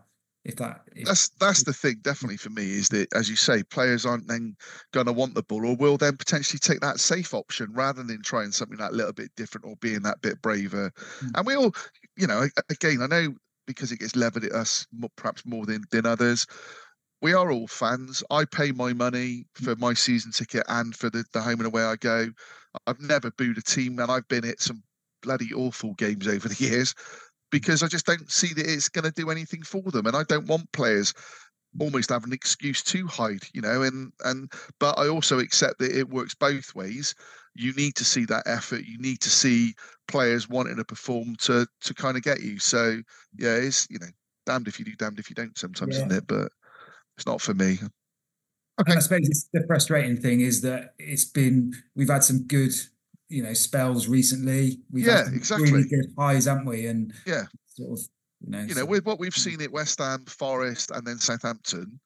if 0.49 0.55
that 0.57 0.81
if, 0.95 1.07
That's 1.07 1.30
that's 1.39 1.63
the 1.63 1.73
thing, 1.73 1.97
definitely 2.01 2.38
for 2.38 2.49
me, 2.49 2.63
is 2.63 2.89
that 2.89 3.07
as 3.13 3.30
you 3.30 3.35
say, 3.35 3.63
players 3.63 4.05
aren't 4.05 4.27
then 4.27 4.55
going 4.91 5.05
to 5.05 5.13
want 5.13 5.35
the 5.35 5.43
ball, 5.43 5.65
or 5.65 5.76
will 5.76 5.97
then 5.97 6.17
potentially 6.17 6.59
take 6.59 6.81
that 6.81 6.99
safe 6.99 7.34
option 7.34 7.71
rather 7.71 8.03
than 8.03 8.21
trying 8.21 8.51
something 8.51 8.77
that 8.77 8.93
little 8.93 9.13
bit 9.13 9.31
different 9.38 9.65
or 9.65 9.76
being 9.77 10.01
that 10.01 10.21
bit 10.21 10.41
braver. 10.41 10.91
Mm. 11.21 11.31
And 11.35 11.47
we 11.47 11.55
all, 11.55 11.73
you 12.17 12.27
know, 12.27 12.47
again, 12.69 13.01
I 13.01 13.07
know 13.07 13.35
because 13.67 13.91
it 13.91 13.99
gets 13.99 14.15
levered 14.15 14.43
at 14.43 14.51
us 14.51 14.85
perhaps 15.15 15.45
more 15.45 15.65
than 15.65 15.84
than 15.91 16.05
others. 16.05 16.45
We 17.21 17.34
are 17.34 17.51
all 17.51 17.67
fans. 17.67 18.23
I 18.31 18.45
pay 18.45 18.71
my 18.71 18.93
money 18.93 19.45
for 19.53 19.76
my 19.76 19.93
season 19.93 20.31
ticket 20.31 20.63
and 20.69 20.95
for 20.95 21.09
the, 21.09 21.26
the 21.34 21.41
home 21.41 21.59
and 21.59 21.67
away 21.67 21.84
I 21.84 21.97
go. 21.97 22.30
I've 22.88 23.01
never 23.01 23.31
booed 23.31 23.57
a 23.57 23.61
team, 23.61 23.99
and 23.99 24.11
I've 24.11 24.27
been 24.27 24.45
at 24.45 24.61
some 24.61 24.84
bloody 25.21 25.53
awful 25.53 25.93
games 25.95 26.27
over 26.27 26.47
the 26.47 26.63
years 26.63 26.95
because 27.51 27.84
I 27.84 27.88
just 27.88 28.05
don't 28.05 28.31
see 28.31 28.53
that 28.53 28.67
it's 28.67 28.89
going 28.89 29.05
to 29.05 29.11
do 29.11 29.30
anything 29.30 29.63
for 29.63 29.81
them, 29.81 30.05
and 30.05 30.15
I 30.15 30.23
don't 30.23 30.47
want 30.47 30.71
players 30.71 31.13
almost 31.80 32.09
have 32.09 32.23
an 32.23 32.34
excuse 32.34 32.81
to 32.84 33.05
hide, 33.07 33.43
you 33.53 33.61
know. 33.61 33.84
And 33.84 34.11
and 34.26 34.51
but 34.80 34.97
I 34.97 35.07
also 35.07 35.39
accept 35.39 35.80
that 35.80 35.95
it 35.95 36.09
works 36.09 36.34
both 36.35 36.73
ways. 36.76 37.13
You 37.55 37.73
need 37.73 37.95
to 37.95 38.05
see 38.05 38.26
that 38.26 38.43
effort. 38.47 38.85
You 38.85 38.97
need 38.99 39.21
to 39.21 39.30
see 39.30 39.73
players 40.07 40.49
wanting 40.49 40.77
to 40.77 40.85
perform 40.85 41.35
to 41.41 41.67
to 41.81 41.93
kind 41.93 42.17
of 42.17 42.23
get 42.23 42.41
you. 42.41 42.59
So 42.59 43.01
yeah, 43.38 43.55
it's 43.55 43.88
you 43.89 43.99
know, 43.99 44.07
damned 44.45 44.67
if 44.67 44.80
you 44.80 44.85
do, 44.85 44.95
damned 44.95 45.19
if 45.19 45.30
you 45.30 45.35
don't. 45.35 45.57
Sometimes, 45.57 45.95
Yeah. 45.95 46.05
isn't 46.05 46.17
it? 46.17 46.27
But 46.27 46.51
it's 47.17 47.26
not 47.27 47.41
for 47.41 47.53
me. 47.53 47.80
Okay. 48.80 48.91
And 48.91 48.97
I 48.97 49.01
suppose 49.01 49.27
it's 49.27 49.49
the 49.51 49.63
frustrating 49.67 50.15
thing 50.15 50.39
is 50.39 50.61
that 50.61 50.93
it's 50.97 51.26
been 51.26 51.73
we've 51.95 52.09
had 52.09 52.23
some 52.23 52.47
good, 52.47 52.71
you 53.30 53.43
know, 53.43 53.53
spells 53.53 54.07
recently. 54.07 54.80
We've 54.91 55.06
Yeah, 55.06 55.26
had 55.26 55.34
exactly. 55.34 55.72
really 55.72 55.88
good 55.88 56.14
highs, 56.18 56.45
haven't 56.45 56.65
we? 56.65 56.88
And 56.88 57.14
Yeah. 57.26 57.45
sort 57.68 57.99
of, 57.99 58.06
you 58.41 58.49
know, 58.49 58.60
You 58.61 58.68
know, 58.76 58.81
so- 58.81 58.85
with 58.85 59.06
what 59.06 59.19
we've 59.19 59.35
seen 59.35 59.61
at 59.61 59.72
West 59.72 59.99
Ham, 59.99 60.26
Forest, 60.26 60.91
and 60.91 61.06
then 61.06 61.19
Southampton, 61.19 61.99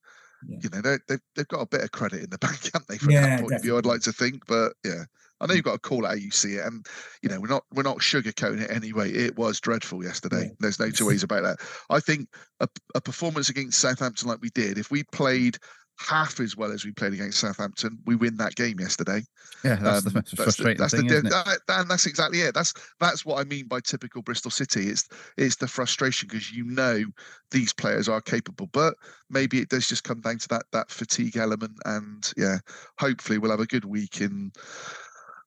Yeah. 0.47 0.57
you 0.61 0.69
know, 0.69 0.81
they, 0.81 0.97
they've 1.07 1.21
they've 1.35 1.47
got 1.47 1.61
a 1.61 1.65
bit 1.67 1.81
of 1.81 1.91
credit 1.91 2.23
in 2.23 2.29
the 2.29 2.37
bank, 2.47 2.59
haven't 2.73 2.87
they? 2.89 2.97
From 2.97 3.11
Yeah, 3.11 3.21
that 3.37 3.41
point 3.41 3.53
of 3.53 3.61
view, 3.61 3.77
I'd 3.77 3.85
like 3.85 4.01
to 4.01 4.11
think, 4.11 4.45
but 4.47 4.73
yeah, 4.83 5.05
I 5.39 5.45
know 5.45 5.53
mm. 5.53 5.55
you've 5.55 5.65
got 5.65 5.73
to 5.73 5.79
call 5.79 6.03
it 6.05 6.09
how 6.09 6.13
you 6.15 6.31
see 6.31 6.55
it, 6.55 6.65
and 6.65 6.85
you 7.21 7.29
know, 7.29 7.39
we're 7.39 7.47
not 7.47 7.63
we're 7.71 7.83
not 7.83 7.99
sugarcoating 7.99 8.61
it 8.61 8.69
anyway. 8.71 9.11
It 9.11 9.37
was 9.37 9.61
dreadful 9.61 10.03
yesterday. 10.03 10.47
Yeah. 10.47 10.55
There's 10.59 10.79
no 10.79 10.89
two 10.89 11.05
ways 11.07 11.23
about 11.23 11.43
that. 11.43 11.59
I 11.89 12.01
think 12.01 12.27
a, 12.59 12.67
a 12.95 12.99
performance 13.01 13.47
against 13.49 13.79
Southampton 13.79 14.27
like 14.27 14.41
we 14.41 14.49
did, 14.49 14.77
if 14.77 14.91
we 14.91 15.03
played 15.03 15.57
half 16.03 16.39
as 16.39 16.55
well 16.57 16.71
as 16.71 16.85
we 16.85 16.91
played 16.91 17.13
against 17.13 17.39
Southampton, 17.39 17.97
we 18.05 18.15
win 18.15 18.37
that 18.37 18.55
game 18.55 18.79
yesterday. 18.79 19.21
Yeah, 19.63 19.75
that's 19.75 20.03
the 20.03 20.09
Um, 20.09 20.13
most 20.15 20.35
frustrating 20.35 20.77
that's 20.77 20.93
thing, 20.93 21.07
the, 21.07 21.15
isn't 21.15 21.27
it? 21.27 21.29
that, 21.29 21.59
and 21.69 21.89
that's 21.89 22.05
exactly 22.05 22.41
it. 22.41 22.53
That's 22.53 22.73
that's 22.99 23.25
what 23.25 23.39
I 23.39 23.43
mean 23.45 23.67
by 23.67 23.79
typical 23.79 24.21
Bristol 24.21 24.51
City. 24.51 24.87
It's 24.89 25.07
it's 25.37 25.55
the 25.55 25.67
frustration 25.67 26.27
because 26.29 26.51
you 26.51 26.65
know 26.65 27.03
these 27.51 27.73
players 27.73 28.09
are 28.09 28.21
capable, 28.21 28.67
but 28.73 28.95
maybe 29.29 29.59
it 29.59 29.69
does 29.69 29.87
just 29.87 30.03
come 30.03 30.21
down 30.21 30.37
to 30.39 30.47
that 30.49 30.65
that 30.71 30.91
fatigue 30.91 31.37
element. 31.37 31.77
And 31.85 32.31
yeah, 32.37 32.57
hopefully 32.99 33.37
we'll 33.37 33.51
have 33.51 33.59
a 33.59 33.65
good 33.65 33.85
week 33.85 34.21
in. 34.21 34.51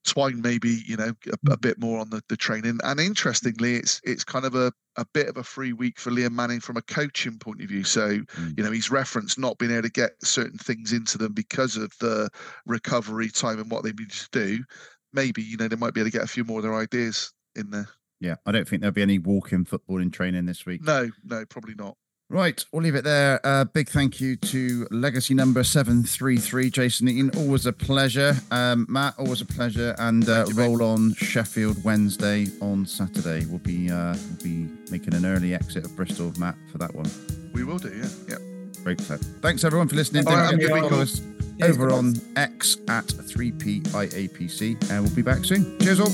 Swine 0.07 0.41
maybe 0.41 0.83
you 0.87 0.97
know 0.97 1.13
a, 1.27 1.53
a 1.53 1.57
bit 1.57 1.79
more 1.79 1.99
on 1.99 2.11
the, 2.11 2.23
the 2.29 2.37
training, 2.37 2.79
and 2.85 3.01
interestingly, 3.01 3.75
it's 3.77 4.01
it's 4.05 4.25
kind 4.25 4.45
of 4.45 4.55
a, 4.55 4.73
a 4.97 5.05
bit 5.13 5.29
of 5.29 5.37
a 5.37 5.43
free 5.43 5.73
week 5.73 5.99
for 5.99 6.11
Liam 6.11 6.33
Manning 6.33 6.61
from 6.61 6.77
a 6.77 6.83
coaching 6.83 7.39
point 7.39 7.61
of 7.63 7.69
view. 7.69 7.85
So 7.85 8.19
Mm. 8.37 8.57
you 8.57 8.65
know 8.65 8.71
he's 8.71 8.91
referenced 8.91 9.39
not 9.39 9.59
being 9.59 9.73
able 9.73 9.83
to 9.83 9.91
get 9.91 10.13
certain 10.23 10.59
things 10.59 10.93
into 10.93 11.19
them 11.19 11.33
because 11.33 11.77
of 11.77 11.93
the 12.01 12.29
recovery 12.67 13.31
time 13.31 13.59
and 13.61 13.71
what 13.71 13.83
they 13.85 13.93
need 13.93 14.11
to 14.11 14.29
do. 14.33 14.65
Maybe 15.13 15.43
you 15.43 15.57
know 15.57 15.69
they 15.69 15.77
might 15.77 15.95
be 15.95 16.01
able 16.01 16.11
to 16.11 16.17
get 16.19 16.25
a 16.25 16.29
few 16.29 16.45
more 16.45 16.59
of 16.59 16.63
their 16.63 16.75
ideas 16.75 17.33
in 17.55 17.71
there. 17.71 17.89
Yeah, 18.21 18.37
I 18.47 18.53
don't 18.53 18.67
think 18.67 18.81
there'll 18.81 18.95
be 18.95 19.03
any 19.03 19.19
walk-in 19.19 19.65
football 19.67 20.01
in 20.01 20.11
training 20.11 20.47
this 20.47 20.65
week. 20.65 20.83
No, 20.83 21.11
no, 21.23 21.45
probably 21.47 21.75
not. 21.75 21.97
Right, 22.29 22.65
we'll 22.73 22.83
leave 22.83 22.97
it 22.97 23.05
there. 23.05 23.41
Uh, 23.45 23.65
big 23.65 23.89
thank 23.89 24.21
you 24.21 24.35
to 24.37 24.89
legacy 24.91 25.33
number 25.33 25.63
733, 25.63 26.71
Jason 26.71 27.09
Eaton. 27.09 27.31
Always 27.37 27.67
a 27.67 27.73
pleasure. 27.73 28.35
Um, 28.51 28.85
Matt, 28.89 29.15
always 29.17 29.41
a 29.43 29.47
pleasure. 29.47 29.95
And 29.99 30.29
uh, 30.29 30.45
you, 30.49 30.55
roll 30.55 30.83
on 30.83 31.15
Sheffield 31.15 31.85
Wednesday 31.85 32.49
on 32.61 32.85
Saturday. 32.85 33.47
We'll 33.47 33.61
be 33.61 33.91
uh, 33.91 34.17
we'll 34.29 34.43
be 34.43 34.69
making 34.91 35.15
an 35.15 35.25
early 35.25 35.55
exit 35.55 35.85
of 35.85 35.95
Bristol, 35.95 36.33
Matt, 36.37 36.57
for 36.73 36.79
that 36.79 36.93
one. 36.95 37.09
We 37.53 37.63
will 37.63 37.79
do, 37.79 37.97
yeah, 37.97 38.09
yeah. 38.29 38.83
Great 38.83 39.01
stuff. 39.01 39.21
Thanks 39.41 39.63
everyone 39.63 39.87
for 39.87 39.95
listening. 39.95 40.27
All 40.27 40.35
right, 40.35 40.51
Don't 40.51 40.61
have 40.61 40.71
forget 40.71 40.91
to 40.91 41.01
us 41.01 41.21
Cheers, 41.61 41.77
over 41.77 41.91
on 41.91 42.15
X 42.35 42.79
at 42.89 43.07
3PIAPC. 43.07 44.91
And 44.91 45.05
we'll 45.05 45.15
be 45.15 45.23
back 45.23 45.45
soon. 45.45 45.79
Cheers 45.79 46.01
all. 46.01 46.11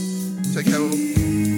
Take 0.54 0.66
care. 0.66 0.78
all. 0.78 1.51